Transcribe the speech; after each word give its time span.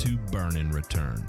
To 0.00 0.16
Burn 0.32 0.56
and 0.56 0.72
Return, 0.72 1.26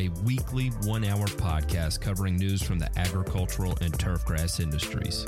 a 0.00 0.08
weekly 0.24 0.66
one 0.82 1.04
hour 1.04 1.26
podcast 1.26 2.00
covering 2.00 2.34
news 2.34 2.60
from 2.60 2.80
the 2.80 2.90
agricultural 2.98 3.78
and 3.80 3.92
turfgrass 3.92 4.58
industries. 4.58 5.24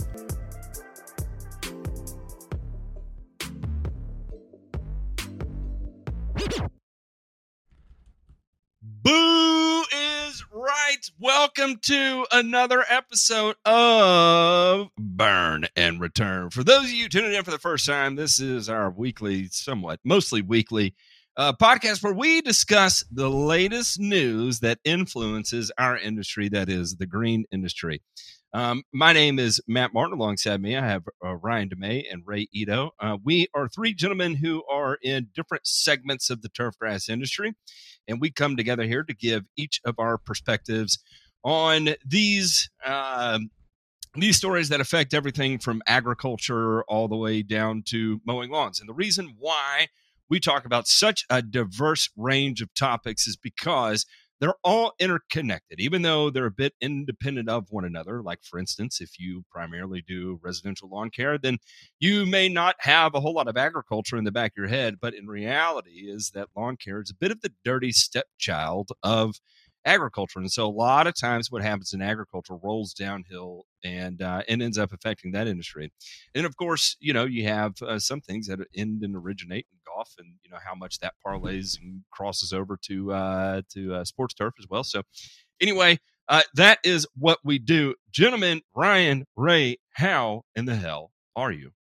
Boo 8.83 9.85
is 9.93 10.45
right. 10.53 11.11
Welcome 11.21 11.77
to 11.83 12.27
another 12.33 12.85
episode 12.89 13.55
of 13.65 14.89
Burn 14.99 15.69
and 15.77 16.01
Return. 16.01 16.51
For 16.51 16.65
those 16.65 16.87
of 16.87 16.91
you 16.91 17.09
tuning 17.09 17.35
in 17.35 17.45
for 17.45 17.53
the 17.53 17.59
first 17.59 17.87
time, 17.87 18.17
this 18.17 18.41
is 18.41 18.69
our 18.69 18.91
weekly, 18.91 19.47
somewhat, 19.53 20.01
mostly 20.03 20.43
weekly 20.43 20.97
uh, 21.37 21.53
podcast 21.55 22.03
where 22.03 22.13
we 22.13 22.41
discuss 22.41 23.05
the 23.11 23.31
latest 23.31 23.99
news 23.99 24.61
that 24.61 24.79
influences 24.85 25.73
our 25.79 25.97
industry, 25.97 26.49
that 26.49 26.69
is 26.69 26.97
the 26.97 27.07
green 27.07 27.45
industry. 27.51 28.03
Um, 28.55 28.83
my 28.93 29.15
name 29.15 29.39
is 29.39 29.61
Matt 29.67 29.95
Martin. 29.95 30.19
Alongside 30.19 30.61
me, 30.61 30.77
I 30.77 30.87
have 30.87 31.05
uh, 31.25 31.37
Ryan 31.37 31.71
DeMay 31.71 32.05
and 32.13 32.23
Ray 32.27 32.49
Ito. 32.53 32.91
Uh, 33.01 33.17
we 33.25 33.49
are 33.55 33.67
three 33.67 33.95
gentlemen 33.95 34.35
who 34.35 34.63
are 34.71 34.99
in 35.03 35.29
different 35.35 35.67
segments 35.67 36.29
of 36.29 36.43
the 36.43 36.51
turfgrass 36.51 37.09
industry, 37.09 37.55
and 38.07 38.21
we 38.21 38.31
come 38.31 38.57
together 38.57 38.85
here 38.85 39.05
to 39.05 39.15
give 39.15 39.45
each 39.57 39.81
of 39.87 39.95
our 39.99 40.19
perspectives 40.19 40.99
on 41.43 41.95
these 42.07 42.69
um, 42.85 43.51
these 44.15 44.37
stories 44.37 44.69
that 44.69 44.83
affect 44.83 45.15
everything 45.15 45.59
from 45.59 45.81
agriculture 45.87 46.83
all 46.85 47.09
the 47.09 47.17
way 47.17 47.43
down 47.43 47.83
to 47.87 48.21
mowing 48.27 48.51
lawns. 48.51 48.81
And 48.81 48.89
the 48.89 48.93
reason 48.93 49.37
why 49.39 49.87
we 50.33 50.41
talk 50.41 50.65
about 50.65 50.89
such 50.89 51.27
a 51.29 51.43
diverse 51.43 52.09
range 52.17 52.63
of 52.63 52.73
topics 52.73 53.27
is 53.27 53.37
because 53.37 54.07
they're 54.41 54.55
all 54.65 54.95
interconnected, 54.99 55.79
even 55.79 56.01
though 56.01 56.31
they're 56.31 56.47
a 56.47 56.51
bit 56.51 56.73
independent 56.81 57.51
of 57.51 57.67
one 57.69 57.85
another. 57.85 58.23
Like, 58.23 58.39
for 58.43 58.59
instance, 58.59 58.99
if 59.03 59.21
you 59.21 59.45
primarily 59.51 60.01
do 60.01 60.41
residential 60.43 60.89
lawn 60.89 61.11
care, 61.11 61.37
then 61.37 61.59
you 62.01 62.25
may 62.25 62.49
not 62.49 62.77
have 62.79 63.15
a 63.15 63.21
whole 63.21 63.35
lot 63.35 63.47
of 63.47 63.59
agriculture 63.59 64.17
in 64.17 64.25
the 64.25 64.33
back 64.33 64.53
of 64.53 64.57
your 64.57 64.69
head. 64.69 64.97
But 65.03 65.13
in 65.13 65.27
reality, 65.27 66.09
is 66.11 66.31
that 66.31 66.49
lawn 66.57 66.79
care 66.79 67.03
is 67.03 67.11
a 67.11 67.15
bit 67.15 67.31
of 67.31 67.43
the 67.43 67.53
dirty 67.63 67.93
stepchild 67.93 68.89
of 69.03 69.39
agriculture. 69.85 70.39
And 70.39 70.51
so 70.51 70.67
a 70.67 70.71
lot 70.71 71.07
of 71.07 71.15
times 71.15 71.51
what 71.51 71.63
happens 71.63 71.93
in 71.93 72.03
agriculture 72.03 72.57
rolls 72.63 72.93
downhill 72.93 73.67
and 73.85 74.23
uh, 74.23 74.43
and 74.49 74.63
ends 74.63 74.79
up 74.79 74.93
affecting 74.93 75.33
that 75.33 75.47
industry. 75.47 75.93
And 76.35 76.47
of 76.47 76.57
course, 76.57 76.97
you 77.01 77.13
know, 77.13 77.25
you 77.25 77.45
have 77.45 77.75
uh, 77.83 77.99
some 77.99 78.21
things 78.21 78.47
that 78.47 78.61
end 78.75 79.03
and 79.03 79.17
originate 79.17 79.67
in 79.73 79.79
golf 79.87 80.15
and 80.19 80.35
you 80.43 80.51
know 80.51 80.59
how 80.65 80.75
much 80.75 80.99
that 81.01 81.15
parlays 81.25 81.79
and 81.81 82.03
crosses 82.11 82.53
over 82.53 82.79
to 82.83 83.13
uh, 83.13 83.63
to 83.75 83.95
uh, 83.95 84.05
sports 84.05 84.35
turf 84.35 84.55
as 84.59 84.67
well. 84.69 84.85
So 84.85 85.03
anyway, 85.61 85.99
uh, 86.29 86.43
that 86.55 86.79
is 86.85 87.07
what 87.17 87.39
we 87.45 87.59
do. 87.59 87.95
Gentlemen, 88.11 88.63
Ryan, 88.75 89.27
Ray, 89.37 89.79
how 89.93 90.43
in 90.55 90.67
the 90.67 90.77
hell 90.77 91.11
are 91.35 91.53
you? 91.53 91.73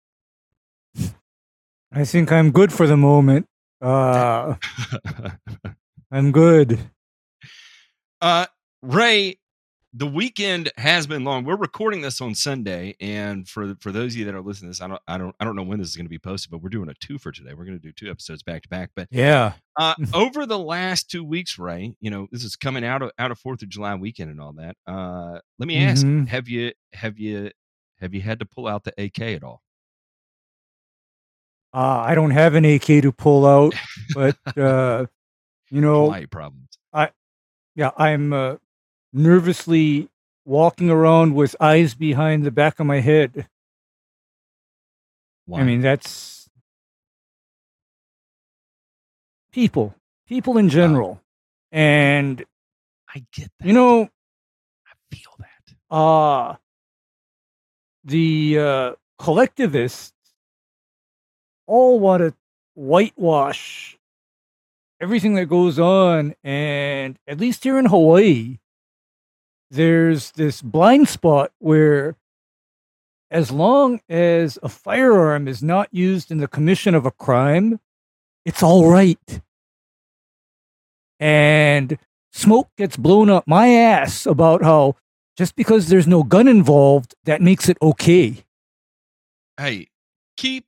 I 1.93 2.05
think 2.05 2.31
I'm 2.31 2.53
good 2.53 2.72
for 2.72 2.87
the 2.87 2.97
moment. 2.97 3.47
Uh, 3.83 4.56
I'm 6.12 6.33
good. 6.33 6.78
Uh, 8.20 8.47
Ray, 8.82 9.38
the 9.92 10.06
weekend 10.06 10.70
has 10.76 11.06
been 11.06 11.25
long. 11.25 11.44
We're 11.44 11.56
recording 11.56 12.00
this 12.03 12.20
on 12.20 12.34
Sunday, 12.34 12.94
and 13.00 13.48
for 13.48 13.75
for 13.81 13.91
those 13.91 14.12
of 14.12 14.19
you 14.19 14.25
that 14.26 14.34
are 14.34 14.41
listening 14.41 14.69
to 14.69 14.70
this, 14.70 14.81
I 14.82 14.88
don't 14.88 15.03
I 15.08 15.19
don't 15.19 15.34
I 15.41 15.44
don't 15.44 15.56
know 15.56 15.62
when 15.62 15.78
this 15.78 15.88
is 15.88 15.97
going 15.97 16.04
to 16.06 16.10
be 16.10 16.19
posted, 16.19 16.50
but 16.50 16.62
we're 16.62 16.69
doing 16.69 16.88
a 16.88 16.94
two 16.94 17.19
for 17.19 17.32
today. 17.32 17.54
We're 17.54 17.64
going 17.64 17.78
to 17.78 17.82
do 17.82 17.92
two 17.92 18.10
episodes 18.10 18.42
back 18.42 18.62
to 18.62 18.69
back. 18.69 18.91
But 18.94 19.09
Yeah. 19.10 19.54
uh, 19.78 19.94
over 20.14 20.47
the 20.47 20.59
last 20.59 21.10
two 21.10 21.25
weeks, 21.25 21.59
Ray, 21.59 21.94
you 22.00 22.10
know 22.10 22.28
this 22.30 22.44
is 22.44 22.56
coming 22.56 22.84
out 22.84 23.03
of 23.03 23.10
out 23.19 23.30
of 23.30 23.38
Fourth 23.38 23.62
of 23.62 23.69
July 23.69 23.94
weekend 23.97 24.30
and 24.30 24.41
all 24.41 24.53
that. 24.53 24.76
Uh, 24.86 25.41
let 25.59 25.66
me 25.66 25.78
ask: 25.78 26.06
Mhm. 26.06 26.28
Have 26.28 26.48
you 26.48 26.72
have 26.92 27.19
you 27.19 27.50
have 28.00 28.14
you 28.14 28.20
had 28.20 28.38
to 28.41 28.44
pull 28.47 28.66
out 28.69 28.84
the 28.84 28.92
AK 29.03 29.20
at 29.34 29.42
all? 29.42 29.60
Uh, 31.72 32.03
I 32.04 32.14
don't 32.14 32.32
have 32.32 32.54
an 32.54 32.64
AK 32.64 33.00
to 33.03 33.12
pull 33.12 33.47
out, 33.47 33.75
but 34.14 34.36
uh, 34.56 35.06
you 35.70 35.80
know, 35.80 36.06
Quiet 36.09 36.30
problems. 36.30 36.69
Yeah, 37.80 37.92
I'm 37.96 38.34
uh, 38.34 38.56
nervously 39.10 40.10
walking 40.44 40.91
around 40.91 41.34
with 41.34 41.56
eyes 41.58 41.94
behind 41.94 42.44
the 42.44 42.50
back 42.50 42.78
of 42.78 42.84
my 42.84 43.00
head. 43.00 43.48
I 45.50 45.62
mean, 45.64 45.80
that's 45.80 46.50
people, 49.50 49.94
people 50.28 50.58
in 50.58 50.68
general, 50.68 51.22
and 51.72 52.44
I 53.14 53.24
get 53.32 53.50
that. 53.58 53.66
you 53.66 53.72
know, 53.72 54.10
I 54.86 54.92
feel 55.16 55.32
that. 55.38 55.97
uh 55.97 56.56
the 58.04 58.58
uh, 58.58 58.92
collectivists 59.18 60.12
all 61.66 61.98
want 61.98 62.20
to 62.22 62.34
whitewash 62.74 63.98
everything 65.00 65.34
that 65.34 65.47
goes 65.47 65.78
on 65.78 66.34
and 66.44 67.19
at 67.27 67.38
least 67.38 67.65
here 67.65 67.78
in 67.78 67.87
hawaii 67.87 68.59
there's 69.71 70.33
this 70.33 70.62
blind 70.62 71.09
spot 71.09 71.53
where 71.59 72.16
as 73.31 73.50
long 73.50 74.00
as 74.09 74.59
a 74.62 74.69
firearm 74.69 75.47
is 75.47 75.62
not 75.62 75.89
used 75.93 76.31
in 76.31 76.39
the 76.39 76.49
commission 76.49 76.94
of 76.94 77.06
a 77.06 77.10
crime 77.10 77.81
it's 78.44 78.62
all 78.62 78.91
right 78.91 79.41
and 81.19 81.99
smoke 82.33 82.69
gets 82.77 82.97
blown 82.97 83.31
up 83.31 83.47
my 83.47 83.69
ass 83.69 84.27
about 84.27 84.62
how 84.62 84.97
just 85.41 85.56
because 85.56 85.89
there's 85.89 86.06
no 86.06 86.22
gun 86.22 86.47
involved, 86.47 87.15
that 87.25 87.41
makes 87.41 87.69
it 87.71 87.78
okay. 87.81 88.44
hey, 89.59 89.89
keep 90.37 90.66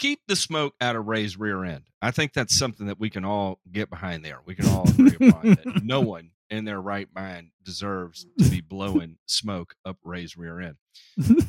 keep 0.00 0.20
the 0.26 0.34
smoke 0.34 0.74
out 0.80 0.96
of 0.96 1.06
Ray's 1.06 1.38
rear 1.38 1.64
end. 1.64 1.84
I 2.02 2.10
think 2.10 2.32
that's 2.32 2.58
something 2.58 2.86
that 2.86 2.98
we 2.98 3.10
can 3.10 3.24
all 3.24 3.60
get 3.70 3.90
behind 3.90 4.24
there. 4.24 4.40
We 4.44 4.56
can 4.56 4.66
all 4.66 4.88
agree 4.88 5.28
upon 5.28 5.50
that 5.50 5.80
no 5.84 6.00
one 6.00 6.30
in 6.48 6.64
their 6.64 6.80
right 6.80 7.08
mind 7.14 7.50
deserves 7.62 8.26
to 8.38 8.48
be 8.48 8.60
blowing 8.60 9.18
smoke 9.26 9.74
up 9.84 9.98
Ray's 10.02 10.36
rear 10.36 10.60
end. 10.60 10.76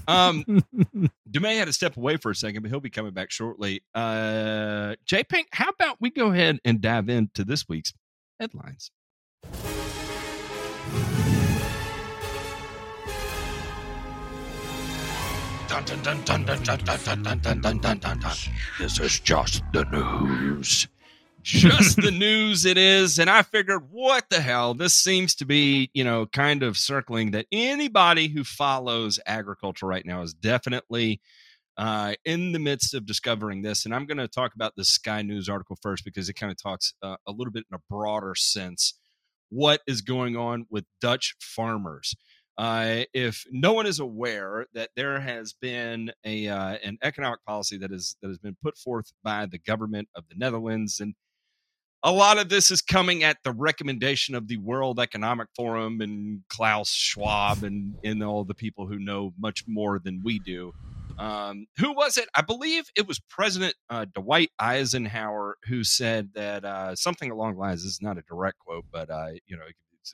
Um, 0.07 0.43
DeMay 1.31 1.57
had 1.57 1.65
to 1.65 1.73
step 1.73 1.97
away 1.97 2.17
for 2.17 2.29
a 2.29 2.35
second, 2.35 2.61
but 2.61 2.69
he'll 2.69 2.79
be 2.79 2.91
coming 2.91 3.13
back 3.13 3.31
shortly. 3.31 3.81
Uh, 3.95 4.95
J 5.05 5.23
Pink, 5.23 5.47
how 5.53 5.69
about 5.69 5.97
we 5.99 6.11
go 6.11 6.31
ahead 6.31 6.59
and 6.63 6.81
dive 6.81 7.09
into 7.09 7.43
this 7.43 7.67
week's 7.67 7.93
headlines? 8.39 8.91
This 18.77 18.99
is 18.99 19.19
just 19.19 19.63
the 19.71 19.85
news. 19.85 20.87
Just 21.43 22.01
the 22.01 22.11
news 22.11 22.65
it 22.65 22.77
is. 22.77 23.17
And 23.17 23.29
I 23.29 23.41
figured, 23.41 23.87
what 23.89 24.25
the 24.29 24.41
hell? 24.41 24.73
This 24.73 24.93
seems 24.93 25.33
to 25.35 25.45
be, 25.45 25.89
you 25.93 26.03
know, 26.03 26.25
kind 26.25 26.61
of 26.61 26.77
circling 26.77 27.31
that 27.31 27.47
anybody 27.51 28.27
who 28.27 28.43
follows 28.43 29.19
agriculture 29.25 29.87
right 29.87 30.05
now 30.05 30.21
is 30.21 30.33
definitely 30.33 31.21
uh, 31.77 32.15
in 32.25 32.51
the 32.51 32.59
midst 32.59 32.93
of 32.93 33.05
discovering 33.05 33.61
this. 33.61 33.85
And 33.85 33.95
I'm 33.95 34.05
going 34.05 34.17
to 34.17 34.27
talk 34.27 34.53
about 34.53 34.73
the 34.75 34.85
Sky 34.85 35.21
News 35.21 35.47
article 35.49 35.77
first 35.81 36.03
because 36.03 36.27
it 36.27 36.33
kind 36.33 36.51
of 36.51 36.61
talks 36.61 36.93
uh, 37.01 37.15
a 37.25 37.31
little 37.31 37.51
bit 37.51 37.63
in 37.71 37.75
a 37.75 37.81
broader 37.89 38.35
sense 38.35 38.95
what 39.49 39.81
is 39.87 40.01
going 40.01 40.35
on 40.35 40.65
with 40.69 40.85
Dutch 40.99 41.35
farmers. 41.39 42.15
Uh, 42.57 43.03
if 43.13 43.45
no 43.49 43.73
one 43.73 43.85
is 43.85 43.99
aware 43.99 44.67
that 44.73 44.89
there 44.95 45.19
has 45.19 45.53
been 45.53 46.11
a 46.25 46.47
uh, 46.47 46.77
an 46.83 46.97
economic 47.01 47.43
policy 47.45 47.77
that 47.77 47.91
is 47.91 48.15
that 48.21 48.27
has 48.27 48.37
been 48.37 48.57
put 48.61 48.77
forth 48.77 49.11
by 49.23 49.45
the 49.45 49.57
government 49.57 50.09
of 50.15 50.23
the 50.29 50.35
Netherlands, 50.35 50.99
and 50.99 51.15
a 52.03 52.11
lot 52.11 52.39
of 52.39 52.49
this 52.49 52.71
is 52.71 52.81
coming 52.81 53.23
at 53.23 53.37
the 53.43 53.51
recommendation 53.51 54.35
of 54.35 54.47
the 54.47 54.57
World 54.57 54.99
Economic 54.99 55.47
Forum 55.55 56.01
and 56.01 56.41
Klaus 56.49 56.89
Schwab 56.89 57.63
and, 57.63 57.95
and 58.03 58.23
all 58.23 58.43
the 58.43 58.55
people 58.55 58.87
who 58.87 58.97
know 58.97 59.33
much 59.39 59.65
more 59.67 59.99
than 59.99 60.21
we 60.23 60.39
do. 60.39 60.73
Um, 61.19 61.67
who 61.77 61.93
was 61.93 62.17
it? 62.17 62.27
I 62.33 62.41
believe 62.41 62.85
it 62.95 63.07
was 63.07 63.19
President 63.19 63.75
uh, 63.91 64.05
Dwight 64.15 64.49
Eisenhower 64.57 65.57
who 65.67 65.83
said 65.83 66.31
that 66.33 66.65
uh, 66.65 66.95
something 66.95 67.29
along 67.29 67.53
the 67.53 67.59
lines. 67.59 67.83
This 67.83 67.93
is 67.93 68.01
not 68.01 68.17
a 68.17 68.23
direct 68.23 68.57
quote, 68.59 68.85
but 68.91 69.11
uh, 69.11 69.33
you 69.45 69.55
know, 69.55 69.65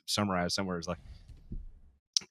summarized 0.04 0.54
somewhere 0.54 0.78
is 0.78 0.86
like, 0.86 0.98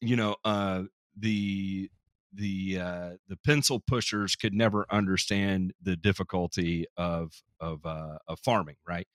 you 0.01 0.15
know, 0.15 0.35
uh, 0.43 0.83
the 1.17 1.89
the 2.33 2.79
uh, 2.79 3.09
the 3.27 3.37
pencil 3.37 3.79
pushers 3.79 4.35
could 4.35 4.53
never 4.53 4.85
understand 4.89 5.73
the 5.81 5.95
difficulty 5.95 6.85
of 6.95 7.41
of 7.59 7.85
uh, 7.85 8.17
of 8.27 8.39
farming, 8.39 8.75
right? 8.87 9.07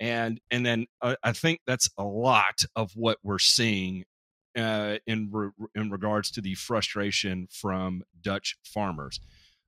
And 0.00 0.40
and 0.50 0.64
then 0.64 0.86
uh, 1.00 1.16
I 1.22 1.32
think 1.32 1.60
that's 1.66 1.88
a 1.98 2.04
lot 2.04 2.62
of 2.74 2.92
what 2.94 3.18
we're 3.22 3.38
seeing 3.38 4.04
uh, 4.56 4.96
in 5.06 5.28
re- 5.30 5.50
in 5.74 5.90
regards 5.90 6.30
to 6.32 6.40
the 6.40 6.54
frustration 6.54 7.48
from 7.50 8.02
Dutch 8.20 8.56
farmers. 8.64 9.20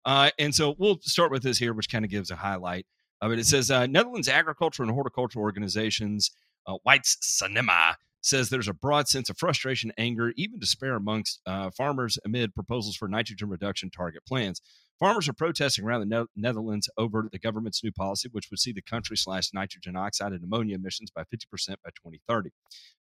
Uh, 0.04 0.30
and 0.38 0.54
so 0.54 0.74
we'll 0.78 0.98
start 1.00 1.30
with 1.30 1.42
this 1.42 1.58
here, 1.58 1.72
which 1.72 1.90
kind 1.90 2.04
of 2.04 2.10
gives 2.10 2.30
a 2.30 2.36
highlight 2.36 2.86
of 3.20 3.32
it. 3.32 3.38
It 3.38 3.46
says 3.46 3.70
uh, 3.70 3.86
Netherlands 3.86 4.28
agriculture 4.28 4.82
and 4.82 4.92
horticultural 4.92 5.42
organizations, 5.42 6.30
uh, 6.66 6.74
White's 6.82 7.16
Cinema, 7.20 7.96
says 8.24 8.48
there's 8.48 8.68
a 8.68 8.74
broad 8.74 9.06
sense 9.06 9.28
of 9.28 9.36
frustration, 9.36 9.92
anger, 9.98 10.32
even 10.36 10.58
despair 10.58 10.96
amongst 10.96 11.40
uh, 11.46 11.70
farmers 11.76 12.18
amid 12.24 12.54
proposals 12.54 12.96
for 12.96 13.06
nitrogen 13.06 13.50
reduction 13.50 13.90
target 13.90 14.22
plans. 14.26 14.62
Farmers 14.98 15.28
are 15.28 15.34
protesting 15.34 15.84
around 15.84 16.00
the 16.00 16.06
ne- 16.06 16.26
Netherlands 16.34 16.88
over 16.96 17.28
the 17.30 17.38
government's 17.38 17.84
new 17.84 17.92
policy, 17.92 18.28
which 18.32 18.48
would 18.50 18.60
see 18.60 18.72
the 18.72 18.80
country 18.80 19.16
slash 19.16 19.50
nitrogen 19.52 19.94
oxide 19.94 20.32
and 20.32 20.42
ammonia 20.42 20.76
emissions 20.76 21.10
by 21.10 21.22
50% 21.22 21.24
by 21.84 21.90
2030. 21.90 22.50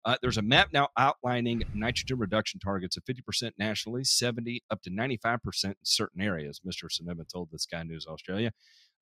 Uh, 0.03 0.17
there's 0.21 0.37
a 0.37 0.41
map 0.41 0.69
now 0.73 0.89
outlining 0.97 1.63
nitrogen 1.73 2.17
reduction 2.17 2.59
targets 2.59 2.97
of 2.97 3.03
50% 3.05 3.51
nationally, 3.57 4.03
70 4.03 4.63
up 4.69 4.81
to 4.81 4.89
95% 4.89 5.39
in 5.63 5.75
certain 5.83 6.21
areas. 6.21 6.59
Mr. 6.67 6.89
Sinema 6.89 7.31
told 7.31 7.49
the 7.51 7.59
Sky 7.59 7.83
News 7.83 8.05
Australia. 8.07 8.51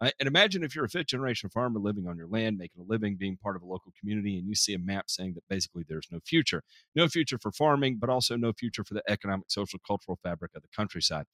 Uh, 0.01 0.09
and 0.19 0.27
imagine 0.27 0.63
if 0.63 0.75
you're 0.75 0.86
a 0.86 0.89
fifth 0.89 1.06
generation 1.06 1.50
farmer 1.50 1.80
living 1.80 2.07
on 2.07 2.18
your 2.18 2.27
land, 2.27 2.57
making 2.57 2.81
a 2.81 2.92
living, 2.92 3.15
being 3.15 3.38
part 3.38 3.56
of 3.56 3.62
a 3.62 3.65
local 3.65 3.94
community, 4.00 4.38
and 4.38 4.48
you 4.48 4.56
see 4.56 4.74
a 4.74 4.80
map 4.80 5.09
saying 5.09 5.33
that 5.36 5.44
basically 5.48 5.86
there's 5.88 6.07
no 6.12 6.19
future. 6.25 6.63
No 6.95 7.07
future 7.07 7.38
for 7.38 7.51
farming, 7.51 7.98
but 8.00 8.09
also 8.09 8.36
no 8.36 8.51
future 8.51 8.83
for 8.83 8.95
the 8.95 9.03
economic, 9.07 9.45
social, 9.50 9.80
cultural 9.86 10.18
fabric 10.24 10.51
of 10.56 10.63
the 10.63 10.69
countryside. 10.75 11.25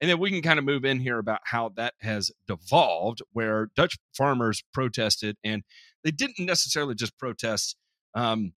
And 0.00 0.08
then 0.08 0.18
we 0.18 0.30
can 0.30 0.40
kind 0.40 0.58
of 0.58 0.64
move 0.64 0.84
in 0.84 1.00
here 1.00 1.18
about 1.18 1.40
how 1.44 1.70
that 1.76 1.94
has 2.00 2.30
devolved, 2.46 3.22
where 3.32 3.68
Dutch 3.74 3.98
farmers 4.16 4.62
protested, 4.72 5.36
and 5.42 5.62
they 6.04 6.12
didn't 6.12 6.38
necessarily 6.38 6.94
just 6.94 7.18
protest. 7.18 7.76
Um, 8.14 8.52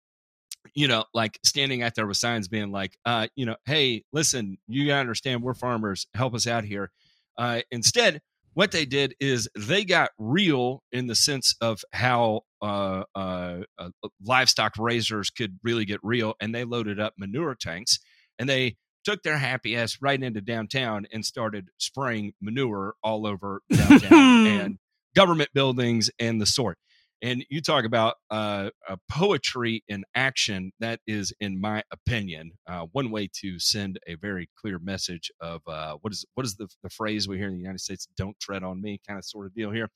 you 0.74 0.88
know, 0.88 1.06
like 1.14 1.40
standing 1.46 1.84
out 1.84 1.94
there 1.96 2.08
with 2.08 2.18
signs 2.18 2.48
being 2.48 2.72
like, 2.72 2.98
uh, 3.06 3.28
you 3.36 3.46
know, 3.46 3.56
hey, 3.66 4.04
listen, 4.12 4.58
you 4.68 4.88
gotta 4.88 5.00
understand 5.00 5.44
we're 5.44 5.54
farmers, 5.54 6.08
help 6.16 6.34
us 6.34 6.48
out 6.48 6.64
here. 6.64 6.92
Uh, 7.38 7.62
instead, 7.72 8.22
what 8.56 8.72
they 8.72 8.86
did 8.86 9.14
is 9.20 9.48
they 9.56 9.86
got 9.86 10.10
real 10.18 10.82
in 10.92 11.08
the 11.08 11.16
sense 11.16 11.56
of 11.62 11.82
how 11.94 12.42
uh, 12.62 13.04
uh, 13.14 13.60
uh, 13.78 13.90
livestock 14.26 14.74
raisers 14.80 15.30
could 15.30 15.60
really 15.64 15.86
get 15.86 16.00
real, 16.02 16.34
and 16.42 16.56
they 16.56 16.64
loaded 16.64 17.00
up 17.00 17.14
manure 17.18 17.56
tanks 17.56 18.00
and 18.40 18.50
they 18.50 18.76
took 19.04 19.22
their 19.24 19.38
happy 19.38 19.76
ass 19.78 19.98
right 20.02 20.22
into 20.22 20.42
downtown 20.42 21.06
and 21.14 21.24
started 21.24 21.70
spraying 21.78 22.34
manure 22.42 22.96
all 23.04 23.28
over 23.28 23.62
downtown 23.72 24.48
and 24.48 24.78
government 25.16 25.50
buildings 25.54 26.10
and 26.20 26.42
the 26.42 26.46
sort. 26.46 26.78
And 27.22 27.46
you 27.50 27.62
talk 27.62 27.86
about 27.86 28.16
uh, 28.30 28.70
poetry 29.10 29.84
in 29.88 30.04
action. 30.16 30.72
That 30.80 31.00
is, 31.08 31.34
in 31.40 31.60
my 31.60 31.84
opinion, 31.92 32.52
uh, 32.68 32.88
one 32.92 33.10
way 33.10 33.30
to 33.42 33.60
send 33.60 34.00
a 34.06 34.16
very 34.16 34.50
clear 34.60 34.80
message 34.80 35.32
of 35.40 35.62
uh, 35.68 35.96
what 36.02 36.14
is 36.14 36.26
what 36.36 36.46
is 36.46 36.56
the, 36.56 36.68
the 36.84 36.90
phrase 36.90 37.28
we 37.28 37.38
hear 37.38 37.48
in 37.48 37.54
the 37.54 37.60
United 37.62 37.80
States? 37.80 38.08
"Don't 38.18 38.40
tread 38.40 38.64
on 38.64 38.82
me," 38.82 39.00
kind 39.08 39.18
of 39.18 39.26
sort 39.26 39.46
of 39.48 39.56
deal 39.56 39.72
here. 39.72 39.90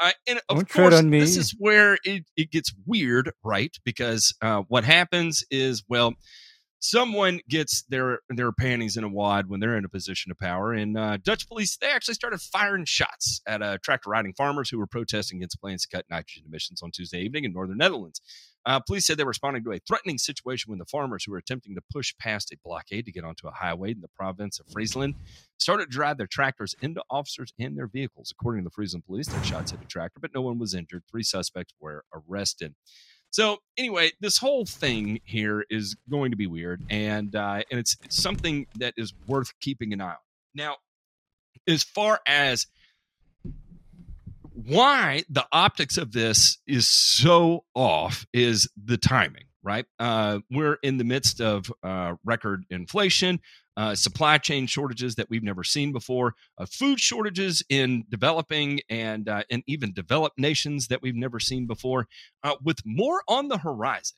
Uh, 0.00 0.10
and 0.26 0.40
of 0.48 0.56
Don't 0.56 0.68
course, 0.68 0.88
tread 0.90 0.92
on 0.94 1.08
me. 1.10 1.20
this 1.20 1.36
is 1.36 1.54
where 1.58 1.98
it, 2.04 2.24
it 2.36 2.50
gets 2.50 2.72
weird, 2.86 3.30
right? 3.44 3.76
Because 3.84 4.34
uh, 4.42 4.62
what 4.68 4.84
happens 4.84 5.44
is, 5.50 5.84
well, 5.88 6.14
someone 6.84 7.40
gets 7.48 7.82
their 7.88 8.18
their 8.28 8.52
panties 8.52 8.98
in 8.98 9.04
a 9.04 9.08
wad 9.08 9.48
when 9.48 9.58
they're 9.58 9.76
in 9.76 9.86
a 9.86 9.88
position 9.88 10.30
of 10.30 10.38
power. 10.38 10.72
And 10.72 10.98
uh, 10.98 11.16
Dutch 11.16 11.48
police 11.48 11.76
they 11.78 11.90
actually 11.90 12.14
started 12.14 12.40
firing 12.40 12.84
shots 12.84 13.40
at 13.46 13.62
uh, 13.62 13.78
tractor 13.82 14.10
riding 14.10 14.34
farmers 14.34 14.68
who 14.68 14.78
were 14.78 14.86
protesting 14.86 15.38
against 15.38 15.60
plans 15.60 15.82
to 15.82 15.96
cut 15.96 16.04
nitrogen 16.10 16.44
emissions 16.46 16.82
on 16.82 16.90
Tuesday 16.90 17.20
evening 17.20 17.44
in 17.44 17.52
northern 17.52 17.78
Netherlands. 17.78 18.20
Uh, 18.66 18.80
police 18.80 19.06
said 19.06 19.16
they 19.16 19.24
were 19.24 19.28
responding 19.28 19.64
to 19.64 19.72
a 19.72 19.78
threatening 19.78 20.18
situation 20.18 20.70
when 20.70 20.78
the 20.78 20.86
farmers 20.86 21.24
who 21.24 21.32
were 21.32 21.38
attempting 21.38 21.74
to 21.74 21.82
push 21.92 22.14
past 22.18 22.52
a 22.52 22.56
blockade 22.64 23.04
to 23.06 23.12
get 23.12 23.24
onto 23.24 23.46
a 23.46 23.50
highway 23.50 23.90
in 23.90 24.00
the 24.00 24.08
province 24.08 24.58
of 24.58 24.66
Friesland 24.70 25.14
started 25.58 25.84
to 25.84 25.90
drive 25.90 26.18
their 26.18 26.26
tractors 26.26 26.74
into 26.80 27.02
officers 27.10 27.52
and 27.58 27.76
their 27.76 27.86
vehicles. 27.86 28.32
According 28.32 28.62
to 28.62 28.64
the 28.64 28.74
Friesland 28.74 29.06
police, 29.06 29.28
their 29.28 29.44
shots 29.44 29.70
hit 29.70 29.80
a 29.82 29.86
tractor, 29.86 30.20
but 30.20 30.34
no 30.34 30.40
one 30.42 30.58
was 30.58 30.74
injured. 30.74 31.04
Three 31.10 31.22
suspects 31.22 31.74
were 31.78 32.04
arrested. 32.12 32.74
So 33.34 33.58
anyway, 33.76 34.12
this 34.20 34.38
whole 34.38 34.64
thing 34.64 35.18
here 35.24 35.66
is 35.68 35.96
going 36.08 36.30
to 36.30 36.36
be 36.36 36.46
weird, 36.46 36.84
and 36.88 37.34
uh, 37.34 37.62
and 37.68 37.80
it's, 37.80 37.96
it's 38.04 38.22
something 38.22 38.68
that 38.78 38.94
is 38.96 39.12
worth 39.26 39.52
keeping 39.58 39.92
an 39.92 40.00
eye 40.00 40.10
on. 40.10 40.16
Now, 40.54 40.76
as 41.66 41.82
far 41.82 42.20
as 42.28 42.68
why 44.52 45.24
the 45.28 45.44
optics 45.50 45.98
of 45.98 46.12
this 46.12 46.58
is 46.68 46.86
so 46.86 47.64
off 47.74 48.24
is 48.32 48.68
the 48.76 48.96
timing, 48.96 49.46
right? 49.64 49.86
Uh, 49.98 50.38
we're 50.48 50.78
in 50.84 50.98
the 50.98 51.04
midst 51.04 51.40
of 51.40 51.72
uh, 51.82 52.14
record 52.24 52.62
inflation, 52.70 53.40
uh, 53.76 53.94
supply 53.94 54.38
chain 54.38 54.66
shortages 54.66 55.14
that 55.16 55.28
we've 55.30 55.42
never 55.42 55.64
seen 55.64 55.92
before, 55.92 56.34
uh, 56.58 56.66
food 56.66 57.00
shortages 57.00 57.62
in 57.68 58.04
developing 58.08 58.80
and 58.88 59.28
uh, 59.28 59.42
and 59.50 59.62
even 59.66 59.92
developed 59.92 60.38
nations 60.38 60.88
that 60.88 61.02
we've 61.02 61.16
never 61.16 61.40
seen 61.40 61.66
before, 61.66 62.06
uh, 62.42 62.54
with 62.62 62.78
more 62.84 63.22
on 63.28 63.48
the 63.48 63.58
horizon. 63.58 64.16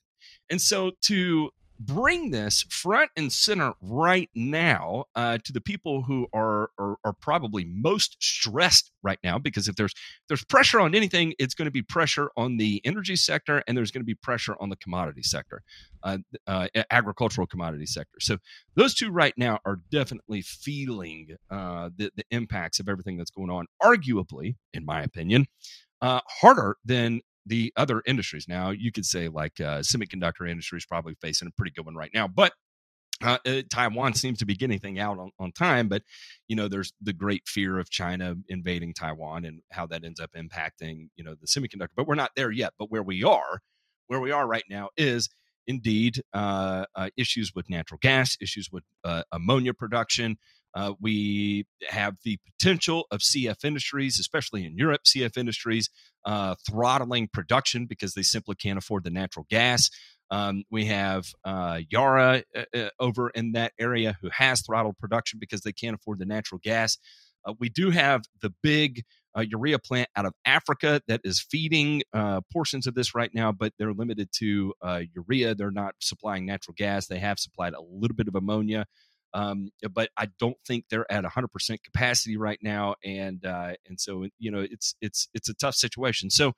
And 0.51 0.61
so 0.61 0.93
to 1.03 1.51
bring 1.79 2.31
this 2.31 2.63
front 2.71 3.11
and 3.17 3.33
center 3.33 3.75
right 3.81 4.31
now 4.35 5.05
uh, 5.15 5.39
to 5.45 5.53
the 5.53 5.61
people 5.61 6.03
who 6.03 6.27
are, 6.33 6.71
are, 6.79 6.97
are 7.05 7.13
probably 7.13 7.65
most 7.65 8.17
stressed 8.21 8.91
right 9.03 9.19
now 9.23 9.39
because 9.39 9.69
if 9.69 9.77
there's 9.77 9.95
there's 10.29 10.45
pressure 10.45 10.81
on 10.81 10.95
anything 10.95 11.35
it's 11.39 11.55
going 11.55 11.67
to 11.67 11.73
be 11.73 11.83
pressure 11.83 12.31
on 12.37 12.57
the 12.57 12.81
energy 12.85 13.17
sector 13.17 13.63
and 13.67 13.77
there's 13.77 13.91
going 13.91 14.01
to 14.01 14.07
be 14.07 14.15
pressure 14.15 14.57
on 14.61 14.69
the 14.69 14.77
commodity 14.77 15.23
sector 15.23 15.63
uh, 16.03 16.19
uh, 16.47 16.69
agricultural 16.91 17.47
commodity 17.47 17.87
sector. 17.87 18.19
So 18.21 18.39
those 18.75 18.95
two 18.95 19.11
right 19.11 19.35
now 19.37 19.59
are 19.65 19.81
definitely 19.91 20.43
feeling 20.43 21.37
uh, 21.51 21.91
the, 21.97 22.11
the 22.17 22.25
impacts 22.31 22.81
of 22.81 22.89
everything 22.89 23.17
that's 23.17 23.31
going 23.31 23.51
on 23.51 23.67
arguably 23.83 24.57
in 24.73 24.85
my 24.85 25.03
opinion 25.03 25.47
uh, 26.03 26.21
harder 26.41 26.77
than 26.85 27.21
the 27.47 27.73
other 27.77 28.03
industries. 28.07 28.47
Now, 28.49 28.71
you 28.71 28.93
could 28.93 29.07
say 29.07 29.29
like 29.29 29.61
uh, 29.61 29.79
semiconductor 29.79 30.49
industry 30.49 30.79
is 30.79 30.87
probably 30.87 31.15
facing 31.21 31.49
a 31.49 31.53
pretty 31.53 31.73
good 31.73 31.87
one 31.87 31.95
right 31.95 32.11
now, 32.13 32.29
but 32.29 32.53
uh, 33.23 33.39
uh, 33.47 33.63
Taiwan 33.71 34.13
seems 34.15 34.39
to 34.41 34.47
be 34.47 34.55
getting 34.55 34.79
thing 34.79 34.99
out 34.99 35.19
on, 35.19 35.31
on 35.39 35.53
time, 35.53 35.89
but 35.89 36.03
you 36.49 36.57
know, 36.57 36.69
there's 36.69 36.93
the 37.01 37.15
great 37.15 37.43
fear 37.47 37.79
of 37.79 37.89
China 37.89 38.35
invading 38.49 38.93
Taiwan 38.93 39.45
and 39.47 39.61
how 39.73 39.87
that 39.87 40.05
ends 40.05 40.21
up 40.21 40.31
impacting 40.37 41.09
you 41.17 41.25
know 41.25 41.35
the 41.41 41.47
semiconductor. 41.47 41.95
But 41.97 42.07
we're 42.07 42.15
not 42.15 42.33
there 42.37 42.51
yet. 42.51 42.75
But 42.79 42.91
where 42.91 43.03
we 43.03 43.25
are, 43.25 43.61
where 44.09 44.21
we 44.21 44.33
are 44.33 44.47
right 44.47 44.65
now 44.69 44.91
is 44.99 45.31
indeed 45.67 46.21
uh, 46.35 46.85
uh, 46.95 47.09
issues 47.17 47.53
with 47.55 47.71
natural 47.71 47.99
gas, 48.03 48.37
issues 48.41 48.69
with 48.71 48.85
uh, 49.05 49.23
ammonia 49.33 49.73
production. 49.73 50.37
Uh, 50.77 50.93
we 51.01 51.65
have 51.89 52.17
the 52.23 52.39
potential 52.45 53.07
of 53.11 53.21
CF 53.21 53.65
Industries, 53.65 54.21
especially 54.21 54.67
in 54.67 54.77
Europe, 54.77 55.01
CF 55.07 55.39
Industries 55.39 55.89
uh, 56.27 56.55
throttling 56.69 57.29
production 57.33 57.87
because 57.87 58.13
they 58.13 58.23
simply 58.23 58.55
can't 58.55 58.79
afford 58.79 59.03
the 59.03 59.11
natural 59.11 59.47
gas. 59.49 59.89
Um, 60.31 60.65
we 60.71 60.85
have 60.87 61.25
uh, 61.45 61.81
Yara 61.89 62.43
uh, 62.75 62.89
over 63.01 63.31
in 63.31 63.53
that 63.53 63.73
area 63.81 64.19
who 64.21 64.29
has 64.33 64.61
throttled 64.61 64.99
production 64.99 65.39
because 65.41 65.63
they 65.63 65.73
can't 65.73 65.95
afford 65.95 66.19
the 66.19 66.27
natural 66.27 66.61
gas. 66.63 66.99
Uh, 67.47 67.55
we 67.59 67.71
do 67.71 67.91
have 67.91 68.25
the 68.43 68.53
big 68.63 69.05
uh, 69.37 69.43
urea 69.43 69.79
plant 69.79 70.09
out 70.17 70.27
of 70.27 70.35
Africa 70.45 71.01
that 71.09 71.21
is 71.25 71.41
feeding 71.41 72.03
uh, 72.13 72.41
portions 72.53 72.87
of 72.87 72.95
this 72.95 73.15
right 73.15 73.31
now, 73.35 73.53
but 73.53 73.73
they're 73.79 73.93
limited 73.93 74.29
to 74.33 74.75
uh, 74.83 75.03
urea. 75.15 75.55
They're 75.55 75.71
not 75.71 75.95
supplying 76.01 76.45
natural 76.47 76.75
gas. 76.77 77.07
They 77.07 77.19
have 77.19 77.39
supplied 77.39 77.75
a 77.75 77.83
little 77.83 78.17
bit 78.17 78.29
of 78.29 78.35
ammonia. 78.35 78.87
Um, 79.35 79.71
but 79.93 80.11
I 80.17 80.29
don't 80.39 80.57
think 80.67 80.85
they're 80.89 81.11
at 81.11 81.25
100% 81.25 81.83
capacity 81.83 82.37
right 82.37 82.59
now, 82.63 82.95
and 83.05 83.45
uh, 83.45 83.75
and 83.87 84.01
so 84.01 84.27
you 84.39 84.51
know 84.51 84.61
it's 84.61 84.95
it's 85.01 85.29
it's 85.35 85.49
a 85.49 85.55
tough 85.55 85.75
situation. 85.75 86.31
So 86.31 86.53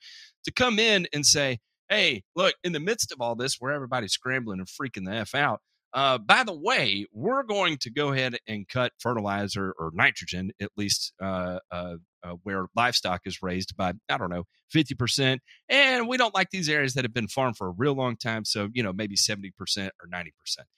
to 0.44 0.52
come 0.52 0.78
in 0.78 1.06
and 1.12 1.26
say, 1.26 1.58
hey, 1.88 2.22
look, 2.36 2.54
in 2.62 2.72
the 2.72 2.80
midst 2.80 3.12
of 3.12 3.20
all 3.20 3.34
this, 3.34 3.56
where 3.58 3.72
everybody's 3.72 4.12
scrambling 4.12 4.60
and 4.60 4.68
freaking 4.68 5.06
the 5.06 5.14
f 5.14 5.34
out, 5.34 5.60
uh, 5.94 6.18
by 6.18 6.44
the 6.44 6.54
way, 6.54 7.06
we're 7.12 7.42
going 7.42 7.78
to 7.78 7.90
go 7.90 8.12
ahead 8.12 8.36
and 8.46 8.68
cut 8.68 8.92
fertilizer 8.98 9.74
or 9.78 9.90
nitrogen, 9.94 10.50
at 10.60 10.70
least 10.76 11.12
uh, 11.20 11.58
uh, 11.70 11.94
uh, 12.22 12.32
where 12.42 12.66
livestock 12.76 13.22
is 13.24 13.42
raised 13.42 13.76
by 13.76 13.94
I 14.08 14.18
don't 14.18 14.30
know 14.30 14.44
fifty 14.70 14.94
percent, 14.94 15.40
and 15.68 16.06
we 16.06 16.18
don't 16.18 16.34
like 16.34 16.50
these 16.50 16.68
areas 16.68 16.94
that 16.94 17.04
have 17.04 17.14
been 17.14 17.28
farmed 17.28 17.56
for 17.56 17.68
a 17.68 17.74
real 17.76 17.94
long 17.94 18.16
time, 18.16 18.44
so 18.44 18.68
you 18.74 18.82
know 18.82 18.92
maybe 18.92 19.16
seventy 19.16 19.50
percent 19.50 19.92
or 20.02 20.08
ninety 20.08 20.32
percent. 20.38 20.68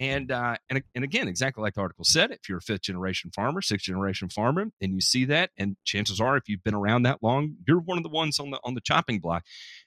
And 0.00 0.30
uh, 0.30 0.56
and 0.70 0.82
and 0.94 1.02
again, 1.02 1.26
exactly 1.26 1.60
like 1.60 1.74
the 1.74 1.80
article 1.80 2.04
said, 2.04 2.30
if 2.30 2.48
you're 2.48 2.58
a 2.58 2.62
fifth 2.62 2.82
generation 2.82 3.32
farmer, 3.34 3.60
sixth 3.60 3.84
generation 3.84 4.28
farmer, 4.28 4.66
and 4.80 4.94
you 4.94 5.00
see 5.00 5.24
that, 5.24 5.50
and 5.56 5.76
chances 5.84 6.20
are, 6.20 6.36
if 6.36 6.48
you've 6.48 6.62
been 6.62 6.74
around 6.74 7.02
that 7.02 7.20
long, 7.20 7.56
you're 7.66 7.80
one 7.80 7.98
of 7.98 8.04
the 8.04 8.08
ones 8.08 8.38
on 8.38 8.50
the 8.50 8.60
on 8.62 8.74
the 8.74 8.80
chopping 8.80 9.18
block, 9.18 9.44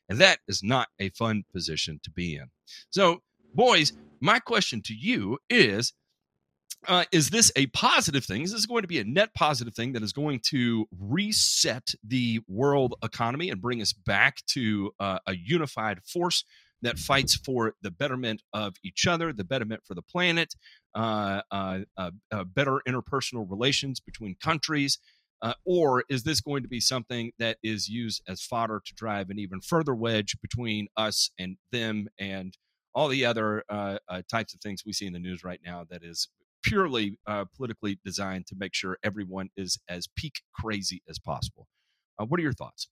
and 0.09 0.19
that 0.19 0.39
is 0.49 0.61
not 0.63 0.89
a 0.99 1.09
fun 1.11 1.43
position 1.53 2.01
to 2.03 2.11
be 2.11 2.35
in. 2.35 2.47
So, 2.89 3.21
boys, 3.53 3.93
my 4.19 4.39
question 4.39 4.81
to 4.83 4.93
you 4.93 5.37
is. 5.49 5.93
Uh, 6.87 7.03
is 7.11 7.29
this 7.29 7.51
a 7.55 7.67
positive 7.67 8.25
thing? 8.25 8.41
Is 8.41 8.53
this 8.53 8.65
going 8.65 8.81
to 8.81 8.87
be 8.87 8.97
a 8.97 9.03
net 9.03 9.35
positive 9.35 9.75
thing 9.75 9.93
that 9.93 10.01
is 10.01 10.13
going 10.13 10.39
to 10.45 10.87
reset 10.99 11.93
the 12.03 12.39
world 12.47 12.95
economy 13.03 13.51
and 13.51 13.61
bring 13.61 13.83
us 13.83 13.93
back 13.93 14.43
to 14.47 14.91
uh, 14.99 15.19
a 15.27 15.35
unified 15.35 15.99
force 16.03 16.43
that 16.81 16.97
fights 16.97 17.35
for 17.35 17.75
the 17.81 17.91
betterment 17.91 18.41
of 18.53 18.75
each 18.83 19.07
other, 19.07 19.33
the 19.33 19.43
betterment 19.43 19.81
for 19.85 19.93
the 19.93 20.01
planet, 20.01 20.53
uh, 20.95 21.41
uh, 21.51 21.79
uh, 21.97 22.11
uh 22.31 22.43
better 22.43 22.81
interpersonal 22.87 23.49
relations 23.49 23.99
between 23.99 24.35
countries? 24.41 24.99
Uh, 25.43 25.53
or 25.65 26.03
is 26.07 26.21
this 26.21 26.39
going 26.39 26.61
to 26.61 26.69
be 26.69 26.79
something 26.79 27.31
that 27.39 27.57
is 27.63 27.87
used 27.87 28.21
as 28.27 28.43
fodder 28.43 28.79
to 28.85 28.93
drive 28.93 29.31
an 29.31 29.39
even 29.39 29.59
further 29.59 29.95
wedge 29.95 30.35
between 30.39 30.87
us 30.97 31.31
and 31.39 31.57
them 31.71 32.07
and 32.19 32.57
all 32.93 33.07
the 33.07 33.25
other 33.25 33.63
uh, 33.69 33.97
types 34.29 34.53
of 34.53 34.61
things 34.61 34.83
we 34.85 34.93
see 34.93 35.07
in 35.07 35.13
the 35.13 35.19
news 35.19 35.43
right 35.43 35.61
now 35.65 35.83
that 35.89 36.03
is 36.03 36.27
purely 36.61 37.17
politically 37.55 37.97
designed 38.05 38.45
to 38.45 38.55
make 38.55 38.75
sure 38.75 38.99
everyone 39.03 39.49
is 39.57 39.79
as 39.89 40.07
peak 40.15 40.41
crazy 40.53 41.01
as 41.09 41.17
possible? 41.17 41.67
what 42.27 42.39
are 42.39 42.43
your 42.43 42.53
thoughts? 42.53 42.87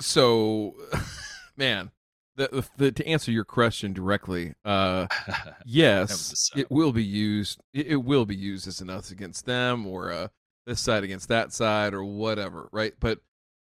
So, 0.00 0.74
man, 1.56 1.90
the, 2.36 2.64
the, 2.76 2.92
to 2.92 3.06
answer 3.06 3.30
your 3.30 3.44
question 3.44 3.92
directly, 3.92 4.54
uh, 4.64 5.06
yes, 5.66 6.50
it 6.56 6.70
will 6.70 6.92
be 6.92 7.04
used. 7.04 7.60
It, 7.74 7.88
it, 7.88 7.96
will 7.96 8.24
be 8.24 8.36
used 8.36 8.66
as 8.66 8.80
an 8.80 8.90
us 8.90 9.10
against 9.10 9.46
them, 9.46 9.86
or 9.86 10.10
uh, 10.10 10.28
this 10.66 10.80
side 10.80 11.04
against 11.04 11.28
that 11.28 11.52
side, 11.52 11.94
or 11.94 12.04
whatever, 12.04 12.68
right? 12.72 12.94
But 12.98 13.20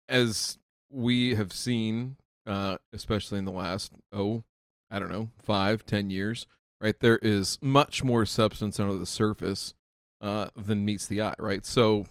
as 0.07 0.57
we 0.89 1.35
have 1.35 1.51
seen, 1.51 2.17
uh, 2.47 2.77
especially 2.93 3.39
in 3.39 3.45
the 3.45 3.51
last 3.51 3.91
oh, 4.13 4.43
I 4.89 5.00
don't 5.00 5.12
know, 5.12 5.29
five, 5.41 5.85
ten 5.85 6.09
years, 6.09 6.47
right? 6.79 7.00
There 7.00 7.19
is 7.21 7.59
much 7.62 8.03
more 8.03 8.25
substance 8.25 8.79
under 8.79 8.95
the 8.95 9.05
surface 9.05 9.74
uh, 10.21 10.47
than 10.55 10.85
meets 10.85 11.07
the 11.07 11.21
eye, 11.21 11.35
right? 11.39 11.65
So 11.65 12.05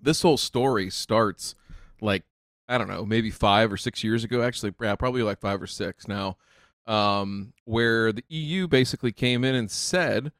this 0.00 0.22
whole 0.22 0.36
story 0.36 0.90
starts 0.90 1.54
like 2.00 2.24
I 2.68 2.78
don't 2.78 2.88
know, 2.88 3.04
maybe 3.04 3.30
five 3.30 3.72
or 3.72 3.76
six 3.76 4.02
years 4.02 4.24
ago, 4.24 4.42
actually, 4.42 4.74
yeah, 4.80 4.94
probably 4.94 5.22
like 5.22 5.40
five 5.40 5.60
or 5.60 5.66
six 5.66 6.08
now, 6.08 6.36
um, 6.86 7.52
where 7.64 8.12
the 8.12 8.24
EU 8.28 8.66
basically 8.66 9.12
came 9.12 9.44
in 9.44 9.54
and 9.54 9.70
said, 9.70 10.32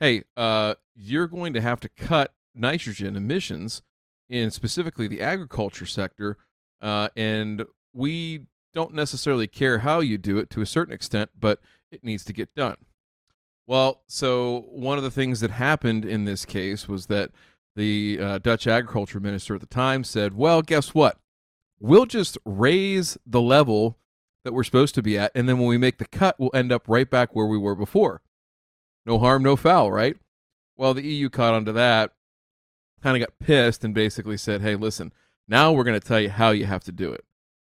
hey, 0.00 0.24
uh, 0.36 0.74
you're 0.94 1.26
going 1.26 1.52
to 1.54 1.60
have 1.60 1.80
to 1.80 1.88
cut 1.88 2.32
nitrogen 2.54 3.16
emissions 3.16 3.82
in 4.28 4.50
specifically 4.50 5.08
the 5.08 5.20
agriculture 5.20 5.86
sector, 5.86 6.36
uh, 6.80 7.08
and 7.16 7.64
we 7.92 8.46
don't 8.72 8.94
necessarily 8.94 9.46
care 9.46 9.78
how 9.80 10.00
you 10.00 10.18
do 10.18 10.38
it 10.38 10.50
to 10.50 10.60
a 10.60 10.66
certain 10.66 10.94
extent, 10.94 11.30
but 11.38 11.60
it 11.90 12.04
needs 12.04 12.24
to 12.24 12.32
get 12.32 12.54
done. 12.54 12.76
Well, 13.66 14.02
so 14.06 14.66
one 14.70 14.98
of 14.98 15.04
the 15.04 15.10
things 15.10 15.40
that 15.40 15.52
happened 15.52 16.04
in 16.04 16.24
this 16.24 16.44
case 16.44 16.88
was 16.88 17.06
that 17.06 17.30
the 17.76 18.18
uh, 18.20 18.38
Dutch 18.38 18.66
agriculture 18.66 19.20
minister 19.20 19.54
at 19.54 19.60
the 19.60 19.66
time 19.66 20.04
said, 20.04 20.36
well, 20.36 20.60
guess 20.60 20.94
what? 20.94 21.18
We'll 21.84 22.06
just 22.06 22.38
raise 22.46 23.18
the 23.26 23.42
level 23.42 23.98
that 24.42 24.54
we're 24.54 24.64
supposed 24.64 24.94
to 24.94 25.02
be 25.02 25.18
at. 25.18 25.30
And 25.34 25.46
then 25.46 25.58
when 25.58 25.68
we 25.68 25.76
make 25.76 25.98
the 25.98 26.06
cut, 26.06 26.36
we'll 26.38 26.50
end 26.54 26.72
up 26.72 26.88
right 26.88 27.08
back 27.08 27.34
where 27.34 27.46
we 27.46 27.58
were 27.58 27.74
before. 27.74 28.22
No 29.04 29.18
harm, 29.18 29.42
no 29.42 29.54
foul, 29.54 29.92
right? 29.92 30.16
Well, 30.78 30.94
the 30.94 31.06
EU 31.06 31.28
caught 31.28 31.52
onto 31.52 31.72
that, 31.72 32.12
kind 33.02 33.16
of 33.16 33.28
got 33.28 33.38
pissed, 33.38 33.84
and 33.84 33.94
basically 33.94 34.38
said, 34.38 34.62
hey, 34.62 34.76
listen, 34.76 35.12
now 35.46 35.72
we're 35.72 35.84
going 35.84 36.00
to 36.00 36.06
tell 36.06 36.20
you 36.20 36.30
how 36.30 36.50
you 36.50 36.64
have 36.64 36.84
to 36.84 36.92
do 36.92 37.12
it 37.12 37.24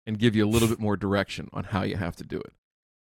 and 0.08 0.18
give 0.18 0.36
you 0.36 0.44
a 0.44 0.50
little 0.50 0.68
bit 0.68 0.80
more 0.80 0.98
direction 0.98 1.48
on 1.54 1.66
how 1.66 1.84
you 1.84 1.98
have 1.98 2.16
to 2.16 2.24
do 2.24 2.40
it. 2.40 2.54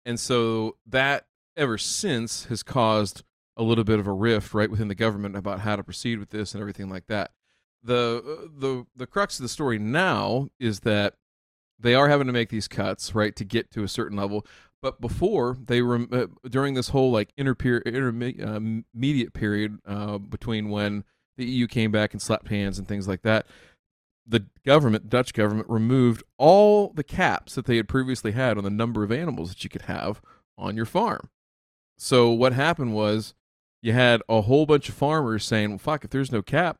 And 0.04 0.20
so 0.20 0.76
that 0.86 1.26
ever 1.56 1.78
since 1.78 2.44
has 2.46 2.62
caused 2.62 3.22
a 3.56 3.62
little 3.62 3.84
bit 3.84 3.98
of 3.98 4.06
a 4.06 4.12
rift 4.12 4.52
right 4.52 4.70
within 4.70 4.88
the 4.88 4.94
government 4.94 5.36
about 5.36 5.60
how 5.60 5.74
to 5.74 5.82
proceed 5.82 6.18
with 6.18 6.30
this 6.30 6.52
and 6.52 6.60
everything 6.60 6.90
like 6.90 7.06
that 7.06 7.30
the 7.82 8.50
the 8.56 8.86
the 8.96 9.06
crux 9.06 9.38
of 9.38 9.42
the 9.42 9.48
story 9.48 9.78
now 9.78 10.48
is 10.58 10.80
that 10.80 11.14
they 11.78 11.94
are 11.94 12.08
having 12.08 12.26
to 12.26 12.32
make 12.32 12.48
these 12.48 12.68
cuts 12.68 13.14
right 13.14 13.34
to 13.36 13.44
get 13.44 13.70
to 13.72 13.82
a 13.82 13.88
certain 13.88 14.16
level. 14.16 14.44
But 14.80 15.00
before 15.00 15.56
they 15.60 15.82
were 15.82 16.06
uh, 16.12 16.26
during 16.48 16.74
this 16.74 16.90
whole 16.90 17.10
like 17.10 17.32
intermediate 17.36 18.38
uh, 18.42 19.30
period 19.38 19.78
uh, 19.86 20.18
between 20.18 20.70
when 20.70 21.04
the 21.36 21.44
EU 21.44 21.66
came 21.66 21.90
back 21.90 22.12
and 22.12 22.22
slapped 22.22 22.48
hands 22.48 22.78
and 22.78 22.86
things 22.86 23.08
like 23.08 23.22
that 23.22 23.46
the 24.28 24.44
government 24.64 25.08
Dutch 25.08 25.32
government 25.32 25.68
removed 25.70 26.22
all 26.36 26.92
the 26.92 27.02
caps 27.02 27.54
that 27.54 27.64
they 27.64 27.76
had 27.76 27.88
previously 27.88 28.32
had 28.32 28.58
on 28.58 28.64
the 28.64 28.70
number 28.70 29.02
of 29.02 29.10
animals 29.10 29.48
that 29.48 29.64
you 29.64 29.70
could 29.70 29.82
have 29.82 30.20
on 30.58 30.76
your 30.76 30.84
farm. 30.84 31.30
So 31.96 32.30
what 32.30 32.52
happened 32.52 32.94
was 32.94 33.34
you 33.80 33.92
had 33.92 34.20
a 34.28 34.42
whole 34.42 34.66
bunch 34.66 34.88
of 34.88 34.94
farmers 34.94 35.44
saying 35.44 35.70
well 35.70 35.78
fuck 35.78 36.04
if 36.04 36.10
there's 36.10 36.30
no 36.30 36.42
cap 36.42 36.78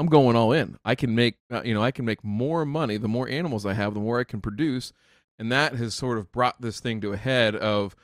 I'm 0.00 0.06
going 0.06 0.34
all 0.34 0.50
in. 0.50 0.78
I 0.82 0.94
can 0.94 1.14
make 1.14 1.36
uh, 1.52 1.60
you 1.62 1.74
know 1.74 1.82
I 1.82 1.90
can 1.90 2.06
make 2.06 2.24
more 2.24 2.64
money 2.64 2.96
the 2.96 3.06
more 3.06 3.28
animals 3.28 3.66
I 3.66 3.74
have, 3.74 3.92
the 3.92 4.00
more 4.00 4.18
I 4.18 4.24
can 4.24 4.40
produce, 4.40 4.94
and 5.38 5.52
that 5.52 5.74
has 5.74 5.94
sort 5.94 6.16
of 6.16 6.32
brought 6.32 6.58
this 6.62 6.80
thing 6.80 7.02
to 7.02 7.12
a 7.12 7.18
head 7.18 7.54
of 7.54 7.94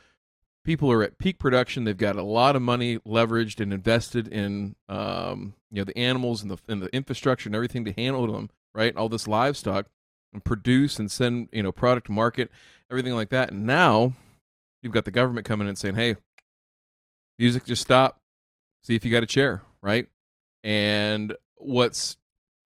people 0.62 0.92
are 0.92 1.02
at 1.02 1.16
peak 1.16 1.38
production. 1.38 1.84
They've 1.84 1.96
got 1.96 2.16
a 2.16 2.22
lot 2.22 2.54
of 2.54 2.60
money 2.60 2.98
leveraged 2.98 3.60
and 3.60 3.72
invested 3.72 4.28
in 4.28 4.76
um, 4.90 5.54
you 5.70 5.78
know 5.78 5.84
the 5.84 5.96
animals 5.96 6.42
and 6.42 6.50
the 6.50 6.58
and 6.68 6.82
the 6.82 6.94
infrastructure 6.94 7.48
and 7.48 7.56
everything 7.56 7.86
to 7.86 7.92
handle 7.92 8.30
them. 8.30 8.50
Right, 8.74 8.94
all 8.94 9.08
this 9.08 9.26
livestock 9.26 9.86
and 10.34 10.44
produce 10.44 10.98
and 10.98 11.10
send 11.10 11.48
you 11.50 11.62
know 11.62 11.72
product 11.72 12.08
to 12.08 12.12
market, 12.12 12.50
everything 12.90 13.14
like 13.14 13.30
that. 13.30 13.52
And 13.52 13.64
now 13.64 14.12
you've 14.82 14.92
got 14.92 15.06
the 15.06 15.10
government 15.10 15.46
coming 15.46 15.64
in 15.64 15.70
and 15.70 15.78
saying, 15.78 15.94
"Hey, 15.94 16.16
music, 17.38 17.64
just 17.64 17.80
stop. 17.80 18.20
See 18.82 18.94
if 18.94 19.02
you 19.02 19.10
got 19.10 19.22
a 19.22 19.26
chair." 19.26 19.62
Right, 19.80 20.08
and 20.62 21.34
what's 21.56 22.16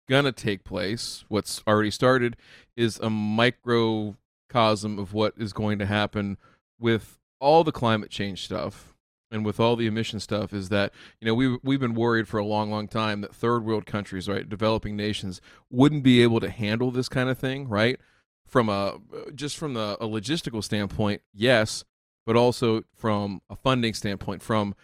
gonna 0.08 0.32
take 0.32 0.64
place, 0.64 1.24
what's 1.28 1.62
already 1.66 1.90
started, 1.90 2.36
is 2.76 2.98
a 2.98 3.10
microcosm 3.10 4.98
of 4.98 5.12
what 5.12 5.34
is 5.36 5.52
going 5.52 5.78
to 5.78 5.86
happen 5.86 6.38
with 6.78 7.18
all 7.40 7.64
the 7.64 7.72
climate 7.72 8.10
change 8.10 8.44
stuff 8.44 8.94
and 9.30 9.44
with 9.44 9.58
all 9.58 9.74
the 9.74 9.86
emission 9.86 10.20
stuff 10.20 10.52
is 10.52 10.68
that 10.68 10.92
you 11.20 11.26
know 11.26 11.34
we 11.34 11.58
we've 11.62 11.80
been 11.80 11.94
worried 11.94 12.28
for 12.28 12.38
a 12.38 12.44
long 12.44 12.70
long 12.70 12.86
time 12.86 13.20
that 13.20 13.34
third 13.34 13.64
world 13.64 13.84
countries 13.84 14.28
right 14.28 14.48
developing 14.48 14.96
nations 14.96 15.40
wouldn't 15.70 16.04
be 16.04 16.22
able 16.22 16.40
to 16.40 16.48
handle 16.48 16.90
this 16.90 17.08
kind 17.08 17.28
of 17.28 17.36
thing 17.36 17.68
right? 17.68 17.98
From 18.46 18.68
a 18.68 18.98
just 19.34 19.56
from 19.56 19.74
the, 19.74 19.96
a 20.00 20.06
logistical 20.06 20.62
standpoint 20.62 21.22
yes 21.32 21.84
but 22.24 22.36
also 22.36 22.84
from 22.94 23.42
a 23.50 23.56
funding 23.56 23.92
standpoint 23.92 24.42
from 24.42 24.74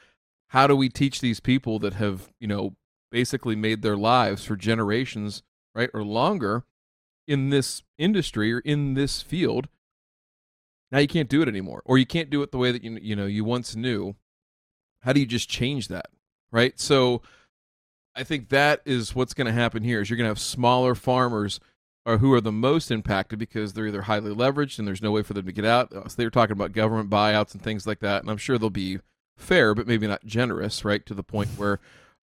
how 0.49 0.67
do 0.67 0.75
we 0.75 0.89
teach 0.89 1.21
these 1.21 1.39
people 1.39 1.79
that 1.79 1.95
have 1.95 2.33
you 2.41 2.49
know 2.49 2.75
basically 3.11 3.57
made 3.57 3.83
their 3.83 3.97
lives 3.97 4.45
for 4.45 4.57
generations, 4.57 5.43
right, 5.75 5.91
or 5.93 6.03
longer 6.03 6.65
in 7.27 7.51
this 7.51 7.83
industry 7.99 8.53
or 8.53 8.61
in 8.61 8.95
this 8.95 9.23
field. 9.23 9.69
Now 10.91 10.99
you 10.99 11.09
can't 11.09 11.29
do 11.29 11.43
it 11.43 11.49
anymore, 11.49 11.83
or 11.85 11.99
you 11.99 12.07
can't 12.07 12.31
do 12.31 12.43
it 12.43 12.51
the 12.51 12.59
way 12.59 12.73
that 12.73 12.83
you 12.83 12.99
you 13.01 13.15
know 13.15 13.27
you 13.27 13.45
once 13.45 13.77
knew. 13.77 14.17
How 15.03 15.13
do 15.13 15.21
you 15.21 15.27
just 15.27 15.49
change 15.49 15.89
that, 15.89 16.07
right? 16.51 16.79
So, 16.79 17.23
I 18.15 18.25
think 18.25 18.49
that 18.51 18.83
is 18.85 19.15
what's 19.15 19.33
going 19.33 19.47
to 19.47 19.53
happen 19.53 19.83
here. 19.83 20.01
Is 20.01 20.11
you're 20.11 20.17
going 20.17 20.27
to 20.27 20.31
have 20.31 20.41
smaller 20.41 20.95
farmers 20.95 21.61
or 22.05 22.19
who 22.19 22.33
are 22.33 22.41
the 22.41 22.53
most 22.53 22.91
impacted 22.91 23.39
because 23.39 23.73
they're 23.73 23.87
either 23.87 24.03
highly 24.03 24.35
leveraged 24.35 24.79
and 24.79 24.89
there's 24.89 25.03
no 25.03 25.13
way 25.13 25.23
for 25.23 25.35
them 25.35 25.47
to 25.47 25.53
get 25.53 25.65
out. 25.65 25.93
Uh, 25.93 26.09
so 26.09 26.15
they 26.17 26.25
were 26.25 26.31
talking 26.31 26.53
about 26.53 26.73
government 26.73 27.11
buyouts 27.11 27.53
and 27.53 27.63
things 27.63 27.87
like 27.87 28.01
that, 28.01 28.23
and 28.23 28.31
I'm 28.31 28.39
sure 28.39 28.59
they'll 28.59 28.71
be 28.71 28.99
fair, 29.37 29.75
but 29.75 29.87
maybe 29.87 30.07
not 30.07 30.25
generous, 30.25 30.85
right? 30.85 31.05
To 31.07 31.15
the 31.15 31.23
point 31.23 31.51
where 31.57 31.79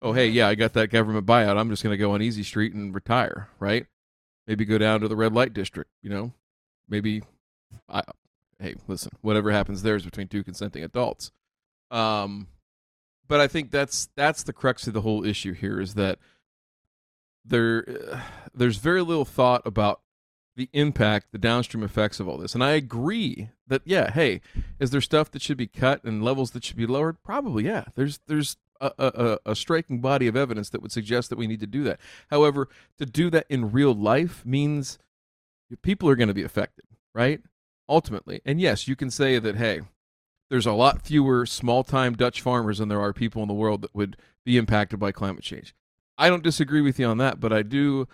oh 0.03 0.13
hey 0.13 0.27
yeah 0.27 0.47
i 0.47 0.53
got 0.53 0.73
that 0.73 0.89
government 0.89 1.25
buyout. 1.25 1.57
I'm 1.57 1.69
just 1.69 1.81
going 1.81 1.93
to 1.93 1.97
go 1.97 2.11
on 2.11 2.21
easy 2.21 2.43
street 2.43 2.73
and 2.73 2.93
retire 2.93 3.49
right? 3.59 3.87
Maybe 4.45 4.65
go 4.65 4.77
down 4.77 4.99
to 4.99 5.07
the 5.07 5.15
red 5.15 5.33
light 5.33 5.53
district 5.53 5.89
you 6.03 6.09
know? 6.09 6.33
Maybe 6.87 7.23
I, 7.89 8.03
hey 8.59 8.75
listen 8.87 9.11
whatever 9.21 9.51
happens 9.51 9.81
there 9.81 9.95
is 9.95 10.03
between 10.03 10.27
two 10.27 10.43
consenting 10.43 10.83
adults. 10.83 11.31
Um 11.89 12.47
but 13.27 13.39
i 13.39 13.47
think 13.47 13.71
that's 13.71 14.09
that's 14.15 14.43
the 14.43 14.53
crux 14.53 14.85
of 14.85 14.93
the 14.93 15.01
whole 15.01 15.25
issue 15.25 15.53
here 15.53 15.79
is 15.79 15.95
that 15.95 16.19
there 17.45 17.85
uh, 18.11 18.19
there's 18.53 18.77
very 18.77 19.01
little 19.01 19.25
thought 19.25 19.61
about 19.65 20.01
the 20.55 20.69
impact 20.73 21.27
the 21.31 21.37
downstream 21.37 21.83
effects 21.83 22.19
of 22.19 22.27
all 22.27 22.37
this. 22.37 22.53
And 22.53 22.63
i 22.63 22.71
agree 22.71 23.49
that 23.67 23.81
yeah 23.85 24.11
hey 24.11 24.41
is 24.79 24.91
there 24.91 25.01
stuff 25.01 25.31
that 25.31 25.41
should 25.41 25.57
be 25.57 25.67
cut 25.67 26.03
and 26.03 26.23
levels 26.23 26.51
that 26.51 26.63
should 26.65 26.77
be 26.77 26.85
lowered? 26.85 27.23
Probably 27.23 27.65
yeah. 27.65 27.85
There's 27.95 28.19
there's 28.27 28.57
a, 28.81 28.91
a, 28.97 29.51
a, 29.51 29.55
striking 29.55 29.99
body 29.99 30.27
of 30.27 30.35
evidence 30.35 30.69
that 30.69 30.81
would 30.81 30.91
suggest 30.91 31.29
that 31.29 31.37
we 31.37 31.47
need 31.47 31.59
to 31.59 31.67
do 31.67 31.83
that. 31.83 31.99
However, 32.29 32.67
to 32.97 33.05
do 33.05 33.29
that 33.29 33.45
in 33.49 33.71
real 33.71 33.93
life 33.93 34.45
means 34.45 34.99
people 35.81 36.09
are 36.09 36.15
going 36.15 36.27
to 36.27 36.33
be 36.33 36.43
affected, 36.43 36.85
right? 37.13 37.41
Ultimately. 37.87 38.41
And 38.45 38.59
yes, 38.59 38.87
you 38.87 38.95
can 38.95 39.09
say 39.09 39.39
that, 39.39 39.55
hey, 39.55 39.81
there's 40.49 40.65
a 40.65 40.73
lot 40.73 41.01
fewer 41.01 41.45
small 41.45 41.83
time 41.83 42.13
Dutch 42.13 42.41
farmers 42.41 42.77
than 42.79 42.89
there 42.89 43.01
are 43.01 43.13
people 43.13 43.41
in 43.41 43.47
the 43.47 43.53
world 43.53 43.81
that 43.81 43.95
would 43.95 44.17
be 44.45 44.57
impacted 44.57 44.99
by 44.99 45.11
climate 45.11 45.43
change. 45.43 45.73
I 46.17 46.29
don't 46.29 46.43
disagree 46.43 46.81
with 46.81 46.99
you 46.99 47.07
on 47.07 47.17
that, 47.17 47.39
but 47.39 47.51
I 47.51 47.63
do 47.63 48.07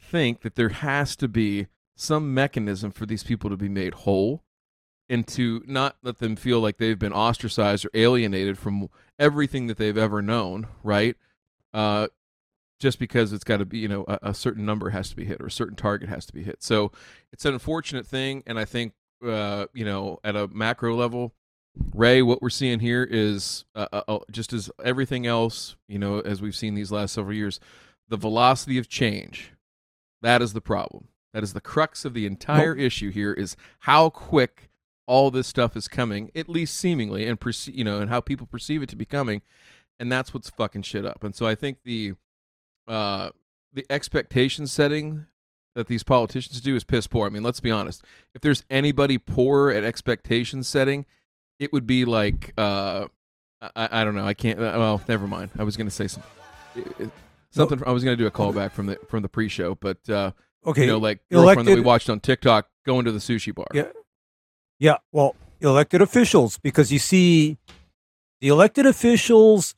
think 0.00 0.42
that 0.42 0.56
there 0.56 0.70
has 0.70 1.16
to 1.16 1.28
be 1.28 1.68
some 1.96 2.34
mechanism 2.34 2.90
for 2.90 3.06
these 3.06 3.22
people 3.22 3.50
to 3.50 3.56
be 3.56 3.68
made 3.68 3.94
whole 3.94 4.43
and 5.08 5.26
to 5.28 5.62
not 5.66 5.96
let 6.02 6.18
them 6.18 6.36
feel 6.36 6.60
like 6.60 6.78
they've 6.78 6.98
been 6.98 7.12
ostracized 7.12 7.84
or 7.84 7.90
alienated 7.94 8.58
from 8.58 8.88
everything 9.18 9.66
that 9.66 9.76
they've 9.76 9.98
ever 9.98 10.22
known, 10.22 10.66
right? 10.82 11.16
Uh, 11.72 12.08
just 12.80 12.98
because 12.98 13.32
it's 13.32 13.44
got 13.44 13.58
to 13.58 13.64
be, 13.64 13.78
you 13.78 13.88
know, 13.88 14.04
a, 14.08 14.18
a, 14.22 14.34
certain 14.34 14.66
number 14.66 14.90
has 14.90 15.08
to 15.08 15.16
be 15.16 15.24
hit 15.24 15.40
or 15.40 15.46
a 15.46 15.50
certain 15.50 15.76
target 15.76 16.08
has 16.08 16.26
to 16.26 16.32
be 16.32 16.42
hit. 16.42 16.62
So 16.62 16.92
it's 17.32 17.44
an 17.44 17.54
unfortunate 17.54 18.06
thing, 18.06 18.42
and 18.46 18.58
I 18.58 18.64
think, 18.64 18.92
uh, 19.24 19.66
you 19.72 19.84
know, 19.84 20.18
at 20.24 20.36
a 20.36 20.48
macro 20.48 20.94
level, 20.94 21.34
Ray, 21.92 22.22
what 22.22 22.40
we're 22.40 22.50
seeing 22.50 22.80
here 22.80 23.06
is 23.08 23.64
uh, 23.74 23.86
uh, 23.92 24.02
uh, 24.06 24.18
just 24.30 24.52
as 24.52 24.70
everything 24.84 25.26
else, 25.26 25.76
you 25.88 25.98
know, 25.98 26.20
as 26.20 26.40
we've 26.40 26.54
seen 26.54 26.74
these 26.74 26.92
last 26.92 27.14
several 27.14 27.34
years, 27.34 27.58
the 28.08 28.16
velocity 28.16 28.78
of 28.78 28.88
change. 28.88 29.52
That 30.22 30.40
is 30.40 30.52
the 30.52 30.60
problem. 30.60 31.08
That 31.32 31.42
is 31.42 31.52
the 31.52 31.60
crux 31.60 32.04
of 32.04 32.14
the 32.14 32.26
entire 32.26 32.74
issue 32.76 33.10
here 33.10 33.32
is 33.32 33.56
how 33.80 34.08
quick 34.08 34.70
all 35.06 35.30
this 35.30 35.46
stuff 35.46 35.76
is 35.76 35.88
coming, 35.88 36.30
at 36.34 36.48
least 36.48 36.74
seemingly, 36.74 37.26
and 37.26 37.38
perce- 37.40 37.68
you 37.68 37.84
know, 37.84 38.00
and 38.00 38.10
how 38.10 38.20
people 38.20 38.46
perceive 38.46 38.82
it 38.82 38.88
to 38.90 38.96
be 38.96 39.04
coming, 39.04 39.42
and 39.98 40.10
that's 40.10 40.32
what's 40.32 40.50
fucking 40.50 40.82
shit 40.82 41.04
up. 41.04 41.22
And 41.24 41.34
so 41.34 41.46
I 41.46 41.54
think 41.54 41.78
the 41.84 42.14
uh, 42.88 43.30
the 43.72 43.84
expectation 43.90 44.66
setting 44.66 45.26
that 45.74 45.88
these 45.88 46.02
politicians 46.02 46.60
do 46.60 46.76
is 46.76 46.84
piss 46.84 47.06
poor. 47.06 47.26
I 47.26 47.30
mean, 47.30 47.42
let's 47.42 47.60
be 47.60 47.70
honest. 47.70 48.04
If 48.34 48.42
there's 48.42 48.64
anybody 48.70 49.18
poor 49.18 49.70
at 49.70 49.84
expectation 49.84 50.62
setting, 50.62 51.04
it 51.58 51.72
would 51.72 51.86
be 51.86 52.04
like 52.04 52.52
uh, 52.56 53.06
I, 53.76 54.00
I 54.00 54.04
don't 54.04 54.14
know. 54.14 54.26
I 54.26 54.34
can't. 54.34 54.58
Uh, 54.58 54.74
well, 54.76 55.02
never 55.08 55.26
mind. 55.26 55.50
I 55.58 55.62
was 55.64 55.76
going 55.76 55.86
to 55.86 55.90
say 55.90 56.08
some, 56.08 56.22
something. 57.50 57.82
I 57.86 57.92
was 57.92 58.04
going 58.04 58.16
to 58.16 58.22
do 58.22 58.26
a 58.26 58.30
callback 58.30 58.72
from 58.72 58.86
the 58.86 58.98
from 59.08 59.22
the 59.22 59.28
pre-show, 59.28 59.74
but 59.74 60.08
uh, 60.08 60.32
okay, 60.66 60.82
you 60.82 60.86
know, 60.86 60.98
like 60.98 61.20
girlfriend 61.30 61.60
elected, 61.60 61.66
that 61.66 61.80
we 61.80 61.80
watched 61.80 62.10
on 62.10 62.20
TikTok 62.20 62.68
going 62.84 63.04
to 63.04 63.12
the 63.12 63.18
sushi 63.18 63.54
bar. 63.54 63.66
Yeah, 63.72 63.88
yeah. 64.78 64.98
Well, 65.12 65.36
elected 65.60 66.02
officials, 66.02 66.58
because 66.58 66.92
you 66.92 66.98
see, 66.98 67.58
the 68.40 68.48
elected 68.48 68.86
officials 68.86 69.74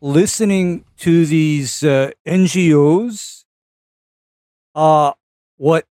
listening 0.00 0.84
to 0.98 1.24
these 1.24 1.82
uh, 1.84 2.10
NGOs. 2.26 3.44
Uh, 4.74 5.12
what 5.56 5.86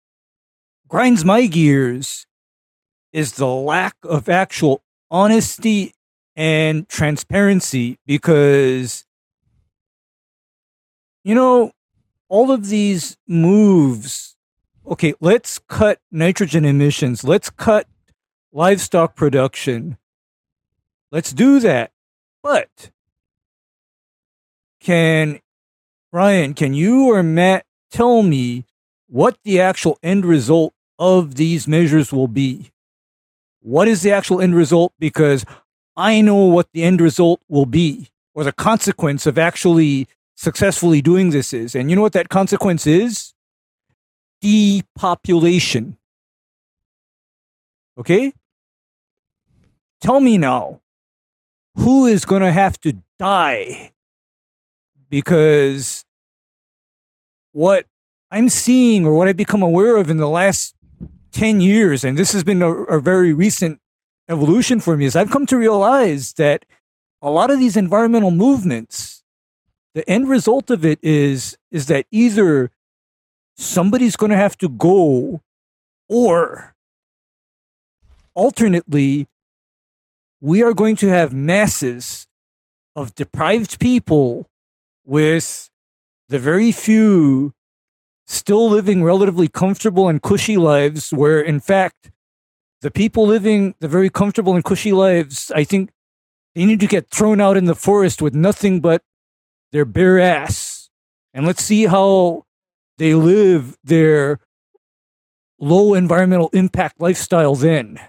grinds 0.87 1.23
my 1.23 1.45
gears 1.45 2.25
is 3.13 3.33
the 3.33 3.47
lack 3.47 3.95
of 4.03 4.27
actual 4.27 4.81
honesty 5.11 5.93
and 6.35 6.87
transparency 6.87 7.99
because 8.05 9.05
you 11.23 11.35
know 11.35 11.71
all 12.29 12.51
of 12.51 12.69
these 12.69 13.17
moves 13.27 14.37
okay 14.87 15.13
let's 15.19 15.59
cut 15.67 15.99
nitrogen 16.11 16.63
emissions 16.63 17.23
let's 17.23 17.49
cut 17.49 17.87
livestock 18.51 19.15
production 19.15 19.97
let's 21.11 21.31
do 21.31 21.59
that 21.59 21.91
but 22.41 22.91
can 24.79 25.39
Ryan 26.11 26.53
can 26.53 26.73
you 26.73 27.11
or 27.11 27.21
Matt 27.21 27.65
tell 27.91 28.23
me 28.23 28.65
what 29.07 29.37
the 29.43 29.59
actual 29.59 29.97
end 30.01 30.25
result 30.25 30.73
of 30.97 31.35
these 31.35 31.67
measures 31.67 32.11
will 32.11 32.27
be 32.27 32.71
what 33.61 33.87
is 33.87 34.01
the 34.01 34.11
actual 34.11 34.41
end 34.41 34.55
result 34.55 34.93
because 34.99 35.45
I 35.95 36.21
know 36.21 36.45
what 36.45 36.69
the 36.71 36.83
end 36.83 37.01
result 37.01 37.41
will 37.49 37.65
be 37.65 38.09
or 38.33 38.45
the 38.45 38.53
consequence 38.53 39.25
of 39.25 39.37
actually 39.37 40.07
successfully 40.35 41.01
doing 41.01 41.31
this 41.31 41.51
is. 41.51 41.75
And 41.75 41.89
you 41.89 41.95
know 41.97 42.01
what 42.01 42.13
that 42.13 42.29
consequence 42.29 42.87
is? 42.87 43.33
Depopulation. 44.41 45.97
Okay? 47.97 48.31
Tell 50.01 50.19
me 50.19 50.37
now, 50.37 50.81
who 51.75 52.05
is 52.05 52.25
going 52.25 52.41
to 52.41 52.51
have 52.51 52.79
to 52.81 52.97
die? 53.17 53.91
Because 55.09 56.05
what 57.51 57.85
I'm 58.31 58.49
seeing 58.49 59.05
or 59.05 59.13
what 59.15 59.27
I've 59.27 59.37
become 59.37 59.61
aware 59.61 59.97
of 59.97 60.09
in 60.09 60.17
the 60.17 60.29
last 60.29 60.75
10 61.31 61.61
years, 61.61 62.03
and 62.03 62.17
this 62.17 62.31
has 62.31 62.43
been 62.43 62.61
a, 62.61 62.71
a 62.71 62.99
very 63.01 63.33
recent 63.33 63.79
evolution 64.29 64.79
for 64.79 64.95
me, 64.95 65.05
is 65.05 65.15
I've 65.15 65.31
come 65.31 65.45
to 65.47 65.57
realize 65.57 66.33
that 66.33 66.65
a 67.21 67.29
lot 67.29 67.51
of 67.51 67.59
these 67.59 67.75
environmental 67.75 68.31
movements, 68.31 69.23
the 69.93 70.09
end 70.09 70.29
result 70.29 70.69
of 70.69 70.85
it 70.85 70.99
is 71.01 71.57
is 71.71 71.87
that 71.87 72.05
either 72.11 72.71
somebody's 73.57 74.15
going 74.15 74.29
to 74.29 74.37
have 74.37 74.57
to 74.59 74.69
go 74.69 75.41
or 76.07 76.75
alternately 78.33 79.27
we 80.41 80.63
are 80.63 80.73
going 80.73 80.95
to 80.97 81.07
have 81.07 81.33
masses 81.33 82.27
of 82.95 83.15
deprived 83.15 83.79
people 83.79 84.47
with 85.05 85.69
the 86.27 86.39
very 86.39 86.71
few 86.71 87.53
still 88.27 88.69
living 88.69 89.03
relatively 89.03 89.47
comfortable 89.47 90.07
and 90.07 90.21
cushy 90.21 90.57
lives 90.57 91.11
where 91.11 91.41
in 91.41 91.59
fact 91.59 92.11
the 92.81 92.91
people 92.91 93.25
living 93.25 93.73
the 93.79 93.87
very 93.87 94.09
comfortable 94.09 94.53
and 94.53 94.63
cushy 94.63 94.91
lives 94.91 95.51
i 95.55 95.63
think 95.63 95.89
they 96.55 96.65
need 96.65 96.79
to 96.79 96.87
get 96.87 97.09
thrown 97.09 97.39
out 97.39 97.57
in 97.57 97.65
the 97.65 97.75
forest 97.75 98.21
with 98.21 98.33
nothing 98.33 98.81
but 98.81 99.01
their 99.71 99.85
bare 99.85 100.19
ass. 100.19 100.89
And 101.33 101.45
let's 101.45 101.63
see 101.63 101.85
how 101.85 102.45
they 102.97 103.13
live 103.13 103.77
their 103.83 104.39
low 105.59 105.93
environmental 105.93 106.49
impact 106.53 106.99
lifestyle 106.99 107.55
then 107.55 107.99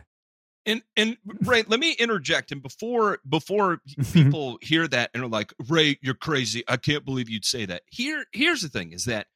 and 0.71 0.83
and 0.97 1.17
Ray, 1.45 1.65
let 1.67 1.81
me 1.81 1.93
interject. 1.93 2.53
And 2.53 2.63
before 2.63 3.19
before 3.29 3.81
people 4.13 4.59
hear 4.63 4.87
that 4.89 5.11
and 5.15 5.23
are 5.23 5.29
like, 5.29 5.53
Ray, 5.69 5.99
you're 6.03 6.15
crazy. 6.15 6.63
I 6.69 6.77
can't 6.77 7.05
believe 7.05 7.29
you'd 7.29 7.45
say 7.45 7.67
that. 7.67 7.83
Here, 7.91 8.25
here's 8.33 8.63
the 8.63 8.69
thing: 8.69 8.93
is 8.93 9.05
that 9.05 9.27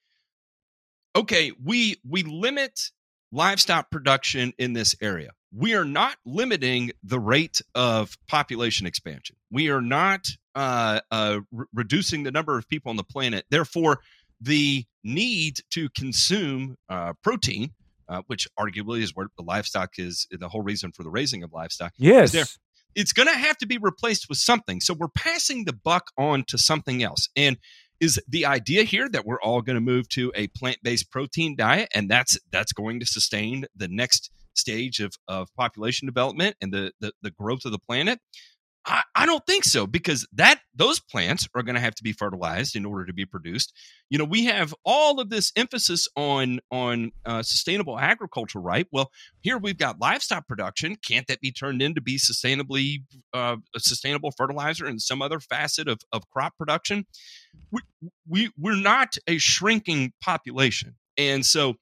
okay, 1.16 1.52
we 1.62 1.96
we 2.08 2.22
limit 2.22 2.90
livestock 3.32 3.90
production 3.90 4.52
in 4.58 4.72
this 4.72 4.94
area. 5.00 5.30
We 5.56 5.74
are 5.74 5.84
not 5.84 6.16
limiting 6.24 6.92
the 7.02 7.18
rate 7.18 7.60
of 7.74 8.16
population 8.28 8.86
expansion. 8.86 9.36
We 9.50 9.68
are 9.70 9.82
not 9.82 10.26
uh, 10.54 11.00
uh, 11.10 11.40
re- 11.52 11.66
reducing 11.74 12.22
the 12.22 12.32
number 12.32 12.56
of 12.58 12.68
people 12.68 12.90
on 12.90 12.96
the 12.96 13.04
planet. 13.04 13.44
Therefore, 13.50 14.00
the 14.40 14.84
need 15.02 15.60
to 15.70 15.88
consume 15.90 16.76
uh, 16.88 17.12
protein, 17.22 17.72
uh, 18.08 18.22
which 18.26 18.48
arguably 18.58 19.00
is 19.00 19.14
where 19.14 19.28
the 19.36 19.44
livestock 19.44 19.98
is 19.98 20.26
the 20.30 20.48
whole 20.48 20.62
reason 20.62 20.92
for 20.92 21.02
the 21.02 21.10
raising 21.10 21.42
of 21.42 21.52
livestock. 21.52 21.92
Yes. 21.96 22.32
There, 22.32 22.44
it's 22.94 23.12
going 23.12 23.28
to 23.28 23.34
have 23.34 23.56
to 23.58 23.66
be 23.66 23.78
replaced 23.78 24.28
with 24.28 24.38
something. 24.38 24.80
So 24.80 24.94
we're 24.94 25.08
passing 25.08 25.64
the 25.64 25.72
buck 25.72 26.10
on 26.16 26.44
to 26.44 26.58
something 26.58 27.02
else. 27.02 27.28
And 27.36 27.58
is 28.00 28.20
the 28.28 28.44
idea 28.46 28.82
here 28.84 29.08
that 29.08 29.24
we're 29.24 29.40
all 29.40 29.62
going 29.62 29.76
to 29.76 29.80
move 29.80 30.08
to 30.10 30.32
a 30.34 30.48
plant-based 30.48 31.10
protein 31.10 31.56
diet 31.56 31.88
and 31.94 32.10
that's 32.10 32.38
that's 32.50 32.72
going 32.72 33.00
to 33.00 33.06
sustain 33.06 33.64
the 33.74 33.88
next 33.88 34.30
stage 34.54 35.00
of, 35.00 35.14
of 35.28 35.48
population 35.54 36.06
development 36.06 36.56
and 36.60 36.72
the, 36.72 36.92
the, 37.00 37.12
the 37.22 37.30
growth 37.30 37.64
of 37.64 37.72
the 37.72 37.78
planet 37.78 38.20
I, 38.86 39.02
I 39.14 39.26
don't 39.26 39.44
think 39.46 39.64
so 39.64 39.86
because 39.86 40.26
that 40.34 40.60
those 40.74 41.00
plants 41.00 41.48
are 41.54 41.62
going 41.62 41.74
to 41.74 41.80
have 41.80 41.94
to 41.94 42.02
be 42.02 42.12
fertilized 42.12 42.76
in 42.76 42.84
order 42.84 43.06
to 43.06 43.12
be 43.12 43.24
produced. 43.24 43.72
You 44.10 44.18
know, 44.18 44.24
we 44.24 44.44
have 44.44 44.74
all 44.84 45.20
of 45.20 45.30
this 45.30 45.52
emphasis 45.56 46.06
on 46.16 46.60
on 46.70 47.12
uh, 47.24 47.42
sustainable 47.42 47.98
agriculture, 47.98 48.60
right? 48.60 48.86
Well, 48.92 49.10
here 49.40 49.56
we've 49.56 49.78
got 49.78 50.00
livestock 50.00 50.46
production. 50.46 50.96
Can't 50.96 51.26
that 51.28 51.40
be 51.40 51.50
turned 51.50 51.80
into 51.80 52.00
be 52.00 52.18
sustainably 52.18 53.04
uh, 53.32 53.56
a 53.74 53.80
sustainable 53.80 54.32
fertilizer 54.32 54.86
and 54.86 55.00
some 55.00 55.22
other 55.22 55.40
facet 55.40 55.88
of, 55.88 56.00
of 56.12 56.28
crop 56.30 56.56
production? 56.58 57.06
We, 57.70 57.80
we 58.28 58.50
we're 58.58 58.76
not 58.76 59.16
a 59.26 59.38
shrinking 59.38 60.12
population, 60.20 60.96
and 61.16 61.46
so 61.46 61.74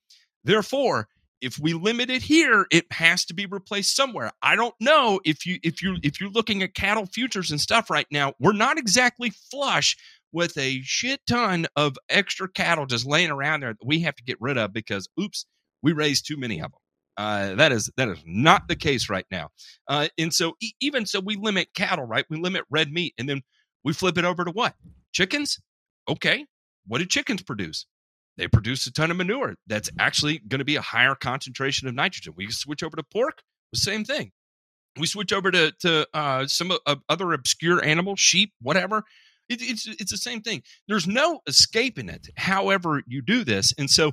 therefore 0.45 1.09
if 1.43 1.59
we 1.59 1.75
limit 1.75 2.11
it 2.11 2.23
here 2.23 2.67
it 2.73 2.91
has 2.93 3.27
to 3.27 3.35
be 3.35 3.47
replaced 3.47 3.97
somewhere 3.97 4.33
i 4.43 4.57
don't 4.57 4.75
know 4.81 5.21
if 5.25 5.47
you 5.47 5.59
if 5.65 5.83
you 5.83 5.97
if 6.03 6.21
you're 6.21 6.31
looking 6.31 6.63
at 6.63 6.75
cattle 6.75 7.07
futures 7.07 7.51
and 7.53 7.61
stuff 7.61 7.91
right 7.91 8.07
now 8.13 8.35
we're 8.41 8.53
not 8.53 8.79
exactly 8.79 9.33
flush 9.51 9.97
with 10.33 10.57
a 10.59 10.81
shit 10.83 11.21
ton 11.29 11.67
of 11.77 11.97
extra 12.11 12.49
cattle 12.49 12.87
just 12.87 13.07
laying 13.07 13.31
around 13.31 13.61
there 13.61 13.75
that 13.75 13.87
we 13.87 14.01
have 14.01 14.17
to 14.17 14.25
get 14.25 14.39
rid 14.41 14.59
of 14.59 14.73
because 14.73 15.09
oops 15.21 15.47
we 15.83 15.93
raised 15.93 16.27
too 16.27 16.39
many 16.39 16.61
of 16.61 16.73
them 16.73 16.81
uh, 17.19 17.55
that 17.57 17.73
is 17.73 17.91
that 17.99 18.09
is 18.09 18.19
not 18.27 18.69
the 18.69 18.77
case 18.77 19.11
right 19.11 19.27
now 19.31 19.51
uh, 19.89 20.09
and 20.19 20.35
so 20.35 20.55
e- 20.63 20.73
even 20.81 21.07
so 21.07 21.21
we 21.21 21.37
limit 21.37 21.69
cattle 21.75 22.07
right 22.07 22.27
we 22.31 22.39
limit 22.39 22.65
red 22.71 22.93
meat 22.93 23.15
and 23.19 23.29
then 23.29 23.41
we 23.85 23.93
flip 23.93 24.19
it 24.19 24.25
over 24.25 24.45
to 24.45 24.51
what? 24.51 24.75
Chickens? 25.13 25.61
Okay. 26.09 26.47
What 26.87 26.99
do 26.99 27.07
chickens 27.07 27.43
produce? 27.43 27.87
They 28.37 28.49
produce 28.49 28.87
a 28.87 28.93
ton 28.93 29.11
of 29.11 29.17
manure 29.17 29.57
that's 29.67 29.91
actually 29.99 30.39
going 30.39 30.61
to 30.61 30.65
be 30.65 30.77
a 30.77 30.83
higher 30.83 31.15
concentration 31.15 31.87
of 31.89 31.95
nitrogen. 31.95 32.35
We 32.37 32.51
switch 32.51 32.83
over 32.83 32.97
to 32.97 33.03
pork, 33.03 33.43
the 33.73 33.79
same 33.79 34.05
thing. 34.05 34.33
We 34.99 35.07
switch 35.07 35.33
over 35.33 35.51
to 35.51 35.73
to 35.81 36.07
uh, 36.13 36.47
some 36.47 36.73
uh, 36.87 36.97
other 37.09 37.33
obscure 37.33 37.85
animal, 37.85 38.17
sheep, 38.17 38.53
whatever. 38.61 39.05
It, 39.49 39.61
it's 39.63 39.87
it's 39.87 40.11
the 40.11 40.19
same 40.19 40.41
thing. 40.41 40.63
There's 40.89 41.07
no 41.07 41.41
escaping 41.47 42.09
it. 42.09 42.29
However, 42.37 43.03
you 43.07 43.23
do 43.23 43.45
this, 43.45 43.73
and 43.79 43.89
so 43.89 44.13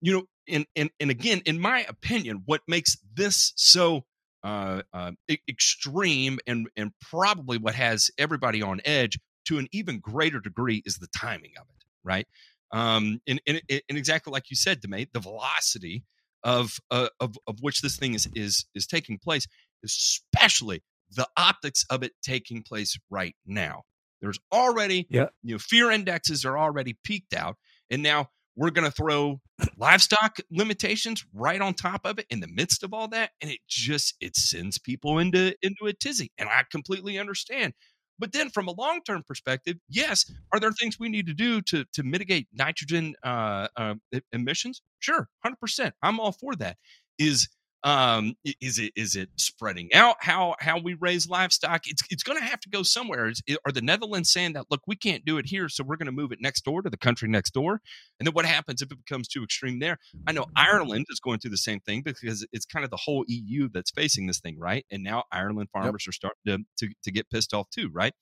you 0.00 0.12
know, 0.12 0.24
and 0.48 0.66
and 0.76 0.90
and 1.00 1.10
again, 1.10 1.42
in 1.46 1.58
my 1.58 1.84
opinion, 1.88 2.42
what 2.44 2.60
makes 2.68 2.98
this 3.14 3.52
so 3.56 4.04
uh, 4.42 4.82
uh, 4.92 5.12
extreme 5.48 6.38
and 6.46 6.68
and 6.76 6.92
probably 7.00 7.58
what 7.58 7.74
has 7.74 8.10
everybody 8.18 8.62
on 8.62 8.80
edge 8.84 9.18
to 9.46 9.58
an 9.58 9.68
even 9.72 9.98
greater 9.98 10.40
degree 10.40 10.82
is 10.84 10.98
the 10.98 11.08
timing 11.08 11.52
of 11.58 11.66
it, 11.68 11.84
right? 12.04 12.26
Um, 12.72 13.20
and, 13.26 13.40
and, 13.46 13.60
and 13.68 13.98
exactly 13.98 14.32
like 14.32 14.50
you 14.50 14.56
said, 14.56 14.80
Demay, 14.80 15.08
the 15.12 15.20
velocity 15.20 16.04
of, 16.42 16.78
uh, 16.90 17.08
of 17.18 17.36
of 17.46 17.58
which 17.60 17.82
this 17.82 17.96
thing 17.96 18.14
is 18.14 18.28
is 18.34 18.64
is 18.74 18.86
taking 18.86 19.18
place, 19.18 19.46
especially 19.84 20.82
the 21.10 21.28
optics 21.36 21.84
of 21.90 22.02
it 22.02 22.12
taking 22.22 22.62
place 22.62 22.98
right 23.10 23.34
now. 23.46 23.82
There's 24.20 24.38
already, 24.52 25.06
yeah. 25.10 25.26
you 25.42 25.54
know, 25.54 25.58
fear 25.58 25.90
indexes 25.90 26.44
are 26.44 26.58
already 26.58 26.96
peaked 27.04 27.34
out, 27.34 27.56
and 27.90 28.02
now 28.02 28.28
we're 28.56 28.70
going 28.70 28.84
to 28.84 28.94
throw 28.94 29.40
livestock 29.76 30.36
limitations 30.50 31.24
right 31.32 31.60
on 31.60 31.74
top 31.74 32.02
of 32.04 32.18
it 32.18 32.26
in 32.30 32.40
the 32.40 32.48
midst 32.48 32.82
of 32.82 32.92
all 32.92 33.08
that 33.08 33.30
and 33.40 33.50
it 33.50 33.60
just 33.68 34.14
it 34.20 34.36
sends 34.36 34.78
people 34.78 35.18
into 35.18 35.54
into 35.62 35.86
a 35.86 35.92
tizzy 35.92 36.30
and 36.38 36.48
i 36.48 36.62
completely 36.70 37.18
understand 37.18 37.72
but 38.20 38.32
then 38.32 38.50
from 38.50 38.68
a 38.68 38.72
long 38.72 39.00
term 39.06 39.22
perspective 39.26 39.76
yes 39.88 40.30
are 40.52 40.60
there 40.60 40.72
things 40.72 40.98
we 40.98 41.08
need 41.08 41.26
to 41.26 41.34
do 41.34 41.60
to 41.62 41.84
to 41.92 42.02
mitigate 42.02 42.46
nitrogen 42.52 43.14
uh, 43.24 43.66
uh, 43.76 43.94
emissions? 44.32 44.82
Sure 45.00 45.28
100% 45.44 45.92
i'm 46.02 46.20
all 46.20 46.32
for 46.32 46.54
that 46.56 46.76
is 47.18 47.48
um 47.82 48.34
is 48.60 48.78
it 48.78 48.92
is 48.94 49.16
it 49.16 49.30
spreading 49.36 49.88
out 49.94 50.16
how 50.20 50.54
how 50.60 50.78
we 50.78 50.94
raise 50.94 51.28
livestock? 51.28 51.82
It's 51.86 52.02
it's 52.10 52.22
going 52.22 52.38
to 52.38 52.44
have 52.44 52.60
to 52.60 52.68
go 52.68 52.82
somewhere. 52.82 53.28
Is, 53.28 53.42
are 53.64 53.72
the 53.72 53.80
netherlands 53.80 54.30
saying 54.30 54.52
that 54.52 54.66
look 54.70 54.82
we 54.86 54.96
can't 54.96 55.24
do 55.24 55.38
it 55.38 55.46
here 55.46 55.68
so 55.68 55.84
we're 55.84 55.96
going 55.96 56.06
to 56.06 56.12
move 56.12 56.32
it 56.32 56.40
next 56.40 56.64
door 56.64 56.82
to 56.82 56.90
the 56.90 56.96
country 56.96 57.28
next 57.28 57.52
door 57.52 57.80
and 58.18 58.26
then 58.26 58.34
what 58.34 58.44
happens 58.44 58.82
if 58.82 58.92
it 58.92 58.98
becomes 59.04 59.28
too 59.28 59.42
extreme 59.42 59.78
there? 59.78 59.98
I 60.26 60.32
know 60.32 60.46
ireland 60.56 61.06
is 61.08 61.20
going 61.20 61.38
through 61.38 61.52
the 61.52 61.56
same 61.56 61.80
thing 61.80 62.02
because 62.02 62.46
it's 62.52 62.66
kind 62.66 62.84
of 62.84 62.90
the 62.90 62.98
whole 62.98 63.24
eu 63.28 63.68
that's 63.72 63.90
facing 63.90 64.26
this 64.26 64.40
thing 64.40 64.58
right? 64.58 64.84
And 64.90 65.02
now 65.02 65.24
ireland 65.32 65.70
farmers 65.72 66.04
yep. 66.06 66.10
are 66.10 66.12
starting 66.12 66.38
to, 66.46 66.58
to 66.78 66.94
to 67.04 67.10
get 67.10 67.30
pissed 67.30 67.54
off 67.54 67.68
too 67.70 67.88
right? 67.92 68.12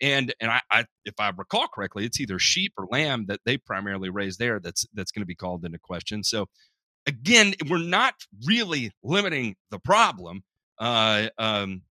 And 0.00 0.34
and 0.40 0.50
I, 0.50 0.60
I, 0.70 0.84
if 1.04 1.14
I 1.18 1.30
recall 1.36 1.68
correctly, 1.68 2.04
it's 2.04 2.20
either 2.20 2.38
sheep 2.38 2.72
or 2.76 2.86
lamb 2.90 3.26
that 3.28 3.40
they 3.44 3.56
primarily 3.56 4.10
raise 4.10 4.36
there 4.38 4.58
that's 4.60 4.86
that's 4.92 5.12
going 5.12 5.22
to 5.22 5.26
be 5.26 5.36
called 5.36 5.64
into 5.64 5.78
question. 5.78 6.24
So 6.24 6.46
again, 7.06 7.54
we're 7.68 7.78
not 7.78 8.14
really 8.46 8.92
limiting 9.02 9.56
the 9.70 9.78
problem. 9.78 10.42
Uh, 10.78 11.28
um, 11.38 11.82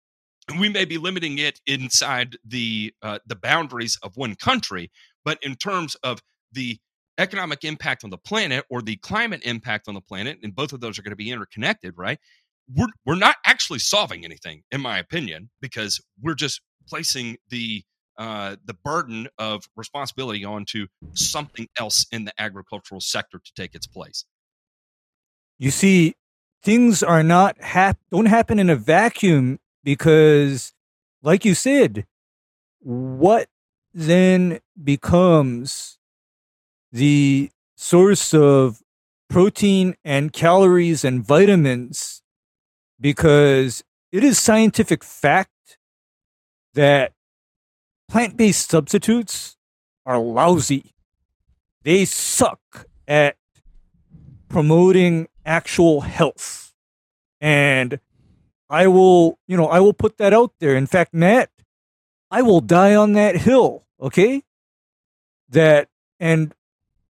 we 0.59 0.69
may 0.69 0.85
be 0.85 0.97
limiting 0.97 1.37
it 1.37 1.59
inside 1.65 2.37
the 2.45 2.93
uh, 3.01 3.19
the 3.25 3.35
boundaries 3.35 3.97
of 4.03 4.15
one 4.17 4.35
country, 4.35 4.91
but 5.23 5.37
in 5.41 5.55
terms 5.55 5.95
of 6.03 6.21
the 6.51 6.77
economic 7.17 7.63
impact 7.63 8.03
on 8.03 8.09
the 8.09 8.17
planet 8.17 8.65
or 8.69 8.81
the 8.81 8.97
climate 8.97 9.41
impact 9.45 9.87
on 9.87 9.93
the 9.93 10.01
planet, 10.01 10.39
and 10.43 10.55
both 10.55 10.73
of 10.73 10.81
those 10.81 10.99
are 10.99 11.01
going 11.01 11.11
to 11.11 11.15
be 11.15 11.31
interconnected, 11.31 11.93
right? 11.97 12.19
We're 12.75 12.87
we're 13.05 13.15
not 13.15 13.37
actually 13.45 13.79
solving 13.79 14.25
anything, 14.25 14.63
in 14.71 14.81
my 14.81 14.99
opinion, 14.99 15.49
because 15.61 16.01
we're 16.21 16.35
just 16.35 16.61
placing 16.87 17.37
the 17.49 17.83
uh, 18.17 18.57
the 18.65 18.73
burden 18.73 19.27
of 19.39 19.63
responsibility 19.75 20.43
onto 20.43 20.87
something 21.13 21.67
else 21.79 22.05
in 22.11 22.25
the 22.25 22.33
agricultural 22.37 23.01
sector 23.01 23.39
to 23.39 23.51
take 23.55 23.75
its 23.75 23.87
place. 23.87 24.25
You 25.63 25.71
see, 25.71 26.15
things 26.61 27.01
are 27.01 27.23
not 27.23 27.61
hap- 27.61 27.97
don't 28.11 28.25
happen 28.25 28.59
in 28.59 28.69
a 28.69 28.75
vacuum 28.75 29.61
because, 29.81 30.73
like 31.21 31.45
you 31.45 31.55
said, 31.55 32.05
what 32.79 33.47
then 33.93 34.59
becomes 34.83 35.99
the 36.91 37.49
source 37.77 38.33
of 38.33 38.81
protein 39.29 39.95
and 40.03 40.33
calories 40.33 41.05
and 41.05 41.25
vitamins 41.25 42.21
because 42.99 43.85
it 44.11 44.21
is 44.21 44.37
scientific 44.37 45.01
fact 45.01 45.77
that 46.73 47.13
plant 48.09 48.35
based 48.35 48.69
substitutes 48.69 49.55
are 50.05 50.19
lousy. 50.19 50.91
They 51.83 52.03
suck 52.03 52.85
at 53.07 53.37
promoting 54.49 55.29
actual 55.45 56.01
health. 56.01 56.73
And 57.41 57.99
I 58.69 58.87
will, 58.87 59.37
you 59.47 59.57
know, 59.57 59.67
I 59.67 59.79
will 59.79 59.93
put 59.93 60.17
that 60.17 60.33
out 60.33 60.53
there. 60.59 60.75
In 60.75 60.87
fact, 60.87 61.13
Matt, 61.13 61.49
I 62.31 62.41
will 62.41 62.61
die 62.61 62.95
on 62.95 63.13
that 63.13 63.37
hill, 63.37 63.83
okay? 64.01 64.43
That 65.49 65.89
and 66.19 66.55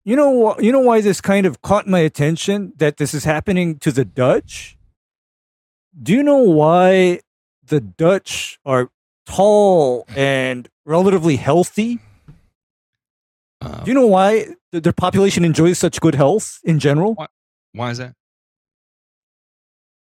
you 0.05 0.17
know 0.17 0.59
you 0.59 0.73
know 0.73 0.81
why 0.81 1.01
this 1.01 1.21
kind 1.21 1.47
of 1.47 1.63
caught 1.63 1.87
my 1.87 2.01
attention 2.01 2.73
that 2.79 2.97
this 2.97 3.15
is 3.15 3.25
happening 3.25 3.79
to 3.79 3.93
the 3.93 4.05
Dutch? 4.05 4.77
Do 6.01 6.13
you 6.13 6.23
know 6.25 6.39
why 6.39 7.21
the 7.65 7.81
Dutch 7.81 8.59
are 8.65 8.91
tall 9.27 10.05
and 10.17 10.69
relatively 10.85 11.37
healthy? 11.37 12.01
Uh, 13.61 13.85
Do 13.85 13.91
you 13.91 13.95
know 13.95 14.07
why 14.09 14.49
their 14.73 14.93
population 14.93 15.45
enjoys 15.45 15.79
such 15.79 16.01
good 16.01 16.17
health 16.17 16.59
in 16.65 16.81
general? 16.81 17.15
Why, 17.15 17.29
why 17.73 17.91
is 17.91 17.99
that? 17.99 18.15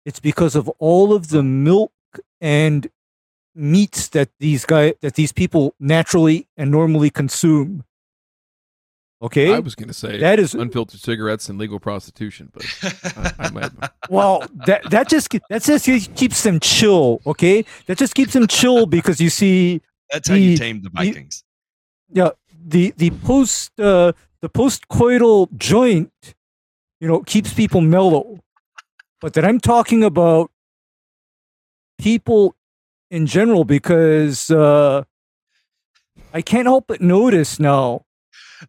It's 0.04 0.20
because 0.20 0.56
of 0.56 0.68
all 0.78 1.12
of 1.12 1.28
the 1.28 1.42
milk 1.42 1.92
and 2.40 2.88
meats 3.54 4.08
that 4.08 4.30
these 4.38 4.64
guy 4.64 4.94
that 5.00 5.14
these 5.14 5.32
people 5.32 5.74
naturally 5.78 6.48
and 6.56 6.70
normally 6.70 7.10
consume. 7.10 7.84
Okay, 9.22 9.52
I 9.52 9.58
was 9.58 9.74
going 9.74 9.88
to 9.88 9.94
say 9.94 10.16
that 10.18 10.38
is 10.38 10.54
unfiltered 10.54 10.98
cigarettes 10.98 11.50
and 11.50 11.58
legal 11.58 11.78
prostitution, 11.78 12.50
but 12.54 12.64
I, 13.16 13.32
I 13.38 13.50
might. 13.50 13.70
Well, 14.08 14.42
that 14.66 14.90
that 14.90 15.08
just 15.08 15.28
that 15.50 15.62
just 15.62 16.14
keeps 16.16 16.42
them 16.42 16.58
chill. 16.58 17.20
Okay, 17.26 17.64
that 17.86 17.98
just 17.98 18.14
keeps 18.14 18.32
them 18.32 18.46
chill 18.46 18.86
because 18.86 19.20
you 19.20 19.28
see 19.28 19.82
that's 20.10 20.26
the, 20.26 20.34
how 20.34 20.38
you 20.38 20.56
tame 20.56 20.80
the 20.82 20.88
Vikings. 20.90 21.44
The, 22.08 22.20
yeah, 22.20 22.30
the 22.66 22.94
the 22.96 23.10
post 23.10 23.78
uh, 23.78 24.12
the 24.40 24.48
post 24.48 24.88
coital 24.88 25.54
joint, 25.56 26.12
you 26.98 27.06
know, 27.06 27.20
keeps 27.20 27.52
people 27.52 27.82
mellow 27.82 28.40
but 29.20 29.34
that 29.34 29.44
I'm 29.44 29.60
talking 29.60 30.02
about 30.02 30.50
people 31.98 32.56
in 33.10 33.26
general 33.26 33.64
because 33.64 34.50
uh, 34.50 35.04
I 36.32 36.42
can't 36.42 36.66
help 36.66 36.86
but 36.88 37.00
notice 37.00 37.60
now. 37.60 38.04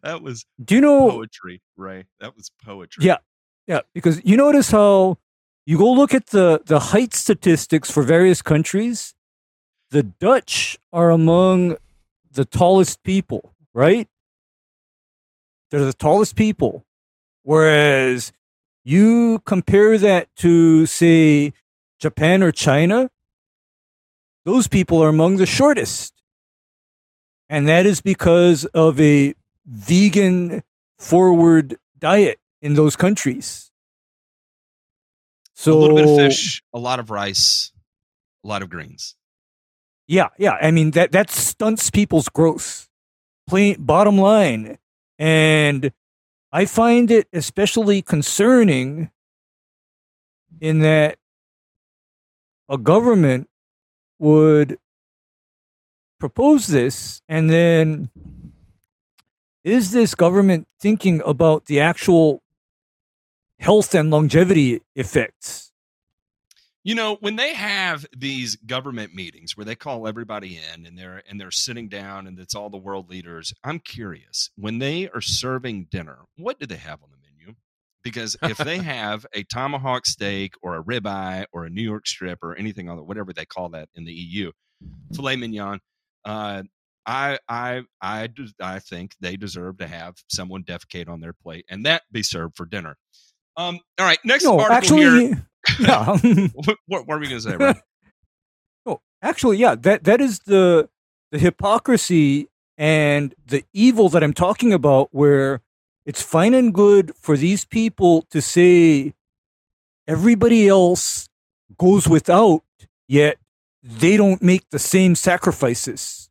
That 0.02 0.22
was 0.22 0.46
do 0.62 0.74
you 0.76 0.80
know 0.80 1.10
poetry, 1.10 1.60
Ray? 1.76 2.06
That 2.20 2.34
was 2.36 2.50
poetry. 2.64 3.04
Yeah, 3.04 3.18
yeah. 3.66 3.80
Because 3.94 4.20
you 4.24 4.36
notice 4.36 4.70
how 4.70 5.18
you 5.66 5.78
go 5.78 5.92
look 5.92 6.14
at 6.14 6.28
the 6.28 6.62
the 6.64 6.78
height 6.78 7.14
statistics 7.14 7.90
for 7.90 8.02
various 8.02 8.42
countries. 8.42 9.14
The 9.90 10.02
Dutch 10.02 10.78
are 10.92 11.10
among 11.10 11.76
the 12.30 12.46
tallest 12.46 13.02
people, 13.02 13.54
right? 13.74 14.08
They're 15.70 15.84
the 15.84 15.92
tallest 15.92 16.36
people, 16.36 16.86
whereas 17.42 18.32
you 18.84 19.40
compare 19.44 19.98
that 19.98 20.28
to, 20.36 20.86
say, 20.86 21.52
Japan 21.98 22.42
or 22.42 22.52
China, 22.52 23.10
those 24.44 24.66
people 24.66 25.02
are 25.02 25.08
among 25.08 25.36
the 25.36 25.46
shortest. 25.46 26.14
And 27.48 27.68
that 27.68 27.86
is 27.86 28.00
because 28.00 28.64
of 28.66 29.00
a 29.00 29.34
vegan 29.66 30.62
forward 30.98 31.76
diet 31.98 32.40
in 32.60 32.74
those 32.74 32.96
countries. 32.96 33.70
So 35.54 35.72
a 35.72 35.78
little 35.78 35.96
bit 35.96 36.08
of 36.08 36.16
fish, 36.16 36.62
a 36.72 36.78
lot 36.78 36.98
of 36.98 37.10
rice, 37.10 37.72
a 38.42 38.48
lot 38.48 38.62
of 38.62 38.70
greens. 38.70 39.14
Yeah, 40.08 40.28
yeah. 40.38 40.56
I 40.60 40.72
mean 40.72 40.90
that 40.92 41.12
that 41.12 41.30
stunts 41.30 41.90
people's 41.90 42.28
growth. 42.28 42.88
Plain 43.46 43.76
bottom 43.78 44.18
line. 44.18 44.78
And 45.18 45.92
I 46.52 46.66
find 46.66 47.10
it 47.10 47.28
especially 47.32 48.02
concerning 48.02 49.10
in 50.60 50.80
that 50.80 51.16
a 52.68 52.76
government 52.76 53.48
would 54.18 54.78
propose 56.20 56.66
this 56.66 57.22
and 57.28 57.50
then 57.50 58.10
is 59.64 59.92
this 59.92 60.14
government 60.14 60.68
thinking 60.78 61.22
about 61.24 61.66
the 61.66 61.80
actual 61.80 62.42
health 63.58 63.94
and 63.94 64.10
longevity 64.10 64.82
effects 64.94 65.71
You 66.84 66.96
know, 66.96 67.16
when 67.20 67.36
they 67.36 67.54
have 67.54 68.06
these 68.16 68.56
government 68.56 69.14
meetings 69.14 69.56
where 69.56 69.64
they 69.64 69.76
call 69.76 70.08
everybody 70.08 70.58
in 70.74 70.84
and 70.84 70.98
they're 70.98 71.22
and 71.28 71.40
they're 71.40 71.52
sitting 71.52 71.88
down 71.88 72.26
and 72.26 72.38
it's 72.40 72.56
all 72.56 72.70
the 72.70 72.76
world 72.76 73.08
leaders, 73.08 73.52
I'm 73.62 73.78
curious. 73.78 74.50
When 74.56 74.78
they 74.78 75.08
are 75.10 75.20
serving 75.20 75.86
dinner, 75.90 76.20
what 76.36 76.58
do 76.58 76.66
they 76.66 76.76
have 76.76 77.00
on 77.02 77.10
the 77.10 77.18
menu? 77.18 77.54
Because 78.02 78.36
if 78.42 78.58
they 78.58 78.78
have 78.82 79.24
a 79.32 79.44
tomahawk 79.44 80.06
steak 80.06 80.54
or 80.60 80.76
a 80.76 80.82
ribeye 80.82 81.44
or 81.52 81.64
a 81.64 81.70
New 81.70 81.82
York 81.82 82.06
strip 82.08 82.40
or 82.42 82.56
anything 82.56 82.90
other, 82.90 83.02
whatever 83.04 83.32
they 83.32 83.46
call 83.46 83.68
that 83.70 83.88
in 83.94 84.04
the 84.04 84.12
EU, 84.12 84.50
filet 85.14 85.36
mignon, 85.36 85.78
uh, 86.24 86.64
I 87.06 87.38
I 87.48 87.82
I 88.00 88.28
I 88.60 88.78
think 88.80 89.14
they 89.20 89.36
deserve 89.36 89.78
to 89.78 89.86
have 89.86 90.16
someone 90.28 90.64
defecate 90.64 91.08
on 91.08 91.20
their 91.20 91.32
plate 91.32 91.64
and 91.68 91.86
that 91.86 92.02
be 92.10 92.24
served 92.24 92.56
for 92.56 92.66
dinner. 92.66 92.96
Um, 93.56 93.80
all 93.98 94.06
right, 94.06 94.18
next 94.24 94.44
no, 94.44 94.58
article 94.58 94.74
actually, 94.74 95.26
here. 95.28 95.48
Yeah. 95.78 96.16
what, 96.54 96.78
what, 96.86 97.06
were 97.06 97.18
we 97.18 97.28
going 97.28 97.40
to 97.40 97.50
say? 97.50 97.56
Right? 97.56 97.76
no, 98.86 98.92
oh, 98.94 99.00
actually, 99.22 99.58
yeah. 99.58 99.74
That 99.74 100.04
that 100.04 100.20
is 100.20 100.40
the 100.40 100.88
the 101.30 101.38
hypocrisy 101.38 102.48
and 102.78 103.34
the 103.46 103.64
evil 103.72 104.08
that 104.10 104.22
I'm 104.22 104.32
talking 104.32 104.72
about, 104.72 105.08
where 105.12 105.60
it's 106.04 106.22
fine 106.22 106.54
and 106.54 106.74
good 106.74 107.12
for 107.16 107.36
these 107.36 107.64
people 107.64 108.22
to 108.30 108.40
say 108.42 109.14
everybody 110.06 110.68
else 110.68 111.28
goes 111.78 112.08
without, 112.08 112.62
yet 113.08 113.38
they 113.82 114.16
don't 114.16 114.42
make 114.42 114.68
the 114.70 114.78
same 114.78 115.14
sacrifices. 115.14 116.28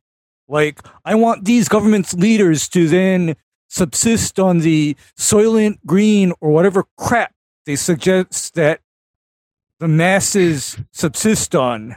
Like, 0.48 0.80
I 1.04 1.14
want 1.14 1.44
these 1.44 1.68
government's 1.68 2.14
leaders 2.14 2.68
to 2.70 2.88
then 2.88 3.36
subsist 3.68 4.38
on 4.38 4.58
the 4.58 4.96
Soylent 5.18 5.78
Green 5.86 6.32
or 6.40 6.50
whatever 6.50 6.84
crap 6.98 7.32
they 7.64 7.76
suggest 7.76 8.54
that 8.54 8.80
the 9.82 9.88
masses 9.88 10.78
subsist 10.92 11.56
on. 11.56 11.96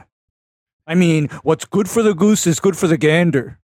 I 0.88 0.96
mean, 0.96 1.28
what's 1.44 1.64
good 1.64 1.88
for 1.88 2.02
the 2.02 2.14
goose 2.14 2.44
is 2.44 2.58
good 2.58 2.76
for 2.76 2.88
the 2.88 2.98
gander. 2.98 3.60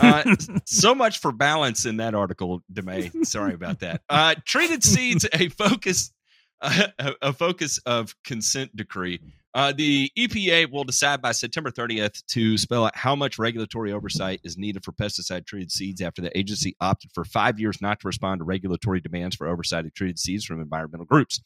Uh, 0.00 0.34
so 0.64 0.92
much 0.92 1.20
for 1.20 1.30
balance 1.30 1.86
in 1.86 1.98
that 1.98 2.16
article, 2.16 2.64
Demay. 2.72 3.24
Sorry 3.24 3.54
about 3.54 3.78
that. 3.80 4.02
Uh, 4.08 4.34
treated 4.44 4.82
seeds, 4.82 5.24
a 5.32 5.50
focus, 5.50 6.12
uh, 6.60 6.88
a 7.22 7.32
focus 7.32 7.78
of 7.86 8.16
consent 8.24 8.74
decree. 8.74 9.20
Uh, 9.54 9.72
the 9.72 10.10
EPA 10.18 10.70
will 10.70 10.84
decide 10.84 11.22
by 11.22 11.30
September 11.30 11.70
30th 11.70 12.24
to 12.26 12.58
spell 12.58 12.86
out 12.86 12.96
how 12.96 13.16
much 13.16 13.38
regulatory 13.38 13.92
oversight 13.92 14.40
is 14.42 14.56
needed 14.58 14.84
for 14.84 14.90
pesticide 14.92 15.46
treated 15.46 15.72
seeds 15.72 16.00
after 16.00 16.22
the 16.22 16.36
agency 16.36 16.76
opted 16.80 17.10
for 17.12 17.24
five 17.24 17.58
years 17.58 17.80
not 17.80 18.00
to 18.00 18.06
respond 18.06 18.40
to 18.40 18.44
regulatory 18.44 19.00
demands 19.00 19.34
for 19.34 19.48
oversight 19.48 19.86
of 19.86 19.94
treated 19.94 20.18
seeds 20.18 20.44
from 20.44 20.60
environmental 20.60 21.06
groups. 21.06 21.40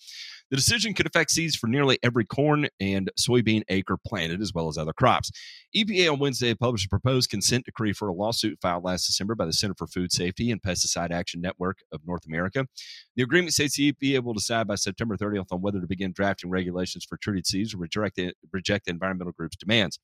The 0.54 0.60
decision 0.60 0.94
could 0.94 1.08
affect 1.08 1.32
seeds 1.32 1.56
for 1.56 1.66
nearly 1.66 1.98
every 2.04 2.24
corn 2.24 2.68
and 2.78 3.10
soybean 3.18 3.64
acre 3.68 3.96
planted, 4.06 4.40
as 4.40 4.54
well 4.54 4.68
as 4.68 4.78
other 4.78 4.92
crops. 4.92 5.32
EPA 5.74 6.12
on 6.12 6.20
Wednesday 6.20 6.54
published 6.54 6.86
a 6.86 6.88
proposed 6.88 7.28
consent 7.28 7.64
decree 7.64 7.92
for 7.92 8.06
a 8.06 8.12
lawsuit 8.12 8.60
filed 8.62 8.84
last 8.84 9.04
December 9.06 9.34
by 9.34 9.46
the 9.46 9.52
Center 9.52 9.74
for 9.76 9.88
Food 9.88 10.12
Safety 10.12 10.52
and 10.52 10.62
Pesticide 10.62 11.10
Action 11.10 11.40
Network 11.40 11.78
of 11.90 12.06
North 12.06 12.24
America. 12.24 12.68
The 13.16 13.24
agreement 13.24 13.52
states 13.52 13.76
the 13.76 13.92
EPA 13.92 14.22
will 14.22 14.32
decide 14.32 14.68
by 14.68 14.76
September 14.76 15.16
30th 15.16 15.46
on 15.50 15.60
whether 15.60 15.80
to 15.80 15.88
begin 15.88 16.12
drafting 16.12 16.50
regulations 16.50 17.04
for 17.04 17.16
treated 17.16 17.48
seeds 17.48 17.74
or 17.74 17.78
reject 17.78 18.20
reject 18.52 18.86
environmental 18.86 19.32
group's 19.32 19.56
demands. 19.56 19.98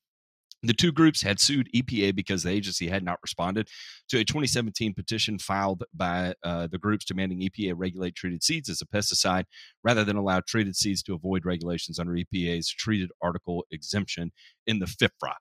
The 0.63 0.73
two 0.73 0.91
groups 0.91 1.23
had 1.23 1.39
sued 1.39 1.69
EPA 1.73 2.15
because 2.15 2.43
the 2.43 2.51
agency 2.51 2.87
had 2.87 3.03
not 3.03 3.19
responded 3.23 3.67
to 4.09 4.19
a 4.19 4.23
2017 4.23 4.93
petition 4.93 5.39
filed 5.39 5.83
by 5.93 6.35
uh, 6.43 6.67
the 6.67 6.77
groups 6.77 7.05
demanding 7.05 7.41
EPA 7.41 7.73
regulate 7.75 8.15
treated 8.15 8.43
seeds 8.43 8.69
as 8.69 8.81
a 8.81 8.85
pesticide 8.85 9.45
rather 9.83 10.03
than 10.03 10.17
allow 10.17 10.39
treated 10.41 10.75
seeds 10.75 11.01
to 11.03 11.15
avoid 11.15 11.45
regulations 11.45 11.97
under 11.97 12.13
EPA's 12.13 12.69
treated 12.69 13.09
article 13.21 13.65
exemption 13.71 14.31
in 14.67 14.79
the 14.79 14.85
FIFRA. 14.85 15.33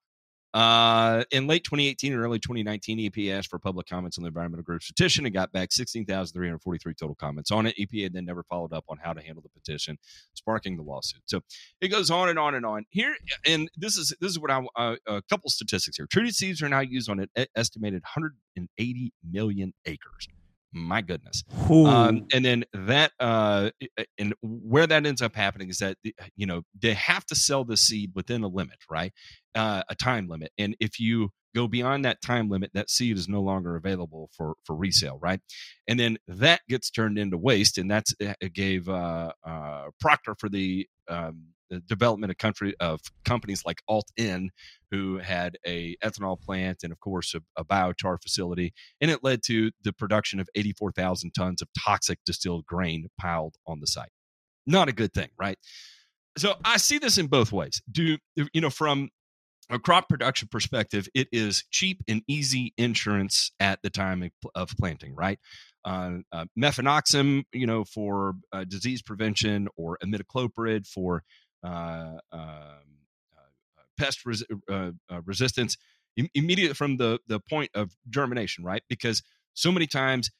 Uh, 0.52 1.22
in 1.30 1.46
late 1.46 1.62
2018 1.64 2.12
and 2.12 2.20
early 2.20 2.38
2019, 2.38 2.98
EPA 2.98 3.38
asked 3.38 3.50
for 3.50 3.58
public 3.58 3.86
comments 3.86 4.18
on 4.18 4.22
the 4.22 4.28
environmental 4.28 4.64
group's 4.64 4.88
petition 4.88 5.24
and 5.24 5.34
got 5.34 5.52
back 5.52 5.70
16,343 5.70 6.94
total 6.94 7.14
comments 7.14 7.50
on 7.50 7.66
it. 7.66 7.76
EPA 7.78 8.12
then 8.12 8.24
never 8.24 8.42
followed 8.42 8.72
up 8.72 8.84
on 8.88 8.98
how 9.02 9.12
to 9.12 9.22
handle 9.22 9.42
the 9.42 9.48
petition, 9.48 9.96
sparking 10.34 10.76
the 10.76 10.82
lawsuit. 10.82 11.22
So 11.26 11.40
it 11.80 11.88
goes 11.88 12.10
on 12.10 12.28
and 12.28 12.38
on 12.38 12.54
and 12.54 12.66
on. 12.66 12.84
Here, 12.90 13.14
and 13.46 13.70
this 13.76 13.96
is 13.96 14.14
this 14.20 14.30
is 14.30 14.38
what 14.38 14.50
I 14.50 14.64
uh, 14.76 14.96
a 15.06 15.22
couple 15.22 15.50
statistics 15.50 15.96
here. 15.96 16.06
Treated 16.06 16.34
seeds 16.34 16.62
are 16.62 16.68
now 16.68 16.80
used 16.80 17.08
on 17.08 17.20
an 17.20 17.46
estimated 17.54 18.02
180 18.02 19.12
million 19.30 19.72
acres 19.86 20.28
my 20.72 21.00
goodness 21.00 21.42
um, 21.68 22.26
and 22.32 22.44
then 22.44 22.64
that 22.72 23.12
uh, 23.18 23.70
and 24.18 24.34
where 24.42 24.86
that 24.86 25.04
ends 25.04 25.20
up 25.20 25.34
happening 25.34 25.68
is 25.68 25.78
that 25.78 25.96
you 26.36 26.46
know 26.46 26.62
they 26.80 26.94
have 26.94 27.24
to 27.26 27.34
sell 27.34 27.64
the 27.64 27.76
seed 27.76 28.12
within 28.14 28.42
a 28.42 28.48
limit 28.48 28.76
right 28.88 29.12
uh, 29.54 29.82
a 29.88 29.94
time 29.94 30.28
limit 30.28 30.52
and 30.58 30.76
if 30.80 31.00
you 31.00 31.30
go 31.54 31.66
beyond 31.66 32.04
that 32.04 32.22
time 32.22 32.48
limit 32.48 32.70
that 32.74 32.90
seed 32.90 33.16
is 33.16 33.28
no 33.28 33.40
longer 33.40 33.76
available 33.76 34.30
for 34.36 34.54
for 34.64 34.76
resale 34.76 35.18
right 35.20 35.40
and 35.88 35.98
then 35.98 36.16
that 36.28 36.60
gets 36.68 36.90
turned 36.90 37.18
into 37.18 37.36
waste 37.36 37.78
and 37.78 37.90
that's 37.90 38.14
it 38.20 38.52
gave 38.52 38.88
uh, 38.88 39.32
uh, 39.44 39.86
procter 40.00 40.34
for 40.38 40.48
the 40.48 40.86
um, 41.08 41.48
the 41.70 41.80
development 41.80 42.30
of 42.30 42.36
country 42.36 42.74
of 42.80 43.00
companies 43.24 43.62
like 43.64 43.82
AltEn, 43.88 44.48
who 44.90 45.18
had 45.18 45.56
a 45.66 45.96
ethanol 46.04 46.38
plant 46.38 46.78
and 46.82 46.92
of 46.92 47.00
course 47.00 47.34
a, 47.34 47.40
a 47.56 47.64
biochar 47.64 48.20
facility, 48.20 48.74
and 49.00 49.10
it 49.10 49.22
led 49.22 49.42
to 49.44 49.70
the 49.82 49.92
production 49.92 50.40
of 50.40 50.48
84,000 50.54 51.30
tons 51.30 51.62
of 51.62 51.68
toxic 51.78 52.18
distilled 52.26 52.66
grain 52.66 53.08
piled 53.18 53.54
on 53.66 53.80
the 53.80 53.86
site. 53.86 54.10
Not 54.66 54.88
a 54.88 54.92
good 54.92 55.12
thing, 55.12 55.30
right? 55.38 55.58
So 56.36 56.54
I 56.64 56.76
see 56.76 56.98
this 56.98 57.18
in 57.18 57.28
both 57.28 57.52
ways. 57.52 57.80
Do 57.90 58.18
you 58.36 58.60
know 58.60 58.70
from 58.70 59.10
a 59.70 59.78
crop 59.78 60.09
production 60.09 60.48
perspective, 60.50 61.09
it 61.14 61.28
is 61.33 61.64
cheap 61.70 62.02
and 62.09 62.22
easy 62.28 62.74
insurance 62.76 63.52
at 63.61 63.80
the 63.83 63.90
time 63.90 64.30
of 64.54 64.70
planting, 64.78 65.14
right? 65.14 65.38
Uh, 65.85 66.18
uh, 66.33 66.44
you 67.52 67.66
know, 67.66 67.85
for 67.85 68.35
uh, 68.52 68.64
disease 68.64 69.02
prevention, 69.02 69.68
or 69.76 69.98
imidacloprid 70.04 70.87
for 70.87 71.22
uh, 71.64 72.18
um, 72.33 72.98
uh, 73.37 73.83
pest 73.98 74.26
res- 74.26 74.44
uh, 74.70 74.90
resistance 75.24 75.76
Im- 76.16 76.28
immediately 76.35 76.74
from 76.74 76.96
the 76.96 77.18
the 77.28 77.40
point 77.40 77.70
of 77.74 77.92
germination, 78.09 78.64
right? 78.64 78.83
Because 78.88 79.22
so 79.54 79.72
many 79.72 79.87
times 79.87 80.30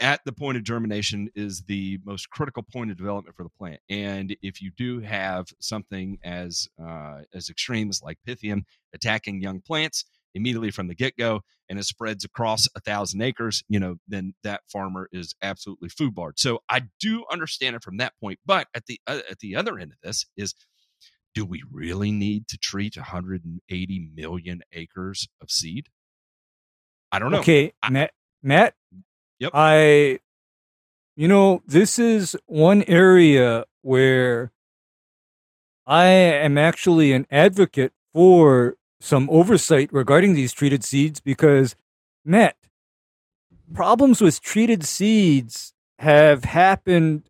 at 0.00 0.20
the 0.24 0.32
point 0.32 0.56
of 0.56 0.64
germination 0.64 1.28
is 1.34 1.62
the 1.62 1.98
most 2.04 2.30
critical 2.30 2.62
point 2.62 2.90
of 2.90 2.96
development 2.96 3.36
for 3.36 3.42
the 3.42 3.50
plant. 3.50 3.80
And 3.88 4.36
if 4.42 4.62
you 4.62 4.70
do 4.76 5.00
have 5.00 5.46
something 5.60 6.18
as 6.24 6.68
uh, 6.82 7.22
as 7.34 7.48
extreme 7.48 7.88
as 7.88 8.02
like 8.02 8.18
Pythium 8.26 8.62
attacking 8.94 9.40
young 9.40 9.60
plants 9.60 10.04
immediately 10.34 10.70
from 10.70 10.88
the 10.88 10.94
get 10.94 11.16
go, 11.16 11.40
and 11.68 11.78
it 11.78 11.84
spreads 11.84 12.24
across 12.24 12.66
a 12.76 12.80
thousand 12.80 13.20
acres, 13.22 13.62
you 13.68 13.80
know, 13.80 13.96
then 14.06 14.34
that 14.42 14.62
farmer 14.70 15.08
is 15.12 15.34
absolutely 15.42 15.88
foodbarred. 15.88 16.38
So 16.38 16.60
I 16.68 16.82
do 17.00 17.24
understand 17.30 17.76
it 17.76 17.82
from 17.82 17.98
that 17.98 18.14
point. 18.20 18.38
But 18.46 18.68
at 18.74 18.86
the 18.86 19.00
uh, 19.06 19.20
at 19.30 19.40
the 19.40 19.56
other 19.56 19.78
end 19.78 19.92
of 19.92 19.98
this 20.02 20.26
is 20.36 20.54
do 21.34 21.44
we 21.44 21.62
really 21.70 22.10
need 22.10 22.48
to 22.48 22.58
treat 22.58 22.96
180 22.96 24.10
million 24.14 24.62
acres 24.72 25.28
of 25.40 25.50
seed? 25.50 25.88
I 27.12 27.18
don't 27.18 27.30
know. 27.30 27.40
Okay, 27.40 27.72
I, 27.82 27.90
Matt. 27.90 28.12
Matt. 28.42 28.74
Yep. 29.38 29.50
I, 29.54 30.18
you 31.16 31.28
know, 31.28 31.62
this 31.66 31.98
is 31.98 32.36
one 32.46 32.82
area 32.84 33.64
where 33.82 34.52
I 35.86 36.06
am 36.06 36.58
actually 36.58 37.12
an 37.12 37.26
advocate 37.30 37.92
for 38.12 38.76
some 39.00 39.28
oversight 39.30 39.92
regarding 39.92 40.34
these 40.34 40.52
treated 40.52 40.84
seeds 40.84 41.20
because, 41.20 41.76
Matt, 42.24 42.56
problems 43.72 44.20
with 44.20 44.40
treated 44.40 44.84
seeds 44.84 45.72
have 46.00 46.44
happened 46.44 47.28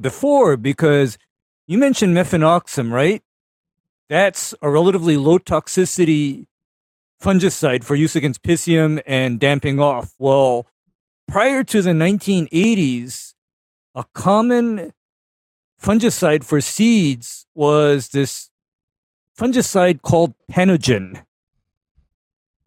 before 0.00 0.56
because 0.56 1.18
you 1.66 1.78
mentioned 1.78 2.16
mefenoxam, 2.16 2.92
right? 2.92 3.22
That's 4.08 4.54
a 4.60 4.70
relatively 4.70 5.16
low 5.16 5.38
toxicity 5.38 6.46
fungicide 7.22 7.84
for 7.84 7.94
use 7.94 8.14
against 8.14 8.42
Pythium 8.42 9.02
and 9.06 9.40
damping 9.40 9.80
off. 9.80 10.14
Well, 10.18 10.66
prior 11.28 11.64
to 11.64 11.82
the 11.82 11.90
1980s, 11.90 13.34
a 13.94 14.04
common 14.14 14.92
fungicide 15.80 16.44
for 16.44 16.60
seeds 16.60 17.46
was 17.54 18.08
this 18.08 18.50
fungicide 19.38 20.02
called 20.02 20.34
Panogen. 20.50 21.24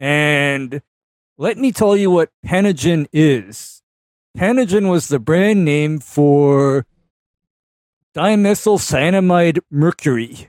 And 0.00 0.82
let 1.36 1.58
me 1.58 1.72
tell 1.72 1.96
you 1.96 2.10
what 2.10 2.30
Panogen 2.44 3.06
is. 3.12 3.82
Panogen 4.36 4.90
was 4.90 5.08
the 5.08 5.18
brand 5.18 5.64
name 5.64 5.98
for 5.98 6.86
dimethylcyanamide 8.14 9.60
mercury. 9.70 10.48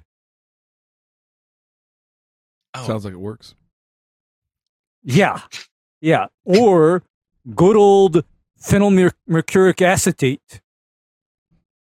Oh. 2.73 2.85
Sounds 2.85 3.05
like 3.05 3.13
it 3.13 3.17
works. 3.17 3.55
Yeah. 5.03 5.41
Yeah. 6.01 6.27
Or 6.45 7.03
good 7.55 7.75
old 7.75 8.23
phenylmercuric 8.61 9.81
acetate. 9.81 10.61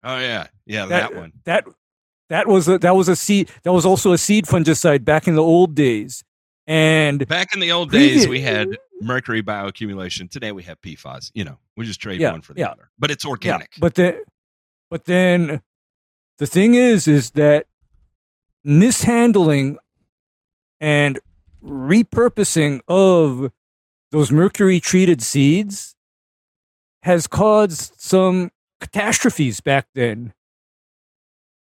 Oh 0.04 0.20
yeah, 0.20 0.48
yeah, 0.66 0.86
that, 0.86 1.12
that 1.12 1.16
one. 1.16 1.34
That 1.46 1.66
that 2.30 2.48
was 2.48 2.68
a, 2.68 2.78
that 2.80 2.96
was 2.96 3.08
a 3.08 3.16
seed. 3.16 3.52
That 3.64 3.74
was 3.74 3.86
also 3.86 4.14
a 4.14 4.18
seed 4.18 4.46
fungicide 4.46 5.06
back 5.06 5.28
in 5.28 5.36
the 5.36 5.42
old 5.42 5.76
days. 5.76 6.24
And 6.68 7.28
back 7.28 7.54
in 7.54 7.60
the 7.60 7.72
old 7.72 7.92
days, 7.92 8.28
we 8.28 8.42
had 8.42 8.78
mercury 9.02 9.44
bioaccumulation. 9.44 10.30
Today 10.30 10.52
we 10.52 10.64
have 10.64 10.82
PFAS. 10.82 11.32
You 11.36 11.44
know, 11.44 11.58
we 11.78 11.86
just 11.86 12.00
trade 12.00 12.20
yeah, 12.20 12.32
one 12.32 12.42
for 12.42 12.54
the 12.54 12.62
yeah. 12.62 12.70
other. 12.70 12.90
But 12.98 13.12
it's 13.12 13.26
organic. 13.26 13.70
Yeah, 13.76 13.82
but 13.82 13.96
then, 13.96 14.22
but 14.90 15.06
then, 15.06 15.62
the 16.40 16.48
thing 16.48 16.74
is, 16.74 17.08
is 17.08 17.32
that 17.32 17.68
mishandling 18.64 19.78
and 20.82 21.20
repurposing 21.64 22.82
of 22.88 23.52
those 24.16 24.32
mercury 24.32 24.80
treated 24.80 25.22
seeds 25.22 25.94
has 27.04 27.28
caused 27.28 27.92
some 27.98 28.50
catastrophes 28.80 29.60
back 29.60 29.88
then 29.94 30.34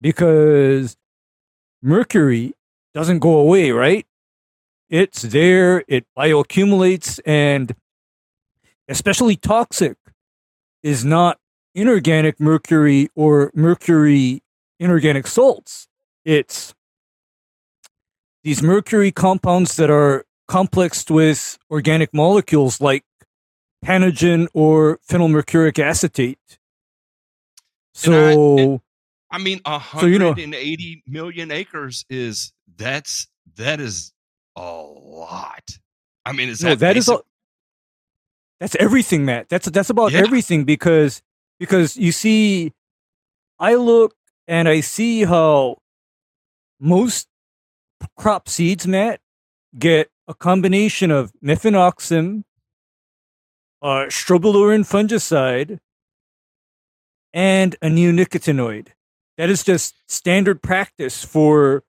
because 0.01 0.97
mercury 1.83 2.53
doesn't 2.95 3.19
go 3.19 3.39
away, 3.39 3.73
right? 3.73 4.07
It's 4.89 5.23
there, 5.23 5.83
it 5.89 6.07
bioaccumulates, 6.17 7.19
and 7.27 7.75
especially 8.89 9.35
toxic 9.35 9.97
is 10.85 11.05
not 11.05 11.41
inorganic 11.75 12.39
mercury 12.39 13.09
or 13.17 13.51
mercury 13.53 14.45
inorganic 14.79 15.27
salts. 15.27 15.89
It's 16.25 16.73
these 18.45 18.63
mercury 18.63 19.11
compounds 19.11 19.75
that 19.75 19.91
are 19.91 20.25
complexed 20.49 21.11
with 21.11 21.59
organic 21.71 22.13
molecules 22.13 22.81
like 22.81 23.05
Panogen 23.85 24.49
or 24.55 24.99
phenylmercuric 25.09 25.79
acetate. 25.79 26.59
So, 27.93 28.81
I, 29.31 29.37
I, 29.37 29.39
mean, 29.39 29.61
180 29.65 30.01
so, 30.01 30.07
you 30.07 30.19
know, 30.19 30.35
million 31.07 31.51
acres 31.51 32.05
is 32.11 32.53
that's 32.77 33.29
that 33.57 33.81
is 33.81 34.13
a 34.57 34.61
lot. 34.63 35.79
I 36.25 36.33
mean, 36.33 36.49
is 36.49 36.61
that 36.61 36.79
that 36.81 36.97
is 36.97 37.09
a, 37.09 37.21
that's 38.59 38.75
everything, 38.77 39.25
Matt. 39.25 39.49
That's 39.49 39.69
that's 39.69 39.91
about 39.91 40.13
yeah. 40.13 40.21
everything 40.21 40.65
because 40.65 41.23
because 41.61 41.97
you 41.97 42.13
see, 42.13 42.73
I 43.59 43.75
look 43.75 44.15
and 44.49 44.69
I 44.69 44.81
see 44.81 45.25
how 45.25 45.79
most 46.81 47.29
crop 48.17 48.49
seeds, 48.49 48.87
Matt, 48.87 49.21
get 49.79 50.11
a 50.27 50.35
combination 50.35 51.11
of 51.11 51.33
mefenoxam, 51.43 52.45
uh, 53.83 54.07
strobilurin 54.09 54.81
fungicide, 54.81 55.79
and 57.33 57.75
a 57.83 57.89
neonicotinoid. 57.89 58.89
That 59.37 59.51
is 59.51 59.65
just 59.65 59.95
standard 60.07 60.63
practice 60.63 61.25
for 61.25 61.83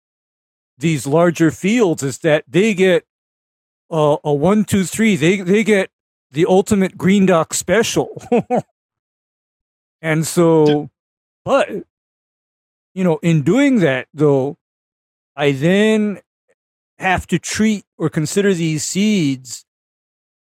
these 0.78 1.06
larger 1.06 1.52
fields. 1.52 2.04
Is 2.04 2.20
that 2.20 2.44
they 2.48 2.74
get 2.74 3.06
uh, 3.90 4.18
a 4.24 4.34
one, 4.34 4.66
two, 4.66 4.84
three. 4.84 5.16
They 5.16 5.42
they 5.42 5.64
get 5.64 5.90
the 6.32 6.46
ultimate 6.48 6.98
green 6.98 7.26
dock 7.26 7.54
special. 7.54 8.22
and 10.02 10.26
so, 10.26 10.90
but 11.44 11.70
you 12.94 13.04
know, 13.04 13.20
in 13.22 13.44
doing 13.44 13.80
that 13.80 14.08
though, 14.14 14.58
I 15.36 15.52
then 15.52 16.22
have 16.98 17.28
to 17.28 17.40
treat 17.40 17.86
or 17.98 18.10
consider 18.10 18.54
these 18.54 18.84
seeds 18.84 19.66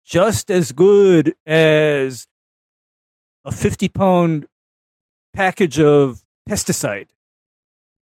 just 0.05 0.51
as 0.51 0.73
good 0.73 1.35
as 1.47 2.27
a 3.45 3.53
50 3.53 3.89
pound 3.89 4.47
package 5.33 5.79
of 5.79 6.23
pesticide. 6.49 7.09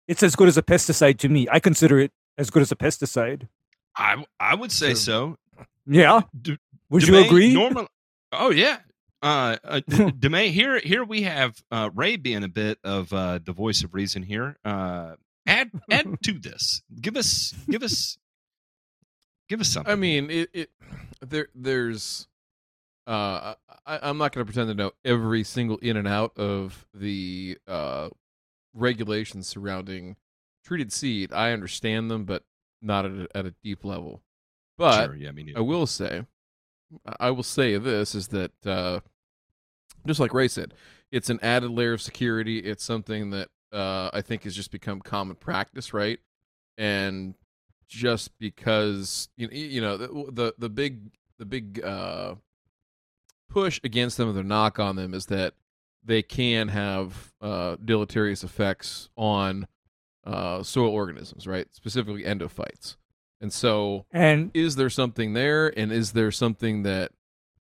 It's 0.08 0.22
as 0.22 0.36
good 0.36 0.48
as 0.48 0.58
a 0.58 0.64
pesticide 0.64 1.18
to 1.20 1.30
me. 1.30 1.48
I 1.50 1.60
consider 1.60 2.00
it 2.00 2.12
as 2.38 2.50
good 2.50 2.62
as 2.62 2.72
a 2.72 2.76
pesticide. 2.76 3.48
I 3.96 4.26
I 4.40 4.56
would 4.56 4.72
say 4.72 4.96
so. 4.96 5.38
Yeah. 5.86 6.22
D- 6.40 6.58
would 6.90 7.08
you 7.08 7.18
agree? 7.18 7.54
Normal. 7.54 7.88
Oh 8.32 8.52
yeah. 8.52 8.80
Uh, 9.22 9.56
uh 9.64 9.80
DeMay, 9.88 10.50
here 10.52 10.80
here 10.80 11.06
we 11.06 11.22
have 11.24 11.64
uh, 11.72 11.90
Ray 11.94 12.18
being 12.18 12.44
a 12.44 12.50
bit 12.50 12.80
of 12.84 13.14
uh, 13.14 13.40
the 13.44 13.54
voice 13.54 13.84
of 13.84 13.94
reason 13.94 14.24
here. 14.24 14.58
Uh, 14.66 15.16
add 15.48 15.72
add 15.90 16.18
to 16.24 16.34
this. 16.34 16.82
Give 17.00 17.16
us 17.16 17.54
give 17.70 17.84
us 17.84 18.18
give 19.50 19.62
us 19.62 19.70
something. 19.70 19.92
I 19.92 19.96
mean, 19.96 20.30
it, 20.30 20.50
it 20.54 20.70
there 21.22 21.48
there's 21.56 22.28
uh 23.08 23.56
I, 23.86 24.10
am 24.10 24.18
not 24.18 24.32
going 24.32 24.46
to 24.46 24.52
pretend 24.52 24.70
to 24.70 24.76
know 24.76 24.92
every 25.04 25.44
single 25.44 25.78
in 25.78 25.98
and 25.98 26.08
out 26.08 26.38
of 26.38 26.86
the 26.94 27.58
uh 27.68 28.10
regulations 28.74 29.48
surrounding 29.48 30.16
treated 30.64 30.92
seed. 30.92 31.32
I 31.34 31.52
understand 31.52 32.10
them, 32.10 32.26
but 32.26 32.44
not 32.82 33.06
at 33.06 33.12
a, 33.12 33.28
at 33.36 33.46
a 33.46 33.54
deep 33.64 33.84
level. 33.84 34.22
But 34.78 35.06
sure, 35.06 35.16
yeah, 35.16 35.32
I 35.56 35.62
will 35.62 35.86
say, 35.86 36.26
I 37.20 37.32
will 37.32 37.44
say 37.44 37.78
this 37.78 38.16
is 38.16 38.30
that 38.30 38.52
uh, 38.66 39.02
just 40.06 40.20
like 40.20 40.34
Ray 40.34 40.48
said, 40.48 40.74
it's 41.12 41.30
an 41.30 41.40
added 41.42 41.72
layer 41.72 41.94
of 41.94 42.02
security. 42.02 42.60
It's 42.60 42.84
something 42.84 43.30
that 43.32 43.50
uh, 43.72 44.10
I 44.14 44.22
think 44.22 44.44
has 44.44 44.56
just 44.56 44.72
become 44.72 45.00
common 45.00 45.36
practice, 45.36 45.94
right? 45.94 46.20
And 46.78 47.36
just 47.94 48.38
because 48.40 49.30
you 49.38 49.48
you 49.52 49.80
know 49.80 49.98
the, 49.98 50.08
the 50.32 50.54
the 50.58 50.70
big 50.70 51.12
the 51.38 51.46
big 51.46 51.84
uh, 51.84 52.36
push 53.50 53.80
against 53.84 54.18
them, 54.18 54.34
the 54.34 54.44
knock 54.44 54.80
on 54.80 54.96
them 54.96 55.14
is 55.14 55.28
that 55.28 55.54
they 56.04 56.22
can 56.22 56.70
have 56.70 57.34
uh, 57.40 57.78
deleterious 57.84 58.44
effects 58.44 59.10
on 59.16 59.68
uh, 60.26 60.64
soil 60.64 60.90
organisms, 60.90 61.46
right? 61.46 61.68
Specifically 61.72 62.24
endophytes. 62.24 62.98
And 63.40 63.54
so, 63.54 64.06
and 64.12 64.52
is 64.54 64.76
there 64.76 64.90
something 64.90 65.34
there, 65.34 65.72
and 65.78 65.92
is 65.92 66.14
there 66.14 66.32
something 66.32 66.84
that 66.84 67.12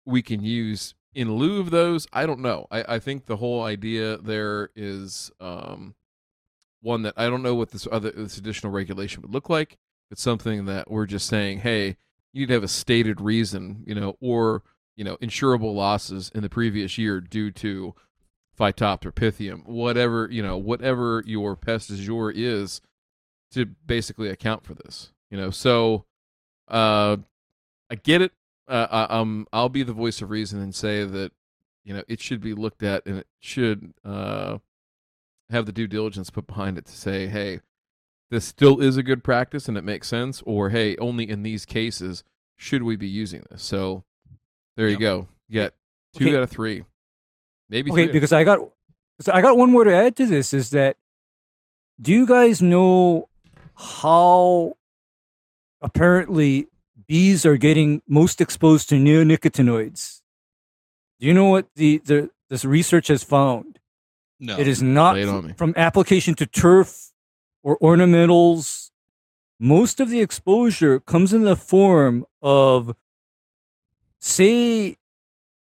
we 0.04 0.22
can 0.22 0.42
use 0.42 0.94
in 1.14 1.34
lieu 1.34 1.60
of 1.60 1.70
those, 1.70 2.06
I 2.12 2.26
don't 2.26 2.40
know. 2.40 2.66
I, 2.70 2.96
I 2.96 2.98
think 2.98 3.26
the 3.26 3.36
whole 3.36 3.62
idea 3.62 4.18
there 4.18 4.70
is 4.76 5.30
um, 5.40 5.94
one 6.82 7.02
that 7.02 7.14
I 7.16 7.28
don't 7.28 7.42
know 7.42 7.54
what 7.54 7.70
this 7.70 7.88
other 7.90 8.10
this 8.10 8.36
additional 8.36 8.72
regulation 8.72 9.22
would 9.22 9.32
look 9.32 9.48
like. 9.48 9.78
It's 10.10 10.22
something 10.22 10.66
that 10.66 10.90
we're 10.90 11.06
just 11.06 11.26
saying, 11.26 11.60
hey, 11.60 11.96
you 12.32 12.40
need 12.40 12.48
to 12.48 12.54
have 12.54 12.62
a 12.62 12.68
stated 12.68 13.20
reason, 13.20 13.82
you 13.86 13.94
know, 13.94 14.16
or 14.20 14.62
you 14.96 15.04
know, 15.04 15.16
insurable 15.18 15.74
losses 15.74 16.30
in 16.34 16.42
the 16.42 16.48
previous 16.48 16.96
year 16.96 17.20
due 17.20 17.50
to 17.50 17.94
Phytophthora 18.58 19.12
pythium, 19.12 19.66
whatever 19.66 20.28
you 20.30 20.42
know, 20.42 20.56
whatever 20.56 21.22
your 21.26 21.56
pest 21.56 21.88
du 21.88 21.96
jour 21.96 22.32
is, 22.34 22.80
to 23.52 23.66
basically 23.66 24.28
account 24.28 24.64
for 24.64 24.74
this. 24.74 25.12
You 25.30 25.36
know, 25.36 25.50
so 25.50 26.06
uh, 26.68 27.18
I 27.90 27.94
get 27.96 28.22
it 28.22 28.32
uh, 28.68 29.06
um, 29.10 29.46
I'll 29.52 29.68
be 29.68 29.82
the 29.82 29.92
voice 29.92 30.20
of 30.20 30.30
reason 30.30 30.60
and 30.60 30.74
say 30.74 31.04
that 31.04 31.32
you 31.84 31.94
know 31.94 32.02
it 32.08 32.20
should 32.20 32.40
be 32.40 32.54
looked 32.54 32.82
at 32.82 33.06
and 33.06 33.18
it 33.18 33.26
should 33.40 33.94
uh, 34.04 34.58
have 35.50 35.66
the 35.66 35.72
due 35.72 35.86
diligence 35.86 36.30
put 36.30 36.46
behind 36.46 36.78
it 36.78 36.86
to 36.86 36.92
say, 36.92 37.28
hey, 37.28 37.60
this 38.30 38.44
still 38.44 38.80
is 38.80 38.96
a 38.96 39.02
good 39.02 39.22
practice 39.22 39.68
and 39.68 39.76
it 39.76 39.84
makes 39.84 40.08
sense, 40.08 40.42
or 40.44 40.70
hey, 40.70 40.96
only 40.96 41.28
in 41.28 41.42
these 41.42 41.64
cases 41.64 42.24
should 42.56 42.82
we 42.82 42.96
be 42.96 43.08
using 43.08 43.44
this. 43.50 43.62
So 43.62 44.04
there 44.76 44.88
you 44.88 44.98
go. 44.98 45.28
You 45.48 45.60
get 45.60 45.74
two 46.14 46.26
okay. 46.26 46.36
out 46.36 46.42
of 46.42 46.50
three, 46.50 46.84
maybe. 47.68 47.90
Okay, 47.90 48.04
three. 48.04 48.12
because 48.12 48.32
I 48.32 48.44
got, 48.44 48.60
so 49.20 49.32
I 49.32 49.42
got 49.42 49.56
one 49.56 49.70
more 49.70 49.84
to 49.84 49.94
add 49.94 50.16
to 50.16 50.26
this. 50.26 50.52
Is 50.52 50.70
that 50.70 50.96
do 52.00 52.12
you 52.12 52.26
guys 52.26 52.60
know 52.60 53.28
how 53.74 54.76
apparently 55.80 56.66
bees 57.06 57.46
are 57.46 57.56
getting 57.56 58.02
most 58.08 58.40
exposed 58.40 58.88
to 58.88 58.96
neonicotinoids. 58.96 60.22
Do 61.20 61.26
you 61.26 61.34
know 61.34 61.46
what 61.46 61.68
the, 61.76 61.98
the 61.98 62.30
this 62.50 62.64
research 62.64 63.08
has 63.08 63.22
found? 63.22 63.78
No. 64.38 64.58
It 64.58 64.68
is 64.68 64.82
not 64.82 65.16
from 65.56 65.72
application 65.76 66.34
to 66.36 66.46
turf 66.46 67.05
or 67.66 67.76
ornamentals. 67.81 68.92
Most 69.59 69.98
of 69.98 70.09
the 70.09 70.20
exposure 70.20 71.00
comes 71.00 71.33
in 71.33 71.42
the 71.42 71.57
form 71.57 72.24
of 72.40 72.94
say 74.20 74.96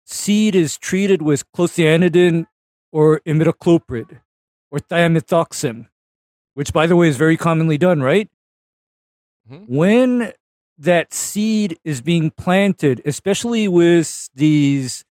seed 0.04 0.54
is 0.54 0.76
treated 0.76 1.22
with 1.22 1.50
clothianidin 1.52 2.46
or 2.92 3.20
imidacloprid 3.20 4.20
or 4.70 4.78
thiamethoxam, 4.78 5.86
which 6.52 6.70
by 6.70 6.86
the 6.86 6.96
way 6.96 7.08
is 7.08 7.16
very 7.16 7.38
commonly 7.38 7.78
done, 7.78 8.02
right? 8.02 8.28
Mm-hmm. 9.50 9.74
When 9.74 10.32
that 10.76 11.14
seed 11.14 11.78
is 11.82 12.02
being 12.02 12.30
planted, 12.30 13.00
especially 13.06 13.68
with 13.68 14.28
these 14.34 15.06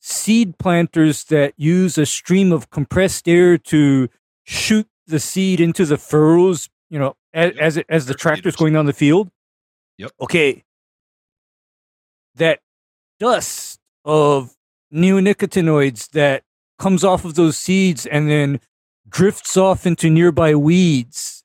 seed 0.00 0.58
planters 0.58 1.22
that 1.24 1.54
use 1.56 1.96
a 1.98 2.04
stream 2.04 2.52
of 2.52 2.70
compressed 2.70 3.28
air 3.28 3.56
to 3.58 4.08
shoot 4.42 4.88
the 5.06 5.20
seed 5.20 5.60
into 5.60 5.84
the 5.84 5.98
furrows, 5.98 6.68
you 6.90 6.98
know, 6.98 7.16
as 7.32 7.52
yep. 7.54 7.62
as, 7.62 7.76
it, 7.76 7.86
as 7.88 8.06
the 8.06 8.14
tractor's 8.14 8.56
going 8.56 8.72
down 8.72 8.86
the 8.86 8.92
field. 8.92 9.30
Yep. 9.98 10.12
Okay. 10.20 10.64
That 12.36 12.60
dust 13.20 13.80
of 14.04 14.54
neonicotinoids 14.92 16.10
that 16.10 16.42
comes 16.78 17.04
off 17.04 17.24
of 17.24 17.34
those 17.34 17.56
seeds 17.56 18.06
and 18.06 18.28
then 18.28 18.60
drifts 19.08 19.56
off 19.56 19.86
into 19.86 20.10
nearby 20.10 20.54
weeds, 20.54 21.44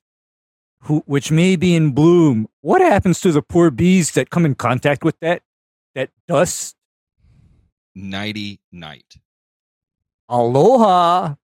who, 0.82 1.02
which 1.06 1.30
may 1.30 1.56
be 1.56 1.74
in 1.74 1.92
bloom. 1.92 2.48
What 2.60 2.80
happens 2.80 3.20
to 3.20 3.32
the 3.32 3.42
poor 3.42 3.70
bees 3.70 4.12
that 4.12 4.30
come 4.30 4.44
in 4.44 4.54
contact 4.54 5.04
with 5.04 5.18
that 5.20 5.42
that 5.94 6.10
dust? 6.26 6.76
Nighty 7.94 8.60
night. 8.72 9.16
Aloha. 10.28 11.34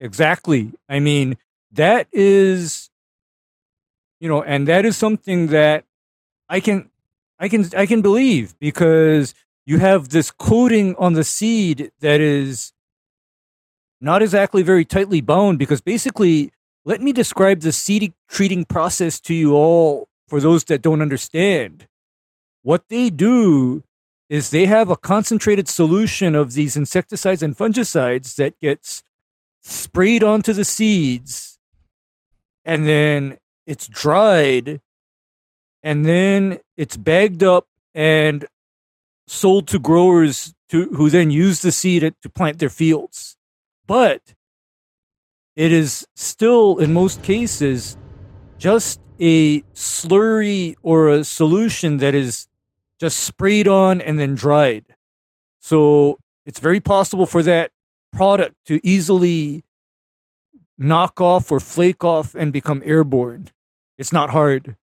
Exactly. 0.00 0.72
I 0.88 0.98
mean, 0.98 1.36
that 1.72 2.08
is, 2.12 2.90
you 4.18 4.28
know, 4.28 4.42
and 4.42 4.66
that 4.68 4.84
is 4.84 4.96
something 4.96 5.48
that 5.48 5.84
I 6.48 6.60
can, 6.60 6.90
I 7.38 7.48
can, 7.48 7.64
I 7.76 7.86
can 7.86 8.02
believe 8.02 8.58
because 8.58 9.34
you 9.66 9.78
have 9.78 10.08
this 10.08 10.30
coating 10.30 10.96
on 10.96 11.12
the 11.12 11.24
seed 11.24 11.92
that 12.00 12.20
is 12.20 12.72
not 14.00 14.22
exactly 14.22 14.62
very 14.62 14.84
tightly 14.84 15.20
bound 15.20 15.58
because 15.58 15.80
basically, 15.80 16.52
let 16.84 17.00
me 17.02 17.12
describe 17.12 17.60
the 17.60 17.72
seed 17.72 18.14
treating 18.28 18.64
process 18.64 19.20
to 19.20 19.34
you 19.34 19.54
all 19.54 20.08
for 20.26 20.40
those 20.40 20.64
that 20.64 20.82
don't 20.82 21.02
understand. 21.02 21.86
What 22.62 22.88
they 22.88 23.10
do 23.10 23.84
is 24.28 24.50
they 24.50 24.66
have 24.66 24.88
a 24.88 24.96
concentrated 24.96 25.68
solution 25.68 26.34
of 26.34 26.54
these 26.54 26.76
insecticides 26.76 27.42
and 27.42 27.56
fungicides 27.56 28.36
that 28.36 28.58
gets 28.60 29.02
sprayed 29.62 30.22
onto 30.22 30.52
the 30.52 30.64
seeds 30.64 31.58
and 32.70 32.86
then 32.86 33.38
it's 33.66 33.86
dried 33.88 34.80
and 35.82 36.04
then 36.04 36.60
it's 36.76 36.96
bagged 36.96 37.42
up 37.42 37.66
and 37.94 38.46
sold 39.26 39.66
to 39.68 39.78
growers 39.78 40.54
to, 40.68 40.86
who 40.96 41.10
then 41.10 41.30
use 41.30 41.62
the 41.62 41.72
seed 41.72 42.02
to 42.22 42.28
plant 42.28 42.58
their 42.58 42.74
fields 42.82 43.36
but 43.86 44.22
it 45.56 45.72
is 45.72 46.06
still, 46.14 46.78
in 46.78 46.92
most 46.92 47.22
cases, 47.22 47.96
just 48.56 49.00
a 49.18 49.62
slurry 49.74 50.76
or 50.82 51.08
a 51.08 51.24
solution 51.24 51.96
that 51.98 52.14
is 52.14 52.46
just 53.00 53.18
sprayed 53.18 53.66
on 53.66 54.00
and 54.00 54.18
then 54.18 54.34
dried. 54.34 54.84
So 55.60 56.18
it's 56.46 56.60
very 56.60 56.80
possible 56.80 57.26
for 57.26 57.42
that 57.42 57.72
product 58.12 58.54
to 58.66 58.80
easily 58.86 59.64
knock 60.80 61.20
off 61.20 61.52
or 61.52 61.60
flake 61.60 62.02
off 62.02 62.34
and 62.34 62.52
become 62.52 62.82
airborne. 62.84 63.48
It's 63.98 64.12
not 64.12 64.30
hard. 64.30 64.76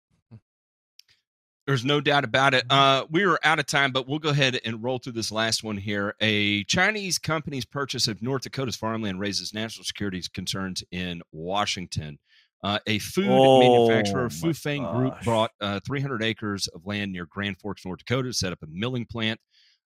There's 1.67 1.85
no 1.85 2.01
doubt 2.01 2.23
about 2.23 2.55
it. 2.55 2.65
Uh, 2.71 3.07
we 3.11 3.25
are 3.25 3.41
out 3.43 3.59
of 3.59 3.67
time, 3.67 3.91
but 3.91 4.07
we'll 4.07 4.21
go 4.21 4.29
ahead 4.29 4.61
and 4.65 4.85
roll 4.85 4.99
through 4.99 5.15
this 5.15 5.33
last 5.33 5.65
one 5.65 5.77
here. 5.77 6.15
A 6.21 6.63
Chinese 6.65 7.19
company's 7.19 7.65
purchase 7.65 8.07
of 8.07 8.23
North 8.23 8.43
Dakota's 8.43 8.77
farmland 8.77 9.19
raises 9.19 9.53
national 9.53 9.83
security 9.83 10.23
concerns 10.33 10.85
in 10.93 11.23
Washington. 11.33 12.21
Uh, 12.63 12.79
a 12.87 13.01
food 13.01 13.27
oh, 13.29 13.59
manufacturer, 13.59 14.29
Fufeng 14.29 14.93
Group, 14.93 15.15
bought 15.25 15.51
uh, 15.61 15.81
300 15.85 16.23
acres 16.23 16.69
of 16.69 16.87
land 16.87 17.13
near 17.13 17.27
Grand 17.27 17.59
Forks, 17.59 17.85
North 17.85 17.99
Dakota, 17.99 18.29
to 18.29 18.33
set 18.33 18.53
up 18.53 18.63
a 18.63 18.67
milling 18.71 19.07
plant. 19.07 19.41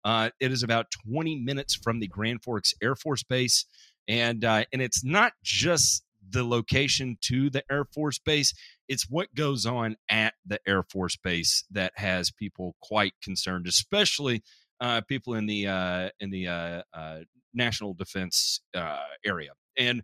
Uh, 0.03 0.30
it 0.39 0.51
is 0.51 0.64
about 0.64 0.88
20 1.10 1.38
minutes 1.38 1.76
from 1.76 1.99
the 1.99 2.07
Grand 2.07 2.43
Forks 2.43 2.74
Air 2.82 2.95
Force 2.95 3.24
Base, 3.24 3.66
and 4.10 4.43
uh, 4.43 4.66
and 4.74 4.82
it's 4.82 5.05
not 5.05 5.32
just 5.43 6.03
the 6.32 6.43
location 6.43 7.18
to 7.22 7.49
the 7.49 7.64
Air 7.72 7.86
Force 7.86 8.20
Base 8.20 8.53
it's 8.89 9.07
what 9.07 9.34
goes 9.36 9.66
on 9.68 9.95
at 10.10 10.34
the 10.45 10.60
Air 10.68 10.84
Force 10.84 11.16
Base 11.16 11.64
that 11.72 11.93
has 11.95 12.32
people 12.32 12.76
quite 12.82 13.14
concerned, 13.24 13.68
especially 13.68 14.43
uh, 14.82 15.01
people 15.07 15.36
in 15.36 15.45
the 15.45 15.68
uh, 15.68 16.10
in 16.20 16.32
the 16.32 16.47
uh, 16.47 16.82
uh 16.93 17.20
national 17.53 17.93
defense 17.93 18.62
uh, 18.76 18.97
area, 19.26 19.51
and 19.78 20.01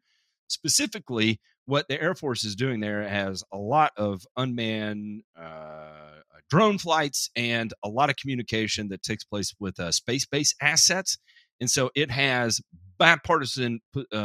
specifically 0.48 1.42
what 1.66 1.88
the 1.90 2.00
Air 2.00 2.14
Force 2.14 2.46
is 2.46 2.56
doing 2.56 2.80
there 2.80 3.08
has 3.08 3.44
a 3.52 3.58
lot 3.58 3.92
of 3.98 4.22
unmanned 4.38 5.24
drone 6.48 6.78
flights 6.78 7.32
and 7.36 7.74
a 7.84 7.90
lot 7.90 8.12
of 8.12 8.16
communication 8.18 8.88
that 8.90 9.02
takes 9.02 9.24
place 9.24 9.56
with 9.60 9.78
space 9.92 10.28
based 10.28 10.56
assets, 10.62 11.18
and 11.60 11.70
so 11.70 11.90
it 11.96 12.12
has 12.12 12.62
bipartisan 12.98 13.82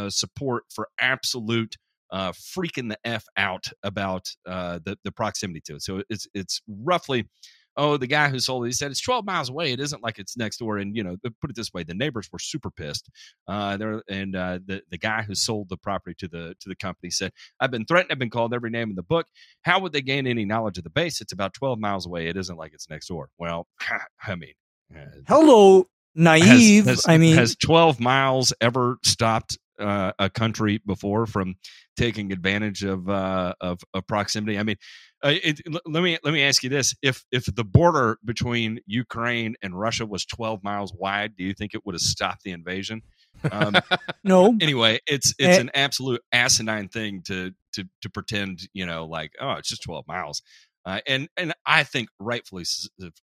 support 0.09 0.65
for 0.71 0.89
absolute 1.01 1.77
uh, 2.11 2.33
freaking 2.33 2.89
the 2.89 2.99
f 3.05 3.25
out 3.37 3.67
about 3.83 4.29
uh, 4.47 4.79
the 4.85 4.97
the 5.05 5.13
proximity 5.13 5.61
to 5.61 5.77
it. 5.77 5.83
So 5.83 6.03
it's 6.09 6.27
it's 6.35 6.61
roughly. 6.69 7.29
Oh, 7.77 7.97
the 7.97 8.09
guy 8.09 8.29
who 8.29 8.41
sold 8.41 8.65
it, 8.65 8.69
he 8.69 8.73
said 8.73 8.91
it's 8.91 9.01
12 9.01 9.25
miles 9.25 9.49
away. 9.49 9.73
It 9.73 9.79
isn't 9.79 10.03
like 10.03 10.19
it's 10.19 10.37
next 10.37 10.59
door. 10.59 10.79
And, 10.79 10.95
you 10.95 11.05
know, 11.05 11.17
put 11.41 11.51
it 11.51 11.57
this 11.57 11.73
way, 11.73 11.85
the 11.85 11.95
neighbors 11.95 12.29
were 12.31 12.41
super 12.41 12.69
pissed. 12.69 13.09
Uh, 13.47 13.77
there 13.77 14.03
and 14.09 14.35
uh, 14.35 14.59
the, 14.67 14.83
the 14.91 14.99
guy 14.99 15.23
who 15.23 15.37
sold 15.37 15.69
the 15.69 15.77
property 15.77 16.17
to 16.19 16.29
the 16.29 16.57
to 16.61 16.69
the 16.69 16.75
company 16.75 17.11
said, 17.11 17.31
I've 17.61 17.71
been 17.71 17.87
threatened, 17.87 18.11
I've 18.11 18.19
been 18.19 18.29
called 18.29 18.53
every 18.53 18.71
name 18.71 18.91
in 18.91 18.97
the 18.97 19.05
book. 19.05 19.29
How 19.63 19.79
would 19.81 19.93
they 19.93 20.03
gain 20.03 20.27
any 20.27 20.45
knowledge 20.45 20.79
of 20.79 20.85
the 20.85 20.91
base? 20.91 21.21
It's 21.21 21.33
about 21.33 21.55
12 21.55 21.79
miles 21.79 22.07
away. 22.07 22.27
It 22.27 22.37
isn't 22.37 22.59
like 22.59 22.75
it's 22.75 22.91
next 22.91 23.07
door. 23.07 23.31
Well, 23.39 23.69
I 24.27 24.35
mean, 24.35 24.55
uh, 24.95 25.05
hello, 25.29 25.87
naive. 26.15 26.87
Has, 26.87 27.05
has, 27.05 27.09
I 27.09 27.19
mean, 27.19 27.37
has 27.37 27.57
12 27.57 28.01
miles 28.01 28.53
ever 28.61 28.99
stopped 29.03 29.59
uh, 29.79 30.13
a 30.19 30.29
country 30.29 30.81
before 30.87 31.27
from 31.27 31.55
taking 31.97 32.33
advantage 32.33 32.85
of 32.85 33.09
uh, 33.09 33.55
of, 33.61 33.81
of 33.95 34.07
proximity. 34.07 34.59
I 34.59 34.63
mean, 34.63 34.77
uh, 35.23 35.35
it, 35.43 35.61
let 35.87 36.03
me 36.03 36.19
let 36.23 36.33
me 36.33 36.43
ask 36.43 36.63
you 36.63 36.71
this: 36.71 36.95
if 37.03 37.25
if 37.33 37.45
the 37.47 37.65
border 37.65 38.19
between 38.25 38.81
Ukraine 38.87 39.55
and 39.63 39.79
Russia 39.79 40.07
was 40.07 40.25
12 40.27 40.63
miles 40.63 40.93
wide, 40.97 41.37
do 41.37 41.45
you 41.45 41.55
think 41.55 41.75
it 41.75 41.85
would 41.85 41.95
have 41.95 42.03
stopped 42.03 42.43
the 42.43 42.53
invasion? 42.53 43.03
Um, 43.51 43.75
no. 44.25 44.55
Anyway, 44.61 45.01
it's 45.07 45.35
it's 45.39 45.59
an 45.59 45.71
absolute 45.75 46.23
asinine 46.33 46.89
thing 46.89 47.23
to 47.27 47.53
to 47.73 47.85
to 48.03 48.11
pretend, 48.11 48.69
you 48.73 48.87
know, 48.87 49.07
like 49.07 49.33
oh, 49.41 49.53
it's 49.53 49.69
just 49.69 49.83
12 49.83 50.07
miles. 50.07 50.43
Uh, 50.85 51.01
and 51.07 51.29
and 51.37 51.53
I 51.67 51.85
think 51.85 52.09
rightfully 52.19 52.65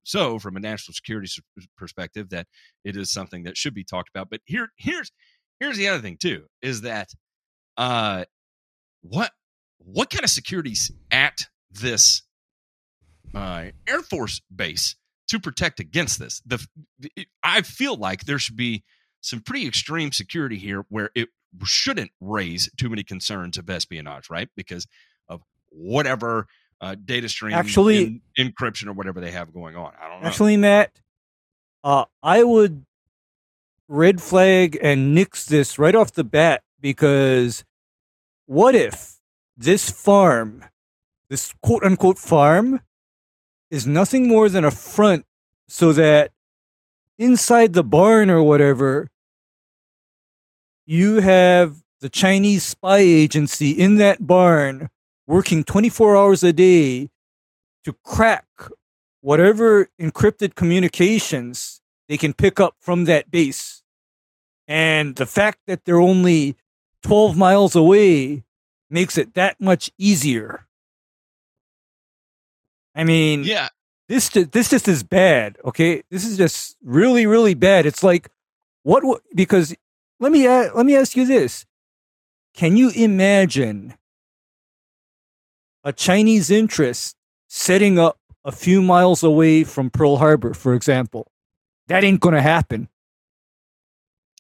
so 0.04 0.40
from 0.40 0.58
a 0.58 0.60
national 0.60 0.94
security 0.94 1.28
perspective 1.76 2.30
that 2.30 2.48
it 2.84 2.96
is 2.96 3.12
something 3.12 3.44
that 3.44 3.58
should 3.58 3.74
be 3.74 3.84
talked 3.84 4.10
about. 4.10 4.30
But 4.30 4.42
here 4.46 4.70
here's 4.78 5.12
here's 5.60 5.78
the 5.78 5.88
other 5.88 6.02
thing 6.02 6.18
too 6.18 6.46
is 6.62 6.82
that 6.82 7.10
uh 7.78 8.26
what 9.02 9.32
what 9.80 10.10
kind 10.10 10.24
of 10.24 10.30
security's 10.30 10.92
at 11.12 11.48
this 11.72 12.24
uh, 13.34 13.66
Air 13.88 14.02
Force 14.02 14.42
base 14.54 14.96
to 15.30 15.40
protect 15.40 15.80
against 15.80 16.20
this? 16.20 16.42
The, 16.46 16.66
I 17.44 17.62
feel 17.62 17.96
like 17.96 18.26
there 18.26 18.40
should 18.40 18.56
be 18.58 18.84
some 19.22 19.42
pretty 19.42 19.68
extreme 19.68 20.12
security 20.12 20.58
here 20.58 20.86
where 20.90 21.10
it 21.16 21.30
shouldn't 21.64 22.12
raise 22.22 22.70
too 22.78 22.90
many 22.90 23.04
concerns 23.04 23.58
of 23.58 23.70
espionage, 23.70 24.30
right? 24.30 24.50
Because 24.56 24.88
of 25.28 25.42
whatever 25.70 26.48
uh, 26.82 26.96
data 27.06 27.30
stream, 27.30 27.54
actually 27.54 28.22
in, 28.38 28.52
encryption 28.52 28.88
or 28.88 28.94
whatever 28.94 29.20
they 29.20 29.32
have 29.32 29.54
going 29.54 29.76
on. 29.76 29.94
I 30.02 30.08
don't 30.08 30.22
know. 30.22 30.28
Actually, 30.28 30.58
Matt, 30.58 30.92
uh, 31.84 32.06
I 32.22 32.44
would 32.44 32.86
red 33.88 34.22
flag 34.22 34.78
and 34.82 35.16
nix 35.16 35.46
this 35.46 35.80
right 35.80 35.96
off 35.96 36.12
the 36.12 36.24
bat 36.24 36.62
because 36.80 37.64
what 38.46 38.76
if 38.76 39.18
this 39.56 39.90
farm, 39.90 40.64
this 41.30 41.54
quote 41.62 41.84
unquote 41.84 42.18
farm, 42.18 42.82
is 43.72 43.88
nothing 43.88 44.28
more 44.28 44.50
than 44.50 44.64
a 44.64 44.72
front 44.72 45.26
so 45.68 45.92
that 45.94 46.32
inside 47.18 47.74
the 47.74 47.84
barn 47.84 48.30
or 48.30 48.44
whatever, 48.44 49.10
you 50.86 51.20
have 51.22 51.84
the 52.00 52.10
Chinese 52.10 52.64
spy 52.64 53.00
agency 53.00 53.72
in 53.72 53.96
that 53.98 54.26
barn 54.26 54.90
working 55.28 55.64
24 55.64 56.16
hours 56.16 56.44
a 56.44 56.54
day 56.54 57.10
to 57.84 57.94
crack 58.04 58.46
whatever 59.22 59.90
encrypted 60.00 60.56
communications 60.56 61.82
they 62.08 62.18
can 62.18 62.34
pick 62.34 62.60
up 62.60 62.76
from 62.80 63.06
that 63.06 63.30
base. 63.30 63.84
And 64.68 65.16
the 65.16 65.26
fact 65.26 65.60
that 65.68 65.86
they're 65.86 66.00
only 66.00 66.56
12 67.04 67.38
miles 67.38 67.76
away 67.76 68.44
makes 68.90 69.18
it 69.18 69.34
that 69.34 69.60
much 69.60 69.92
easier. 69.98 70.66
I 72.96 73.04
mean, 73.04 73.44
yeah, 73.44 73.70
this 74.10 74.30
this 74.30 74.70
just 74.70 74.88
is 74.88 75.04
bad. 75.04 75.58
Okay, 75.64 76.04
this 76.10 76.26
is 76.26 76.38
just 76.38 76.78
really 76.84 77.28
really 77.28 77.54
bad. 77.54 77.86
It's 77.86 78.04
like 78.04 78.30
what 78.84 79.04
because 79.36 79.76
let 80.20 80.32
me 80.32 80.48
let 80.48 80.86
me 80.86 80.96
ask 80.96 81.16
you 81.16 81.26
this: 81.26 81.66
Can 82.56 82.76
you 82.76 82.90
imagine 82.90 83.94
a 85.88 85.94
Chinese 85.94 86.52
interest 86.52 87.16
setting 87.48 87.98
up 87.98 88.18
a 88.44 88.52
few 88.52 88.82
miles 88.82 89.24
away 89.24 89.64
from 89.64 89.90
Pearl 89.90 90.18
Harbor, 90.18 90.54
for 90.54 90.74
example? 90.74 91.32
That 91.88 92.04
ain't 92.04 92.20
gonna 92.20 92.42
happen 92.42 92.90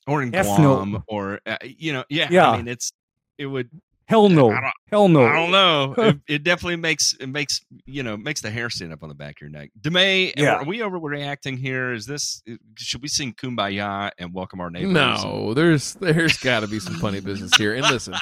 or 0.05 0.21
in 0.21 0.35
F 0.35 0.45
Guam, 0.45 0.91
no. 0.91 1.03
or 1.07 1.39
uh, 1.45 1.57
you 1.63 1.93
know, 1.93 2.03
yeah, 2.09 2.27
yeah. 2.29 2.51
I 2.51 2.57
mean, 2.57 2.67
it's 2.67 2.91
it 3.37 3.45
would 3.45 3.69
Hell 4.07 4.29
no. 4.29 4.57
Hell 4.89 5.09
no. 5.09 5.25
I 5.25 5.35
don't 5.35 5.51
know. 5.51 5.93
it, 5.97 6.19
it 6.29 6.43
definitely 6.43 6.77
makes 6.77 7.13
it 7.19 7.27
makes 7.27 7.59
you 7.85 8.03
know 8.03 8.15
makes 8.15 8.39
the 8.39 8.49
hair 8.49 8.69
stand 8.69 8.93
up 8.93 9.03
on 9.03 9.09
the 9.09 9.15
back 9.15 9.35
of 9.37 9.41
your 9.41 9.49
neck. 9.49 9.69
DeMay, 9.81 10.31
Yeah. 10.37 10.55
are 10.55 10.65
we 10.65 10.79
overreacting 10.79 11.57
here? 11.57 11.91
Is 11.91 12.05
this 12.05 12.41
should 12.75 13.01
we 13.01 13.09
sing 13.09 13.33
"Kumbaya" 13.33 14.11
and 14.17 14.33
welcome 14.33 14.61
our 14.61 14.69
neighbors? 14.69 14.93
No, 14.93 15.53
there's 15.53 15.95
there's 15.95 16.37
got 16.37 16.61
to 16.61 16.67
be 16.67 16.79
some 16.79 16.95
funny 16.95 17.19
business 17.19 17.53
here. 17.57 17.75
And 17.75 17.83
listen, 17.83 18.15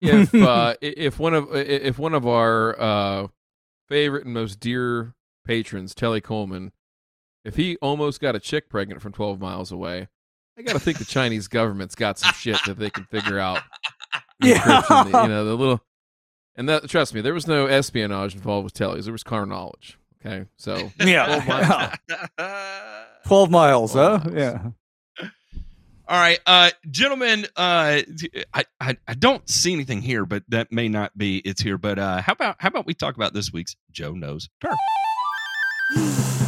if 0.00 0.34
uh, 0.34 0.74
if 0.80 1.18
one 1.18 1.34
of 1.34 1.48
if 1.54 1.98
one 1.98 2.14
of 2.14 2.26
our 2.26 2.80
uh, 2.80 3.26
favorite 3.88 4.24
and 4.24 4.34
most 4.34 4.60
dear 4.60 5.14
patrons, 5.44 5.94
Telly 5.94 6.20
Coleman, 6.20 6.72
if 7.44 7.56
he 7.56 7.76
almost 7.76 8.20
got 8.20 8.36
a 8.36 8.40
chick 8.40 8.68
pregnant 8.68 9.02
from 9.02 9.12
12 9.12 9.40
miles 9.40 9.72
away, 9.72 10.08
I 10.58 10.62
got 10.62 10.72
to 10.72 10.78
think 10.78 10.98
the 10.98 11.04
Chinese 11.04 11.48
government's 11.48 11.94
got 11.94 12.18
some 12.18 12.32
shit 12.34 12.58
that 12.66 12.78
they 12.78 12.90
can 12.90 13.04
figure 13.04 13.38
out. 13.38 13.60
Yeah. 14.42 14.56
Encryption, 14.80 15.22
you 15.24 15.28
know 15.28 15.44
the 15.44 15.54
little. 15.54 15.84
And 16.56 16.66
that 16.70 16.88
trust 16.88 17.12
me, 17.12 17.20
there 17.20 17.34
was 17.34 17.46
no 17.46 17.66
espionage 17.66 18.34
involved 18.34 18.64
with 18.64 18.72
Telly's. 18.72 19.04
There 19.04 19.12
was 19.12 19.22
car 19.22 19.44
knowledge. 19.44 19.98
Okay, 20.24 20.46
so 20.56 20.90
yeah. 20.98 21.26
12 21.26 21.46
miles, 21.46 21.92
huh? 22.38 23.04
12 23.26 23.50
miles. 23.50 23.94
Yeah. 23.94 24.70
All 26.10 26.18
right, 26.18 26.40
uh, 26.44 26.70
gentlemen. 26.90 27.46
Uh, 27.56 28.02
I, 28.52 28.64
I 28.80 28.96
I 29.06 29.14
don't 29.14 29.48
see 29.48 29.72
anything 29.72 30.02
here, 30.02 30.26
but 30.26 30.42
that 30.48 30.72
may 30.72 30.88
not 30.88 31.16
be 31.16 31.38
it's 31.38 31.62
here. 31.62 31.78
But 31.78 32.00
uh, 32.00 32.20
how 32.20 32.32
about 32.32 32.56
how 32.58 32.66
about 32.66 32.84
we 32.84 32.94
talk 32.94 33.14
about 33.14 33.32
this 33.32 33.52
week's 33.52 33.76
Joe 33.92 34.14
knows 34.14 34.48
turf? 34.60 34.74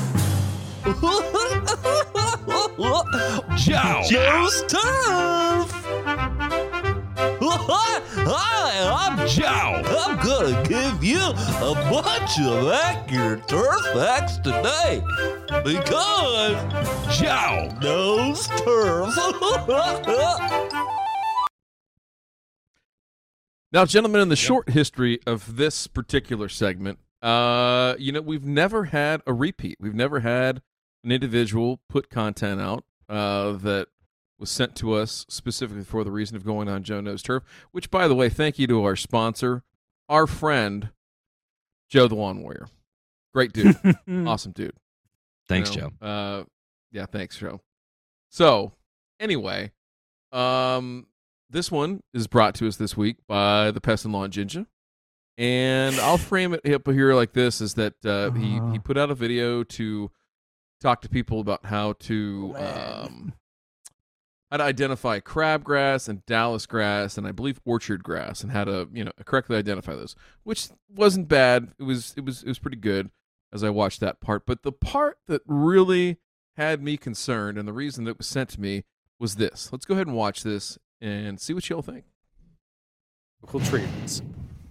Joe. 3.57 4.03
Joe's 4.09 4.63
Turf! 4.67 6.72
Hi, 7.55 9.17
I'm 9.17 9.29
Joe. 9.29 9.83
I'm 9.85 10.17
gonna 10.25 10.63
give 10.69 11.05
you 11.05 11.21
a 11.21 11.75
bunch 11.91 12.41
of 12.41 12.69
accurate 12.69 13.47
turf 13.47 13.81
facts 13.93 14.39
today 14.39 15.03
because 15.63 16.57
Joe. 17.19 17.69
knows 17.83 18.47
turf. 18.49 19.19
Now, 23.73 23.87
gentlemen, 23.87 24.21
in 24.21 24.29
the 24.29 24.37
short 24.37 24.69
history 24.69 25.19
of 25.27 25.57
this 25.57 25.87
particular 25.87 26.51
segment, 26.51 26.99
uh, 27.23 27.95
you 27.99 28.13
know, 28.13 28.21
we've 28.21 28.45
never 28.45 28.85
had 28.85 29.23
a 29.27 29.33
repeat. 29.33 29.79
We've 29.81 29.95
never 29.95 30.21
had 30.21 30.61
an 31.03 31.11
individual 31.11 31.81
put 31.89 32.11
content 32.11 32.61
out 32.61 32.85
uh, 33.09 33.53
that 33.53 33.89
was 34.43 34.51
sent 34.51 34.77
to 34.77 34.93
us 34.93 35.25
specifically 35.29 35.85
for 35.85 36.05
the 36.05 36.11
reason 36.11 36.37
of 36.37 36.45
going 36.45 36.69
on 36.69 36.83
Joe 36.83 37.01
Knows 37.01 37.23
Turf. 37.23 37.43
Which, 37.71 37.91
by 37.91 38.07
the 38.09 38.15
way, 38.15 38.29
thank 38.29 38.59
you 38.59 38.67
to 38.67 38.85
our 38.85 38.97
sponsor, 38.97 39.63
our 40.09 40.27
friend 40.27 40.91
Joe 41.89 42.09
the 42.09 42.15
Lawn 42.17 42.43
Warrior. 42.43 42.67
Great 43.33 43.53
dude, 43.55 43.77
awesome 44.27 44.53
dude. 44.53 44.75
Thanks, 45.49 45.75
you 45.75 45.81
know? 45.83 45.93
Joe. 46.01 46.07
Uh, 46.07 46.45
yeah, 46.91 47.07
thanks, 47.07 47.39
Joe. 47.39 47.61
So, 48.31 48.73
anyway, 49.19 49.73
um, 50.33 51.07
this 51.49 51.71
one 51.71 52.03
is 52.13 52.27
brought 52.27 52.55
to 52.57 52.67
us 52.69 52.77
this 52.77 52.97
week 52.97 53.17
by 53.27 53.71
the 53.71 53.81
Pest 53.81 54.05
and 54.05 54.13
Lawn 54.13 54.31
Ginger, 54.31 54.67
and 55.39 55.97
I'll 56.01 56.19
frame 56.19 56.53
it 56.55 56.67
up 56.75 56.87
here 56.89 57.15
like 57.15 57.33
this: 57.33 57.61
is 57.61 57.75
that 57.75 57.95
uh, 58.05 58.31
he 58.33 58.59
Uh-huh. 58.59 58.73
he 58.73 58.79
put 58.79 58.99
out 58.99 59.11
a 59.11 59.15
video 59.15 59.63
to 59.65 60.11
talk 60.81 61.01
to 61.03 61.09
people 61.09 61.41
about 61.41 61.65
how 61.67 61.93
to 61.95 62.55
Oh, 62.57 63.05
um, 63.07 63.33
to 64.59 64.65
identify 64.65 65.21
crabgrass 65.21 66.09
and 66.09 66.25
Dallas 66.27 66.67
grass 66.67 67.17
and 67.19 67.27
I 67.27 67.33
believe 67.33 67.61
orchard 67.65 68.03
grass 68.03 68.43
and 68.43 68.53
how 68.53 68.65
to 68.65 68.89
you 68.93 69.05
know 69.05 69.13
correctly 69.25 69.57
identify 69.57 69.95
those, 69.95 70.17
which 70.45 70.69
wasn't 70.89 71.29
bad. 71.29 71.73
It 71.79 71.85
was 71.85 72.15
it 72.17 72.25
was 72.25 72.43
it 72.43 72.49
was 72.49 72.59
pretty 72.59 72.77
good 72.77 73.11
as 73.53 73.63
I 73.63 73.71
watched 73.71 74.01
that 74.01 74.21
part. 74.21 74.47
But 74.47 74.63
the 74.63 74.73
part 74.73 75.19
that 75.27 75.43
really 75.47 76.19
had 76.57 76.83
me 76.83 76.97
concerned 76.97 77.59
and 77.59 77.67
the 77.67 77.73
reason 77.73 78.05
that 78.05 78.19
was 78.19 78.27
sent 78.27 78.51
to 78.51 78.61
me 78.61 78.85
was 79.19 79.37
this. 79.37 79.71
Let's 79.73 79.85
go 79.85 79.95
ahead 79.95 80.07
and 80.07 80.17
watch 80.17 80.43
this 80.43 80.79
and 81.01 81.41
see 81.41 81.55
what 81.55 81.69
y'all 81.69 81.83
think. 81.83 82.05
chemical 83.41 83.61
treatments. 83.61 84.23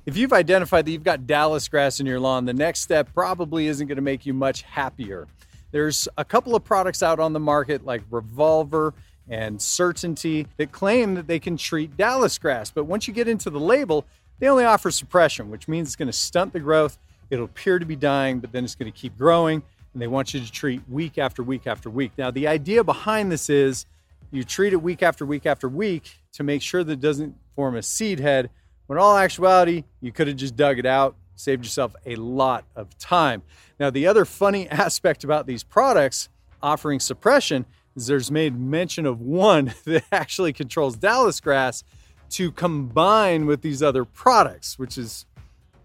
If 0.06 0.18
you've 0.18 0.34
identified 0.34 0.86
that 0.86 0.92
you've 0.92 1.04
got 1.04 1.28
Dallas 1.28 1.68
grass 1.68 2.00
in 2.00 2.06
your 2.06 2.20
lawn, 2.20 2.46
the 2.46 2.54
next 2.54 2.82
step 2.82 3.14
probably 3.14 3.68
isn't 3.68 3.88
going 3.88 3.98
to 3.98 4.02
make 4.02 4.26
you 4.26 4.34
much 4.34 4.64
happier. 4.64 5.28
There's 5.72 6.08
a 6.18 6.26
couple 6.26 6.56
of 6.56 6.64
products 6.64 7.02
out 7.04 7.20
on 7.20 7.34
the 7.34 7.40
market 7.40 7.86
like 7.86 8.02
Revolver 8.10 8.94
and 9.30 9.62
Certainty 9.62 10.48
that 10.58 10.72
claim 10.72 11.16
that 11.16 11.28
they 11.28 11.40
can 11.40 11.58
treat 11.58 11.96
Dallas 11.98 12.38
grass, 12.38 12.72
but 12.72 12.86
once 12.86 13.08
you 13.08 13.14
get 13.14 13.28
into 13.28 13.50
the 13.50 13.60
label, 13.60 14.06
they 14.40 14.48
only 14.48 14.66
offer 14.66 14.92
suppression, 14.92 15.50
which 15.50 15.68
means 15.68 15.90
it's 15.90 15.96
going 15.96 16.08
to 16.08 16.14
stunt 16.14 16.54
the 16.54 16.60
growth. 16.60 16.98
It'll 17.30 17.46
appear 17.46 17.80
to 17.80 17.86
be 17.86 17.96
dying, 17.96 18.40
but 18.40 18.52
then 18.52 18.64
it's 18.64 18.76
going 18.76 18.92
to 18.92 18.98
keep 18.98 19.18
growing, 19.18 19.62
and 19.94 20.02
they 20.02 20.08
want 20.08 20.34
you 20.34 20.40
to 20.40 20.52
treat 20.52 20.82
week 20.90 21.18
after 21.18 21.44
week 21.44 21.68
after 21.68 21.90
week. 21.90 22.12
Now, 22.18 22.32
the 22.32 22.48
idea 22.48 22.84
behind 22.84 23.32
this 23.32 23.50
is 23.50 23.86
you 24.32 24.44
treat 24.44 24.74
it 24.74 24.82
week 24.82 25.04
after 25.04 25.26
week 25.26 25.46
after 25.46 25.70
week 25.70 26.18
to 26.34 26.44
make 26.44 26.62
sure 26.62 26.84
that 26.84 26.94
it 26.94 27.02
doesn't 27.02 27.36
form 27.56 27.76
a 27.76 27.84
seed 27.84 28.20
head. 28.20 28.50
When 28.88 28.98
all 28.98 29.16
actuality, 29.18 29.84
you 30.02 30.12
could 30.12 30.28
have 30.28 30.38
just 30.38 30.56
dug 30.56 30.80
it 30.80 30.86
out, 30.86 31.16
saved 31.36 31.64
yourself 31.64 31.96
a 32.06 32.16
lot 32.16 32.66
of 32.76 32.98
time. 32.98 33.44
Now, 33.80 33.90
the 33.90 34.08
other 34.08 34.26
funny 34.26 34.68
aspect 34.70 35.24
about 35.24 35.46
these 35.48 35.64
products 35.64 36.30
offering 36.64 37.00
suppression 37.00 37.66
is 37.96 38.08
there's 38.08 38.32
made 38.32 38.58
mention 38.58 39.06
of 39.06 39.22
one 39.22 39.74
that 39.86 40.04
actually 40.12 40.54
controls 40.54 40.96
Dallas 40.96 41.40
grass 41.40 41.84
to 42.32 42.52
combine 42.52 43.46
with 43.46 43.62
these 43.62 43.84
other 43.84 44.06
products, 44.06 44.80
which 44.80 44.98
is 44.98 45.26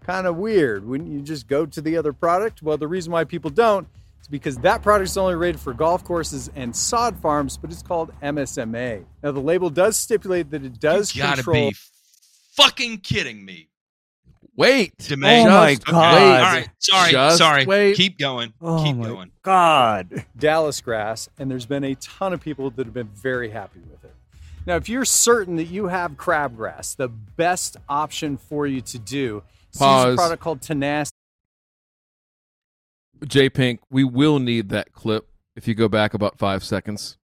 kind 0.01 0.25
of 0.25 0.37
weird. 0.37 0.87
Wouldn't 0.87 1.11
you 1.11 1.21
just 1.21 1.47
go 1.47 1.65
to 1.65 1.81
the 1.81 1.97
other 1.97 2.13
product? 2.13 2.63
Well, 2.63 2.77
the 2.77 2.87
reason 2.87 3.11
why 3.11 3.25
people 3.25 3.49
don't 3.49 3.87
is 4.21 4.27
because 4.27 4.57
that 4.59 4.81
product 4.81 5.09
is 5.09 5.17
only 5.17 5.35
rated 5.35 5.59
for 5.59 5.73
golf 5.73 6.03
courses 6.05 6.49
and 6.55 6.73
sod 6.73 7.17
farms, 7.19 7.57
but 7.57 7.71
it's 7.71 7.81
called 7.81 8.11
MSMA. 8.21 9.03
Now, 9.21 9.31
the 9.31 9.41
label 9.41 9.69
does 9.69 9.97
stipulate 9.97 10.49
that 10.51 10.63
it 10.63 10.79
does 10.79 11.11
control 11.11 11.15
you 11.15 11.23
gotta 11.23 11.43
control. 11.43 11.69
be 11.71 11.75
fucking 12.53 12.97
kidding 12.99 13.43
me. 13.43 13.67
Wait. 14.57 14.97
DeMay. 14.97 15.45
Oh 15.45 15.49
my 15.49 15.73
Just 15.75 15.85
God. 15.85 16.15
wait. 16.15 16.23
All 16.23 16.41
right. 16.41 16.69
Sorry. 16.79 17.11
Just 17.11 17.37
sorry. 17.37 17.65
wait. 17.65 17.95
Keep 17.95 18.17
going. 18.17 18.53
Oh 18.59 18.83
Keep 18.83 18.95
my 18.97 19.07
going. 19.07 19.31
God. 19.43 20.25
Dallas 20.37 20.81
grass, 20.81 21.29
and 21.37 21.49
there's 21.49 21.67
been 21.67 21.83
a 21.83 21.95
ton 21.95 22.33
of 22.33 22.41
people 22.41 22.71
that 22.71 22.85
have 22.87 22.93
been 22.93 23.09
very 23.13 23.51
happy 23.51 23.79
with 23.89 24.03
it. 24.03 24.13
Now, 24.65 24.75
if 24.75 24.89
you're 24.89 25.05
certain 25.05 25.55
that 25.57 25.65
you 25.65 25.87
have 25.87 26.13
crabgrass, 26.13 26.95
the 26.97 27.07
best 27.07 27.77
option 27.87 28.35
for 28.35 28.67
you 28.67 28.81
to 28.81 28.97
do 28.99 29.43
is 29.73 29.79
use 29.79 29.79
Pause. 29.79 30.13
a 30.13 30.15
product 30.17 30.41
called 30.43 30.61
Tenacity. 30.61 31.13
J 33.25 33.49
Pink, 33.49 33.79
we 33.89 34.03
will 34.03 34.39
need 34.39 34.69
that 34.69 34.91
clip 34.91 35.27
if 35.55 35.67
you 35.67 35.73
go 35.75 35.87
back 35.87 36.13
about 36.13 36.37
five 36.37 36.63
seconds. 36.63 37.17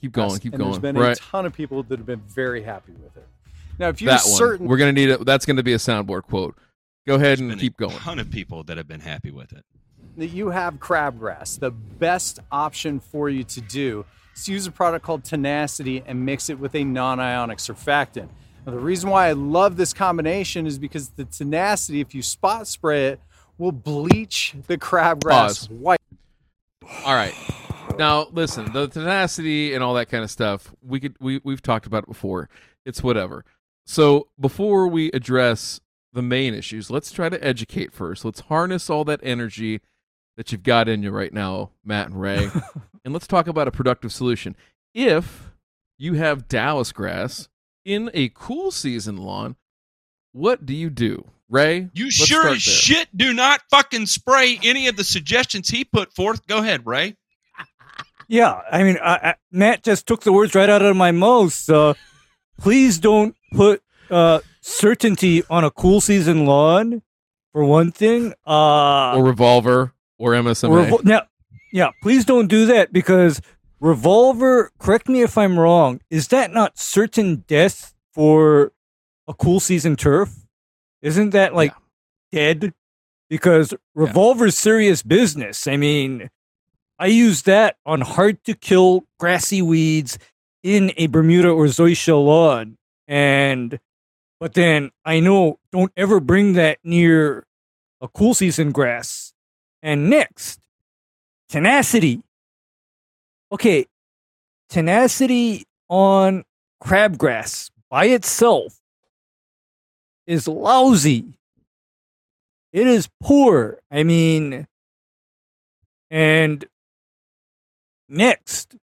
Keep 0.00 0.12
going, 0.12 0.38
keep 0.40 0.52
and 0.54 0.62
There's 0.62 0.78
been 0.78 0.96
Right. 0.96 1.16
a 1.16 1.20
ton 1.20 1.46
of 1.46 1.52
people 1.54 1.82
that 1.84 1.98
have 1.98 2.06
been 2.06 2.20
very 2.20 2.62
happy 2.62 2.92
with 2.92 3.16
it. 3.16 3.26
Now, 3.78 3.88
if 3.88 4.00
you're 4.00 4.12
That 4.12 4.24
one. 4.24 4.36
certain, 4.36 4.66
We're 4.68 4.76
gonna 4.76 4.92
need 4.92 5.08
it. 5.10 5.24
That's 5.24 5.46
gonna 5.46 5.62
be 5.62 5.72
a 5.72 5.78
soundboard 5.78 6.22
quote. 6.22 6.56
Go 7.06 7.14
ahead 7.16 7.26
There's 7.26 7.40
and 7.40 7.48
been 7.50 7.58
keep 7.58 7.74
a 7.74 7.86
going. 7.86 7.96
ton 7.96 8.18
of 8.18 8.30
people 8.30 8.62
that 8.64 8.76
have 8.76 8.88
been 8.88 9.00
happy 9.00 9.30
with 9.30 9.52
it. 9.52 9.64
that 10.16 10.28
you 10.28 10.50
have 10.50 10.74
crabgrass, 10.74 11.58
the 11.58 11.70
best 11.70 12.38
option 12.52 13.00
for 13.00 13.28
you 13.28 13.42
to 13.44 13.60
do 13.60 14.04
is 14.34 14.44
to 14.44 14.52
use 14.52 14.66
a 14.66 14.70
product 14.70 15.04
called 15.04 15.24
Tenacity 15.24 16.02
and 16.06 16.24
mix 16.24 16.48
it 16.48 16.58
with 16.58 16.74
a 16.74 16.84
non 16.84 17.18
ionic 17.20 17.58
surfactant. 17.58 18.28
Now, 18.66 18.72
the 18.72 18.78
reason 18.78 19.10
why 19.10 19.28
I 19.28 19.32
love 19.32 19.76
this 19.76 19.92
combination 19.92 20.66
is 20.66 20.78
because 20.78 21.10
the 21.10 21.24
Tenacity, 21.26 22.00
if 22.00 22.14
you 22.14 22.22
spot 22.22 22.66
spray 22.68 23.08
it, 23.08 23.20
will 23.58 23.72
bleach 23.72 24.54
the 24.66 24.78
crabgrass 24.78 25.28
Pause. 25.28 25.70
white. 25.70 26.00
All 27.04 27.14
right. 27.14 27.34
Now 27.98 28.26
listen, 28.32 28.72
the 28.72 28.88
tenacity 28.88 29.74
and 29.74 29.84
all 29.84 29.94
that 29.94 30.08
kind 30.08 30.24
of 30.24 30.30
stuff. 30.30 30.72
We 30.82 30.98
could 31.00 31.14
we 31.20 31.40
we've 31.44 31.62
talked 31.62 31.86
about 31.86 32.04
it 32.04 32.08
before. 32.08 32.48
It's 32.84 33.02
whatever. 33.02 33.44
So 33.86 34.28
before 34.38 34.88
we 34.88 35.10
address 35.12 35.80
the 36.12 36.22
main 36.22 36.54
issues, 36.54 36.90
let's 36.90 37.12
try 37.12 37.28
to 37.28 37.44
educate 37.44 37.92
first. 37.92 38.24
Let's 38.24 38.40
harness 38.40 38.88
all 38.88 39.04
that 39.04 39.20
energy 39.22 39.80
that 40.36 40.50
you've 40.52 40.62
got 40.62 40.88
in 40.88 41.02
you 41.02 41.10
right 41.10 41.32
now, 41.32 41.70
Matt 41.84 42.08
and 42.08 42.20
Ray, 42.20 42.50
and 43.04 43.12
let's 43.12 43.26
talk 43.26 43.46
about 43.46 43.68
a 43.68 43.72
productive 43.72 44.12
solution. 44.12 44.56
If 44.94 45.50
you 45.98 46.14
have 46.14 46.48
Dallas 46.48 46.92
grass 46.92 47.48
in 47.84 48.10
a 48.14 48.30
cool 48.30 48.70
season 48.70 49.16
lawn, 49.16 49.56
what 50.32 50.66
do 50.66 50.74
you 50.74 50.90
do, 50.90 51.30
Ray? 51.48 51.90
You 51.92 52.06
let's 52.06 52.16
sure 52.16 52.40
start 52.42 52.56
as 52.56 52.64
there. 52.64 52.74
shit 52.74 53.16
do 53.16 53.32
not 53.32 53.60
fucking 53.70 54.06
spray 54.06 54.58
any 54.62 54.88
of 54.88 54.96
the 54.96 55.04
suggestions 55.04 55.68
he 55.68 55.84
put 55.84 56.12
forth. 56.14 56.46
Go 56.46 56.58
ahead, 56.58 56.86
Ray. 56.86 57.16
Yeah, 58.26 58.60
I 58.70 58.82
mean, 58.82 58.98
I, 59.02 59.14
I, 59.14 59.34
Matt 59.52 59.82
just 59.84 60.06
took 60.06 60.22
the 60.22 60.32
words 60.32 60.54
right 60.54 60.68
out 60.68 60.82
of 60.82 60.96
my 60.96 61.12
mouth. 61.12 61.68
Uh, 61.68 61.94
please 62.58 62.98
don't 62.98 63.36
put 63.54 63.82
uh, 64.10 64.40
certainty 64.60 65.42
on 65.48 65.64
a 65.64 65.70
cool 65.70 66.00
season 66.00 66.46
lawn, 66.46 67.02
for 67.52 67.64
one 67.64 67.92
thing. 67.92 68.34
Uh, 68.46 69.14
or 69.16 69.24
revolver 69.24 69.92
or 70.18 70.32
MSMA. 70.32 70.90
Revol- 70.90 71.04
now, 71.04 71.22
yeah, 71.72 71.90
please 72.02 72.24
don't 72.24 72.48
do 72.48 72.66
that 72.66 72.92
because 72.92 73.40
revolver. 73.80 74.72
Correct 74.78 75.08
me 75.08 75.22
if 75.22 75.38
I'm 75.38 75.58
wrong. 75.58 76.00
Is 76.10 76.28
that 76.28 76.52
not 76.52 76.78
certain 76.78 77.44
death 77.46 77.94
for 78.12 78.72
a 79.26 79.34
cool 79.34 79.60
season 79.60 79.96
turf? 79.96 80.34
Isn't 81.00 81.30
that 81.30 81.54
like 81.54 81.74
dead? 82.32 82.74
Because 83.30 83.74
Revolver's 83.94 84.56
serious 84.56 85.02
business. 85.02 85.66
I 85.66 85.76
mean, 85.76 86.30
I 86.98 87.06
use 87.06 87.42
that 87.42 87.76
on 87.84 88.02
hard 88.02 88.44
to 88.44 88.54
kill 88.54 89.06
grassy 89.18 89.62
weeds 89.62 90.18
in 90.62 90.92
a 90.96 91.06
Bermuda 91.06 91.48
or 91.48 91.66
zoysia 91.66 92.22
lawn. 92.22 92.76
And, 93.06 93.78
but 94.40 94.54
then 94.54 94.90
I 95.04 95.20
know 95.20 95.58
don't 95.72 95.92
ever 95.96 96.20
bring 96.20 96.54
that 96.54 96.78
near 96.82 97.46
a 98.00 98.08
cool 98.08 98.34
season 98.34 98.72
grass. 98.72 99.32
And 99.82 100.08
next, 100.08 100.60
tenacity. 101.48 102.22
Okay, 103.52 103.86
tenacity 104.68 105.64
on 105.88 106.44
crabgrass 106.82 107.70
by 107.90 108.06
itself 108.06 108.80
is 110.26 110.48
lousy. 110.48 111.34
It 112.72 112.86
is 112.86 113.08
poor. 113.22 113.78
I 113.90 114.02
mean, 114.02 114.66
and 116.10 116.64
next, 118.08 118.76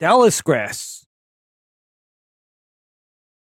Dallas 0.00 0.42
grass. 0.42 1.03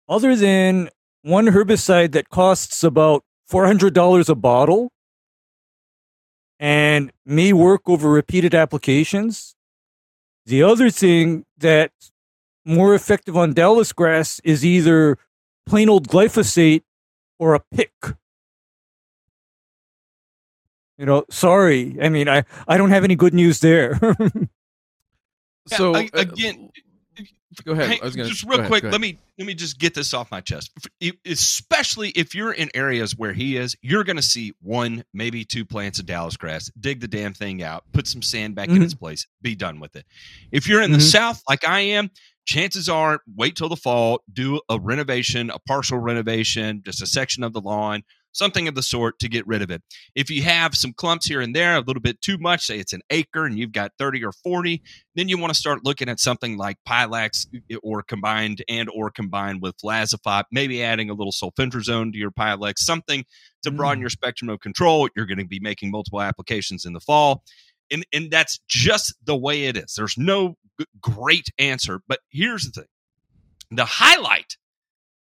Other 0.10 0.36
than 0.36 0.89
one 1.22 1.45
herbicide 1.45 2.14
that 2.14 2.30
costs 2.30 2.84
about 2.84 3.24
$400 3.49 4.28
a 4.28 4.36
bottle 4.36 4.91
and 6.60 7.12
may 7.26 7.53
work 7.53 7.84
over 7.88 8.10
repeated 8.10 8.55
applications, 8.55 9.55
the 10.47 10.64
other 10.64 10.89
thing 10.89 11.45
that's 11.60 12.12
more 12.66 12.95
effective 12.95 13.38
on 13.38 13.53
Dallas 13.53 13.93
grass 13.93 14.41
is 14.43 14.66
either 14.66 15.18
plain 15.68 15.89
old 15.89 16.07
glyphosate 16.07 16.82
or 17.38 17.53
a 17.53 17.60
pick. 17.74 17.93
You 20.97 21.05
know, 21.05 21.24
sorry. 21.30 21.97
I 22.01 22.10
mean, 22.10 22.28
I, 22.28 22.43
I 22.68 22.78
don't 22.78 22.89
have 22.89 23.03
any 23.03 23.16
good 23.16 23.34
news 23.34 23.60
there. 23.60 23.99
so 25.68 25.93
I- 25.93 26.10
uh, 26.14 26.20
again, 26.20 26.72
go 27.63 27.72
ahead. 27.72 27.89
Hey, 27.89 27.99
I 28.01 28.05
was 28.05 28.15
gonna 28.15 28.30
just 28.30 28.43
real 28.43 28.59
ahead, 28.59 28.67
quick. 28.67 28.84
Let 28.84 29.01
me 29.01 29.17
let 29.38 29.47
me 29.47 29.53
just 29.53 29.80
get 29.80 29.93
this 29.93 30.13
off 30.13 30.32
my 30.32 30.41
chest. 30.41 30.72
Especially 31.26 32.09
if 32.09 32.36
you're 32.36 32.51
in 32.51 32.70
areas 32.74 33.17
where 33.17 33.34
he 33.34 33.57
is, 33.57 33.76
you're 33.82 34.03
going 34.03 34.17
to 34.17 34.22
see 34.22 34.53
one, 34.61 35.03
maybe 35.13 35.45
two 35.45 35.65
plants 35.65 35.99
of 35.99 36.05
Dallas 36.05 36.36
grass. 36.38 36.70
Dig 36.80 36.99
the 36.99 37.07
damn 37.07 37.34
thing 37.34 37.63
out, 37.63 37.84
put 37.93 38.07
some 38.07 38.22
sand 38.22 38.55
back 38.55 38.70
in 38.70 38.78
Mhm. 38.78 38.84
its 38.84 38.93
place, 38.93 39.26
be 39.41 39.55
done 39.55 39.80
with 39.80 39.95
it. 39.95 40.05
If 40.51 40.67
you're 40.67 40.82
in 40.82 40.91
the 40.91 40.97
Mhm. 40.97 41.11
south, 41.11 41.41
like 41.47 41.65
I 41.65 41.80
am, 41.82 42.11
chances 42.45 42.89
are 42.89 43.22
wait 43.36 43.55
till 43.55 43.70
the 43.70 43.76
fall, 43.76 44.24
do 44.34 44.59
a 44.70 44.80
renovation, 44.80 45.49
a 45.49 45.59
partial 45.59 45.99
renovation, 45.99 46.82
just 46.84 47.01
a 47.01 47.07
section 47.07 47.43
of 47.43 47.53
the 47.53 47.61
lawn, 47.61 48.03
something 48.32 48.67
of 48.67 48.75
the 48.75 48.84
sort 48.84 49.19
to 49.19 49.30
get 49.30 49.45
rid 49.47 49.61
of 49.61 49.71
it. 49.71 49.82
If 50.15 50.30
you 50.30 50.43
have 50.43 50.75
some 50.75 50.93
clumps 50.93 51.25
here 51.25 51.41
and 51.41 51.55
there, 51.55 51.75
a 51.75 51.82
little 51.82 52.01
bit 52.01 52.21
too 52.21 52.38
much, 52.38 52.65
say 52.65 52.80
it's 52.80 52.93
an 52.93 53.01
acre 53.09 53.45
and 53.45 53.57
you've 53.57 53.71
got 53.71 53.91
30 53.97 54.23
or 54.23 54.32
40, 54.32 54.82
then 55.15 55.30
you 55.30 55.38
want 55.38 55.53
to 55.53 55.59
start 55.59 55.84
looking 55.84 56.09
at 56.09 56.19
something 56.19 56.57
like 56.57 56.77
Pilex 56.88 57.47
eh, 57.71 57.75
or 57.84 58.03
combined 58.03 58.63
and 58.69 58.89
or 58.93 59.09
combined 59.11 59.61
with 59.61 59.75
Fluazifop, 59.77 60.43
maybe 60.51 60.84
adding 60.84 61.09
a 61.09 61.13
little 61.13 61.34
sulfentrazone 61.34 62.11
to 62.11 62.17
your 62.17 62.32
Pilex, 62.32 62.80
something 62.80 63.25
to 63.63 63.71
broaden 63.71 63.99
mm. 63.99 64.01
your 64.01 64.09
spectrum 64.09 64.49
of 64.49 64.59
control. 64.59 65.09
You're 65.15 65.25
going 65.25 65.39
to 65.39 65.45
be 65.45 65.59
making 65.59 65.91
multiple 65.91 66.21
applications 66.21 66.86
in 66.86 66.93
the 66.93 66.99
fall. 66.99 67.43
And, 67.91 68.05
and 68.13 68.30
that's 68.30 68.59
just 68.67 69.15
the 69.25 69.36
way 69.36 69.65
it 69.65 69.75
is. 69.75 69.95
There's 69.97 70.17
no 70.17 70.55
g- 70.80 70.86
great 71.01 71.47
answer. 71.57 72.01
But 72.07 72.19
here's 72.30 72.65
the 72.65 72.82
thing 72.82 72.89
the 73.71 73.86
highlight 73.86 74.57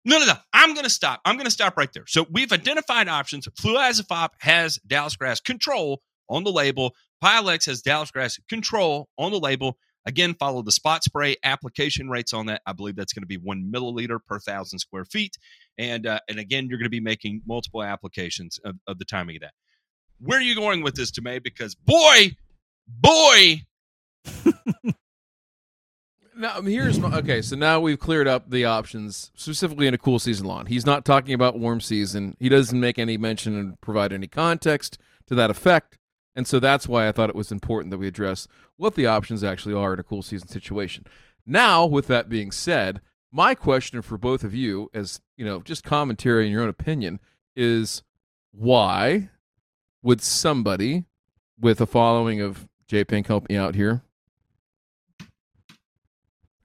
no, 0.09 0.17
no, 0.17 0.25
no. 0.25 0.33
I'm 0.53 0.73
going 0.73 0.85
to 0.85 0.89
stop. 0.89 1.21
I'm 1.23 1.35
going 1.35 1.45
to 1.45 1.51
stop 1.51 1.77
right 1.77 1.91
there. 1.93 2.05
So 2.07 2.25
we've 2.31 2.51
identified 2.51 3.07
options. 3.07 3.47
Fluazifop 3.47 4.29
has 4.39 4.79
Dallas 4.87 5.15
grass 5.15 5.39
control 5.39 6.01
on 6.29 6.43
the 6.43 6.51
label. 6.51 6.95
Pilex 7.23 7.67
has 7.67 7.81
Dallas 7.81 8.09
grass 8.09 8.39
control 8.49 9.07
on 9.19 9.31
the 9.31 9.39
label. 9.39 9.77
Again, 10.07 10.33
follow 10.33 10.63
the 10.63 10.71
spot 10.71 11.03
spray 11.03 11.35
application 11.43 12.09
rates 12.09 12.33
on 12.33 12.47
that. 12.47 12.63
I 12.65 12.73
believe 12.73 12.95
that's 12.95 13.13
going 13.13 13.21
to 13.21 13.27
be 13.27 13.37
one 13.37 13.71
milliliter 13.71 14.17
per 14.25 14.39
thousand 14.39 14.79
square 14.79 15.05
feet. 15.05 15.37
And 15.77 16.07
uh, 16.07 16.21
and 16.27 16.39
again, 16.39 16.67
you're 16.67 16.79
going 16.79 16.85
to 16.85 16.89
be 16.89 16.99
making 16.99 17.43
multiple 17.45 17.83
applications 17.83 18.59
of, 18.65 18.77
of 18.87 18.97
the 18.97 19.05
timing 19.05 19.35
of 19.35 19.41
that. 19.41 19.53
Where 20.19 20.39
are 20.39 20.43
you 20.43 20.55
going 20.55 20.81
with 20.81 20.95
this, 20.95 21.11
DeMay? 21.11 21.43
Because 21.43 21.75
boy, 21.75 22.31
boy, 22.87 23.61
Now 26.39 26.57
um, 26.57 26.65
here's 26.65 26.97
my, 26.97 27.17
okay. 27.17 27.41
So 27.41 27.57
now 27.57 27.81
we've 27.81 27.99
cleared 27.99 28.27
up 28.27 28.49
the 28.49 28.63
options 28.63 29.29
specifically 29.35 29.87
in 29.87 29.93
a 29.93 29.97
cool 29.97 30.19
season 30.19 30.47
lawn. 30.47 30.67
He's 30.67 30.85
not 30.85 31.03
talking 31.03 31.33
about 31.33 31.59
warm 31.59 31.81
season. 31.81 32.37
He 32.39 32.47
doesn't 32.47 32.79
make 32.79 32.97
any 32.97 33.17
mention 33.17 33.59
and 33.59 33.79
provide 33.81 34.13
any 34.13 34.27
context 34.27 34.97
to 35.27 35.35
that 35.35 35.49
effect. 35.49 35.97
And 36.37 36.47
so 36.47 36.61
that's 36.61 36.87
why 36.87 37.09
I 37.09 37.11
thought 37.11 37.29
it 37.29 37.35
was 37.35 37.51
important 37.51 37.91
that 37.91 37.97
we 37.97 38.07
address 38.07 38.47
what 38.77 38.95
the 38.95 39.05
options 39.05 39.43
actually 39.43 39.75
are 39.75 39.93
in 39.93 39.99
a 39.99 40.03
cool 40.03 40.21
season 40.21 40.47
situation. 40.47 41.05
Now, 41.45 41.85
with 41.85 42.07
that 42.07 42.29
being 42.29 42.51
said, 42.51 43.01
my 43.33 43.53
question 43.53 44.01
for 44.01 44.17
both 44.17 44.45
of 44.45 44.55
you, 44.55 44.89
as 44.93 45.19
you 45.35 45.43
know, 45.43 45.59
just 45.61 45.83
commentary 45.83 46.45
in 46.45 46.53
your 46.53 46.63
own 46.63 46.69
opinion, 46.69 47.19
is 47.53 48.01
why 48.51 49.29
would 50.01 50.21
somebody 50.21 51.03
with 51.59 51.81
a 51.81 51.85
following 51.85 52.39
of 52.39 52.69
J 52.87 53.03
Pink 53.03 53.27
help 53.27 53.49
me 53.49 53.57
out 53.57 53.75
here? 53.75 54.03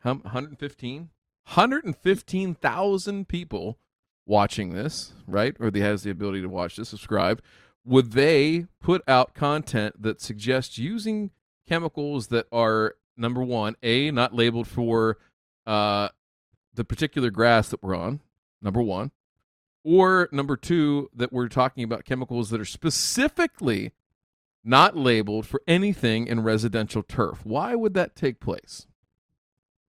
Hum- 0.04 0.20
115 0.22 1.10
115,000 1.46 3.28
people 3.28 3.78
watching 4.26 4.72
this, 4.72 5.12
right? 5.26 5.54
Or 5.60 5.70
they 5.70 5.80
has 5.80 6.02
the 6.02 6.10
ability 6.10 6.40
to 6.40 6.48
watch 6.48 6.76
this, 6.76 6.88
subscribe. 6.88 7.42
Would 7.84 8.12
they 8.12 8.66
put 8.80 9.02
out 9.06 9.34
content 9.34 10.00
that 10.00 10.22
suggests 10.22 10.78
using 10.78 11.30
chemicals 11.68 12.28
that 12.28 12.46
are 12.50 12.96
number 13.16 13.42
one, 13.42 13.76
a 13.82 14.10
not 14.10 14.34
labeled 14.34 14.66
for 14.66 15.18
uh, 15.66 16.08
the 16.72 16.84
particular 16.84 17.30
grass 17.30 17.68
that 17.68 17.82
we're 17.82 17.94
on, 17.94 18.20
number 18.62 18.80
one, 18.80 19.10
or 19.84 20.28
number 20.32 20.56
two 20.56 21.10
that 21.14 21.32
we're 21.32 21.48
talking 21.48 21.84
about 21.84 22.06
chemicals 22.06 22.48
that 22.50 22.60
are 22.60 22.64
specifically 22.64 23.92
not 24.64 24.96
labeled 24.96 25.46
for 25.46 25.60
anything 25.68 26.26
in 26.26 26.42
residential 26.42 27.02
turf? 27.02 27.44
Why 27.44 27.74
would 27.74 27.92
that 27.94 28.16
take 28.16 28.40
place? 28.40 28.86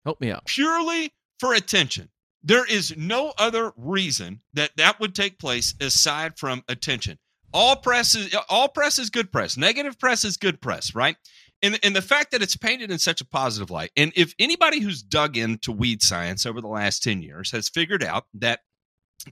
Help 0.07 0.21
me 0.21 0.31
out. 0.31 0.47
purely 0.47 1.13
for 1.39 1.53
attention. 1.53 2.09
There 2.43 2.65
is 2.65 2.97
no 2.97 3.35
other 3.39 3.73
reason 3.77 4.41
that 4.55 4.71
that 4.77 5.01
would 5.01 5.15
take 5.15 5.39
place 5.39 5.75
aside 5.81 6.39
from 6.39 6.63
attention. 6.69 7.19
All 7.53 7.77
press 7.77 8.15
is 8.15 8.35
all 8.49 8.69
press 8.69 8.99
is 8.99 9.11
good 9.11 9.33
press. 9.33 9.57
Negative 9.57 9.99
press 9.99 10.25
is 10.25 10.37
good 10.37 10.61
press, 10.63 10.95
right? 10.95 11.17
And 11.63 11.79
and 11.83 11.97
the 11.97 12.03
fact 12.03 12.31
that 12.31 12.43
it's 12.43 12.57
painted 12.57 12.91
in 12.93 12.99
such 13.01 13.21
a 13.21 13.25
positive 13.27 13.71
light. 13.71 13.91
And 13.97 14.13
if 14.15 14.33
anybody 14.39 14.79
who's 14.81 15.03
dug 15.03 15.37
into 15.37 15.73
weed 15.73 16.03
science 16.03 16.47
over 16.47 16.61
the 16.61 16.69
last 16.69 17.03
10 17.03 17.21
years 17.23 17.51
has 17.51 17.69
figured 17.69 18.05
out 18.05 18.27
that 18.35 18.61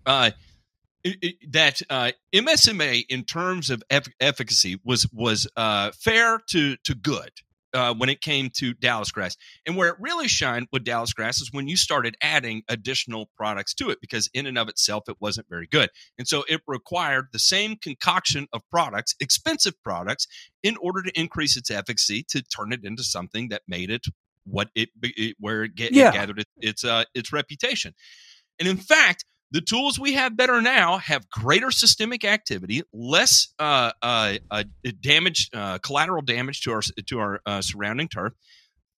uh 0.06 0.32
it- 1.04 1.18
it- 1.22 1.52
that 1.52 1.82
uh, 1.90 2.10
MSMA 2.32 3.04
in 3.08 3.24
terms 3.24 3.70
of 3.70 3.82
eff- 3.90 4.08
efficacy 4.20 4.80
was 4.84 5.06
was 5.12 5.46
uh, 5.56 5.92
fair 5.92 6.40
to 6.48 6.76
to 6.78 6.94
good 6.96 7.30
uh, 7.74 7.92
when 7.92 8.08
it 8.08 8.20
came 8.20 8.50
to 8.58 8.72
Dallas 8.74 9.10
grass. 9.10 9.36
And 9.66 9.76
where 9.76 9.88
it 9.88 9.96
really 9.98 10.28
shined 10.28 10.68
with 10.72 10.84
Dallas 10.84 11.12
grass 11.12 11.40
is 11.40 11.50
when 11.52 11.68
you 11.68 11.76
started 11.76 12.16
adding 12.22 12.62
additional 12.68 13.28
products 13.36 13.74
to 13.74 13.90
it, 13.90 13.98
because 14.00 14.30
in 14.32 14.46
and 14.46 14.56
of 14.56 14.68
itself, 14.68 15.04
it 15.08 15.16
wasn't 15.20 15.48
very 15.48 15.66
good. 15.66 15.90
And 16.18 16.26
so 16.26 16.44
it 16.48 16.62
required 16.66 17.26
the 17.32 17.38
same 17.38 17.76
concoction 17.76 18.46
of 18.52 18.62
products, 18.70 19.14
expensive 19.20 19.74
products, 19.82 20.26
in 20.62 20.76
order 20.80 21.02
to 21.02 21.20
increase 21.20 21.56
its 21.56 21.70
efficacy 21.70 22.24
to 22.30 22.42
turn 22.42 22.72
it 22.72 22.84
into 22.84 23.02
something 23.02 23.48
that 23.48 23.62
made 23.68 23.90
it 23.90 24.06
what 24.46 24.68
it, 24.74 24.90
it 25.02 25.36
where 25.40 25.64
it, 25.64 25.74
get, 25.74 25.92
Yeah. 25.92 26.10
it 26.10 26.14
gathered 26.14 26.38
it, 26.40 26.46
its 26.58 26.84
uh, 26.84 27.04
its 27.14 27.32
reputation. 27.32 27.94
And 28.58 28.68
in 28.68 28.76
fact, 28.76 29.24
the 29.50 29.60
tools 29.60 29.98
we 29.98 30.14
have 30.14 30.36
better 30.36 30.60
now 30.60 30.98
have 30.98 31.28
greater 31.30 31.70
systemic 31.70 32.24
activity, 32.24 32.82
less 32.92 33.48
uh, 33.58 33.92
uh, 34.02 34.34
uh, 34.50 34.64
damage, 35.00 35.48
uh, 35.54 35.78
collateral 35.78 36.22
damage 36.22 36.62
to 36.62 36.72
our 36.72 36.82
to 37.06 37.18
our 37.18 37.40
uh, 37.46 37.60
surrounding 37.62 38.08
turf, 38.08 38.32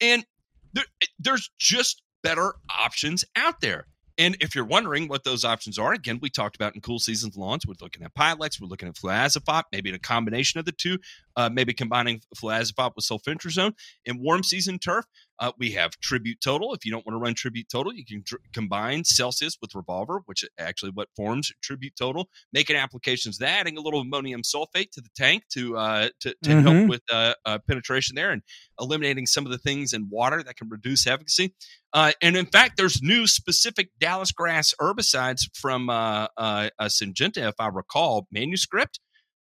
and 0.00 0.24
there, 0.72 0.84
there's 1.18 1.50
just 1.58 2.02
better 2.22 2.54
options 2.70 3.24
out 3.36 3.60
there. 3.60 3.86
And 4.18 4.36
if 4.40 4.54
you're 4.54 4.64
wondering 4.64 5.08
what 5.08 5.24
those 5.24 5.44
options 5.44 5.78
are, 5.78 5.92
again, 5.92 6.18
we 6.22 6.30
talked 6.30 6.56
about 6.56 6.74
in 6.74 6.80
cool 6.80 6.98
seasons 6.98 7.36
lawns. 7.36 7.66
We're 7.66 7.74
looking 7.82 8.02
at 8.02 8.14
Pilex, 8.14 8.60
we're 8.60 8.68
looking 8.68 8.88
at 8.88 8.94
fluazifop, 8.94 9.64
maybe 9.72 9.90
a 9.90 9.98
combination 9.98 10.58
of 10.58 10.64
the 10.64 10.72
two, 10.72 10.98
uh, 11.36 11.50
maybe 11.52 11.74
combining 11.74 12.22
fluazifop 12.34 12.92
with 12.96 13.04
sulfentrazone. 13.04 13.74
In 14.06 14.22
warm 14.22 14.42
season 14.42 14.78
turf, 14.78 15.04
Uh, 15.38 15.52
we 15.58 15.72
have 15.72 15.90
Tribute 16.00 16.40
Total. 16.42 16.72
If 16.74 16.84
you 16.84 16.90
don't 16.90 17.04
want 17.06 17.14
to 17.14 17.20
run 17.20 17.34
Tribute 17.34 17.68
Total, 17.70 17.92
you 17.92 18.04
can 18.04 18.22
tr- 18.24 18.36
combine 18.52 19.04
Celsius 19.04 19.56
with 19.60 19.74
Revolver, 19.74 20.22
which 20.26 20.42
is 20.42 20.48
actually 20.58 20.92
what 20.92 21.08
forms 21.16 21.52
Tribute 21.62 21.94
Total. 21.98 22.28
Making 22.52 22.76
applications 22.76 23.38
that 23.38 23.48
adding 23.60 23.76
a 23.76 23.80
little 23.80 24.00
ammonium 24.00 24.42
sulfate 24.42 24.90
to 24.92 25.00
the 25.00 25.10
tank 25.16 25.44
to 25.52 25.76
uh, 25.76 26.08
to, 26.20 26.34
to 26.42 26.50
help 26.62 26.74
Mhm. 26.76 26.88
with 26.88 27.02
uh, 27.12 27.34
uh, 27.44 27.58
penetration 27.66 28.14
there 28.14 28.30
and 28.32 28.42
eliminating 28.80 29.26
some 29.26 29.44
of 29.46 29.52
the 29.52 29.58
things 29.58 29.92
in 29.92 30.08
water 30.10 30.42
that 30.42 30.56
can 30.56 30.68
reduce 30.68 31.06
efficacy. 31.06 31.54
Uh, 31.92 32.12
and 32.20 32.36
in 32.36 32.46
fact, 32.46 32.76
there's 32.76 33.00
new 33.02 33.26
specific 33.26 33.90
Dallas 33.98 34.32
grass 34.32 34.74
herbicides 34.80 35.42
from 35.54 35.88
uh, 35.88 36.26
uh, 36.36 36.68
uh, 36.78 36.84
Syngenta, 36.86 37.48
if 37.48 37.54
I 37.58 37.68
recall, 37.68 38.26
manuscript 38.30 39.00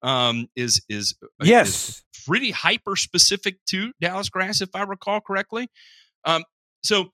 um, 0.03 0.49
is 0.57 0.83
is 0.89 1.15
is 1.41 1.49
Yes. 1.49 2.03
pretty 2.27 2.51
hyper 2.51 2.97
specific 2.97 3.59
to 3.67 3.93
Dallas 4.01 4.29
grass, 4.29 4.61
if 4.61 4.71
I 4.75 4.83
recall 4.83 5.21
correctly. 5.21 5.69
Um, 6.25 6.45
so, 6.83 7.13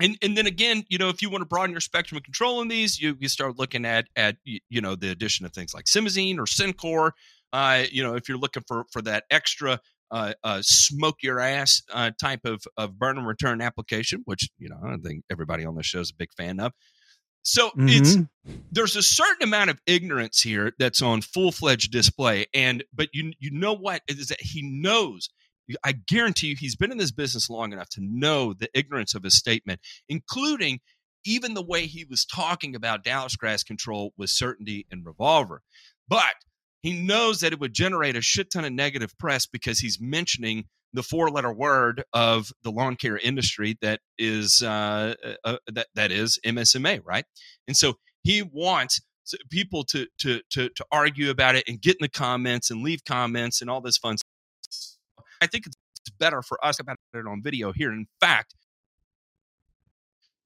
and 0.00 0.16
and 0.22 0.36
then 0.36 0.46
again, 0.46 0.84
you 0.88 0.98
know, 0.98 1.08
if 1.08 1.22
you 1.22 1.30
want 1.30 1.42
to 1.42 1.46
broaden 1.46 1.72
your 1.72 1.80
spectrum 1.80 2.16
of 2.16 2.22
control 2.24 2.60
in 2.62 2.68
these, 2.68 2.98
you 3.00 3.16
you 3.20 3.28
start 3.28 3.58
looking 3.58 3.84
at 3.84 4.06
at 4.16 4.36
you 4.44 4.80
know 4.80 4.94
the 4.94 5.10
addition 5.10 5.46
of 5.46 5.52
things 5.52 5.74
like 5.74 5.84
Simazine 5.86 6.38
or 6.38 6.44
Sencor. 6.44 7.12
Uh, 7.52 7.84
you 7.90 8.02
know, 8.02 8.14
if 8.14 8.28
you're 8.28 8.38
looking 8.38 8.64
for 8.66 8.84
for 8.90 9.00
that 9.02 9.24
extra 9.30 9.80
uh, 10.10 10.32
uh, 10.42 10.60
smoke 10.62 11.16
your 11.22 11.40
ass 11.40 11.82
uh, 11.92 12.10
type 12.20 12.40
of 12.44 12.64
of 12.76 12.98
burn 12.98 13.18
and 13.18 13.26
return 13.26 13.60
application, 13.60 14.22
which 14.24 14.48
you 14.58 14.68
know 14.68 14.76
I 14.84 14.88
don't 14.88 15.02
think 15.02 15.24
everybody 15.30 15.64
on 15.64 15.74
the 15.74 15.82
show 15.82 16.00
is 16.00 16.10
a 16.10 16.16
big 16.16 16.32
fan 16.36 16.60
of. 16.60 16.72
So 17.44 17.70
it's 17.76 18.16
Mhm. 18.16 18.28
there's 18.72 18.96
a 18.96 19.02
certain 19.02 19.44
amount 19.44 19.70
of 19.70 19.80
ignorance 19.86 20.40
here 20.40 20.72
that's 20.78 21.00
on 21.00 21.22
full-fledged 21.22 21.90
display 21.92 22.46
and 22.52 22.84
but 22.92 23.08
you 23.12 23.32
you 23.38 23.50
know 23.50 23.72
what 23.72 24.02
is 24.08 24.28
that 24.28 24.40
he 24.40 24.62
knows 24.62 25.28
i 25.84 25.92
guarantee 25.92 26.48
you 26.48 26.56
he's 26.58 26.76
been 26.76 26.90
in 26.92 26.98
this 26.98 27.12
business 27.12 27.48
long 27.48 27.72
enough 27.72 27.88
to 27.88 28.00
know 28.02 28.52
the 28.52 28.68
ignorance 28.74 29.14
of 29.14 29.22
his 29.22 29.36
statement 29.36 29.80
including 30.08 30.80
even 31.24 31.54
the 31.54 31.62
way 31.64 31.86
he 31.86 32.04
was 32.04 32.24
talking 32.24 32.74
about 32.74 33.04
dallas 33.04 33.36
grass 33.36 33.62
control 33.62 34.12
with 34.16 34.28
certainty 34.28 34.86
and 34.90 35.06
revolver 35.06 35.62
but 36.08 36.34
he 36.82 36.92
knows 36.92 37.40
that 37.40 37.52
it 37.52 37.60
would 37.60 37.72
generate 37.72 38.16
a 38.16 38.20
shit 38.20 38.50
ton 38.50 38.64
of 38.64 38.72
negative 38.72 39.16
press 39.18 39.46
because 39.46 39.78
he's 39.78 39.98
mentioning 40.00 40.64
the 40.94 41.02
four 41.02 41.28
letter 41.28 41.52
word 41.52 42.04
of 42.14 42.50
the 42.62 42.70
lawn 42.70 42.96
care 42.96 43.18
industry 43.18 43.76
that 43.82 44.00
is 44.16 44.62
uh, 44.62 45.14
uh, 45.44 45.56
that 45.66 45.88
that 45.94 46.12
is 46.12 46.38
MSMA, 46.46 47.00
right? 47.04 47.24
And 47.68 47.76
so 47.76 47.94
he 48.22 48.42
wants 48.42 49.00
people 49.50 49.84
to 49.84 50.06
to 50.20 50.40
to 50.50 50.70
to 50.70 50.86
argue 50.90 51.30
about 51.30 51.56
it 51.56 51.64
and 51.68 51.80
get 51.80 51.96
in 51.96 52.02
the 52.02 52.08
comments 52.08 52.70
and 52.70 52.82
leave 52.82 53.04
comments 53.04 53.60
and 53.60 53.68
all 53.68 53.80
this 53.80 53.98
fun. 53.98 54.16
stuff. 54.16 54.96
I 55.42 55.46
think 55.46 55.66
it's 55.66 55.76
better 56.18 56.42
for 56.42 56.64
us 56.64 56.78
about 56.78 56.96
it 57.12 57.26
on 57.26 57.42
video 57.42 57.72
here. 57.72 57.92
In 57.92 58.06
fact, 58.20 58.54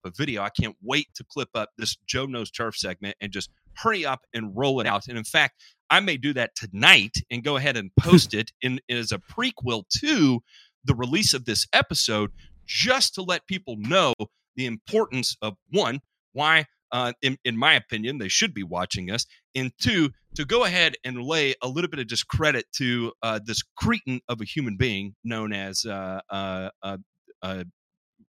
a 0.05 0.11
video. 0.11 0.43
I 0.43 0.51
can't 0.51 0.77
wait 0.83 1.09
to 1.15 1.25
clip 1.25 1.51
up 1.55 1.71
this 1.77 1.97
Joe 2.07 2.27
Knows 2.27 2.51
Turf 2.51 2.77
segment 2.77 3.17
and 3.21 3.33
just 3.33 3.51
hurry 3.75 4.05
up 4.05 4.21
and 4.35 4.57
roll 4.57 4.81
it 4.81 4.87
out. 4.87 5.09
And 5.09 5.17
in 5.17 5.25
fact, 5.25 5.61
I 5.91 6.01
may 6.01 6.17
do 6.17 6.33
that 6.35 6.55
tonight 6.55 7.17
and 7.31 7.45
go 7.45 7.57
ahead 7.57 7.77
and 7.77 7.91
post 8.01 8.35
it 8.35 8.53
in 8.61 8.81
as 8.89 9.13
a 9.13 9.19
prequel 9.19 9.85
to 10.01 10.41
the 10.85 10.95
release 10.95 11.35
of 11.35 11.45
this 11.45 11.67
episode, 11.73 12.31
just 12.67 13.15
to 13.15 13.23
let 13.23 13.47
people 13.47 13.77
know 13.79 14.15
the 14.57 14.67
importance 14.67 15.37
of 15.43 15.55
one, 15.71 16.01
why, 16.33 16.67
uh, 16.93 17.13
in, 17.23 17.37
in 17.45 17.57
my 17.57 17.75
opinion, 17.75 18.19
they 18.19 18.29
should 18.29 18.55
be 18.55 18.63
watching 18.63 19.11
us, 19.11 19.27
and 19.55 19.73
two, 19.81 20.11
to 20.35 20.45
go 20.45 20.65
ahead 20.65 20.97
and 21.05 21.23
lay 21.23 21.55
a 21.63 21.69
little 21.69 21.91
bit 21.91 22.01
of 22.01 22.07
discredit 22.07 22.67
to 22.73 23.13
uh, 23.23 23.41
this 23.45 23.63
cretin 23.77 24.21
of 24.29 24.41
a 24.41 24.45
human 24.45 24.77
being 24.77 25.15
known 25.25 25.53
as 25.53 25.85
uh, 25.85 26.21
uh, 26.31 26.71
uh, 26.83 26.99
uh, 27.43 27.65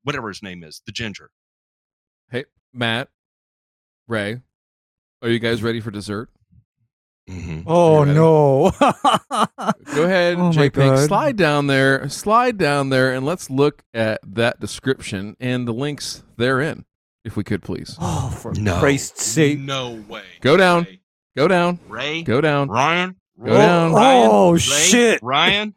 whatever 0.05 0.29
his 0.29 0.43
name 0.43 0.63
is, 0.63 0.83
the 0.87 0.93
ginger. 0.93 1.31
Hey, 2.31 2.45
Matt, 2.73 3.09
Ray, 4.07 4.41
are 5.23 5.29
you 5.29 5.39
guys 5.39 5.63
ready 5.63 5.81
for 5.81 5.91
dessert? 5.91 6.29
Mm-hmm. 7.29 7.63
Oh 7.67 8.05
no. 8.05 8.71
Go 9.95 10.05
ahead, 10.05 10.37
Oh, 10.37 10.45
my 10.45 10.51
Jake 10.51 10.73
Pink. 10.73 10.97
Slide 10.99 11.37
down 11.37 11.67
there, 11.67 12.09
slide 12.09 12.57
down 12.57 12.89
there, 12.89 13.13
and 13.13 13.27
let's 13.27 13.51
look 13.51 13.83
at 13.93 14.21
that 14.27 14.61
description 14.61 15.37
and 15.39 15.69
the 15.69 15.73
links 15.73 16.23
therein, 16.37 16.85
if 17.25 17.37
we 17.37 17.45
could 17.45 17.63
please. 17.63 17.97
oh, 18.01 18.31
for 18.31 18.53
No. 18.55 18.79
Christ's 18.79 19.25
sake. 19.25 19.59
No 19.59 20.03
way. 20.09 20.23
Go 20.41 20.57
down. 20.57 20.85
Ray, 20.85 21.01
Go 21.37 21.47
down, 21.49 21.79
Ray, 21.89 22.23
go 22.23 22.41
down. 22.41 22.69
Ryan, 22.69 23.17
Go 23.39 23.55
down. 23.57 23.93
Ryan, 23.93 24.29
Oh, 24.33 24.53
Ray, 24.53 24.59
shit. 24.59 25.23
Ryan. 25.23 25.75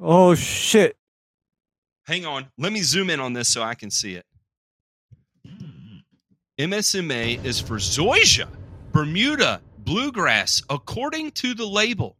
Oh 0.00 0.34
shit. 0.34 0.96
Hang 2.04 2.26
on. 2.26 2.48
Let 2.58 2.72
me 2.72 2.82
zoom 2.82 3.08
in 3.10 3.20
on 3.20 3.32
this 3.32 3.48
so 3.48 3.62
I 3.62 3.74
can 3.74 3.90
see 3.90 4.14
it. 4.16 4.26
MSMA 6.62 7.44
is 7.44 7.58
for 7.58 7.76
Zoysia, 7.78 8.46
Bermuda, 8.92 9.60
Bluegrass, 9.78 10.62
according 10.70 11.32
to 11.32 11.54
the 11.54 11.66
label, 11.66 12.16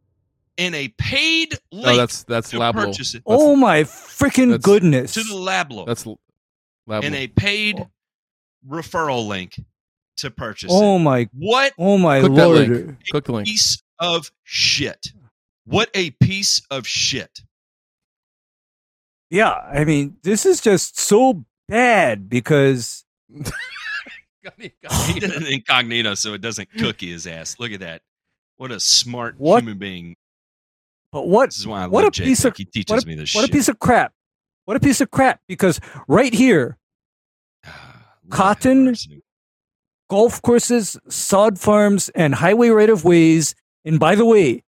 and 0.58 0.74
a 0.74 0.88
paid 0.98 1.54
oh, 1.72 1.76
link 1.76 1.86
Oh, 1.88 1.96
that's 1.96 2.24
that's 2.24 2.50
to 2.50 2.58
Lablo. 2.58 2.72
purchase 2.86 3.14
it 3.14 3.22
That's- 3.24 3.40
oh 3.40 3.54
my 3.54 3.82
freaking 3.84 4.60
goodness. 4.60 5.14
to 5.14 5.22
the 5.22 5.34
Lablo, 5.34 5.86
That's 5.86 6.02
Lablo. 6.04 6.16
and 7.04 7.14
a 7.14 7.28
paid 7.28 7.86
referral 8.68 9.28
link 9.28 9.54
to 10.16 10.30
purchase 10.32 10.70
oh 10.72 10.96
it. 10.96 10.98
my 11.00 11.28
What 11.34 11.72
oh 11.78 11.96
my 11.98 12.18
Click 12.20 12.32
lord. 12.32 12.68
link. 12.68 12.96
Click 13.10 13.24
the 13.24 13.32
link. 13.32 13.46
piece 13.46 13.80
of 14.00 14.32
shit! 14.42 15.06
What 15.66 15.88
a 15.94 16.10
piece 16.10 16.62
of 16.68 16.84
shit! 16.86 17.42
Yeah, 19.30 19.52
I 19.52 19.84
mean, 19.84 20.16
this 20.24 20.44
is 20.44 20.60
just 20.60 20.98
so 20.98 21.44
bad 21.68 22.28
because 22.28 23.04
He 24.58 25.20
did 25.20 25.30
it 25.30 25.48
incognito 25.52 26.14
so 26.14 26.34
it 26.34 26.40
doesn't 26.40 26.68
cookie 26.78 27.10
his 27.12 27.26
ass. 27.26 27.56
Look 27.58 27.72
at 27.72 27.80
that. 27.80 28.02
What 28.56 28.72
a 28.72 28.80
smart 28.80 29.36
What? 29.38 29.62
human 29.62 29.78
being. 29.78 30.16
but 31.12 31.26
what 31.28 31.50
This 31.50 31.58
is 31.58 31.66
why 31.66 31.82
I 31.82 31.86
What 31.86 32.04
love 32.04 32.08
a 32.08 32.10
Jake. 32.12 32.26
piece 32.26 32.44
of- 32.44 32.56
he 32.56 32.64
teaches 32.64 32.90
what 32.90 33.04
a- 33.04 33.06
me 33.06 33.14
this 33.14 33.34
what 33.34 33.48
a 33.48 33.52
piece 33.52 33.68
of 33.68 33.78
crap. 33.78 34.12
What 34.64 34.76
a 34.76 34.80
piece 34.80 35.00
of 35.00 35.10
crap 35.10 35.40
because 35.48 35.80
right 36.08 36.32
here 36.32 36.78
ah, 37.66 38.04
cotton- 38.30 38.94
golf 40.08 40.40
courses, 40.42 40.96
sod 41.08 41.58
farms, 41.58 42.08
and 42.10 42.34
highway 42.36 42.68
right 42.68 42.90
of 42.90 43.04
ways. 43.04 43.54
And 43.84 43.98
by 43.98 44.14
the 44.14 44.24
way, 44.24 44.62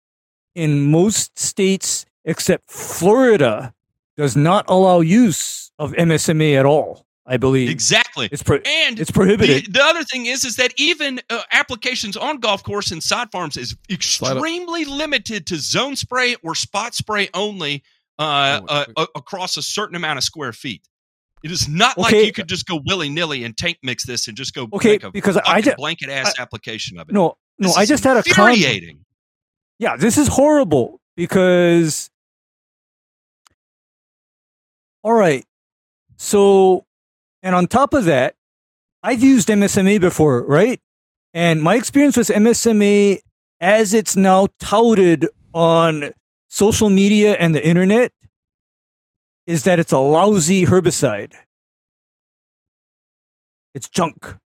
in 0.54 0.90
most 0.90 1.38
states 1.38 2.06
except 2.24 2.70
Florida, 2.70 3.74
does 4.16 4.36
not 4.36 4.64
allow 4.68 5.00
use 5.00 5.72
of 5.78 5.92
MSMA 5.94 6.54
at 6.58 6.64
all. 6.66 7.06
I 7.26 7.36
believe 7.36 7.70
Exactly. 7.70 8.28
it's 8.32 8.42
pro- 8.42 8.58
And 8.66 8.98
it's 8.98 9.10
the, 9.10 9.14
prohibited. 9.14 9.72
the 9.72 9.82
other 9.82 10.02
thing 10.02 10.26
is, 10.26 10.44
is 10.44 10.56
that 10.56 10.72
even 10.76 11.20
uh, 11.30 11.42
applications 11.52 12.16
on 12.16 12.38
golf 12.38 12.64
course 12.64 12.90
and 12.90 13.00
sod 13.02 13.30
farms 13.30 13.56
is 13.56 13.76
extremely 13.88 14.84
limited 14.84 15.46
to 15.46 15.56
zone 15.56 15.94
spray 15.94 16.34
or 16.42 16.54
spot 16.56 16.94
spray 16.94 17.28
only 17.32 17.84
uh, 18.18 18.60
Oh, 18.62 18.66
uh, 18.74 18.84
a- 18.96 19.18
across 19.18 19.56
a 19.56 19.62
certain 19.62 19.94
amount 19.94 20.18
of 20.18 20.24
square 20.24 20.52
feet. 20.52 20.82
It 21.44 21.50
is 21.50 21.68
not 21.68 21.96
like 21.98 22.12
you 22.14 22.32
could 22.32 22.48
just 22.48 22.66
go 22.66 22.80
willy 22.86 23.08
nilly 23.08 23.42
and 23.44 23.56
tank 23.56 23.78
mix 23.82 24.04
this 24.06 24.28
and 24.28 24.36
just 24.36 24.54
go 24.54 24.68
Okay, 24.72 24.90
make 24.92 25.02
a 25.04 25.10
because 25.10 25.36
I 25.36 25.60
just 25.60 25.76
blanket 25.76 26.08
ass 26.08 26.38
application 26.38 26.98
of 26.98 27.08
it. 27.08 27.12
no 27.12 27.36
no, 27.58 27.68
This 27.68 27.76
I 27.76 27.84
just 27.86 28.04
had 28.04 28.16
a 28.16 28.22
con- 28.22 28.56
yeah, 29.78 29.96
this 29.96 30.18
is 30.18 30.28
horrible 30.28 31.00
because 31.16 32.10
all 35.02 35.14
right. 35.14 35.44
So 36.16 36.84
and 37.42 37.54
on 37.54 37.66
top 37.66 37.94
of 37.94 38.04
that, 38.04 38.34
I've 39.02 39.22
used 39.22 39.48
MSMA 39.48 40.00
before, 40.00 40.42
right? 40.46 40.80
And 41.34 41.62
my 41.62 41.74
experience 41.76 42.16
with 42.16 42.28
MSMA 42.28 43.20
as 43.60 43.94
it's 43.94 44.16
now 44.16 44.48
touted 44.60 45.28
on 45.54 46.12
social 46.48 46.90
media 46.90 47.34
and 47.34 47.54
the 47.54 47.66
internet 47.66 48.12
is 49.46 49.64
that 49.64 49.78
it's 49.78 49.92
a 49.92 49.98
lousy 49.98 50.66
herbicide. 50.66 51.32
It's 53.74 53.88
junk. 53.88 54.36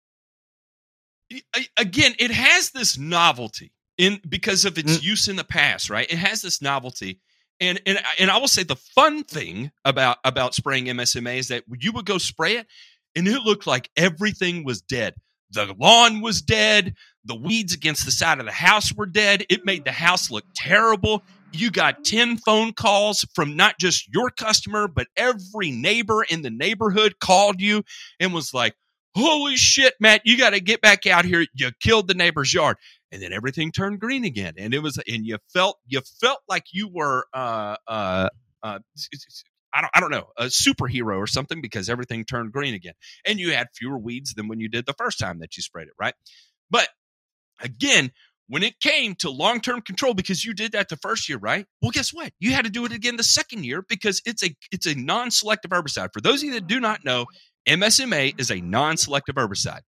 Again, 1.76 2.14
it 2.18 2.30
has 2.30 2.70
this 2.70 2.96
novelty 2.96 3.72
in 3.98 4.20
because 4.28 4.64
of 4.64 4.78
its 4.78 4.98
Mm. 4.98 5.02
use 5.02 5.28
in 5.28 5.36
the 5.36 5.44
past, 5.44 5.90
right? 5.90 6.10
It 6.10 6.18
has 6.18 6.42
this 6.42 6.62
novelty. 6.62 7.18
And, 7.60 7.80
and 7.86 7.98
and 8.18 8.30
I 8.30 8.36
will 8.38 8.48
say 8.48 8.64
the 8.64 8.76
fun 8.76 9.24
thing 9.24 9.70
about 9.84 10.18
about 10.24 10.54
spraying 10.54 10.86
MSMA 10.86 11.38
is 11.38 11.48
that 11.48 11.64
you 11.78 11.92
would 11.92 12.04
go 12.04 12.18
spray 12.18 12.56
it, 12.56 12.66
and 13.14 13.26
it 13.26 13.42
looked 13.42 13.66
like 13.66 13.90
everything 13.96 14.64
was 14.64 14.82
dead. 14.82 15.14
The 15.50 15.74
lawn 15.78 16.20
was 16.20 16.42
dead. 16.42 16.94
The 17.24 17.34
weeds 17.34 17.72
against 17.72 18.04
the 18.04 18.10
side 18.10 18.40
of 18.40 18.46
the 18.46 18.52
house 18.52 18.92
were 18.92 19.06
dead. 19.06 19.46
It 19.48 19.64
made 19.64 19.84
the 19.84 19.92
house 19.92 20.30
look 20.30 20.44
terrible. 20.54 21.22
You 21.52 21.70
got 21.70 22.04
10 22.04 22.38
phone 22.38 22.72
calls 22.72 23.24
from 23.34 23.56
not 23.56 23.78
just 23.78 24.12
your 24.12 24.30
customer, 24.30 24.88
but 24.88 25.06
every 25.16 25.70
neighbor 25.70 26.24
in 26.24 26.42
the 26.42 26.50
neighborhood 26.50 27.18
called 27.20 27.60
you 27.60 27.84
and 28.20 28.34
was 28.34 28.52
like, 28.52 28.74
Holy 29.14 29.56
shit, 29.56 29.94
Matt, 29.98 30.22
you 30.26 30.36
got 30.36 30.50
to 30.50 30.60
get 30.60 30.82
back 30.82 31.06
out 31.06 31.24
here. 31.24 31.46
You 31.54 31.70
killed 31.80 32.06
the 32.06 32.14
neighbor's 32.14 32.52
yard. 32.52 32.76
And 33.12 33.22
then 33.22 33.32
everything 33.32 33.70
turned 33.70 34.00
green 34.00 34.24
again. 34.24 34.54
And 34.58 34.74
it 34.74 34.80
was, 34.80 34.98
and 34.98 35.24
you 35.24 35.38
felt, 35.52 35.78
you 35.86 36.00
felt 36.20 36.40
like 36.48 36.64
you 36.72 36.88
were, 36.92 37.26
uh, 37.32 37.76
uh, 37.86 38.28
uh, 38.62 38.78
I 39.72 39.82
don't 39.82 39.90
I 39.94 40.00
don't 40.00 40.10
know 40.10 40.28
a 40.38 40.44
superhero 40.46 41.18
or 41.18 41.26
something 41.26 41.60
because 41.60 41.90
everything 41.90 42.24
turned 42.24 42.50
green 42.50 42.72
again, 42.72 42.94
and 43.26 43.38
you 43.38 43.52
had 43.52 43.66
fewer 43.74 43.98
weeds 43.98 44.32
than 44.32 44.48
when 44.48 44.58
you 44.58 44.68
did 44.70 44.86
the 44.86 44.94
first 44.94 45.18
time 45.18 45.40
that 45.40 45.56
you 45.56 45.62
sprayed 45.62 45.88
it, 45.88 45.92
right? 46.00 46.14
But 46.70 46.88
again, 47.60 48.10
when 48.48 48.62
it 48.62 48.80
came 48.80 49.14
to 49.16 49.30
long 49.30 49.60
term 49.60 49.82
control, 49.82 50.14
because 50.14 50.44
you 50.44 50.54
did 50.54 50.72
that 50.72 50.88
the 50.88 50.96
first 50.96 51.28
year, 51.28 51.38
right? 51.38 51.66
Well, 51.82 51.90
guess 51.90 52.10
what? 52.12 52.32
You 52.38 52.52
had 52.52 52.64
to 52.64 52.70
do 52.70 52.84
it 52.84 52.92
again 52.92 53.16
the 53.16 53.24
second 53.24 53.64
year 53.64 53.82
because 53.86 54.22
it's 54.24 54.42
a 54.42 54.54
it's 54.72 54.86
a 54.86 54.94
non 54.94 55.30
selective 55.30 55.70
herbicide. 55.70 56.10
For 56.12 56.20
those 56.20 56.42
of 56.42 56.44
you 56.44 56.54
that 56.54 56.66
do 56.66 56.80
not 56.80 57.04
know, 57.04 57.26
MSMA 57.68 58.38
is 58.40 58.50
a 58.50 58.60
non 58.60 58.96
selective 58.96 59.34
herbicide. 59.34 59.80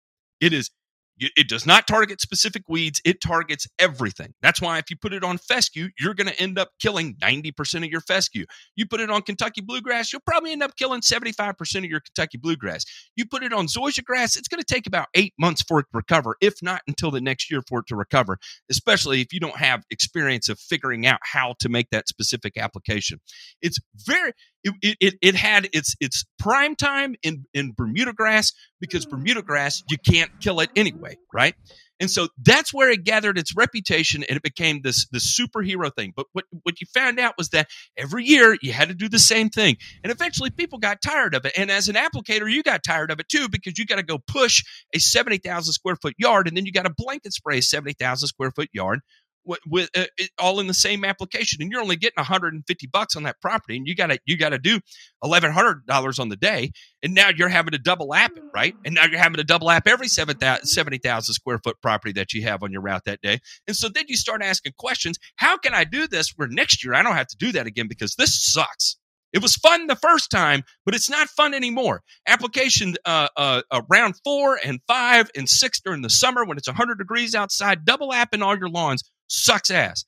It 0.42 0.54
is 0.54 0.72
it 1.20 1.48
does 1.48 1.66
not 1.66 1.88
target 1.88 2.22
specific 2.22 2.64
weeds. 2.68 3.02
It 3.04 3.22
targets 3.22 3.68
everything. 3.80 4.34
That's 4.42 4.62
why 4.62 4.78
if 4.78 4.90
you 4.90 4.98
put 4.98 5.14
it 5.14 5.24
on 5.24 5.38
fescue, 5.38 5.90
you're 6.00 6.14
going 6.14 6.28
to 6.28 6.40
end 6.40 6.60
up 6.60 6.70
killing 6.80 7.16
90% 7.16 7.86
of 7.86 7.92
your 7.92 8.02
fescue. 8.02 8.46
You 8.76 8.86
put 8.86 9.00
it 9.00 9.10
on 9.10 9.22
Kentucky 9.22 9.62
bluegrass, 9.62 10.14
you'll 10.14 10.22
probably 10.26 10.52
end 10.52 10.64
up 10.64 10.76
killing 10.76 11.02
75% 11.02 11.78
of 11.78 11.86
your 11.86 12.00
Kentucky 12.00 12.38
bluegrass. 12.38 12.86
You 13.16 13.26
put 13.26 13.44
it 13.44 13.54
on 13.54 13.68
zoysia 13.68 14.04
grass, 14.04 14.36
it's 14.36 14.48
going 14.48 14.62
to 14.62 14.74
take 14.74 14.88
about 14.88 15.08
eight 15.16 15.34
months 15.40 15.64
for 15.64 15.80
it 15.80 15.86
to 15.92 15.98
recover, 15.98 16.36
if 16.42 16.56
not 16.62 16.82
until 16.88 17.12
the 17.12 17.22
next 17.22 17.50
year 17.50 17.62
for 17.68 17.80
it 17.80 17.88
to 17.88 17.96
recover, 17.96 18.38
especially 18.70 19.22
if 19.22 19.34
you 19.34 19.40
don't 19.40 19.58
have 19.58 19.84
experience 19.90 20.50
of 20.50 20.60
figuring 20.60 21.06
out 21.06 21.20
how 21.24 21.56
to 21.60 21.70
make 21.70 21.90
that 21.92 22.08
specific 22.08 22.58
application. 22.58 23.20
It's 23.62 23.80
very, 24.06 24.34
it, 24.64 24.98
it, 25.00 25.14
it 25.22 25.36
had 25.36 25.70
its 25.74 25.96
its 26.00 26.26
prime 26.40 26.76
time 26.76 27.16
in 27.24 27.46
in 27.54 27.74
Bermuda 27.76 28.14
grass 28.14 28.54
because 28.80 29.06
mm. 29.06 29.12
Bermuda 29.12 29.42
grass 29.42 29.84
you 29.90 29.98
can't 29.98 30.32
kill 30.40 30.60
it 30.60 30.70
anyway, 30.76 31.18
right? 31.34 31.56
And 32.00 32.12
so 32.12 32.28
that's 32.44 32.74
where 32.74 32.92
it 32.92 33.04
gathered 33.04 33.40
its 33.40 33.56
reputation 33.56 34.24
and 34.24 34.38
it 34.38 34.44
became 34.44 34.82
this 34.84 35.08
this 35.10 35.40
superhero 35.40 35.94
thing. 35.94 36.14
But 36.16 36.28
what 36.34 36.46
what 36.64 36.80
you 36.80 36.88
found 36.94 37.20
out 37.20 37.36
was 37.38 37.50
that 37.50 37.70
every 37.98 38.26
year 38.26 38.58
you 38.62 38.72
had 38.72 38.90
to 38.90 38.94
do 38.94 39.10
the 39.10 39.20
same 39.20 39.50
thing. 39.50 39.78
And 40.04 40.12
eventually 40.12 40.50
people 40.50 40.80
got 40.80 41.02
tired 41.02 41.34
of 41.34 41.46
it. 41.46 41.54
And 41.58 41.72
as 41.72 41.88
an 41.88 41.96
applicator, 41.96 42.52
you 42.52 42.62
got 42.62 42.84
tired 42.84 43.12
of 43.12 43.20
it 43.20 43.30
too 43.30 43.50
because 43.50 43.78
you 43.78 43.86
got 43.86 43.96
to 43.96 44.04
go 44.04 44.20
push 44.20 44.64
a 44.94 45.00
70,000 45.00 45.74
square 45.74 45.96
foot 45.96 46.14
yard 46.18 46.48
and 46.48 46.56
then 46.56 46.66
you 46.66 46.72
got 46.72 46.86
to 46.86 46.94
blanket 46.96 47.34
spray 47.34 47.60
a 47.60 47.62
70,000 47.62 48.28
square 48.28 48.52
foot 48.52 48.70
yard 48.74 49.02
with, 49.48 49.60
with 49.68 49.90
uh, 49.96 50.06
all 50.40 50.60
in 50.60 50.68
the 50.68 50.74
same 50.74 51.06
application 51.06 51.62
and 51.62 51.72
you're 51.72 51.82
only 51.82 51.96
getting 51.96 52.18
150 52.18 52.88
bucks 52.88 53.16
on 53.16 53.24
that 53.24 53.40
property 53.42 53.78
and 53.78 53.88
you 53.88 53.96
got 53.96 54.08
to 54.08 54.20
you 54.26 54.38
got 54.38 54.50
to 54.50 54.60
do 54.60 54.80
$1100 55.24 56.20
on 56.20 56.30
the 56.30 56.36
day 56.36 56.72
and 57.02 57.14
now 57.14 57.30
you're 57.36 57.50
having 57.50 57.72
to 57.72 57.78
double 57.78 58.14
app 58.14 58.36
it 58.36 58.44
right? 58.54 58.76
And 58.86 58.96
now 58.96 59.06
you're 59.06 59.20
having 59.20 59.38
to 59.38 59.44
double 59.44 59.70
app 59.72 59.88
every 59.88 60.08
70,000 60.08 61.34
square 61.34 61.60
foot 61.64 61.78
property 61.82 62.12
that 62.14 62.34
you 62.34 62.44
have 62.44 62.64
on 62.64 62.72
your 62.72 62.82
route 62.82 63.06
that 63.06 63.22
day 63.22 63.40
and 63.68 63.76
so 63.76 63.90
then 63.90 64.06
you 64.08 64.18
start 64.18 64.42
asking 64.44 64.74
questions 64.78 65.18
how 65.38 65.58
can 65.58 65.74
I 65.74 65.84
do 65.84 66.08
this 66.08 66.34
where 66.36 66.48
next 66.48 66.84
year? 66.84 66.94
I 66.94 67.04
don't 67.04 67.16
have 67.16 67.28
to 67.28 67.38
do 67.38 67.52
that 67.54 67.68
again 67.68 67.88
because 67.88 68.16
this 68.16 68.34
sucks 68.34 68.97
it 69.34 69.42
was 69.42 69.56
fun 69.56 69.88
the 69.88 69.96
first 69.96 70.32
time, 70.32 70.64
but 70.86 70.96
it's 70.96 71.10
not 71.10 71.28
fun 71.30 71.54
anymore. 71.54 72.02
Application 72.28 72.96
uh, 73.06 73.28
uh, 73.36 73.62
uh, 73.72 73.82
round 73.90 74.16
four 74.24 74.60
and 74.64 74.80
five 74.88 75.30
and 75.36 75.50
six 75.50 75.80
during 75.82 76.02
the 76.02 76.10
summer 76.10 76.46
when 76.46 76.58
it's 76.58 76.68
100 76.68 76.98
degrees 76.98 77.36
outside, 77.36 77.86
double 77.86 78.10
lapping 78.10 78.42
all 78.42 78.58
your 78.58 78.70
lawns 78.70 79.04
sucks 79.28 79.70
ass. 79.70 80.06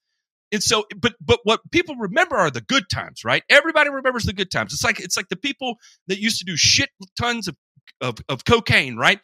And 0.51 0.63
so, 0.63 0.85
but 0.97 1.13
but 1.21 1.41
what 1.43 1.59
people 1.71 1.95
remember 1.95 2.35
are 2.35 2.49
the 2.49 2.61
good 2.61 2.85
times, 2.91 3.23
right? 3.23 3.43
Everybody 3.49 3.91
remembers 3.91 4.23
the 4.23 4.33
good 4.33 4.49
times. 4.49 4.73
It's 4.73 4.83
like 4.83 4.99
it's 4.99 5.15
like 5.15 5.29
the 5.29 5.35
people 5.35 5.75
that 6.07 6.19
used 6.19 6.39
to 6.39 6.45
do 6.45 6.57
shit 6.57 6.89
tons 7.19 7.47
of 7.47 7.55
of, 8.01 8.17
of 8.29 8.45
cocaine, 8.45 8.95
right? 8.95 9.19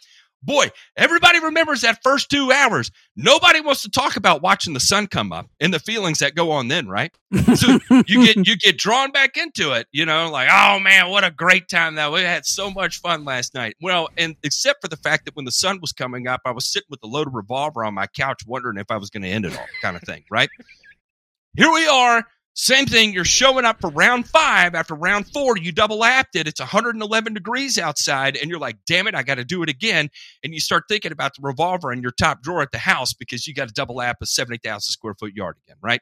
Boy, 0.45 0.69
everybody 0.95 1.39
remembers 1.39 1.81
that 1.81 2.03
first 2.03 2.29
two 2.29 2.51
hours. 2.51 2.91
Nobody 3.15 3.61
wants 3.61 3.81
to 3.81 3.89
talk 3.89 4.15
about 4.15 4.43
watching 4.43 4.73
the 4.73 4.79
sun 4.79 5.07
come 5.07 5.31
up 5.31 5.49
and 5.59 5.73
the 5.73 5.79
feelings 5.79 6.19
that 6.19 6.35
go 6.35 6.51
on 6.51 6.67
then, 6.67 6.87
right? 6.87 7.11
So 7.55 7.79
you 8.05 8.25
get 8.25 8.47
you 8.47 8.55
get 8.55 8.77
drawn 8.77 9.11
back 9.11 9.37
into 9.37 9.71
it, 9.73 9.87
you 9.91 10.05
know, 10.05 10.29
like, 10.29 10.49
oh 10.51 10.79
man, 10.79 11.09
what 11.09 11.23
a 11.23 11.31
great 11.31 11.67
time 11.67 11.95
that 11.95 12.11
we 12.11 12.21
had 12.21 12.45
so 12.45 12.69
much 12.69 13.01
fun 13.01 13.25
last 13.25 13.55
night. 13.55 13.75
Well, 13.81 14.09
and 14.17 14.35
except 14.43 14.81
for 14.81 14.87
the 14.87 14.97
fact 14.97 15.25
that 15.25 15.35
when 15.35 15.45
the 15.45 15.51
sun 15.51 15.79
was 15.81 15.91
coming 15.91 16.27
up, 16.27 16.41
I 16.45 16.51
was 16.51 16.71
sitting 16.71 16.87
with 16.89 16.99
a 17.03 17.07
loaded 17.07 17.33
revolver 17.33 17.83
on 17.83 17.95
my 17.95 18.05
couch 18.05 18.43
wondering 18.45 18.77
if 18.77 18.91
I 18.91 18.97
was 18.97 19.09
going 19.09 19.23
to 19.23 19.29
end 19.29 19.45
it 19.45 19.57
all, 19.57 19.65
kind 19.81 19.95
of 19.95 20.03
thing, 20.03 20.23
right? 20.29 20.49
Here 21.57 21.71
we 21.71 21.87
are 21.87 22.25
same 22.57 22.85
thing, 22.85 23.11
you're 23.11 23.25
showing 23.25 23.65
up 23.65 23.81
for 23.81 23.89
round 23.89 24.29
five. 24.29 24.75
After 24.75 24.95
round 24.95 25.27
four, 25.27 25.57
you 25.57 25.73
double 25.73 25.97
lapped 25.97 26.37
it. 26.37 26.47
It's 26.47 26.61
111 26.61 27.33
degrees 27.33 27.77
outside, 27.77 28.37
and 28.37 28.49
you're 28.49 28.59
like, 28.59 28.77
damn 28.87 29.07
it, 29.07 29.13
I 29.13 29.23
got 29.23 29.35
to 29.35 29.43
do 29.43 29.61
it 29.61 29.67
again. 29.69 30.09
And 30.41 30.53
you 30.53 30.61
start 30.61 30.85
thinking 30.87 31.11
about 31.11 31.35
the 31.35 31.41
revolver 31.43 31.91
in 31.91 32.01
your 32.01 32.13
top 32.13 32.41
drawer 32.41 32.61
at 32.61 32.71
the 32.71 32.77
house 32.77 33.13
because 33.13 33.45
you 33.45 33.53
got 33.53 33.67
to 33.67 33.73
double 33.73 33.95
lap 33.95 34.17
a 34.21 34.25
70,000 34.25 34.79
square 34.79 35.15
foot 35.19 35.33
yard 35.35 35.57
again, 35.67 35.75
right? 35.81 35.99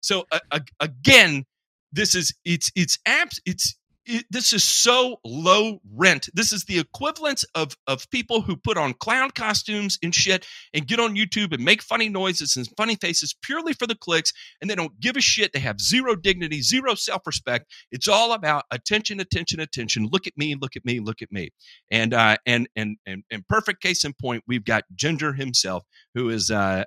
So, 0.00 0.26
uh, 0.30 0.60
again, 0.78 1.44
this 1.90 2.14
is, 2.14 2.32
it's, 2.44 2.70
it's 2.76 2.98
apps, 3.08 3.40
it's, 3.44 3.76
it, 4.06 4.24
this 4.30 4.52
is 4.52 4.64
so 4.64 5.20
low 5.24 5.80
rent. 5.94 6.28
This 6.34 6.52
is 6.52 6.64
the 6.64 6.78
equivalent 6.78 7.44
of 7.54 7.76
of 7.86 8.08
people 8.10 8.40
who 8.40 8.56
put 8.56 8.76
on 8.76 8.94
clown 8.94 9.30
costumes 9.30 9.98
and 10.02 10.14
shit 10.14 10.46
and 10.72 10.86
get 10.86 11.00
on 11.00 11.16
YouTube 11.16 11.52
and 11.52 11.64
make 11.64 11.82
funny 11.82 12.08
noises 12.08 12.56
and 12.56 12.68
funny 12.76 12.96
faces 12.96 13.34
purely 13.42 13.72
for 13.72 13.86
the 13.86 13.94
clicks, 13.94 14.32
and 14.60 14.70
they 14.70 14.74
don't 14.74 14.98
give 15.00 15.16
a 15.16 15.20
shit. 15.20 15.52
They 15.52 15.60
have 15.60 15.80
zero 15.80 16.14
dignity, 16.14 16.62
zero 16.62 16.94
self 16.94 17.26
respect. 17.26 17.70
It's 17.90 18.08
all 18.08 18.32
about 18.32 18.64
attention, 18.70 19.20
attention, 19.20 19.60
attention. 19.60 20.08
Look 20.10 20.26
at 20.26 20.36
me, 20.36 20.54
look 20.54 20.76
at 20.76 20.84
me, 20.84 21.00
look 21.00 21.22
at 21.22 21.32
me. 21.32 21.50
And 21.90 22.14
uh, 22.14 22.36
and 22.46 22.68
and 22.76 22.96
and 23.06 23.24
and 23.30 23.46
perfect 23.48 23.82
case 23.82 24.04
in 24.04 24.14
point, 24.14 24.44
we've 24.46 24.64
got 24.64 24.84
Ginger 24.94 25.32
himself, 25.32 25.84
who 26.14 26.28
is 26.28 26.50
uh, 26.50 26.84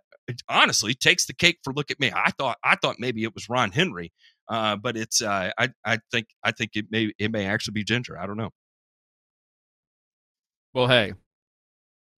honestly 0.47 0.93
takes 0.93 1.25
the 1.25 1.33
cake 1.33 1.59
for 1.63 1.73
look 1.73 1.91
at 1.91 1.99
me. 1.99 2.11
I 2.15 2.31
thought 2.31 2.57
I 2.63 2.75
thought 2.75 2.95
maybe 2.99 3.23
it 3.23 3.33
was 3.33 3.49
Ron 3.49 3.71
Henry 3.71 4.11
uh, 4.49 4.75
but 4.75 4.97
it's 4.97 5.21
uh, 5.21 5.51
I 5.57 5.69
I 5.85 5.99
think 6.11 6.27
I 6.43 6.51
think 6.51 6.71
it 6.75 6.85
may 6.89 7.11
it 7.19 7.31
may 7.31 7.45
actually 7.45 7.73
be 7.73 7.83
Ginger. 7.83 8.17
I 8.17 8.25
don't 8.25 8.37
know. 8.37 8.51
Well, 10.73 10.87
hey, 10.87 11.13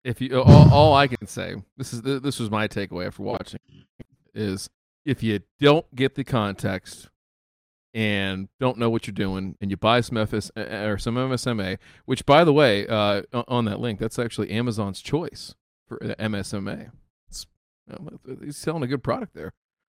if 0.05 0.20
you 0.20 0.41
all, 0.41 0.72
all 0.72 0.95
I 0.95 1.07
can 1.07 1.26
say 1.26 1.57
this 1.76 1.93
is 1.93 2.03
this 2.03 2.39
was 2.39 2.51
my 2.51 2.68
takeaway 2.68 3.07
after 3.07 3.22
watching 3.22 3.61
is 4.35 4.70
if 5.05 5.22
you 5.22 5.41
don't 5.59 5.93
get 5.95 6.14
the 6.14 6.24
context 6.24 7.09
and 7.93 8.49
don't 8.61 8.78
know 8.78 8.89
what 8.89 9.07
you're 9.07 9.14
doing 9.14 9.57
and 9.61 9.70
you 9.70 9.76
buy 9.76 10.01
some 10.01 10.16
FS 10.16 10.51
or 10.57 10.99
some 10.99 11.16
MSMA, 11.16 11.78
which 12.05 12.24
by 12.24 12.45
the 12.45 12.53
way, 12.53 12.87
uh, 12.87 13.22
on 13.33 13.64
that 13.64 13.81
link, 13.81 13.99
that's 13.99 14.18
actually 14.18 14.51
Amazon's 14.51 15.01
choice 15.01 15.55
for 15.89 15.99
MSMA. 15.99 16.91
It's, 17.28 17.47
he's 18.41 18.57
selling 18.57 18.85
a 18.85 18.87
good 18.87 19.03
product 19.03 19.35
there. 19.35 19.53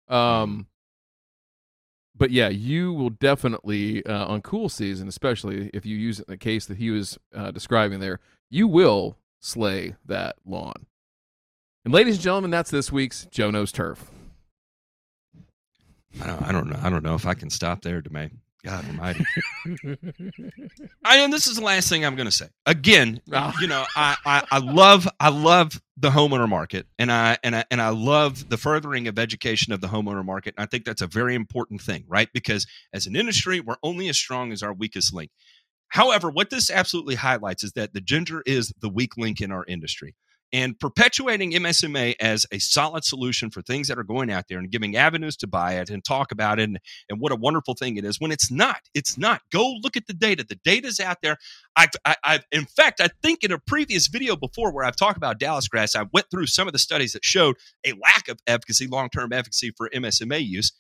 Um, 0.08 0.68
but 2.16 2.32
yeah, 2.32 2.50
you 2.50 2.94
will 2.94 3.10
definitely 3.10 4.06
uh, 4.06 4.28
on 4.28 4.42
cool 4.42 4.70
season, 4.70 5.08
especially 5.08 5.70
if 5.74 5.86
you 5.86 5.98
use 5.98 6.20
it 6.20 6.28
in 6.28 6.34
the 6.34 6.38
case 6.38 6.66
that 6.68 6.78
he 6.78 6.92
was 6.92 7.18
uh, 7.34 7.52
describing 7.52 8.00
there, 8.00 8.20
you 8.50 8.68
will 8.68 9.18
slay 9.40 9.96
that 10.06 10.36
lawn. 10.46 10.86
And 11.86 11.94
ladies 11.94 12.16
and 12.16 12.24
gentlemen, 12.24 12.52
that's 12.52 12.72
this 12.72 12.92
week's 12.92 13.26
Joe 13.26 13.52
Knows 13.52 13.72
Turf. 13.72 14.10
I 16.22 16.28
don't, 16.28 16.42
I 16.44 16.52
don't 16.52 16.70
know. 16.70 16.80
I 16.82 16.90
don't 16.90 17.04
know 17.04 17.16
if 17.16 17.26
I 17.26 17.34
can 17.34 17.50
stop 17.50 17.82
there, 17.82 18.02
DeMay. 18.02 18.32
God 18.64 18.86
Almighty. 18.88 19.26
I 21.04 21.18
and 21.18 21.34
this 21.34 21.48
is 21.48 21.58
the 21.58 21.64
last 21.64 21.90
thing 21.90 22.06
I'm 22.06 22.16
going 22.16 22.28
to 22.28 22.32
say. 22.32 22.48
Again, 22.66 23.20
oh. 23.34 23.54
you 23.60 23.68
know, 23.68 23.84
I, 23.96 24.16
I, 24.26 24.44
I 24.52 24.58
love 24.60 25.08
I 25.20 25.30
love 25.30 25.82
the 25.98 26.10
homeowner 26.10 26.50
market, 26.50 26.88
and 26.98 27.12
I 27.12 27.38
and 27.44 27.56
I 27.56 27.66
and 27.70 27.82
I 27.82 27.90
love 27.90 28.50
the 28.50 28.58
furthering 28.58 29.08
of 29.08 29.20
education 29.20 29.74
of 29.74 29.82
the 29.82 29.88
homeowner 29.88 30.26
market. 30.26 30.56
I 30.58 30.66
think 30.66 30.86
that's 30.86 31.02
a 31.02 31.08
very 31.08 31.36
important 31.36 31.82
thing, 31.82 32.06
right? 32.08 32.30
Because 32.34 32.66
as 32.94 33.06
an 33.06 33.16
industry, 33.16 33.60
we're 33.60 33.78
only 33.84 34.10
as 34.10 34.18
strong 34.18 34.52
as 34.52 34.64
our 34.64 34.74
weakest 34.74 35.14
link. 35.14 35.30
However, 35.90 36.32
what 36.32 36.50
this 36.50 36.72
absolutely 36.72 37.16
highlights 37.16 37.64
is 37.64 37.74
that 37.74 37.94
the 37.94 38.02
ginger 38.02 38.42
is 38.48 38.74
the 38.82 38.90
weak 38.90 39.18
link 39.18 39.42
in 39.42 39.52
our 39.52 39.64
industry 39.68 40.16
and 40.54 40.80
perpetuating 40.80 41.52
MSMA 41.52 42.14
as 42.20 42.46
a 42.52 42.60
solid 42.60 43.04
solution 43.04 43.50
for 43.50 43.64
things 43.64 43.88
that 43.88 43.98
are 43.98 44.04
going 44.04 44.32
out 44.32 44.46
there 44.48 44.60
and 44.60 44.70
giving 44.70 44.96
avenues 44.96 45.36
to 45.38 45.48
buy 45.48 45.74
it 45.74 45.90
and 45.90 46.06
talk 46.06 46.32
about 46.32 46.60
it 46.60 46.70
and, 46.70 46.80
and 47.10 47.20
what 47.20 47.32
a 47.32 47.36
wonderful 47.36 47.74
thing 47.74 47.98
it 47.98 48.06
is 48.06 48.22
when 48.22 48.32
it's 48.32 48.52
not. 48.52 48.78
It's 48.94 49.18
not. 49.18 49.42
Go 49.52 49.74
look 49.82 49.98
at 49.98 50.06
the 50.06 50.14
data. 50.14 50.46
The 50.48 50.60
data's 50.64 51.00
out 51.00 51.18
there. 51.24 51.38
I've, 51.76 51.90
I, 52.06 52.16
have 52.24 52.46
in 52.52 52.66
fact, 52.66 53.02
I 53.02 53.10
think 53.24 53.44
in 53.44 53.52
a 53.52 53.58
previous 53.58 54.08
video 54.08 54.36
before 54.36 54.72
where 54.72 54.86
I've 54.86 54.96
talked 54.96 55.18
about 55.18 55.40
Dallas 55.40 55.68
grass, 55.68 55.96
I 55.96 56.06
went 56.14 56.28
through 56.30 56.46
some 56.46 56.68
of 56.68 56.74
the 56.74 56.80
studies 56.80 57.14
that 57.14 57.26
showed 57.26 57.56
a 57.84 57.94
lack 57.94 58.28
of 58.30 58.40
efficacy, 58.46 58.86
long 58.86 59.10
term 59.10 59.34
efficacy 59.34 59.74
for 59.76 59.90
MSMA 59.90 60.46
use. 60.46 60.72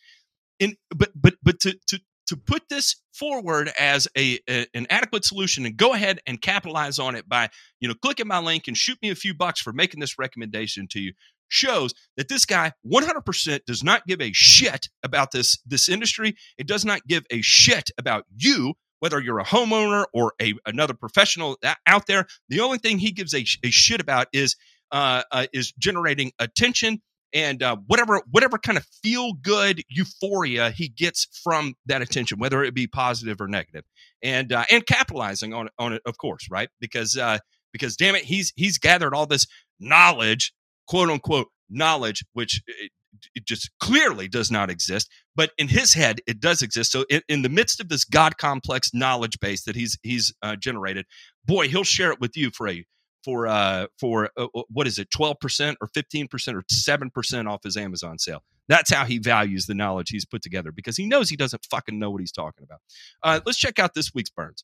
In, 0.59 0.75
but 0.95 1.09
but 1.15 1.33
but 1.41 1.59
to, 1.61 1.75
to 1.87 1.99
to 2.27 2.37
put 2.37 2.63
this 2.69 2.95
forward 3.13 3.71
as 3.79 4.07
a, 4.17 4.39
a, 4.49 4.65
an 4.73 4.87
adequate 4.89 5.25
solution 5.25 5.65
and 5.65 5.77
go 5.77 5.93
ahead 5.93 6.19
and 6.25 6.41
capitalize 6.41 6.99
on 6.99 7.15
it 7.15 7.27
by 7.27 7.49
you 7.79 7.87
know 7.87 7.93
clicking 8.01 8.27
my 8.27 8.39
link 8.39 8.67
and 8.67 8.77
shoot 8.77 8.97
me 9.01 9.09
a 9.09 9.15
few 9.15 9.33
bucks 9.33 9.61
for 9.61 9.73
making 9.73 9.99
this 9.99 10.17
recommendation 10.17 10.87
to 10.87 10.99
you 10.99 11.13
shows 11.49 11.93
that 12.17 12.29
this 12.29 12.45
guy 12.45 12.71
100% 12.91 13.65
does 13.65 13.83
not 13.83 14.07
give 14.07 14.21
a 14.21 14.31
shit 14.33 14.89
about 15.03 15.31
this 15.31 15.59
this 15.65 15.87
industry. 15.89 16.35
It 16.57 16.67
does 16.67 16.83
not 16.83 17.05
give 17.07 17.23
a 17.29 17.41
shit 17.41 17.91
about 17.97 18.25
you 18.35 18.73
whether 19.03 19.19
you're 19.19 19.39
a 19.39 19.43
homeowner 19.43 20.05
or 20.13 20.31
a 20.41 20.53
another 20.65 20.93
professional 20.93 21.57
out 21.85 22.07
there. 22.07 22.25
The 22.47 22.61
only 22.61 22.77
thing 22.77 22.99
he 22.99 23.11
gives 23.11 23.33
a, 23.33 23.45
a 23.61 23.69
shit 23.69 23.99
about 23.99 24.27
is 24.31 24.55
uh, 24.93 25.23
uh, 25.29 25.47
is 25.51 25.73
generating 25.73 26.31
attention 26.39 27.01
and 27.33 27.63
uh, 27.63 27.77
whatever 27.87 28.21
whatever 28.29 28.57
kind 28.57 28.77
of 28.77 28.85
feel 29.01 29.33
good 29.33 29.81
euphoria 29.89 30.71
he 30.71 30.87
gets 30.87 31.27
from 31.43 31.75
that 31.85 32.01
attention, 32.01 32.39
whether 32.39 32.63
it 32.63 32.73
be 32.73 32.87
positive 32.87 33.41
or 33.41 33.47
negative, 33.47 33.83
and 34.21 34.53
uh, 34.53 34.65
and 34.71 34.85
capitalizing 34.85 35.53
on 35.53 35.69
on 35.79 35.93
it, 35.93 36.01
of 36.05 36.17
course, 36.17 36.47
right? 36.49 36.69
Because 36.79 37.17
uh, 37.17 37.39
because 37.71 37.95
damn 37.95 38.15
it, 38.15 38.23
he's 38.23 38.53
he's 38.55 38.77
gathered 38.77 39.13
all 39.13 39.25
this 39.25 39.47
knowledge, 39.79 40.53
quote 40.87 41.09
unquote 41.09 41.47
knowledge, 41.69 42.23
which 42.33 42.61
it, 42.67 42.91
it 43.35 43.45
just 43.45 43.69
clearly 43.79 44.27
does 44.27 44.51
not 44.51 44.69
exist. 44.69 45.09
But 45.35 45.51
in 45.57 45.67
his 45.67 45.93
head, 45.93 46.21
it 46.27 46.39
does 46.39 46.61
exist. 46.61 46.91
So 46.91 47.05
in, 47.09 47.21
in 47.27 47.41
the 47.41 47.49
midst 47.49 47.79
of 47.79 47.89
this 47.89 48.05
God 48.05 48.37
complex 48.37 48.91
knowledge 48.93 49.39
base 49.39 49.63
that 49.65 49.75
he's 49.75 49.97
he's 50.03 50.33
uh, 50.41 50.55
generated, 50.55 51.05
boy, 51.45 51.67
he'll 51.67 51.83
share 51.83 52.11
it 52.11 52.21
with 52.21 52.37
you 52.37 52.51
for 52.51 52.67
a 52.67 52.85
for 53.23 53.47
uh 53.47 53.87
for 53.99 54.29
uh, 54.37 54.47
uh 54.55 54.61
what 54.69 54.87
is 54.87 54.97
it 54.99 55.09
12% 55.09 55.75
or 55.81 55.87
15% 55.87 56.53
or 56.53 56.61
7% 56.61 57.49
off 57.49 57.63
his 57.63 57.77
Amazon 57.77 58.19
sale. 58.19 58.43
That's 58.69 58.93
how 58.93 59.05
he 59.05 59.17
values 59.17 59.65
the 59.65 59.73
knowledge 59.73 60.09
he's 60.09 60.25
put 60.25 60.41
together 60.41 60.71
because 60.71 60.95
he 60.95 61.05
knows 61.05 61.29
he 61.29 61.35
doesn't 61.35 61.65
fucking 61.69 61.99
know 61.99 62.11
what 62.11 62.21
he's 62.21 62.31
talking 62.31 62.63
about. 62.63 62.79
Uh, 63.21 63.41
let's 63.45 63.57
check 63.57 63.79
out 63.79 63.93
this 63.93 64.13
week's 64.13 64.29
burns. 64.29 64.63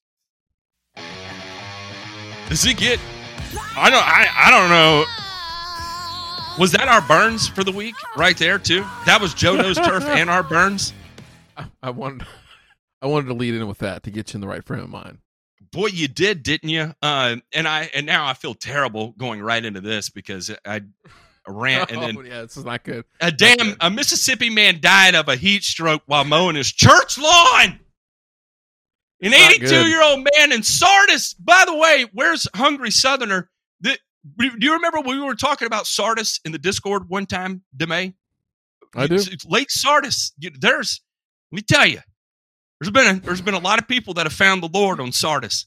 Does 2.47 2.63
he 2.63 2.73
get? 2.73 2.99
I 3.75 3.89
don't. 3.89 4.03
I, 4.03 4.27
I 4.35 4.51
don't 4.51 4.69
know. 4.69 5.05
Was 6.59 6.71
that 6.73 6.87
our 6.87 7.01
burns 7.01 7.47
for 7.47 7.63
the 7.63 7.71
week 7.71 7.95
right 8.17 8.37
there 8.37 8.59
too? 8.59 8.83
That 9.05 9.21
was 9.21 9.33
Joe 9.33 9.55
knows 9.55 9.77
turf 9.77 10.03
and 10.03 10.29
our 10.29 10.43
burns. 10.43 10.93
I, 11.57 11.65
I 11.83 11.89
wanted, 11.91 12.27
I 13.01 13.07
wanted 13.07 13.27
to 13.27 13.33
lead 13.33 13.53
in 13.53 13.67
with 13.67 13.77
that 13.79 14.03
to 14.03 14.11
get 14.11 14.33
you 14.33 14.37
in 14.37 14.41
the 14.41 14.47
right 14.47 14.65
frame 14.65 14.83
of 14.83 14.89
mind. 14.89 15.19
Boy, 15.71 15.87
you 15.87 16.07
did, 16.07 16.43
didn't 16.43 16.69
you? 16.69 16.93
Uh, 17.01 17.37
and 17.53 17.67
I 17.67 17.89
and 17.93 18.05
now 18.05 18.25
I 18.25 18.33
feel 18.33 18.53
terrible 18.53 19.13
going 19.17 19.41
right 19.41 19.63
into 19.63 19.81
this 19.81 20.09
because 20.09 20.51
I 20.65 20.81
rant 21.47 21.91
and 21.91 22.01
then 22.01 22.17
oh, 22.17 22.21
yeah, 22.21 22.41
this 22.41 22.57
is 22.57 22.65
not 22.65 22.83
good. 22.83 23.05
A 23.21 23.31
damn 23.31 23.57
good. 23.57 23.77
a 23.79 23.89
Mississippi 23.89 24.49
man 24.49 24.79
died 24.81 25.15
of 25.15 25.27
a 25.27 25.35
heat 25.35 25.63
stroke 25.63 26.03
while 26.05 26.23
mowing 26.23 26.55
his 26.55 26.71
church 26.71 27.17
lawn. 27.17 27.79
An 29.21 29.33
82 29.33 29.87
year 29.87 30.01
old 30.01 30.27
man 30.35 30.51
in 30.51 30.63
Sardis. 30.63 31.33
By 31.33 31.63
the 31.65 31.75
way, 31.75 32.05
where's 32.13 32.47
Hungry 32.55 32.91
Southerner? 32.91 33.49
The, 33.81 33.97
do 34.37 34.51
you 34.59 34.73
remember 34.73 35.01
when 35.01 35.19
we 35.19 35.25
were 35.25 35.35
talking 35.35 35.65
about 35.65 35.87
Sardis 35.87 36.39
in 36.45 36.51
the 36.51 36.57
Discord 36.57 37.09
one 37.09 37.25
time, 37.25 37.63
DeMay? 37.75 38.13
I 38.95 39.07
do. 39.07 39.19
Lake 39.45 39.69
Sardis. 39.69 40.33
There's, 40.39 41.01
let 41.51 41.55
me 41.57 41.61
tell 41.61 41.85
you, 41.85 41.99
there's 42.79 42.91
been 42.91 43.17
a, 43.17 43.19
there's 43.19 43.41
been 43.41 43.53
a 43.53 43.59
lot 43.59 43.79
of 43.79 43.87
people 43.87 44.13
that 44.15 44.25
have 44.25 44.33
found 44.33 44.63
the 44.63 44.69
Lord 44.71 44.99
on 44.99 45.11
Sardis. 45.11 45.65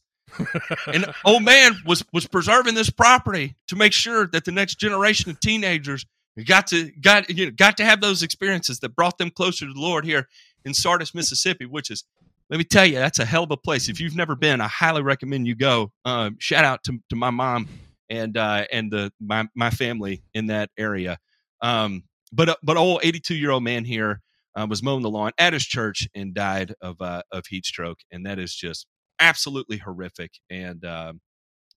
and 0.87 1.13
old 1.25 1.43
man 1.43 1.73
was 1.85 2.03
was 2.13 2.27
preserving 2.27 2.75
this 2.75 2.91
property 2.91 3.55
to 3.69 3.77
make 3.77 3.93
sure 3.93 4.27
that 4.29 4.45
the 4.45 4.53
next 4.53 4.77
generation 4.77 5.31
of 5.31 5.39
teenagers 5.41 6.07
got 6.47 6.67
to 6.69 6.91
got 7.01 7.29
you 7.29 7.47
know, 7.47 7.53
got 7.53 7.77
to 7.77 7.85
have 7.85 8.01
those 8.01 8.23
experiences 8.23 8.81
that 8.81 8.97
brought 8.97 9.19
them 9.19 9.31
closer 9.31 9.67
to 9.67 9.73
the 9.73 9.81
Lord 9.81 10.07
here 10.07 10.29
in 10.65 10.73
Sardis, 10.73 11.15
Mississippi, 11.15 11.67
which 11.67 11.91
is 11.91 12.05
let 12.49 12.59
me 12.59 12.65
tell 12.65 12.85
you, 12.85 12.97
that's 12.97 13.19
a 13.19 13.25
hell 13.25 13.45
of 13.45 13.51
a 13.51 13.57
place. 13.57 13.89
If 13.89 14.01
you've 14.01 14.17
never 14.17 14.37
been, 14.37 14.61
I 14.61 14.69
highly 14.69 15.03
recommend 15.03 15.47
you 15.47 15.55
go. 15.55 15.91
Um, 16.05 16.37
shout 16.39 16.65
out 16.65 16.85
to, 16.85 16.99
to 17.09 17.17
my 17.17 17.31
mom 17.31 17.69
and 18.11 18.37
uh, 18.37 18.67
and 18.71 18.91
the 18.91 19.13
my 19.21 19.49
my 19.55 19.71
family 19.71 20.23
in 20.35 20.47
that 20.47 20.71
area. 20.79 21.19
Um, 21.61 22.05
but 22.33 22.59
but 22.63 22.77
old 22.77 23.01
82 23.03 23.35
year 23.35 23.51
old 23.51 23.63
man 23.63 23.85
here 23.85 24.21
uh, 24.57 24.67
was 24.69 24.83
mowing 24.83 25.03
the 25.03 25.11
lawn 25.11 25.33
at 25.39 25.53
his 25.53 25.65
church 25.65 26.09
and 26.15 26.35
died 26.35 26.75
of 26.81 27.01
uh, 27.01 27.23
of 27.31 27.47
heat 27.47 27.65
stroke, 27.65 27.99
and 28.11 28.27
that 28.27 28.39
is 28.39 28.55
just 28.55 28.87
absolutely 29.21 29.79
horrific. 29.79 30.33
And 30.51 30.85
uh, 30.85 31.15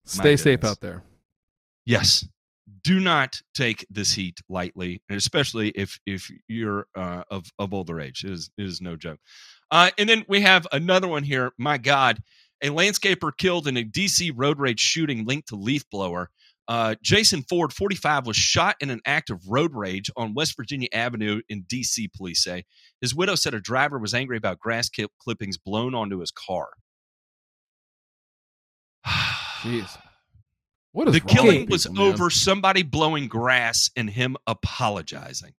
stay 0.05 0.35
safe 0.35 0.63
out 0.63 0.81
there. 0.81 1.03
Yes, 1.85 2.27
do 2.83 2.99
not 2.99 3.41
take 3.53 3.85
this 3.89 4.13
heat 4.13 4.39
lightly, 4.49 5.01
and 5.09 5.17
especially 5.17 5.69
if 5.69 5.99
if 6.05 6.29
you're 6.47 6.87
uh, 6.95 7.23
of 7.29 7.45
of 7.59 7.73
older 7.73 7.99
age. 7.99 8.23
It 8.23 8.31
is 8.31 8.49
it 8.57 8.65
is 8.65 8.81
no 8.81 8.95
joke. 8.95 9.19
Uh, 9.71 9.89
and 9.97 10.07
then 10.07 10.25
we 10.27 10.41
have 10.41 10.67
another 10.71 11.07
one 11.07 11.23
here. 11.23 11.51
My 11.57 11.77
God, 11.77 12.21
a 12.61 12.69
landscaper 12.69 13.31
killed 13.35 13.67
in 13.67 13.77
a 13.77 13.83
DC 13.83 14.31
road 14.35 14.59
rage 14.59 14.79
shooting 14.79 15.25
linked 15.25 15.49
to 15.49 15.55
leaf 15.55 15.89
blower. 15.89 16.29
Uh, 16.67 16.95
Jason 17.01 17.43
Ford, 17.43 17.71
45, 17.71 18.25
was 18.25 18.35
shot 18.35 18.75
in 18.79 18.89
an 18.89 19.01
act 19.05 19.29
of 19.29 19.41
road 19.47 19.73
rage 19.73 20.09
on 20.17 20.33
West 20.33 20.55
Virginia 20.57 20.87
Avenue 20.91 21.41
in 21.47 21.63
DC, 21.63 22.11
police 22.15 22.43
say. 22.43 22.63
His 23.01 23.13
widow 23.13 23.35
said 23.35 23.53
a 23.53 23.61
driver 23.61 23.99
was 23.99 24.13
angry 24.13 24.37
about 24.37 24.59
grass 24.59 24.89
clippings 25.19 25.57
blown 25.57 25.93
onto 25.93 26.19
his 26.19 26.31
car. 26.31 26.69
Jeez. 29.05 29.97
What 30.91 31.09
is 31.09 31.13
the 31.13 31.19
killing 31.19 31.67
was 31.69 31.87
over 31.97 32.29
somebody 32.29 32.81
blowing 32.81 33.27
grass 33.27 33.91
and 33.97 34.09
him 34.09 34.37
apologizing. 34.47 35.51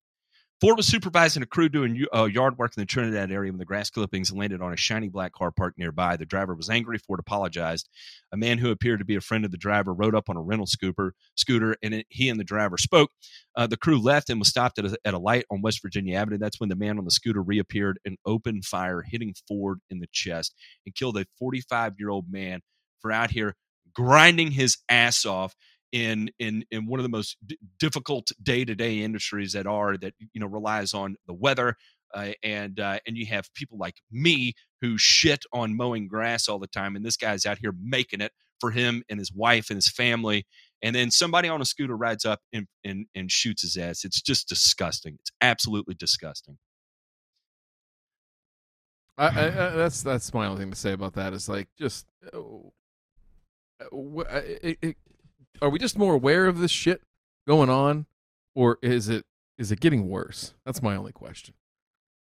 Ford 0.61 0.77
was 0.77 0.87
supervising 0.87 1.43
a 1.43 1.45
crew 1.45 1.67
doing 1.67 2.05
uh, 2.15 2.23
yard 2.25 2.57
work 2.57 2.71
in 2.77 2.81
the 2.81 2.85
Trinidad 2.85 3.29
area 3.29 3.51
when 3.51 3.59
the 3.59 3.65
grass 3.65 3.89
clippings 3.89 4.31
landed 4.31 4.61
on 4.61 4.71
a 4.71 4.77
shiny 4.77 5.09
black 5.09 5.33
car 5.33 5.51
parked 5.51 5.77
nearby. 5.77 6.15
The 6.15 6.25
driver 6.25 6.55
was 6.55 6.69
angry. 6.69 6.97
Ford 6.97 7.19
apologized. 7.19 7.89
A 8.31 8.37
man 8.37 8.57
who 8.57 8.71
appeared 8.71 8.99
to 8.99 9.05
be 9.05 9.15
a 9.15 9.21
friend 9.21 9.43
of 9.43 9.51
the 9.51 9.57
driver 9.57 9.93
rode 9.93 10.15
up 10.15 10.29
on 10.29 10.37
a 10.37 10.41
rental 10.41 10.65
scooter, 10.65 11.13
scooter 11.35 11.75
and 11.83 11.93
it, 11.93 12.05
he 12.09 12.29
and 12.29 12.39
the 12.39 12.45
driver 12.45 12.77
spoke. 12.77 13.11
Uh, 13.57 13.67
the 13.67 13.75
crew 13.75 13.99
left 13.99 14.29
and 14.29 14.39
was 14.39 14.47
stopped 14.47 14.79
at 14.79 14.85
a, 14.85 14.97
at 15.03 15.13
a 15.13 15.19
light 15.19 15.45
on 15.51 15.61
West 15.61 15.81
Virginia 15.81 16.17
Avenue. 16.17 16.37
That's 16.37 16.59
when 16.59 16.69
the 16.69 16.75
man 16.77 16.97
on 16.97 17.05
the 17.05 17.11
scooter 17.11 17.41
reappeared 17.41 17.99
and 18.05 18.17
opened 18.25 18.63
fire, 18.63 19.01
hitting 19.01 19.35
Ford 19.49 19.79
in 19.89 19.99
the 19.99 20.07
chest 20.13 20.55
and 20.85 20.95
killed 20.95 21.17
a 21.17 21.25
45 21.37 21.95
year 21.99 22.09
old 22.09 22.31
man 22.31 22.61
for 23.01 23.11
out 23.11 23.29
here 23.29 23.55
grinding 23.93 24.51
his 24.51 24.77
ass 24.89 25.25
off 25.25 25.55
in 25.91 26.29
in 26.39 26.63
in 26.71 26.85
one 26.85 26.99
of 26.99 27.03
the 27.03 27.09
most 27.09 27.37
d- 27.45 27.57
difficult 27.79 28.31
day-to-day 28.41 28.99
industries 28.99 29.53
that 29.53 29.67
are 29.67 29.97
that 29.97 30.13
you 30.33 30.41
know 30.41 30.47
relies 30.47 30.93
on 30.93 31.15
the 31.27 31.33
weather 31.33 31.75
uh, 32.13 32.31
and 32.43 32.79
uh, 32.79 32.99
and 33.05 33.17
you 33.17 33.25
have 33.25 33.53
people 33.53 33.77
like 33.77 33.95
me 34.11 34.53
who 34.81 34.97
shit 34.97 35.43
on 35.53 35.75
mowing 35.75 36.07
grass 36.07 36.47
all 36.47 36.59
the 36.59 36.67
time 36.67 36.95
and 36.95 37.05
this 37.05 37.17
guy's 37.17 37.45
out 37.45 37.57
here 37.59 37.73
making 37.81 38.21
it 38.21 38.31
for 38.59 38.71
him 38.71 39.03
and 39.09 39.19
his 39.19 39.33
wife 39.33 39.69
and 39.69 39.77
his 39.77 39.89
family 39.89 40.45
and 40.85 40.95
then 40.95 41.09
somebody 41.09 41.49
on 41.49 41.61
a 41.61 41.65
scooter 41.65 41.97
rides 41.97 42.25
up 42.25 42.41
and 42.53 42.67
and, 42.83 43.07
and 43.15 43.31
shoots 43.31 43.63
his 43.63 43.75
ass. 43.75 44.05
It's 44.05 44.21
just 44.21 44.47
disgusting. 44.47 45.17
It's 45.19 45.31
absolutely 45.41 45.95
disgusting. 45.95 46.59
I, 49.17 49.27
I, 49.27 49.47
I, 49.47 49.69
that's 49.75 50.03
that's 50.03 50.31
my 50.31 50.45
only 50.45 50.61
thing 50.61 50.71
to 50.71 50.77
say 50.77 50.93
about 50.93 51.13
that 51.13 51.33
is 51.33 51.49
like 51.49 51.69
just 51.77 52.05
uh, 52.31 52.37
uh 53.81 54.41
it, 54.61 54.77
it, 54.81 54.97
are 55.61 55.69
we 55.69 55.79
just 55.79 55.97
more 55.97 56.13
aware 56.13 56.47
of 56.47 56.59
this 56.59 56.71
shit 56.71 57.01
going 57.47 57.69
on, 57.69 58.05
or 58.53 58.77
is 58.81 59.09
it 59.09 59.25
is 59.57 59.71
it 59.71 59.79
getting 59.79 60.09
worse? 60.09 60.53
That's 60.65 60.81
my 60.81 60.95
only 60.95 61.11
question. 61.11 61.53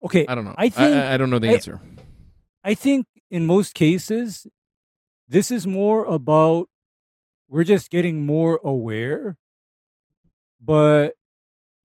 Okay, 0.04 0.26
I 0.28 0.36
don't 0.36 0.46
know. 0.46 0.56
I 0.58 0.70
think 0.70 0.96
I, 0.96 1.14
I 1.14 1.18
don't 1.18 1.30
know 1.30 1.40
the 1.40 1.50
I, 1.50 1.54
answer. 1.54 1.82
I 2.64 2.74
think 2.74 3.08
in 3.30 3.46
most 3.46 3.74
cases, 3.74 4.48
this 5.28 5.52
is 5.52 5.66
more 5.68 6.06
about 6.06 6.70
we're 7.50 7.64
just 7.64 7.90
getting 7.90 8.26
more 8.26 8.60
aware. 8.64 9.38
But 10.62 11.14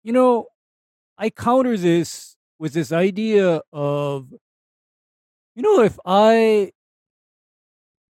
you 0.02 0.12
know, 0.12 0.46
I 1.18 1.30
counter 1.30 1.76
this 1.76 2.36
with 2.58 2.72
this 2.72 2.92
idea 2.92 3.62
of, 3.72 4.32
you 5.54 5.62
know, 5.62 5.82
if 5.82 5.98
I 6.04 6.72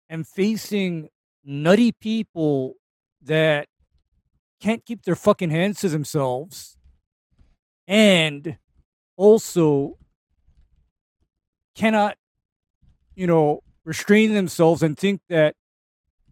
am 0.09 0.25
facing 0.25 1.09
nutty 1.45 1.93
people 1.93 2.75
that 3.23 3.69
can't 4.61 4.85
keep 4.85 5.03
their 5.03 5.17
fucking 5.17 5.51
hands 5.51 5.81
to 5.81 5.89
themselves 5.89 6.77
and 7.89 8.59
also 9.17 9.99
cannot, 11.75 12.17
you 13.15 13.27
know, 13.27 13.63
restrain 13.85 14.35
themselves 14.35 14.83
and 14.83 14.99
think 14.99 15.21
that 15.29 15.57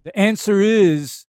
the 0.05 0.16
answer 0.18 0.61
is 0.61 1.26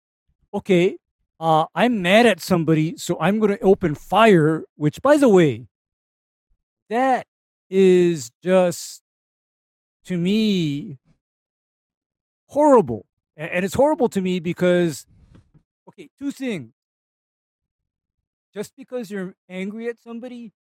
okay, 0.54 0.98
uh, 1.40 1.66
I'm 1.76 2.02
mad 2.02 2.26
at 2.26 2.40
somebody, 2.40 2.96
so 2.98 3.18
I'm 3.20 3.40
going 3.40 3.58
to 3.58 3.64
open 3.64 3.96
fire, 3.96 4.64
which, 4.76 5.02
by 5.02 5.18
the 5.18 5.28
way, 5.28 5.68
that 6.90 7.26
is 7.70 8.32
just, 8.44 9.02
to 10.06 10.18
me, 10.18 11.00
horrible. 12.48 13.06
And 13.36 13.66
it's 13.66 13.74
horrible 13.74 14.10
to 14.10 14.22
me 14.22 14.40
because 14.40 15.08
Okay, 15.88 16.10
two 16.18 16.32
things. 16.32 16.74
Just 18.54 18.76
because 18.76 19.10
you're 19.10 19.36
angry 19.50 19.88
at 19.88 20.00
somebody 20.00 20.54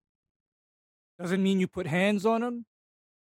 doesn't 1.18 1.42
mean 1.42 1.60
you 1.60 1.68
put 1.68 1.86
hands 1.86 2.24
on 2.24 2.40
them. 2.40 2.66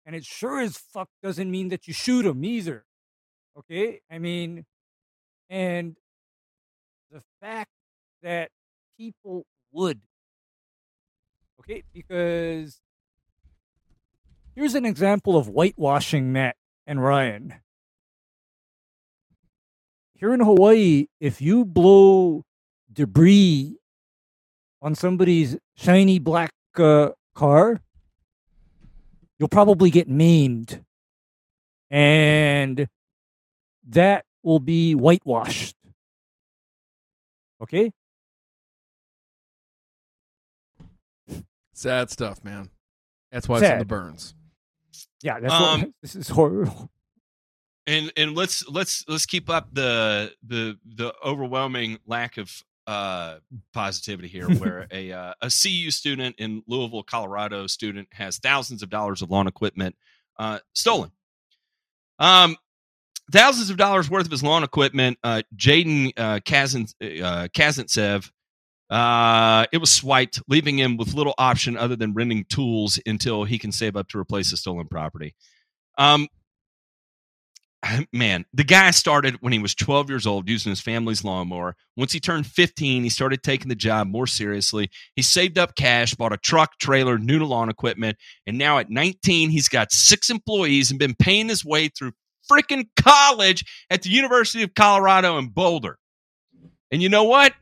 And 0.05 0.15
it 0.15 0.25
sure 0.25 0.61
as 0.61 0.77
fuck 0.77 1.09
doesn't 1.23 1.51
mean 1.51 1.69
that 1.69 1.89
you 1.89 1.95
shoot 1.95 2.23
them 2.23 2.45
either. 2.45 2.85
Okay? 3.59 4.01
I 4.11 4.19
mean, 4.19 4.67
and 5.49 5.97
the 7.11 7.23
fact 7.41 7.71
that 8.23 8.51
people 8.99 9.47
would. 9.73 10.01
Okay? 11.61 11.83
Because 11.93 12.81
here's 14.55 14.75
an 14.75 14.85
example 14.85 15.37
of 15.37 15.47
whitewashing 15.47 16.33
Matt 16.33 16.57
and 16.87 17.03
Ryan 17.03 17.55
here 20.17 20.33
in 20.33 20.41
Hawaii, 20.41 21.07
if 21.21 21.41
you 21.41 21.65
blow 21.65 22.45
debris 22.93 23.77
on 24.81 24.95
somebody's 24.95 25.57
shiny 25.75 26.19
black 26.19 26.53
uh, 26.77 27.11
car, 27.35 27.81
you'll 29.39 29.49
probably 29.49 29.91
get 29.91 30.09
maimed. 30.09 30.85
And 31.91 32.89
that 33.89 34.25
will 34.43 34.59
be 34.59 34.95
whitewashed. 34.95 35.77
Okay? 37.63 37.93
Sad 41.73 42.11
stuff, 42.11 42.43
man. 42.43 42.71
That's 43.31 43.49
why 43.49 43.59
it's 43.59 43.69
in 43.69 43.79
the 43.79 43.85
burns. 43.85 44.35
Yeah, 45.23 45.41
that's 45.41 45.53
Um, 45.53 45.81
what, 45.81 45.91
this 46.03 46.15
is 46.17 46.29
horrible. 46.29 46.91
and 47.87 48.13
and 48.17 48.35
let's 48.35 48.67
let's 48.69 49.05
let's 49.09 49.27
keep 49.27 49.49
up 49.49 49.69
the 49.73 50.33
the 50.47 50.79
the 50.85 51.15
overwhelming 51.25 51.99
lack 52.07 52.37
of 52.37 52.51
uh 52.87 53.37
positivity 53.73 54.29
here 54.29 54.49
where 54.49 54.87
a 54.93 55.13
uh, 55.13 55.35
a 55.41 55.51
CU 55.51 55.91
student 55.91 56.37
in 56.39 56.63
Louisville 56.67 57.03
Colorado 57.03 57.67
student 57.67 58.09
has 58.13 58.39
thousands 58.39 58.83
of 58.83 58.91
dollars 58.91 59.23
of 59.23 59.31
lawn 59.31 59.47
equipment 59.47 59.97
uh 60.39 60.59
stolen. 60.75 61.11
Um 62.19 62.57
thousands 63.33 63.71
of 63.71 63.77
dollars 63.77 64.09
worth 64.11 64.27
of 64.27 64.31
his 64.31 64.43
lawn 64.43 64.65
equipment 64.65 65.19
uh 65.23 65.43
Jaden 65.57 66.13
uh 66.17 66.41
Kazan 66.45 66.87
uh 67.03 67.49
Kazantsev 67.55 68.31
uh 68.89 69.67
it 69.73 69.79
was 69.79 69.93
swiped 69.93 70.41
leaving 70.49 70.79
him 70.79 70.97
with 70.97 71.15
little 71.15 71.35
option 71.39 71.77
other 71.77 71.97
than 71.97 72.15
renting 72.15 72.45
tools 72.45 73.01
until 73.05 73.43
he 73.45 73.59
can 73.59 73.73
save 73.73 73.97
up 73.97 74.09
to 74.09 74.19
replace 74.19 74.51
the 74.51 74.57
stolen 74.57 74.87
property. 74.87 75.35
Um 75.99 76.29
man, 78.13 78.45
the 78.53 78.65
guy 78.65 78.91
started 78.91 79.37
when 79.41 79.53
he 79.53 79.59
was 79.59 79.75
12 79.75 80.09
years 80.09 80.27
old 80.27 80.49
using 80.49 80.71
his 80.71 80.81
family's 80.81 81.25
lawnmower. 81.25 81.77
Once 81.97 82.13
he 82.13 82.21
turned 82.21 82.47
15, 82.47 83.03
he 83.03 83.09
started 83.09 83.43
taking 83.43 83.69
the 83.69 83.75
job 83.75 84.07
more 84.09 84.27
seriously. 84.27 84.91
He 85.15 85.23
saved 85.23 85.59
up 85.59 85.75
cash, 85.75 86.15
bought 86.15 86.33
a 86.33 86.39
truck, 86.39 86.79
trailer, 86.79 87.19
new 87.19 87.45
lawn 87.45 87.69
equipment, 87.69 88.17
and 88.47 88.59
now 88.59 88.79
at 88.79 88.91
19, 88.91 89.51
he's 89.51 89.69
got 89.69 89.93
six 89.93 90.31
employees 90.31 90.91
and 90.91 90.99
been 90.99 91.15
paying 91.15 91.49
his 91.49 91.65
way 91.65 91.89
through 91.89 92.13
freaking 92.51 92.87
college 92.97 93.65
at 93.91 94.03
the 94.03 94.11
University 94.11 94.63
of 94.63 94.75
Colorado 94.75 95.39
in 95.39 95.49
Boulder. 95.49 95.99
And 96.91 97.03
you 97.03 97.09
know 97.09 97.25
what? 97.25 97.53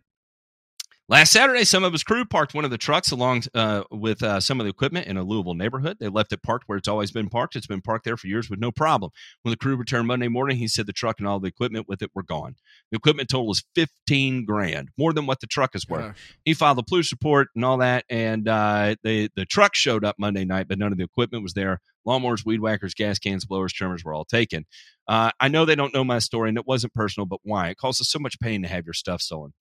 Last 1.07 1.33
Saturday, 1.33 1.65
some 1.65 1.85
of 1.85 1.93
his 1.93 2.03
crew 2.03 2.25
parked 2.25 2.55
one 2.55 2.65
of 2.65 2.71
the 2.71 2.79
trucks 2.79 3.11
along 3.11 3.43
uh, 3.55 3.83
with 3.91 4.23
uh, 4.23 4.41
some 4.41 4.59
of 4.59 4.65
the 4.65 4.71
equipment 4.71 5.07
in 5.07 5.19
a 5.19 5.23
Louisville 5.23 5.53
neighborhood. 5.53 5.99
They 6.01 6.09
left 6.09 6.33
it 6.33 6.43
parked 6.43 6.67
where 6.67 6.79
it's 6.79 6.89
always 6.89 7.11
been 7.11 7.29
parked. 7.29 7.57
It's 7.57 7.67
been 7.67 7.83
parked 7.83 8.07
there 8.07 8.17
for 8.17 8.27
years 8.27 8.49
with 8.49 8.59
no 8.59 8.73
problem. 8.73 9.11
When 9.43 9.51
the 9.51 9.59
crew 9.59 9.77
returned 9.77 10.09
Monday 10.09 10.29
morning, 10.29 10.57
he 10.57 10.67
said 10.67 10.87
the 10.87 10.95
truck 10.95 11.17
and 11.19 11.29
all 11.29 11.41
the 11.41 11.49
equipment 11.49 11.87
with 11.87 12.01
it 12.01 12.11
were 12.15 12.23
gone. 12.23 12.57
The 12.91 12.97
equipment 12.97 13.29
total 13.29 13.53
is 13.53 13.65
15 13.75 14.47
grand, 14.47 14.93
more 14.97 15.13
than 15.13 15.27
what 15.27 15.41
the 15.41 15.47
truck 15.47 15.75
is 15.75 15.87
worth. 15.87 16.07
Gosh. 16.07 16.39
He 16.47 16.55
filed 16.55 16.79
a 16.79 16.83
police 16.83 17.13
report 17.13 17.49
and 17.55 17.67
all 17.67 17.77
that, 17.79 18.07
and 18.09 18.49
uh, 18.49 18.97
the 19.03 19.29
the 19.37 19.45
truck 19.45 19.75
showed 19.75 20.07
up 20.07 20.17
Monday 20.19 20.47
night, 20.47 20.69
but 20.69 20.79
none 20.79 20.91
of 20.91 20.97
the 20.97 21.05
equipment 21.05 21.43
was 21.43 21.53
there. 21.53 21.83
Lawnmowers, 22.07 22.47
weed 22.47 22.61
whackers, 22.61 22.95
gas 22.95 23.19
cans, 23.19 23.45
blowers, 23.45 23.73
trimmers 23.73 24.05
were 24.05 24.15
all 24.15 24.25
taken. 24.25 24.65
Uh, 25.07 25.31
I 25.41 25.49
know 25.49 25.65
they 25.65 25.75
don't 25.75 25.95
know 25.95 26.05
my 26.05 26.19
story, 26.19 26.49
and 26.49 26.59
it 26.59 26.67
wasn't 26.67 26.95
personal, 26.95 27.27
but 27.27 27.41
why? 27.43 27.69
It 27.69 27.77
causes 27.77 28.11
so 28.11 28.19
much 28.19 28.41
pain 28.41 28.63
to 28.63 28.69
have 28.69 28.87
your 28.87 28.95
stuff 28.95 29.21
stolen. 29.21 29.53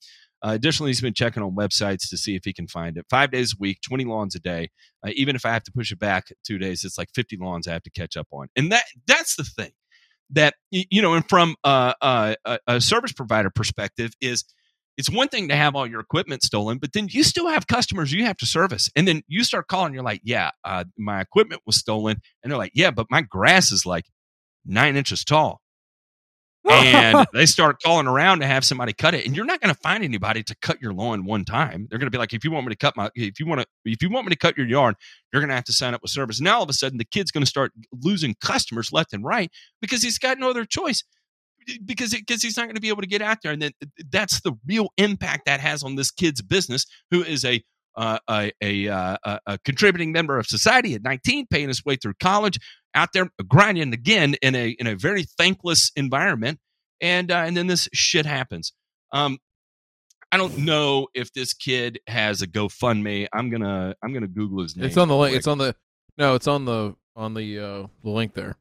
Uh, 0.44 0.52
additionally, 0.52 0.90
he's 0.90 1.02
been 1.02 1.14
checking 1.14 1.42
on 1.42 1.56
websites 1.56 2.10
to 2.10 2.18
see 2.18 2.36
if 2.36 2.44
he 2.44 2.54
can 2.54 2.68
find 2.68 2.98
it. 2.98 3.06
Five 3.10 3.32
days 3.32 3.54
a 3.54 3.58
week, 3.60 3.80
20 3.88 4.04
lawns 4.06 4.36
a 4.36 4.40
day. 4.40 4.70
Uh, 5.06 5.12
even 5.16 5.36
if 5.36 5.46
I 5.46 5.54
have 5.54 5.64
to 5.64 5.72
push 5.72 5.92
it 5.92 6.00
back 6.00 6.26
two 6.46 6.58
days, 6.58 6.84
it's 6.84 6.98
like 6.98 7.10
50 7.16 7.38
lawns 7.40 7.68
I 7.68 7.74
have 7.74 7.84
to 7.84 7.90
catch 7.92 8.18
up 8.18 8.28
on. 8.32 8.48
And 8.56 8.72
that 8.72 8.84
that's 9.08 9.36
the 9.36 9.46
thing 9.46 9.72
that, 10.32 10.56
you 10.72 11.02
know, 11.02 11.14
and 11.14 11.28
from 11.30 11.56
uh, 11.64 11.94
uh, 12.02 12.36
a, 12.46 12.60
a 12.68 12.82
service 12.82 13.14
provider 13.14 13.50
perspective 13.50 14.14
is 14.20 14.44
it's 14.98 15.10
one 15.10 15.28
thing 15.28 15.48
to 15.48 15.56
have 15.56 15.76
all 15.76 15.88
your 15.88 16.02
equipment 16.02 16.44
stolen, 16.44 16.78
but 16.78 16.94
then 16.94 17.08
you 17.10 17.24
still 17.24 17.48
have 17.48 17.68
customers 17.68 18.12
you 18.12 18.26
have 18.26 18.38
to 18.38 18.46
service. 18.46 18.90
And 18.96 19.08
then 19.08 19.24
you 19.28 19.44
start 19.44 19.68
calling, 19.68 19.94
you're 19.94 20.04
like, 20.04 20.22
yeah, 20.24 20.52
uh, 20.64 20.84
my 20.98 21.22
equipment 21.22 21.62
was 21.66 21.78
stolen. 21.78 22.18
And 22.44 22.52
they're 22.52 22.60
like, 22.60 22.74
yeah, 22.76 22.92
but 22.92 23.08
my 23.10 23.22
grass 23.22 23.72
is 23.72 23.86
like 23.86 24.06
nine 24.66 24.96
inches 24.96 25.24
tall 25.24 25.62
and 26.70 27.28
they 27.34 27.46
start 27.46 27.82
calling 27.82 28.08
around 28.08 28.40
to 28.40 28.48
have 28.48 28.64
somebody 28.64 28.94
cut 28.94 29.14
it 29.14 29.26
and 29.26 29.36
you're 29.36 29.46
not 29.46 29.60
going 29.62 29.74
to 29.74 29.80
find 29.82 30.04
anybody 30.04 30.44
to 30.44 30.56
cut 30.62 30.82
your 30.82 30.94
lawn 30.94 31.26
one 31.26 31.46
time. 31.46 31.88
They're 31.90 32.00
going 32.00 32.08
to 32.08 32.12
be 32.12 32.18
like 32.18 32.34
if 32.34 32.44
you 32.44 32.52
want 32.52 32.66
me 32.66 32.72
to 32.72 32.78
cut 32.78 32.96
my 32.96 33.10
if 33.16 33.40
you 33.40 33.46
want 33.46 33.62
to 33.62 33.68
if 33.86 34.02
you 34.02 34.10
want 34.10 34.26
me 34.26 34.30
to 34.32 34.38
cut 34.38 34.58
your 34.58 34.68
yard 34.68 34.96
you're 35.32 35.42
going 35.42 35.50
to 35.50 35.56
have 35.56 35.64
to 35.66 35.74
sign 35.74 35.94
up 35.94 36.02
with 36.02 36.12
service. 36.12 36.40
Now 36.40 36.58
all 36.58 36.64
of 36.64 36.70
a 36.70 36.74
sudden 36.74 36.98
the 36.98 37.06
kid's 37.06 37.32
going 37.32 37.44
to 37.44 37.50
start 37.50 37.72
losing 38.02 38.36
customers 38.42 38.92
left 38.92 39.14
and 39.14 39.24
right 39.24 39.52
because 39.82 40.02
he's 40.02 40.20
got 40.20 40.40
no 40.40 40.50
other 40.50 40.66
choice 40.66 41.04
because 41.86 42.14
because 42.14 42.42
he's 42.42 42.58
not 42.58 42.64
going 42.64 42.76
to 42.76 42.82
be 42.82 42.90
able 42.90 43.02
to 43.02 43.08
get 43.08 43.22
out 43.22 43.38
there 43.44 43.52
and 43.52 43.62
then 43.62 43.72
that's 44.12 44.42
the 44.42 44.54
real 44.68 44.90
impact 44.98 45.46
that 45.46 45.60
has 45.60 45.84
on 45.84 45.96
this 45.96 46.12
kid's 46.12 46.42
business 46.42 46.86
who 47.12 47.24
is 47.24 47.46
a 47.46 47.64
uh, 47.96 48.18
a, 48.28 48.52
a, 48.62 48.88
uh, 48.90 49.18
a, 49.24 49.40
a 49.46 49.58
contributing 49.60 50.12
member 50.12 50.40
of 50.40 50.48
society 50.48 50.96
at 50.96 51.04
19 51.04 51.46
paying 51.48 51.68
his 51.68 51.86
way 51.86 51.96
through 51.96 52.16
college 52.20 52.58
out 52.96 53.10
there 53.14 53.30
grinding 53.48 53.94
again 53.94 54.36
in 54.42 54.56
a 54.56 54.70
in 54.80 54.88
a 54.88 54.96
very 54.96 55.24
thankless 55.38 55.92
environment 55.96 56.60
and 57.02 57.32
uh, 57.32 57.36
and 57.46 57.56
then 57.58 57.68
this 57.68 57.88
shit 57.94 58.26
happens 58.26 58.74
um 59.12 59.38
i 60.32 60.38
don't 60.38 60.58
know 60.58 61.08
if 61.14 61.32
this 61.34 61.54
kid 61.54 62.00
has 62.08 62.42
a 62.42 62.48
gofundme 62.48 63.28
i'm 63.34 63.50
gonna 63.50 63.96
i'm 64.04 64.14
gonna 64.14 64.28
google 64.28 64.62
his 64.62 64.76
name 64.76 64.86
It's 64.86 64.98
on 64.98 65.08
the 65.08 65.16
link. 65.16 65.36
It's 65.36 65.48
on 65.48 65.58
the 65.58 65.76
no. 66.18 66.36
It's 66.36 66.48
on 66.48 66.66
the 66.66 66.96
on 67.16 67.34
the 67.34 67.60
uh 67.60 67.88
the 68.04 68.10
link 68.10 68.34
there 68.34 68.56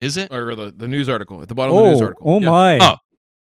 is 0.00 0.16
it 0.18 0.30
or 0.32 0.54
the 0.54 0.72
the 0.76 0.88
news 0.88 1.08
article 1.08 1.40
at 1.42 1.48
the 1.48 1.54
bottom 1.54 1.74
of 1.76 1.82
the 1.84 1.90
news 1.90 2.00
Oh, 2.00 2.04
article. 2.04 2.30
oh 2.30 2.40
Yeah. 2.40 2.50
my. 2.50 2.78
Oh, 2.80 2.96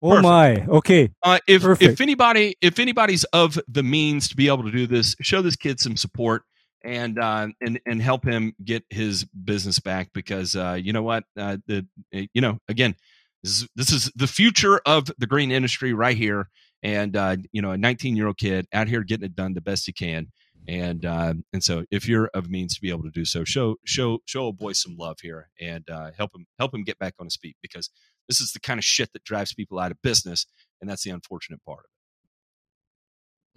oh 0.01 0.09
perfect. 0.09 0.23
my. 0.23 0.55
Okay. 0.77 1.11
Uh, 1.21 1.37
if 1.47 1.63
if 1.81 2.01
anybody 2.01 2.55
if 2.61 2.79
anybody's 2.79 3.23
of 3.25 3.59
the 3.67 3.83
means 3.83 4.27
to 4.29 4.35
be 4.35 4.47
able 4.47 4.63
to 4.63 4.71
do 4.71 4.87
this, 4.87 5.15
show 5.21 5.41
this 5.43 5.55
kid 5.55 5.79
some 5.79 5.95
support 5.97 6.43
and 6.83 7.19
uh, 7.19 7.47
and 7.61 7.79
and 7.85 8.01
help 8.01 8.25
him 8.25 8.53
get 8.63 8.83
his 8.89 9.25
business 9.25 9.79
back 9.79 10.11
because 10.13 10.55
uh, 10.55 10.77
you 10.81 10.93
know 10.93 11.03
what 11.03 11.23
uh, 11.37 11.57
the 11.67 11.85
you 12.11 12.41
know 12.41 12.59
again 12.67 12.95
this 13.43 13.61
is, 13.61 13.67
this 13.75 13.91
is 13.91 14.11
the 14.15 14.27
future 14.27 14.79
of 14.85 15.09
the 15.17 15.27
green 15.27 15.51
industry 15.51 15.93
right 15.93 16.17
here 16.17 16.49
and 16.83 17.15
uh, 17.15 17.35
you 17.51 17.61
know 17.61 17.71
a 17.71 17.77
19 17.77 18.15
year 18.15 18.27
old 18.27 18.37
kid 18.37 18.65
out 18.73 18.87
here 18.87 19.03
getting 19.03 19.25
it 19.25 19.35
done 19.35 19.53
the 19.53 19.61
best 19.61 19.85
he 19.85 19.93
can 19.93 20.27
and 20.67 21.05
uh, 21.05 21.33
and 21.53 21.63
so 21.63 21.83
if 21.91 22.07
you're 22.07 22.29
of 22.33 22.49
means 22.49 22.75
to 22.75 22.81
be 22.81 22.89
able 22.89 23.03
to 23.03 23.11
do 23.11 23.25
so 23.25 23.43
show 23.43 23.75
show 23.85 24.19
show 24.25 24.47
a 24.47 24.53
boy 24.53 24.73
some 24.73 24.95
love 24.97 25.17
here 25.21 25.49
and 25.59 25.89
uh, 25.89 26.11
help 26.17 26.33
him 26.35 26.45
help 26.57 26.73
him 26.73 26.83
get 26.83 26.99
back 26.99 27.13
on 27.19 27.25
his 27.25 27.35
feet 27.35 27.57
because 27.61 27.89
this 28.27 28.39
is 28.39 28.51
the 28.51 28.59
kind 28.59 28.77
of 28.77 28.85
shit 28.85 29.11
that 29.13 29.23
drives 29.23 29.53
people 29.53 29.79
out 29.79 29.91
of 29.91 30.01
business 30.01 30.45
and 30.79 30.89
that's 30.89 31.03
the 31.03 31.09
unfortunate 31.09 31.63
part 31.65 31.79
of 31.79 31.85
it. 31.85 31.89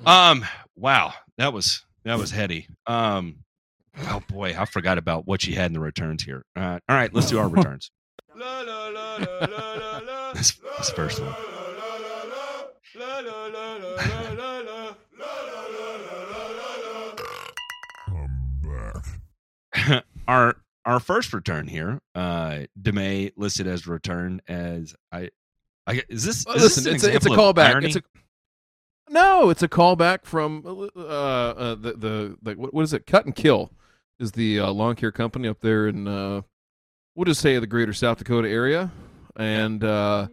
Um, 0.08 0.44
wow, 0.74 1.14
that 1.38 1.52
was 1.52 1.84
that 2.04 2.18
was 2.18 2.30
heady. 2.30 2.68
Um, 2.86 3.36
oh 4.08 4.22
boy, 4.28 4.54
I 4.58 4.64
forgot 4.64 4.98
about 4.98 5.26
what 5.26 5.42
she 5.42 5.52
had 5.52 5.66
in 5.66 5.72
the 5.72 5.80
returns 5.80 6.22
here. 6.22 6.44
Uh, 6.56 6.78
all 6.88 6.96
right, 6.96 7.12
let's 7.12 7.30
do 7.30 7.38
our 7.38 7.48
returns. 7.50 7.90
This, 10.34 10.52
first 10.88 11.20
one. 11.20 11.34
our 20.28 20.56
our 20.84 21.00
first 21.00 21.32
return 21.32 21.66
here, 21.66 22.00
uh, 22.14 22.60
DeMay 22.80 23.32
listed 23.36 23.66
as 23.66 23.86
return 23.86 24.40
as 24.48 24.94
I. 25.10 25.30
I 25.86 26.02
is 26.08 26.24
this? 26.24 26.38
Is 26.38 26.46
listen, 26.46 26.84
this 26.84 26.94
it's 26.94 27.04
a, 27.04 27.14
it's 27.14 27.26
a 27.26 27.30
callback. 27.30 27.84
It's 27.84 27.96
a 27.96 28.02
no, 29.10 29.50
it's 29.50 29.62
a 29.62 29.68
callback 29.68 30.24
from 30.24 30.62
uh, 30.96 31.00
uh 31.00 31.74
the 31.74 31.92
the 31.92 32.36
like 32.42 32.56
what, 32.56 32.72
what 32.74 32.82
is 32.82 32.92
it? 32.92 33.06
Kut 33.06 33.24
and 33.26 33.34
Kill 33.34 33.70
is 34.20 34.32
the 34.32 34.60
uh, 34.60 34.70
lawn 34.72 34.94
care 34.96 35.12
company 35.12 35.48
up 35.48 35.60
there 35.60 35.88
in 35.88 36.06
uh 36.06 36.42
we'll 37.14 37.24
just 37.24 37.40
say 37.40 37.58
the 37.58 37.66
greater 37.66 37.92
South 37.92 38.18
Dakota 38.18 38.48
area, 38.48 38.90
and 39.36 39.82
uh 39.84 40.28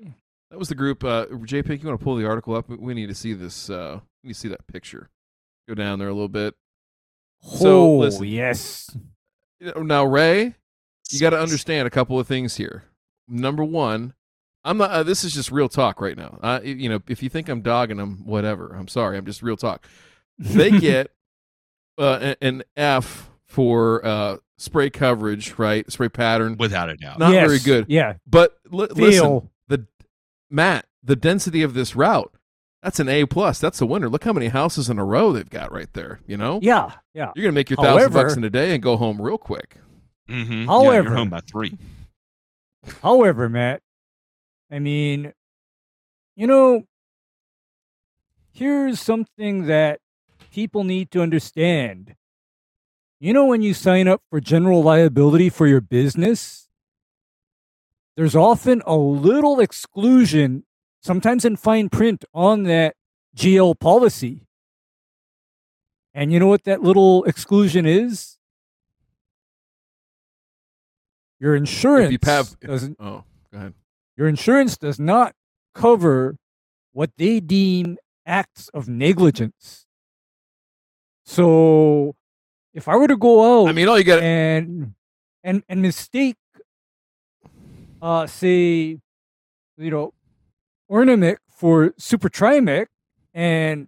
that 0.52 0.58
was 0.58 0.68
the 0.70 0.76
group. 0.76 1.04
Uh, 1.04 1.28
JP, 1.28 1.82
you 1.82 1.88
want 1.88 2.00
to 2.00 2.04
pull 2.04 2.16
the 2.16 2.26
article 2.28 2.56
up? 2.56 2.68
We- 2.70 2.78
We 2.78 2.94
need 2.96 3.08
to 3.10 3.14
see 3.16 3.34
this. 3.34 3.70
Uh, 3.70 4.00
we 4.24 4.30
need 4.30 4.34
to 4.34 4.40
see 4.40 4.48
that 4.48 4.66
picture. 4.66 5.10
Go 5.68 5.76
down 5.76 6.00
there 6.00 6.08
a 6.08 6.14
little 6.14 6.28
bit. 6.28 6.56
So, 7.42 7.82
oh, 7.84 7.98
listen. 8.00 8.26
yes. 8.26 8.90
Now, 9.62 10.06
Ray, 10.06 10.56
you 11.12 11.20
got 11.20 11.30
to 11.30 11.40
understand 11.40 11.86
a 11.88 11.92
couple 11.92 12.20
of 12.20 12.28
things 12.28 12.56
here. 12.58 12.86
Number 13.28 13.64
one, 13.64 14.14
I'm 14.66 14.78
not. 14.78 14.92
Uh, 14.92 15.04
this 15.04 15.24
is 15.24 15.34
just 15.34 15.52
real 15.52 15.70
talk 15.70 16.02
right 16.02 16.18
now. 16.18 16.38
Uh, 16.42 16.60
you 16.64 16.90
know, 16.90 17.00
if 17.08 17.24
you 17.24 17.30
think 17.30 17.48
I'm 17.50 17.62
dogging 17.62 17.98
them, 17.98 18.24
whatever. 18.26 18.76
I'm 18.78 18.88
sorry. 18.88 19.18
I'm 19.18 19.26
just 19.26 19.42
real 19.42 19.58
talk. 19.58 19.88
They 20.38 20.70
get 20.80 21.12
uh, 21.98 22.36
an 22.42 22.64
F 22.76 23.30
for 23.48 24.06
uh, 24.06 24.38
spray 24.58 24.90
coverage, 24.90 25.58
right? 25.58 25.90
Spray 25.92 26.10
pattern, 26.10 26.58
without 26.60 26.90
a 26.90 26.98
doubt. 26.98 27.20
not 27.20 27.32
Yes, 27.34 27.48
very 27.48 27.60
good. 27.60 27.86
Yeah. 27.90 28.16
But 28.28 28.58
li- 28.70 28.88
listen, 28.92 29.50
the 29.68 29.86
Matt, 30.52 30.86
the 31.04 31.16
density 31.16 31.64
of 31.64 31.74
this 31.74 31.96
route, 31.96 32.34
that's 32.84 33.00
an 33.00 33.10
A 33.10 33.26
plus. 33.26 33.60
That's 33.60 33.82
a 33.82 33.86
winner. 33.86 34.10
Look 34.10 34.24
how 34.26 34.34
many 34.34 34.48
houses 34.50 34.90
in 34.90 35.00
a 35.00 35.06
row 35.06 35.32
they've 35.32 35.50
got 35.50 35.72
right 35.72 35.92
there. 35.94 36.20
You 36.28 36.38
know, 36.38 36.60
Yeah. 36.62 36.92
Yeah. 37.14 37.32
you're 37.36 37.44
gonna 37.44 37.54
make 37.54 37.70
your 37.70 37.78
thousand 37.78 37.98
However- 38.00 38.24
bucks 38.24 38.36
in 38.38 38.44
a 38.44 38.50
day 38.50 38.74
and 38.74 38.84
go 38.84 38.98
home 38.98 39.22
real 39.22 39.38
quick. 39.38 39.78
Mm-hmm. 40.30 40.52
yeah, 40.62 40.66
However- 40.68 41.10
you're 41.10 41.18
home 41.18 41.30
by 41.30 41.40
three. 41.42 41.78
However, 43.02 43.50
Matt, 43.50 43.82
I 44.72 44.80
mean, 44.80 45.34
you 46.36 46.48
know, 46.48 46.84
here's 48.52 49.00
something 49.00 49.66
that 49.66 50.00
people 50.52 50.84
need 50.84 51.12
to 51.12 51.22
understand. 51.22 52.16
You 53.20 53.34
know, 53.34 53.46
when 53.46 53.62
you 53.62 53.74
sign 53.74 54.08
up 54.08 54.22
for 54.30 54.40
general 54.40 54.84
liability 54.84 55.50
for 55.50 55.68
your 55.68 55.82
business, 55.82 56.70
there's 58.16 58.36
often 58.36 58.82
a 58.86 58.96
little 58.96 59.60
exclusion, 59.60 60.66
sometimes 61.02 61.46
in 61.46 61.56
fine 61.56 61.90
print, 61.90 62.26
on 62.34 62.64
that 62.64 62.96
GL 63.36 63.80
policy. 63.80 64.46
And 66.14 66.32
you 66.32 66.40
know 66.40 66.48
what 66.48 66.64
that 66.66 66.82
little 66.82 67.24
exclusion 67.26 67.86
is? 67.86 68.38
Your 71.40 71.56
insurance 71.56 72.14
If 72.14 72.26
you 72.26 72.32
have, 72.32 72.60
doesn't 72.60 72.98
oh, 73.00 73.24
go 73.52 73.58
ahead. 73.58 73.74
Your 74.20 74.28
insurance 74.28 74.76
does 74.76 75.00
not 75.00 75.34
cover 75.74 76.36
what 76.92 77.10
they 77.18 77.40
deem 77.40 77.98
acts 78.26 78.68
of 78.74 78.90
negligence. 78.90 79.86
So 81.24 82.18
if 82.74 82.90
I 82.90 82.98
were 82.98 83.08
to 83.08 83.16
go 83.16 83.62
out 83.64 83.70
I 83.70 83.72
mean, 83.72 83.88
all 83.88 83.98
you 83.98 84.04
got. 84.04 84.22
and 84.22 84.94
and 85.42 85.64
and 85.70 85.82
mistake 85.82 86.36
uh 88.02 88.28
say 88.28 89.00
you 89.78 89.90
know 89.90 90.14
Ornamec 90.92 91.38
for 91.50 91.94
super 91.98 92.28
trimec 92.30 92.88
and 93.34 93.88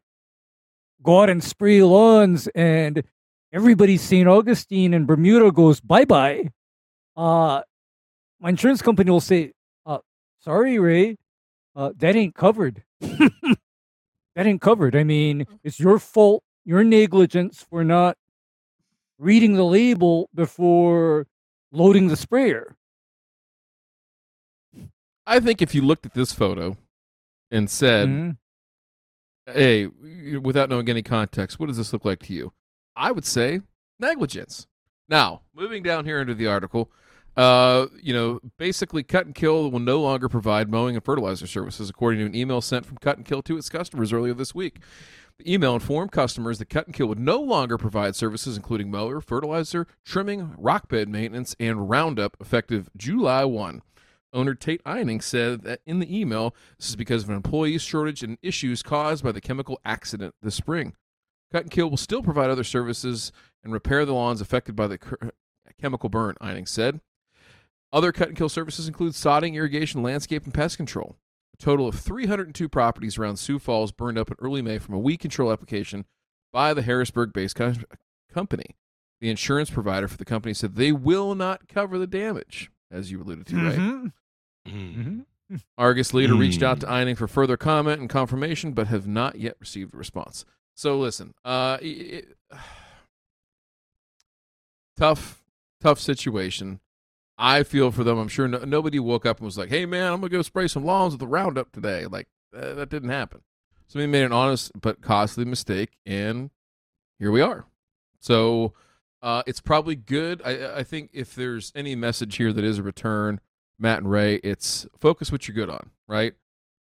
go 1.03 1.23
out 1.23 1.29
and 1.29 1.43
spray 1.43 1.83
lawns 1.83 2.47
and 2.55 3.03
everybody 3.51 3.97
St. 3.97 4.29
Augustine 4.29 4.93
and 4.93 5.05
Bermuda 5.05 5.51
goes 5.51 5.81
bye 5.81 6.05
bye. 6.05 6.51
Uh 7.17 7.63
my 8.39 8.49
insurance 8.49 8.81
company 8.81 9.11
will 9.11 9.19
say, 9.19 9.51
sorry 10.43 10.79
Ray, 10.79 11.17
uh 11.75 11.91
that 11.97 12.15
ain't 12.15 12.35
covered. 12.35 12.83
that 12.99 13.57
ain't 14.37 14.61
covered. 14.61 14.95
I 14.95 15.03
mean, 15.03 15.45
it's 15.63 15.79
your 15.79 15.99
fault, 15.99 16.43
your 16.65 16.83
negligence 16.83 17.65
for 17.69 17.83
not 17.83 18.17
reading 19.17 19.53
the 19.53 19.63
label 19.65 20.29
before 20.33 21.27
loading 21.71 22.07
the 22.07 22.17
sprayer. 22.17 22.75
I 25.25 25.39
think 25.39 25.61
if 25.61 25.75
you 25.75 25.81
looked 25.81 26.05
at 26.05 26.13
this 26.13 26.33
photo 26.33 26.77
and 27.51 27.69
said, 27.69 28.09
Mhm. 28.09 28.37
"Hey, 29.45 29.87
without 30.37 30.69
knowing 30.69 30.89
any 30.89 31.03
context, 31.03 31.59
what 31.59 31.67
does 31.67 31.77
this 31.77 31.93
look 31.93 32.03
like 32.05 32.19
to 32.23 32.33
you?" 32.33 32.53
I 32.95 33.11
would 33.11 33.25
say 33.25 33.61
negligence. 33.99 34.67
Now, 35.07 35.43
moving 35.53 35.83
down 35.83 36.05
here 36.05 36.19
into 36.19 36.33
the 36.33 36.47
article, 36.47 36.91
uh, 37.37 37.87
you 38.01 38.13
know, 38.13 38.39
basically, 38.57 39.03
Kut 39.03 39.25
and 39.25 39.35
Kill 39.35 39.71
will 39.71 39.79
no 39.79 40.01
longer 40.01 40.27
provide 40.27 40.69
mowing 40.69 40.95
and 40.95 41.03
fertilizer 41.03 41.47
services, 41.47 41.89
according 41.89 42.19
to 42.19 42.25
an 42.25 42.35
email 42.35 42.61
sent 42.61 42.85
from 42.85 42.97
Kut 42.97 43.17
and 43.17 43.25
Kill 43.25 43.41
to 43.43 43.57
its 43.57 43.69
customers 43.69 44.11
earlier 44.11 44.33
this 44.33 44.53
week. 44.53 44.79
The 45.37 45.53
email 45.53 45.73
informed 45.73 46.11
customers 46.11 46.59
that 46.59 46.69
Kut 46.69 46.87
and 46.87 46.95
Kill 46.95 47.07
would 47.07 47.19
no 47.19 47.39
longer 47.39 47.77
provide 47.77 48.15
services 48.15 48.57
including 48.57 48.91
mower, 48.91 49.21
fertilizer, 49.21 49.87
trimming, 50.05 50.53
rock 50.57 50.89
bed 50.89 51.07
maintenance, 51.07 51.55
and 51.59 51.89
roundup 51.89 52.35
effective 52.41 52.89
July 52.97 53.45
1. 53.45 53.81
Owner 54.33 54.55
Tate 54.55 54.83
Eining 54.83 55.21
said 55.21 55.63
that 55.63 55.81
in 55.85 55.99
the 55.99 56.19
email, 56.19 56.55
this 56.77 56.89
is 56.89 56.95
because 56.95 57.23
of 57.23 57.29
an 57.29 57.35
employee 57.35 57.77
shortage 57.77 58.23
and 58.23 58.37
issues 58.41 58.81
caused 58.83 59.23
by 59.23 59.31
the 59.31 59.41
chemical 59.41 59.79
accident 59.83 60.35
this 60.41 60.55
spring. 60.55 60.95
Cut 61.51 61.63
and 61.63 61.71
Kill 61.71 61.89
will 61.89 61.97
still 61.97 62.23
provide 62.23 62.49
other 62.49 62.63
services 62.63 63.31
and 63.63 63.73
repair 63.73 64.05
the 64.05 64.13
lawns 64.13 64.41
affected 64.41 64.75
by 64.75 64.87
the 64.87 64.99
chemical 65.79 66.09
burn, 66.09 66.35
Eining 66.41 66.67
said. 66.67 67.01
Other 67.93 68.11
Kut 68.11 68.29
and 68.29 68.37
Kill 68.37 68.49
services 68.49 68.87
include 68.87 69.13
sodding, 69.13 69.55
irrigation, 69.55 70.01
landscape, 70.01 70.45
and 70.45 70.53
pest 70.53 70.77
control. 70.77 71.17
A 71.53 71.57
total 71.57 71.87
of 71.87 71.95
302 71.99 72.69
properties 72.69 73.17
around 73.17 73.37
Sioux 73.37 73.59
Falls 73.59 73.91
burned 73.91 74.17
up 74.17 74.29
in 74.31 74.37
early 74.39 74.61
May 74.61 74.77
from 74.79 74.95
a 74.95 74.99
weed 74.99 75.17
control 75.17 75.51
application 75.51 76.05
by 76.53 76.73
the 76.73 76.81
Harrisburg 76.81 77.33
based 77.33 77.55
co- 77.55 77.73
company. 78.33 78.75
The 79.19 79.29
insurance 79.29 79.69
provider 79.69 80.07
for 80.07 80.17
the 80.17 80.25
company 80.25 80.53
said 80.53 80.75
they 80.75 80.91
will 80.91 81.35
not 81.35 81.67
cover 81.67 81.97
the 81.99 82.07
damage, 82.07 82.71
as 82.89 83.11
you 83.11 83.21
alluded 83.21 83.45
to, 83.47 83.55
right? 83.57 83.77
Mhm. 83.77 84.13
Mm. 84.67 85.25
Mhm. 85.51 85.61
Argus 85.77 86.13
later 86.13 86.33
reached 86.35 86.63
out 86.63 86.77
Hmm. 86.77 86.81
to 86.81 86.87
Eining 86.87 87.17
for 87.17 87.27
further 87.27 87.57
comment 87.57 87.99
and 87.99 88.09
confirmation, 88.09 88.71
but 88.71 88.87
have 88.87 89.05
not 89.05 89.35
yet 89.37 89.57
received 89.59 89.93
a 89.93 89.97
response. 89.97 90.45
So 90.75 90.97
listen, 90.97 91.33
uh, 91.43 91.77
it, 91.81 92.37
tough, 94.97 95.43
tough 95.81 95.99
situation. 95.99 96.79
I 97.41 97.63
feel 97.63 97.91
for 97.91 98.03
them. 98.03 98.19
I'm 98.19 98.27
sure 98.27 98.47
no, 98.47 98.59
nobody 98.59 98.99
woke 98.99 99.25
up 99.25 99.39
and 99.39 99.45
was 99.45 99.57
like, 99.57 99.69
"Hey, 99.69 99.87
man, 99.87 100.13
I'm 100.13 100.21
gonna 100.21 100.29
go 100.29 100.43
spray 100.43 100.67
some 100.67 100.85
lawns 100.85 101.13
with 101.13 101.19
the 101.19 101.27
Roundup 101.27 101.71
today." 101.71 102.05
Like 102.05 102.27
uh, 102.55 102.75
that 102.75 102.89
didn't 102.89 103.09
happen. 103.09 103.41
Somebody 103.87 104.11
made 104.11 104.23
an 104.23 104.31
honest 104.31 104.71
but 104.79 105.01
costly 105.01 105.43
mistake, 105.43 105.97
and 106.05 106.51
here 107.17 107.31
we 107.31 107.41
are. 107.41 107.65
So 108.19 108.73
uh, 109.23 109.41
it's 109.47 109.59
probably 109.59 109.95
good. 109.95 110.43
I, 110.45 110.77
I 110.77 110.83
think 110.83 111.09
if 111.13 111.33
there's 111.33 111.71
any 111.75 111.95
message 111.95 112.37
here 112.37 112.53
that 112.53 112.63
is 112.63 112.77
a 112.77 112.83
return, 112.83 113.39
Matt 113.79 113.97
and 113.97 114.11
Ray, 114.11 114.35
it's 114.35 114.85
focus 114.99 115.31
what 115.31 115.47
you're 115.47 115.55
good 115.55 115.69
on, 115.71 115.89
right? 116.07 116.33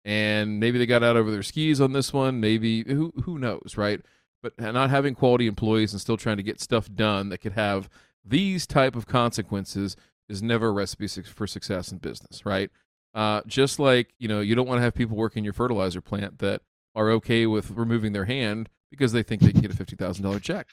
And 0.05 0.59
maybe 0.59 0.77
they 0.77 0.85
got 0.85 1.03
out 1.03 1.17
over 1.17 1.31
their 1.31 1.43
skis 1.43 1.81
on 1.81 1.93
this 1.93 2.13
one. 2.13 2.39
Maybe 2.39 2.83
who 2.83 3.11
who 3.23 3.39
knows, 3.39 3.73
right? 3.77 3.99
But 4.43 4.59
not 4.59 4.91
having 4.91 5.15
quality 5.15 5.47
employees 5.47 5.91
and 5.91 5.99
still 5.99 6.17
trying 6.17 6.37
to 6.37 6.43
get 6.43 6.61
stuff 6.61 6.87
done 6.93 7.29
that 7.29 7.39
could 7.39 7.53
have 7.53 7.89
these 8.23 8.67
type 8.67 8.95
of 8.95 9.07
consequences 9.07 9.95
is 10.31 10.41
never 10.41 10.67
a 10.69 10.71
recipe 10.71 11.07
for 11.07 11.45
success 11.47 11.91
in 11.91 11.97
business, 11.99 12.45
right? 12.45 12.69
Uh, 13.13 13.41
just 13.45 13.77
like 13.79 14.13
you 14.17 14.27
know, 14.27 14.39
you 14.39 14.55
don't 14.55 14.67
want 14.67 14.77
to 14.79 14.83
have 14.83 14.93
people 14.93 15.17
working 15.17 15.41
in 15.41 15.43
your 15.43 15.53
fertilizer 15.53 16.01
plant 16.01 16.39
that 16.39 16.61
are 16.95 17.09
okay 17.11 17.45
with 17.45 17.69
removing 17.71 18.13
their 18.13 18.25
hand 18.25 18.69
because 18.89 19.11
they 19.11 19.23
think 19.23 19.41
they 19.41 19.51
can 19.51 19.61
get 19.61 19.71
a 19.71 19.75
fifty 19.75 19.95
thousand 19.95 20.23
dollar 20.23 20.39
check. 20.39 20.67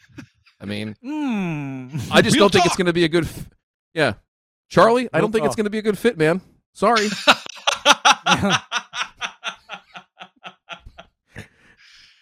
I 0.60 0.64
mean, 0.64 0.96
Mm. 1.04 2.08
I 2.10 2.22
just 2.22 2.34
Real 2.36 2.44
don't 2.44 2.52
think 2.52 2.66
it's 2.66 2.76
going 2.76 2.86
to 2.86 2.92
be 2.92 3.04
a 3.04 3.08
good. 3.08 3.24
F- 3.24 3.48
yeah, 3.94 4.14
Charlie, 4.68 5.08
I 5.12 5.20
don't 5.20 5.32
think 5.32 5.44
it's 5.46 5.56
going 5.56 5.64
to 5.64 5.70
be 5.70 5.78
a 5.78 5.82
good 5.82 5.98
fit, 5.98 6.16
man. 6.18 6.40
Sorry. 6.72 7.08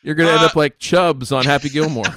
You're 0.03 0.15
going 0.15 0.29
to 0.29 0.33
end 0.35 0.43
Uh, 0.43 0.47
up 0.47 0.55
like 0.57 0.79
Chubs 0.79 1.33
on 1.33 1.45
Happy 1.45 1.69
Gilmore. 1.69 2.05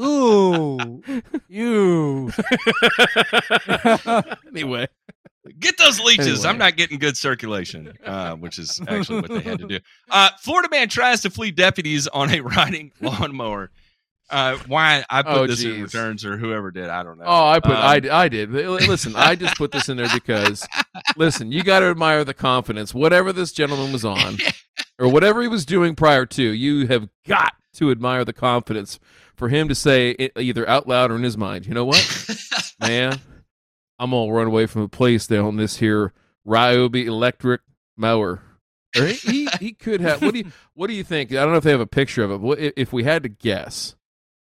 Ooh, 0.00 1.02
you. 1.48 2.30
anyway, 4.48 4.86
Get 5.58 5.78
those 5.78 6.00
leeches. 6.00 6.26
Anyway. 6.26 6.48
I'm 6.48 6.58
not 6.58 6.76
getting 6.76 6.98
good 6.98 7.16
circulation, 7.16 7.92
uh, 8.04 8.34
which 8.36 8.58
is 8.58 8.80
actually 8.88 9.22
what 9.22 9.30
they 9.30 9.40
had 9.40 9.58
to 9.60 9.66
do. 9.66 9.78
Uh, 10.10 10.28
Florida 10.40 10.68
man 10.70 10.88
tries 10.88 11.22
to 11.22 11.30
flee 11.30 11.50
deputies 11.50 12.06
on 12.08 12.30
a 12.30 12.40
riding 12.40 12.92
lawnmower. 13.00 13.70
Uh, 14.28 14.56
why 14.68 15.04
I 15.10 15.22
put 15.22 15.32
Oh, 15.32 15.46
this 15.48 15.64
in 15.64 15.82
returns 15.82 16.24
or 16.24 16.36
whoever 16.36 16.70
did, 16.70 16.88
I 16.88 17.02
don't 17.02 17.18
know. 17.18 17.24
oh, 17.26 17.48
I 17.48 17.58
put 17.58 17.72
Um, 17.72 17.78
I, 17.78 18.00
I 18.12 18.28
did. 18.28 18.52
Listen, 18.52 19.16
I 19.16 19.34
just 19.34 19.56
put 19.56 19.72
this 19.72 19.88
in 19.88 19.96
there 19.96 20.06
because 20.14 20.68
listen, 21.16 21.50
you 21.50 21.64
got 21.64 21.80
to 21.80 21.86
admire 21.86 22.22
the 22.22 22.34
confidence. 22.34 22.94
Whatever 22.94 23.32
this 23.32 23.50
gentleman 23.50 23.92
was 23.92 24.04
on, 24.04 24.36
or 25.00 25.08
whatever 25.08 25.42
he 25.42 25.48
was 25.48 25.66
doing 25.66 25.96
prior 25.96 26.26
to, 26.26 26.42
you 26.44 26.86
have 26.86 27.08
got 27.26 27.54
to 27.74 27.90
admire 27.90 28.24
the 28.24 28.32
confidence 28.32 29.00
for 29.40 29.48
him 29.48 29.68
to 29.68 29.74
say 29.74 30.10
it 30.10 30.32
either 30.38 30.68
out 30.68 30.86
loud 30.86 31.10
or 31.10 31.16
in 31.16 31.22
his 31.22 31.38
mind. 31.38 31.66
You 31.66 31.72
know 31.72 31.86
what? 31.86 32.30
man, 32.80 33.18
I'm 33.98 34.10
gonna 34.10 34.30
run 34.30 34.48
away 34.48 34.66
from 34.66 34.82
the 34.82 34.88
place 34.88 35.26
down 35.26 35.56
this 35.56 35.78
here 35.78 36.12
Ryobi 36.46 37.06
electric 37.06 37.62
mower. 37.96 38.42
Or 38.94 39.06
he, 39.06 39.14
he 39.14 39.48
he 39.58 39.72
could 39.72 40.02
have. 40.02 40.20
What 40.20 40.34
do 40.34 40.40
you 40.40 40.52
what 40.74 40.88
do 40.88 40.92
you 40.92 41.02
think? 41.02 41.32
I 41.32 41.36
don't 41.36 41.52
know 41.52 41.56
if 41.56 41.64
they 41.64 41.70
have 41.70 41.80
a 41.80 41.86
picture 41.86 42.22
of 42.22 42.30
it. 42.30 42.38
But 42.38 42.58
if 42.76 42.92
we 42.92 43.02
had 43.04 43.22
to 43.22 43.30
guess, 43.30 43.96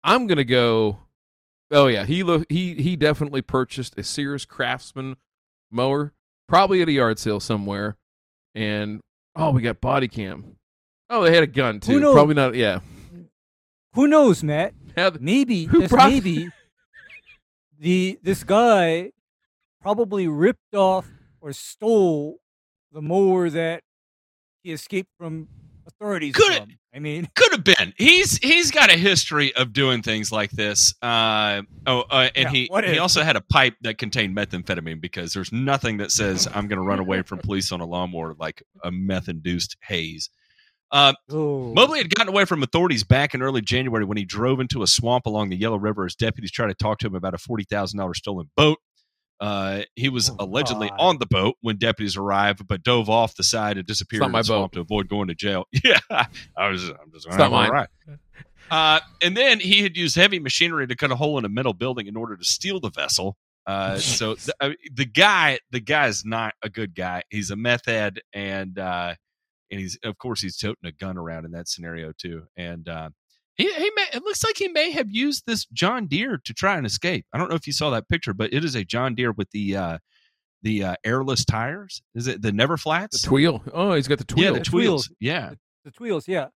I'm 0.03 0.27
gonna 0.27 0.45
go. 0.45 1.01
Oh 1.71 1.87
yeah, 1.87 2.07
he 2.07 2.23
lo- 2.23 2.45
he 2.49 2.73
he 2.75 2.97
definitely 2.97 3.43
purchased 3.43 3.99
a 3.99 4.03
Sears 4.03 4.47
Craftsman 4.47 5.17
mower, 5.71 6.15
probably 6.49 6.81
at 6.81 6.89
a 6.89 6.93
yard 6.93 7.19
sale 7.19 7.39
somewhere. 7.39 7.99
And 8.55 9.03
oh, 9.37 9.51
we 9.51 9.61
got 9.61 9.83
body 9.83 10.09
cam. 10.09 10.57
Oh, 11.11 11.23
they 11.23 11.35
had 11.35 11.43
a 11.43 11.49
gun 11.49 11.81
too. 11.81 12.01
Probably 12.13 12.35
not. 12.35 12.55
Yeah. 12.55 12.81
Who 13.95 14.07
knows, 14.07 14.43
Matt? 14.43 14.75
Have- 14.97 15.21
Maybe, 15.21 15.65
Who 15.65 15.81
just 15.83 15.95
maybe, 15.95 16.49
the 17.79 18.19
this 18.23 18.45
guy 18.45 19.13
probably 19.81 20.29
ripped 20.29 20.75
off 20.75 21.09
or 21.41 21.53
stole 21.53 22.39
the 22.93 23.01
mower 23.03 23.49
that 23.51 23.83
he 24.63 24.73
escaped 24.73 25.11
from 25.19 25.49
authorities 25.87 26.35
Could 26.35 26.57
from. 26.57 26.69
I 26.95 26.99
mean, 26.99 27.29
Could 27.35 27.53
have 27.53 27.65
been. 27.65 27.95
He's 27.97 28.37
he's 28.39 28.71
got 28.71 28.91
a 28.93 28.97
history 28.97 29.55
of 29.55 29.73
doing 29.73 30.03
things 30.03 30.31
like 30.33 30.51
this. 30.51 30.93
Uh, 31.01 31.63
oh, 31.87 32.01
uh, 32.11 32.29
and 32.35 32.45
Yeah, 32.47 32.51
he 32.51 32.69
he 32.71 32.91
if? 32.97 33.01
also 33.01 33.23
had 33.23 33.37
a 33.37 33.41
pipe 33.41 33.75
that 33.83 33.97
contained 33.97 34.37
methamphetamine 34.37 35.01
because 35.01 35.33
there's 35.33 35.53
nothing 35.53 35.97
that 35.99 36.11
says 36.11 36.47
I'm 36.53 36.67
going 36.69 36.79
to 36.81 36.85
run 36.87 36.99
away 36.99 37.23
from 37.23 37.39
police 37.39 37.71
on 37.73 37.81
a 37.81 37.87
lawnmower 37.87 38.35
like 38.39 38.63
a 38.85 38.91
meth 38.91 39.29
induced 39.29 39.77
haze. 39.83 40.29
Uh, 40.93 41.13
Mobley 41.31 41.99
had 41.99 42.13
gotten 42.15 42.33
away 42.33 42.45
from 42.45 42.63
authorities 42.63 43.05
back 43.05 43.35
in 43.35 43.43
early 43.43 43.61
January 43.61 44.05
when 44.05 44.17
he 44.19 44.25
drove 44.25 44.59
into 44.61 44.83
a 44.83 44.87
swamp 44.87 45.27
along 45.27 45.51
the 45.51 45.57
Yellow 45.57 45.79
River 45.79 46.05
as 46.05 46.15
deputies 46.17 46.51
tried 46.51 46.69
to 46.69 46.75
talk 46.75 46.99
to 46.99 47.07
him 47.07 47.15
about 47.15 47.35
a 47.35 47.39
forty 47.39 47.65
thousand 47.65 47.99
dollars 47.99 48.19
stolen 48.19 48.51
boat. 48.57 48.79
Uh, 49.41 49.83
he 49.97 50.09
was 50.11 50.29
Oh, 50.31 50.37
allegedly 50.41 50.89
God. 50.91 50.97
on 50.99 51.19
the 51.19 51.27
boat 51.27 51.57
when 51.63 51.79
deputies 51.79 52.17
arrived, 52.17 52.67
but 52.69 52.83
dove 52.83 53.09
off 53.09 53.37
the 53.37 53.43
side 53.45 53.79
and 53.79 53.87
disappeared 53.87 54.21
not 54.21 54.27
in 54.27 54.33
my 54.33 54.41
the 54.41 54.45
swamp 54.45 54.73
boat. 54.73 54.79
to 54.79 54.81
avoid 54.81 55.09
going 55.09 55.29
to 55.29 55.35
jail. 55.35 55.65
Yeah, 55.85 55.99
I 56.11 56.69
was. 56.69 56.89
I'm 56.89 57.11
just. 57.13 57.27
It's 57.27 57.37
not 57.37 57.51
mine. 57.51 57.69
all 57.69 57.73
right. 57.73 57.89
Uh, 58.71 59.01
and 59.23 59.37
then 59.37 59.59
he 59.59 59.83
had 59.83 59.97
used 59.97 60.15
heavy 60.17 60.39
machinery 60.39 60.87
to 60.87 60.95
cut 60.95 61.11
a 61.11 61.17
hole 61.17 61.39
in 61.39 61.45
a 61.45 61.49
metal 61.49 61.73
building 61.73 62.07
in 62.07 62.17
order 62.17 62.37
to 62.37 62.45
steal 62.45 62.81
the 62.81 62.91
vessel. 62.91 63.37
Uh, 63.67 63.97
so 63.99 64.35
the, 64.35 64.55
uh, 64.61 64.71
the 64.93 65.05
guy, 65.07 65.59
the 65.71 65.81
guy's 65.81 66.25
not 66.25 66.55
a 66.63 66.69
good 66.69 66.95
guy. 66.95 67.23
He's 67.31 67.51
a 67.51 67.57
meth 67.57 67.87
head, 67.87 68.21
and 68.33 68.79
uh, 68.79 69.15
and 69.71 69.81
he's 69.81 69.99
of 70.05 70.19
course 70.19 70.41
he's 70.41 70.57
toting 70.57 70.85
a 70.85 70.93
gun 70.93 71.17
around 71.19 71.45
in 71.45 71.51
that 71.53 71.69
scenario 71.69 72.13
too. 72.17 72.45
And 72.57 72.89
uh, 72.89 73.11
he, 73.57 73.65
he 73.73 73.91
may, 73.95 74.07
it 74.15 74.23
looks 74.25 74.43
like 74.45 74.57
he 74.57 74.69
may 74.69 74.91
have 74.93 75.11
used 75.11 75.45
this 75.47 75.67
John 75.67 76.07
Deere 76.07 76.41
to 76.45 76.55
try 76.55 76.77
and 76.77 76.87
escape. 76.87 77.27
I 77.33 77.39
don't 77.39 77.49
know 77.51 77.57
if 77.57 77.67
you 77.67 77.73
saw 77.73 77.91
that 77.91 78.09
picture, 78.09 78.33
but 78.35 78.53
it 78.53 78.65
is 78.65 78.75
a 78.75 78.85
John 78.85 79.15
Deere 79.15 79.33
with 79.33 79.51
the 79.51 79.77
uh, 79.77 79.99
the 80.63 80.85
uh, 80.85 80.95
airless 81.05 81.45
tires. 81.45 82.03
Is 82.15 82.27
it 82.27 82.43
the 82.43 82.53
Never 82.53 82.77
flats? 82.77 83.23
The 83.23 83.29
Flats? 83.29 83.29
tweel. 83.29 83.63
Oh, 83.73 83.95
he's 83.95 84.09
got 84.09 84.19
the 84.19 84.25
tweel. 84.25 84.45
yeah, 84.45 84.51
the 84.53 84.59
The 84.61 84.65
Tweels. 84.65 84.89
Tweels. 84.89 85.11
Yeah. 85.21 85.51
The 85.85 85.91
Tweels, 85.93 86.29
yeah. 86.29 86.49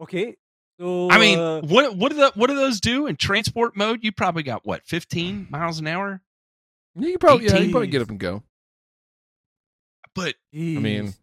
Okay. 0.00 0.36
So 0.80 1.10
I 1.10 1.18
mean, 1.18 1.38
uh, 1.38 1.60
what 1.60 1.94
what 1.96 2.10
do 2.12 2.16
the 2.18 2.32
what 2.34 2.48
do 2.48 2.56
those 2.56 2.80
do 2.80 3.06
in 3.06 3.16
transport 3.16 3.76
mode? 3.76 4.00
You 4.02 4.10
probably 4.12 4.42
got 4.42 4.64
what 4.66 4.82
fifteen 4.86 5.46
miles 5.50 5.78
an 5.78 5.86
hour, 5.86 6.22
Yeah, 6.96 7.08
you 7.10 7.18
probably 7.18 7.46
yeah, 7.46 7.58
you 7.58 7.70
probably 7.70 7.88
get 7.88 8.00
up 8.02 8.08
and 8.08 8.18
go. 8.18 8.42
but 10.14 10.34
I 10.54 10.56
mean, 10.58 11.06
geez. 11.06 11.18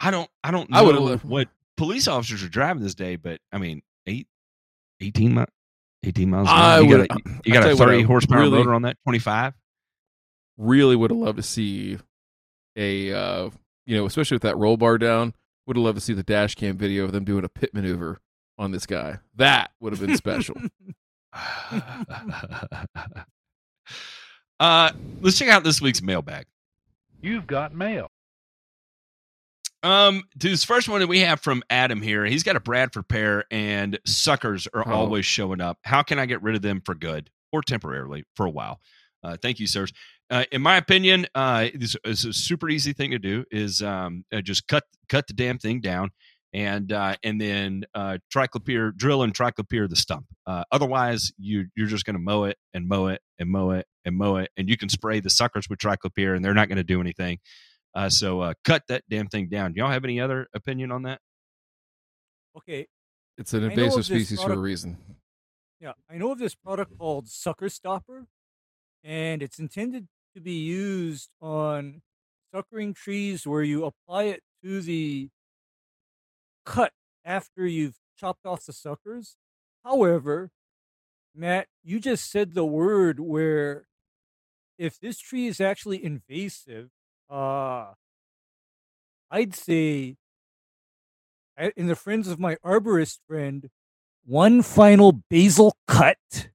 I 0.00 0.10
don't 0.10 0.28
I 0.42 0.50
don't 0.50 0.68
I 0.72 0.80
know 0.82 1.00
would've 1.02 1.24
what 1.24 1.48
police 1.76 2.08
officers 2.08 2.42
are 2.42 2.48
driving 2.48 2.82
this 2.82 2.94
day. 2.94 3.16
But 3.16 3.40
I 3.52 3.58
mean, 3.58 3.82
eight, 4.06 4.26
18 5.00 5.34
miles, 5.34 5.48
eighteen 6.04 6.30
miles. 6.30 6.48
An 6.48 6.54
I 6.54 6.76
hour. 6.76 6.82
You 6.82 6.88
would- 6.88 7.08
got 7.08 7.18
a, 7.18 7.22
I'll 7.26 7.40
you 7.44 7.52
got 7.52 7.64
a 7.64 7.68
you 7.68 7.76
what, 7.76 7.88
thirty 7.88 8.02
horsepower 8.02 8.40
really- 8.40 8.58
motor 8.58 8.74
on 8.74 8.82
that 8.82 8.96
twenty 9.04 9.18
five. 9.18 9.54
really 10.56 10.96
would 10.96 11.10
have 11.10 11.18
loved 11.18 11.36
to 11.38 11.42
see 11.42 11.98
a 12.76 13.12
uh 13.12 13.50
you 13.86 13.96
know, 13.96 14.06
especially 14.06 14.36
with 14.36 14.42
that 14.42 14.56
roll 14.56 14.76
bar 14.76 14.98
down, 14.98 15.34
would 15.66 15.76
have 15.76 15.84
loved 15.84 15.98
to 15.98 16.04
see 16.04 16.12
the 16.12 16.22
dash 16.22 16.54
cam 16.54 16.76
video 16.76 17.04
of 17.04 17.12
them 17.12 17.24
doing 17.24 17.44
a 17.44 17.48
pit 17.48 17.74
maneuver 17.74 18.20
on 18.58 18.70
this 18.70 18.86
guy. 18.86 19.18
That 19.36 19.72
would 19.80 19.92
have 19.92 20.00
been 20.06 20.16
special. 20.16 20.56
uh, 24.60 24.90
let's 25.20 25.38
check 25.38 25.48
out 25.48 25.64
this 25.64 25.80
week's 25.80 26.02
mailbag. 26.02 26.46
You've 27.20 27.46
got 27.46 27.74
mail. 27.74 28.09
Um, 29.82 30.24
this 30.36 30.64
first 30.64 30.88
one 30.88 31.00
that 31.00 31.06
we 31.06 31.20
have 31.20 31.40
from 31.40 31.62
Adam 31.70 32.02
here. 32.02 32.24
He's 32.26 32.42
got 32.42 32.56
a 32.56 32.60
Bradford 32.60 33.08
pear, 33.08 33.44
and 33.50 33.98
suckers 34.06 34.68
are 34.74 34.86
Oh. 34.86 34.92
always 34.92 35.24
showing 35.24 35.60
up. 35.60 35.78
How 35.84 36.02
can 36.02 36.18
I 36.18 36.26
get 36.26 36.42
rid 36.42 36.54
of 36.54 36.62
them 36.62 36.82
for 36.84 36.94
good 36.94 37.30
or 37.50 37.62
temporarily 37.62 38.24
for 38.36 38.44
a 38.46 38.50
while? 38.50 38.80
Uh, 39.22 39.36
thank 39.40 39.58
you, 39.58 39.66
sirs. 39.66 39.92
Uh, 40.28 40.44
in 40.52 40.62
my 40.62 40.76
opinion, 40.76 41.26
uh, 41.34 41.68
this 41.74 41.96
is 42.04 42.24
a 42.24 42.32
super 42.32 42.68
easy 42.68 42.92
thing 42.92 43.10
to 43.10 43.18
do. 43.18 43.44
Is 43.50 43.82
um, 43.82 44.24
uh, 44.32 44.40
just 44.42 44.66
cut 44.68 44.84
cut 45.08 45.26
the 45.26 45.32
damn 45.34 45.58
thing 45.58 45.80
down, 45.80 46.10
and 46.52 46.92
uh, 46.92 47.16
and 47.22 47.40
then 47.40 47.84
uh, 47.94 48.18
triclopyr 48.34 48.94
drill 48.96 49.22
and 49.22 49.34
triclopyr 49.34 49.88
the 49.88 49.96
stump. 49.96 50.26
Uh, 50.46 50.64
otherwise, 50.70 51.32
you 51.38 51.66
you're 51.74 51.88
just 51.88 52.04
going 52.04 52.14
to 52.16 52.20
mow 52.22 52.44
it 52.44 52.58
and 52.74 52.86
mow 52.86 53.08
it 53.08 53.20
and 53.38 53.50
mow 53.50 53.70
it 53.72 53.86
and 54.04 54.16
mow 54.16 54.36
it, 54.36 54.50
and 54.56 54.68
you 54.68 54.76
can 54.76 54.88
spray 54.88 55.20
the 55.20 55.30
suckers 55.30 55.68
with 55.68 55.78
triclopyr, 55.78 56.36
and 56.36 56.44
they're 56.44 56.54
not 56.54 56.68
going 56.68 56.76
to 56.78 56.84
do 56.84 57.00
anything. 57.00 57.38
Uh, 57.94 58.08
so 58.08 58.40
uh, 58.40 58.54
cut 58.64 58.82
that 58.88 59.02
damn 59.08 59.26
thing 59.26 59.48
down. 59.48 59.72
Do 59.72 59.80
Y'all 59.80 59.90
have 59.90 60.04
any 60.04 60.20
other 60.20 60.46
opinion 60.54 60.92
on 60.92 61.02
that? 61.02 61.20
okay. 62.56 62.86
It's 63.38 63.54
an 63.54 63.64
invasive 63.64 63.92
of 63.92 63.96
this 63.96 64.06
species 64.06 64.42
for 64.42 64.52
a 64.52 64.58
reason. 64.58 64.98
Yeah, 65.80 65.92
I 66.10 66.18
know 66.18 66.32
of 66.32 66.38
this 66.38 66.54
product 66.54 66.98
called 66.98 67.28
Sucker 67.28 67.70
Stopper, 67.70 68.26
and 69.02 69.42
it's 69.42 69.58
intended 69.58 70.08
to 70.34 70.42
be 70.42 70.52
used 70.52 71.30
on 71.40 72.02
suckering 72.54 72.92
trees 72.92 73.46
where 73.46 73.62
you 73.62 73.86
apply 73.86 74.24
it 74.24 74.42
to 74.62 74.82
the 74.82 75.30
cut 76.66 76.92
after 77.24 77.66
you've 77.66 77.96
chopped 78.18 78.44
off 78.44 78.66
the 78.66 78.74
suckers. 78.74 79.36
However, 79.84 80.50
Matt, 81.34 81.68
you 81.82 81.98
just 81.98 82.30
said 82.30 82.52
the 82.52 82.66
word 82.66 83.20
where 83.20 83.86
if 84.76 85.00
this 85.00 85.18
tree 85.18 85.46
is 85.46 85.60
actually 85.60 86.04
invasive, 86.04 86.90
uh, 87.30 87.92
I'd 89.30 89.54
say 89.54 90.16
I- 91.58 91.72
in 91.76 91.86
the 91.86 91.96
friends 91.96 92.28
of 92.28 92.38
my 92.40 92.56
arborist 92.64 93.18
friend, 93.28 93.68
one 94.24 94.62
final 94.62 95.12
basal 95.30 95.76
cut. 95.86 96.48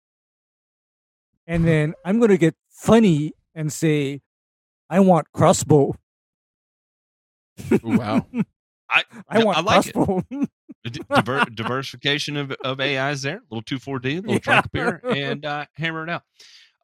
And 1.48 1.66
then 1.68 1.94
I'm 2.04 2.18
going 2.20 2.32
to 2.32 2.38
get 2.38 2.56
funny 2.70 3.34
and 3.54 3.72
say, 3.72 4.22
I 4.90 5.00
want 5.00 5.32
crossbow. 5.32 5.96
Ooh, 7.72 7.80
wow. 7.84 8.26
I 8.90 9.04
I 9.30 9.44
want 9.44 9.58
I 9.58 9.62
like 9.62 9.88
it. 9.88 9.94
crossbow. 9.94 10.24
D- 10.84 11.02
diver- 11.10 11.46
diversification 11.54 12.38
of, 12.38 12.52
of 12.64 12.80
AIs 12.80 13.22
there. 13.24 13.42
little 13.50 13.64
2,4-D, 13.64 14.20
little 14.22 14.34
Yeah. 14.34 14.40
triclopyr, 14.62 15.16
and 15.16 15.46
uh, 15.46 15.66
hammer 15.76 16.04
it 16.04 16.10
out. 16.10 16.24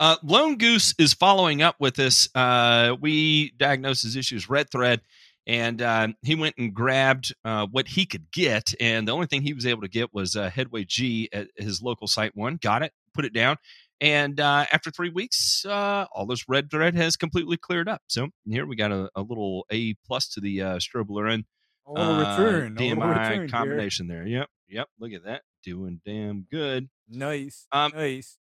Uh, 0.02 0.16
Lone 0.24 0.58
Goose 0.58 0.96
is 0.98 1.14
following 1.14 1.62
up 1.62 1.76
with 1.80 1.94
this. 1.94 2.28
Uh, 2.34 2.96
we 3.00 3.52
diagnosed 3.52 4.02
his 4.02 4.16
issues 4.16 4.50
red 4.50 4.68
thread, 4.72 5.00
and 5.46 5.80
uh, 5.80 6.08
he 6.24 6.34
went 6.34 6.56
and 6.58 6.74
grabbed 6.74 7.36
uh, 7.46 7.68
what 7.70 7.88
he 7.88 8.08
could 8.08 8.32
get. 8.32 8.74
And 8.80 9.08
the 9.08 9.12
only 9.12 9.28
thing 9.28 9.44
he 9.44 9.54
was 9.54 9.68
able 9.68 9.84
to 9.84 9.88
get 9.88 10.12
was 10.12 10.36
uh, 10.36 10.50
Headway 10.50 10.86
G 10.86 11.30
at 11.32 11.50
his 11.56 11.84
local 11.84 12.08
SiteOne. 12.08 12.60
Got 12.62 12.82
it, 12.82 12.94
put 13.14 13.26
it 13.26 13.34
down. 13.34 13.58
And 14.02 14.40
uh, 14.40 14.66
after 14.74 14.90
three 14.90 15.12
weeks, 15.12 15.64
uh, 15.68 16.08
all 16.16 16.26
this 16.26 16.50
red 16.50 16.72
thread 16.72 16.96
has 16.96 17.16
completely 17.16 17.58
cleared 17.58 17.88
up. 17.88 18.02
So 18.08 18.30
here 18.50 18.66
we 18.66 18.76
got 18.76 18.92
a, 18.92 19.08
a 19.16 19.22
little 19.22 19.68
A 19.72 19.94
plus 20.08 20.28
to 20.30 20.42
the 20.42 20.64
uh, 20.64 20.76
strobilurin 20.78 21.44
A 21.86 21.92
little 21.92 22.16
uh, 22.16 22.32
return. 22.32 22.76
DMI 22.76 23.30
return 23.30 23.50
combination 23.52 24.08
there. 24.08 24.26
Yep. 24.26 24.48
Yep. 24.68 24.88
Look 25.00 25.14
at 25.14 25.26
that. 25.26 25.44
Doing 25.64 26.02
damn 26.04 26.48
good. 26.50 26.90
Nice. 27.08 27.68
Um, 27.72 27.92
nice. 27.94 28.40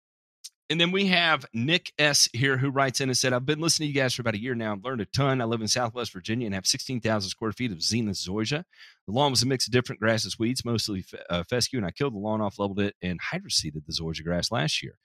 And 0.70 0.82
then 0.82 0.92
we 0.92 1.06
have 1.08 1.46
Nick 1.54 1.94
S 2.00 2.28
here 2.34 2.58
who 2.58 2.72
writes 2.72 3.00
in 3.00 3.10
and 3.10 3.18
said, 3.18 3.34
I've 3.34 3.46
been 3.46 3.60
listening 3.60 3.88
to 3.88 3.94
you 3.94 4.02
guys 4.02 4.16
for 4.16 4.22
about 4.22 4.34
a 4.34 4.42
year 4.42 4.56
now. 4.56 4.74
I've 4.74 4.84
learned 4.84 5.02
a 5.02 5.06
ton. 5.06 5.40
I 5.40 5.46
live 5.46 5.62
in 5.62 5.68
Southwest 5.68 6.12
Virginia 6.12 6.48
and 6.48 6.56
have 6.56 6.66
16,000 6.66 7.30
square 7.30 7.52
feet 7.52 7.72
of 7.72 7.84
Zenith 7.84 8.16
zoysia. 8.16 8.64
The 9.06 9.14
lawn 9.14 9.30
was 9.30 9.44
a 9.44 9.46
mix 9.46 9.68
of 9.68 9.74
different 9.74 10.02
grasses, 10.02 10.40
weeds, 10.40 10.66
mostly 10.66 11.04
fe- 11.04 11.20
uh, 11.30 11.44
fescue, 11.44 11.78
and 11.78 11.86
I 11.86 11.92
killed 11.92 12.16
the 12.16 12.20
lawn 12.20 12.42
off, 12.42 12.58
leveled 12.58 12.80
it, 12.80 12.96
and 13.04 13.20
hydroseeded 13.22 13.86
the 13.86 13.94
zoysia 13.94 14.24
grass 14.24 14.52
last 14.52 14.82
year. 14.82 14.96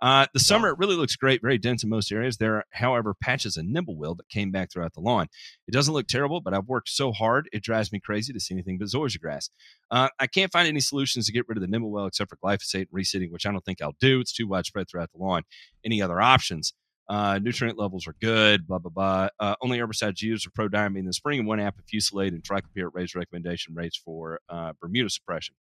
Uh, 0.00 0.26
the 0.32 0.40
summer, 0.40 0.68
it 0.68 0.78
really 0.78 0.96
looks 0.96 1.16
great, 1.16 1.42
very 1.42 1.58
dense 1.58 1.82
in 1.82 1.90
most 1.90 2.10
areas. 2.10 2.38
There 2.38 2.56
are, 2.56 2.64
however, 2.72 3.14
patches 3.14 3.56
of 3.56 3.66
nimblewill 3.66 4.16
that 4.16 4.28
came 4.28 4.50
back 4.50 4.72
throughout 4.72 4.94
the 4.94 5.00
lawn. 5.00 5.26
It 5.68 5.72
doesn't 5.72 5.92
look 5.92 6.06
terrible, 6.06 6.40
but 6.40 6.54
I've 6.54 6.68
worked 6.68 6.88
so 6.88 7.12
hard, 7.12 7.48
it 7.52 7.62
drives 7.62 7.92
me 7.92 8.00
crazy 8.00 8.32
to 8.32 8.40
see 8.40 8.54
anything 8.54 8.78
but 8.78 8.88
zoysia 8.88 9.20
grass. 9.20 9.50
Uh, 9.90 10.08
I 10.18 10.26
can't 10.26 10.52
find 10.52 10.66
any 10.66 10.80
solutions 10.80 11.26
to 11.26 11.32
get 11.32 11.46
rid 11.48 11.58
of 11.58 11.62
the 11.62 11.68
nimblewill 11.68 12.08
except 12.08 12.30
for 12.30 12.36
glyphosate 12.36 12.86
and 12.90 13.04
reseeding, 13.04 13.30
which 13.30 13.46
I 13.46 13.52
don't 13.52 13.64
think 13.64 13.82
I'll 13.82 13.96
do. 14.00 14.20
It's 14.20 14.32
too 14.32 14.48
widespread 14.48 14.88
throughout 14.88 15.10
the 15.12 15.18
lawn. 15.18 15.42
Any 15.84 16.00
other 16.00 16.20
options? 16.20 16.72
Uh, 17.10 17.40
nutrient 17.42 17.76
levels 17.76 18.06
are 18.06 18.14
good, 18.20 18.68
blah, 18.68 18.78
blah, 18.78 18.90
blah. 18.90 19.28
Uh, 19.40 19.56
only 19.60 19.78
herbicides 19.78 20.22
used 20.22 20.46
are 20.46 20.50
prodiamine 20.50 21.00
in 21.00 21.06
the 21.06 21.12
spring 21.12 21.40
and 21.40 21.48
one 21.48 21.58
app 21.58 21.76
of 21.76 21.84
fusilade 21.84 22.28
and 22.28 22.44
triclopyr 22.44 22.86
at 22.86 22.94
raised 22.94 23.16
recommendation 23.16 23.74
rates 23.74 23.96
for 23.96 24.38
uh, 24.48 24.72
Bermuda 24.80 25.10
suppression. 25.10 25.56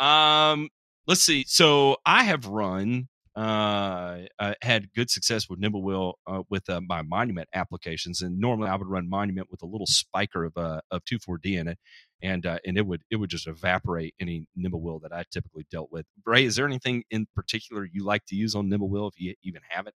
Um, 0.00 0.70
let's 1.06 1.20
see. 1.20 1.44
So 1.46 1.98
I 2.04 2.24
have 2.24 2.46
run, 2.46 3.08
uh, 3.34 4.18
uh, 4.38 4.54
had 4.60 4.92
good 4.92 5.10
success 5.10 5.48
with 5.48 5.60
Nimblewill 5.60 6.14
uh, 6.26 6.42
with 6.50 6.68
uh, 6.68 6.80
my 6.86 7.02
Monument 7.02 7.48
applications, 7.54 8.20
and 8.20 8.38
normally 8.38 8.68
I 8.68 8.76
would 8.76 8.86
run 8.86 9.08
Monument 9.08 9.48
with 9.50 9.62
a 9.62 9.66
little 9.66 9.86
spiker 9.86 10.44
of 10.44 10.56
uh, 10.56 10.80
of 10.90 11.04
two 11.04 11.18
four 11.18 11.38
D 11.38 11.56
in 11.56 11.66
it, 11.68 11.78
and 12.20 12.44
uh, 12.44 12.58
and 12.66 12.76
it 12.76 12.86
would 12.86 13.02
it 13.10 13.16
would 13.16 13.30
just 13.30 13.46
evaporate 13.46 14.14
any 14.20 14.46
Nimblewill 14.58 15.00
that 15.02 15.12
I 15.12 15.24
typically 15.30 15.66
dealt 15.70 15.90
with. 15.90 16.04
Bray, 16.22 16.44
is 16.44 16.56
there 16.56 16.66
anything 16.66 17.04
in 17.10 17.26
particular 17.34 17.88
you 17.90 18.04
like 18.04 18.26
to 18.26 18.36
use 18.36 18.54
on 18.54 18.68
Nimblewill 18.68 19.08
if 19.08 19.20
you 19.20 19.34
even 19.42 19.62
have 19.68 19.86
it 19.86 19.94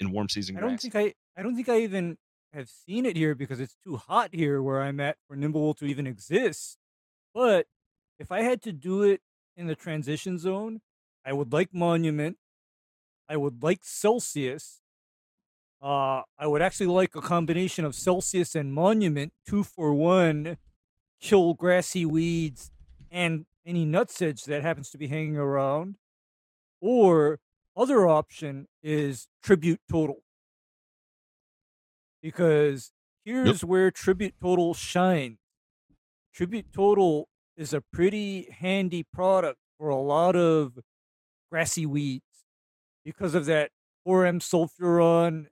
in 0.00 0.12
warm 0.12 0.28
season 0.28 0.56
I 0.56 0.60
don't 0.60 0.80
think 0.80 0.96
I. 0.96 1.14
I 1.36 1.42
don't 1.42 1.54
think 1.54 1.68
I 1.68 1.80
even 1.80 2.16
have 2.54 2.70
seen 2.70 3.04
it 3.04 3.16
here 3.16 3.34
because 3.34 3.60
it's 3.60 3.76
too 3.84 3.98
hot 3.98 4.30
here 4.32 4.62
where 4.62 4.80
I'm 4.80 4.98
at 5.00 5.18
for 5.28 5.36
Nimblewill 5.36 5.76
to 5.78 5.84
even 5.84 6.06
exist. 6.06 6.78
But 7.34 7.66
if 8.18 8.32
I 8.32 8.40
had 8.42 8.62
to 8.62 8.72
do 8.72 9.02
it 9.02 9.20
in 9.58 9.66
the 9.66 9.74
transition 9.74 10.38
zone, 10.38 10.80
I 11.22 11.34
would 11.34 11.52
like 11.52 11.74
Monument. 11.74 12.38
I 13.28 13.36
would 13.36 13.62
like 13.62 13.80
Celsius. 13.82 14.80
Uh, 15.82 16.22
I 16.38 16.46
would 16.46 16.62
actually 16.62 16.86
like 16.86 17.14
a 17.14 17.20
combination 17.20 17.84
of 17.84 17.94
Celsius 17.94 18.54
and 18.54 18.72
Monument, 18.72 19.32
two 19.46 19.62
for 19.62 19.92
one, 19.94 20.56
kill 21.20 21.54
grassy 21.54 22.04
weeds 22.04 22.70
and 23.10 23.46
any 23.64 23.84
nutsedge 23.84 24.44
that 24.44 24.62
happens 24.62 24.90
to 24.90 24.98
be 24.98 25.08
hanging 25.08 25.36
around. 25.36 25.96
Or 26.80 27.40
other 27.76 28.06
option 28.06 28.68
is 28.82 29.28
Tribute 29.42 29.80
Total. 29.90 30.22
Because 32.22 32.92
here's 33.24 33.64
where 33.64 33.90
Tribute 33.90 34.34
Total 34.40 34.72
shines. 34.72 35.38
Tribute 36.32 36.72
Total 36.72 37.28
is 37.56 37.72
a 37.72 37.80
pretty 37.80 38.48
handy 38.50 39.02
product 39.02 39.58
for 39.78 39.88
a 39.88 39.96
lot 39.96 40.36
of 40.36 40.78
grassy 41.50 41.86
weeds 41.86 42.25
because 43.06 43.36
of 43.36 43.46
that 43.46 43.70
foramsulfuron 44.04 45.46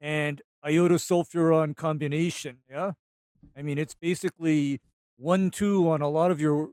and 0.00 0.40
iodosulfuron 0.64 1.76
combination. 1.76 2.58
Yeah. 2.70 2.92
I 3.56 3.62
mean, 3.62 3.76
it's 3.76 3.96
basically 4.00 4.80
one 5.16 5.50
two 5.50 5.90
on 5.90 6.00
a 6.00 6.08
lot 6.08 6.30
of 6.30 6.40
your 6.40 6.70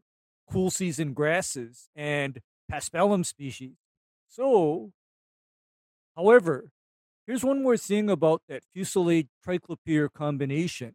cool 0.49 0.69
season 0.69 1.14
grasses 1.14 1.89
and 1.95 2.39
paspalum 2.72 3.26
species. 3.26 3.77
So, 4.27 4.91
however, 6.15 6.72
here's 7.26 7.43
one 7.43 7.64
more 7.64 7.77
thing 7.77 8.07
about 8.07 8.43
that 8.47 8.61
fusilade 8.76 9.30
triclopyr 9.45 10.14
combination. 10.14 10.93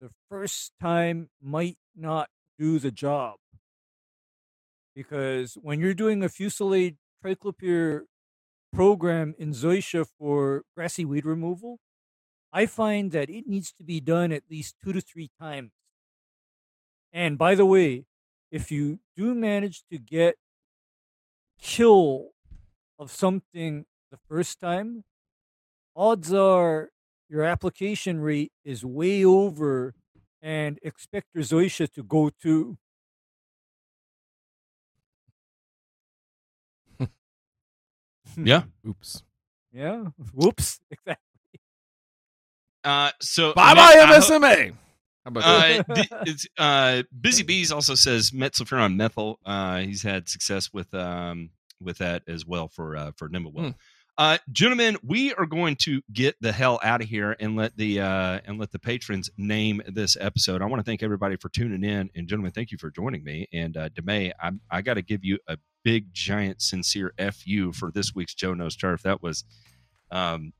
The 0.00 0.10
first 0.28 0.72
time 0.80 1.28
might 1.40 1.78
not 1.96 2.28
do 2.58 2.80
the 2.80 2.90
job 2.90 3.36
because 4.94 5.54
when 5.54 5.78
you're 5.78 5.94
doing 5.94 6.24
a 6.24 6.28
fusilade 6.28 6.96
triclopyr 7.24 8.02
program 8.72 9.34
in 9.38 9.50
zoysia 9.52 10.06
for 10.06 10.64
grassy 10.76 11.04
weed 11.04 11.26
removal, 11.26 11.78
I 12.52 12.66
find 12.66 13.12
that 13.12 13.30
it 13.30 13.46
needs 13.46 13.72
to 13.74 13.84
be 13.84 14.00
done 14.00 14.32
at 14.32 14.44
least 14.50 14.76
two 14.82 14.92
to 14.92 15.00
three 15.00 15.30
times. 15.40 15.72
And 17.12 17.38
by 17.38 17.54
the 17.54 17.66
way, 17.66 18.06
if 18.50 18.70
you 18.70 19.00
do 19.16 19.34
manage 19.34 19.84
to 19.90 19.98
get 19.98 20.36
kill 21.60 22.30
of 22.98 23.10
something 23.10 23.86
the 24.10 24.18
first 24.28 24.60
time, 24.60 25.04
odds 25.96 26.32
are 26.32 26.90
your 27.28 27.44
application 27.44 28.20
rate 28.20 28.52
is 28.64 28.84
way 28.84 29.24
over 29.24 29.94
and 30.42 30.78
expect 30.82 31.28
your 31.34 31.44
zoysia 31.44 31.92
to 31.94 32.02
go 32.02 32.30
to. 32.42 32.78
Yeah. 38.36 38.62
Oops. 38.86 39.22
Yeah. 39.72 40.04
Whoops. 40.34 40.80
Exactly. 40.90 41.24
Uh, 42.82 43.10
so 43.20 43.52
bye 43.52 43.74
bye 43.74 43.80
I 43.98 44.04
hope- 44.06 44.22
MSMA. 44.24 44.72
How 45.24 45.28
about 45.28 45.42
that? 45.42 45.90
Uh, 45.90 45.94
th- 45.94 46.08
it's, 46.26 46.46
uh, 46.56 47.02
Busy 47.20 47.42
Bees 47.42 47.70
also 47.70 47.94
says 47.94 48.30
metsulfuron 48.30 48.96
methyl. 48.96 49.38
Uh, 49.44 49.80
he's 49.80 50.02
had 50.02 50.28
success 50.30 50.72
with 50.72 50.92
um, 50.94 51.50
with 51.80 51.98
that 51.98 52.22
as 52.26 52.46
well 52.46 52.68
for 52.68 52.96
uh, 52.96 53.12
for 53.16 53.28
Nimble. 53.28 53.52
Hmm. 53.52 53.68
Uh, 54.16 54.38
gentlemen, 54.50 54.96
we 55.02 55.32
are 55.34 55.46
going 55.46 55.76
to 55.76 56.02
get 56.12 56.36
the 56.40 56.52
hell 56.52 56.78
out 56.82 57.00
of 57.02 57.08
here 57.08 57.36
and 57.38 57.54
let 57.56 57.76
the 57.76 58.00
uh, 58.00 58.40
and 58.46 58.58
let 58.58 58.70
the 58.70 58.78
patrons 58.78 59.28
name 59.36 59.82
this 59.86 60.16
episode. 60.18 60.62
I 60.62 60.66
want 60.66 60.80
to 60.80 60.84
thank 60.84 61.02
everybody 61.02 61.36
for 61.36 61.48
tuning 61.50 61.84
in, 61.84 62.08
and 62.14 62.26
gentlemen, 62.28 62.52
thank 62.52 62.70
you 62.70 62.78
for 62.78 62.90
joining 62.90 63.22
me. 63.22 63.46
And 63.52 63.76
uh, 63.76 63.90
DeMay, 63.90 64.32
I 64.40 64.50
I 64.70 64.80
got 64.82 64.94
to 64.94 65.02
give 65.02 65.22
you 65.22 65.38
a 65.48 65.58
big, 65.84 66.12
giant, 66.12 66.62
sincere 66.62 67.12
fu 67.32 67.72
for 67.72 67.90
this 67.90 68.14
week's 68.14 68.34
Joe 68.34 68.54
Knows 68.54 68.76
Turf. 68.76 69.02
That 69.02 69.22
was 69.22 69.44
um, 70.10 70.52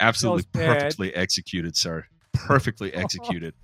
absolutely 0.00 0.44
perfectly 0.52 1.14
executed, 1.14 1.76
sir. 1.76 2.04
Perfectly 2.32 2.92
executed. 2.94 3.54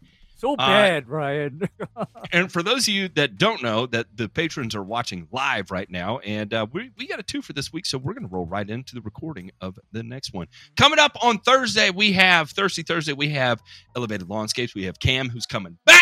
So 0.43 0.55
Uh, 0.55 0.57
bad, 0.57 1.09
Ryan. 1.09 1.69
and 2.33 2.51
for 2.51 2.65
those 2.65 2.89
of 2.89 2.95
you 2.95 3.07
that 3.11 3.39
don't 3.39 3.63
know 3.63 3.87
that 3.87 4.07
the 4.13 4.29
patrons 4.29 4.75
are 4.75 4.83
watching 4.83 5.29
live 5.31 5.71
right 5.71 5.89
now 5.89 6.19
and 6.19 6.53
uh, 6.53 6.67
we, 6.73 6.91
we 6.99 7.07
got 7.07 7.21
a 7.21 7.23
two 7.23 7.43
for 7.43 7.53
this 7.53 7.73
week 7.73 7.87
so 7.87 7.97
we're 7.97 8.13
going 8.13 8.29
to 8.29 8.35
roll 8.35 8.45
right 8.45 8.69
into 8.69 8.97
the 8.97 9.01
recording 9.03 9.53
of 9.61 9.79
the 9.93 10.03
next 10.03 10.35
one 10.35 10.49
coming 10.77 10.99
up 10.99 11.17
on 11.23 11.39
thursday 11.39 11.91
we 11.91 12.11
have 12.15 12.51
thursday 12.51 12.83
thursday 12.83 13.13
we 13.13 13.29
have 13.29 13.61
elevated 13.95 14.27
lawnscapes 14.27 14.75
we 14.75 14.83
have 14.83 14.99
cam 14.99 15.29
who's 15.29 15.47
coming 15.47 15.79
back 15.87 16.02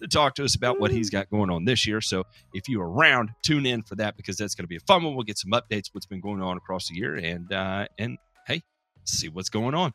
to 0.00 0.08
talk 0.08 0.34
to 0.36 0.44
us 0.44 0.54
about 0.54 0.80
what 0.80 0.90
he's 0.90 1.10
got 1.10 1.30
going 1.30 1.50
on 1.50 1.64
this 1.64 1.86
year. 1.86 2.00
So 2.00 2.24
if 2.54 2.68
you're 2.68 2.88
around 2.88 3.30
tune 3.42 3.66
in 3.66 3.82
for 3.82 3.94
that 3.96 4.16
because 4.16 4.36
that's 4.36 4.54
going 4.54 4.64
to 4.64 4.68
be 4.68 4.76
a 4.76 4.80
fun 4.80 5.02
one. 5.02 5.14
We'll 5.14 5.24
get 5.24 5.38
some 5.38 5.52
updates 5.52 5.90
what's 5.92 6.06
been 6.06 6.20
going 6.20 6.42
on 6.42 6.56
across 6.56 6.88
the 6.88 6.94
year 6.96 7.16
and 7.16 7.52
uh, 7.52 7.86
and 7.98 8.18
hey 8.46 8.62
see 9.04 9.28
what's 9.28 9.48
going 9.48 9.74
on. 9.74 9.92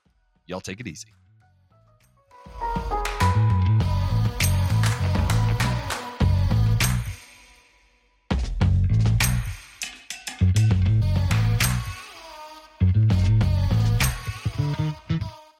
Y'all 0.47 0.61
take 0.61 0.79
it 0.79 0.87
easy 0.87 1.07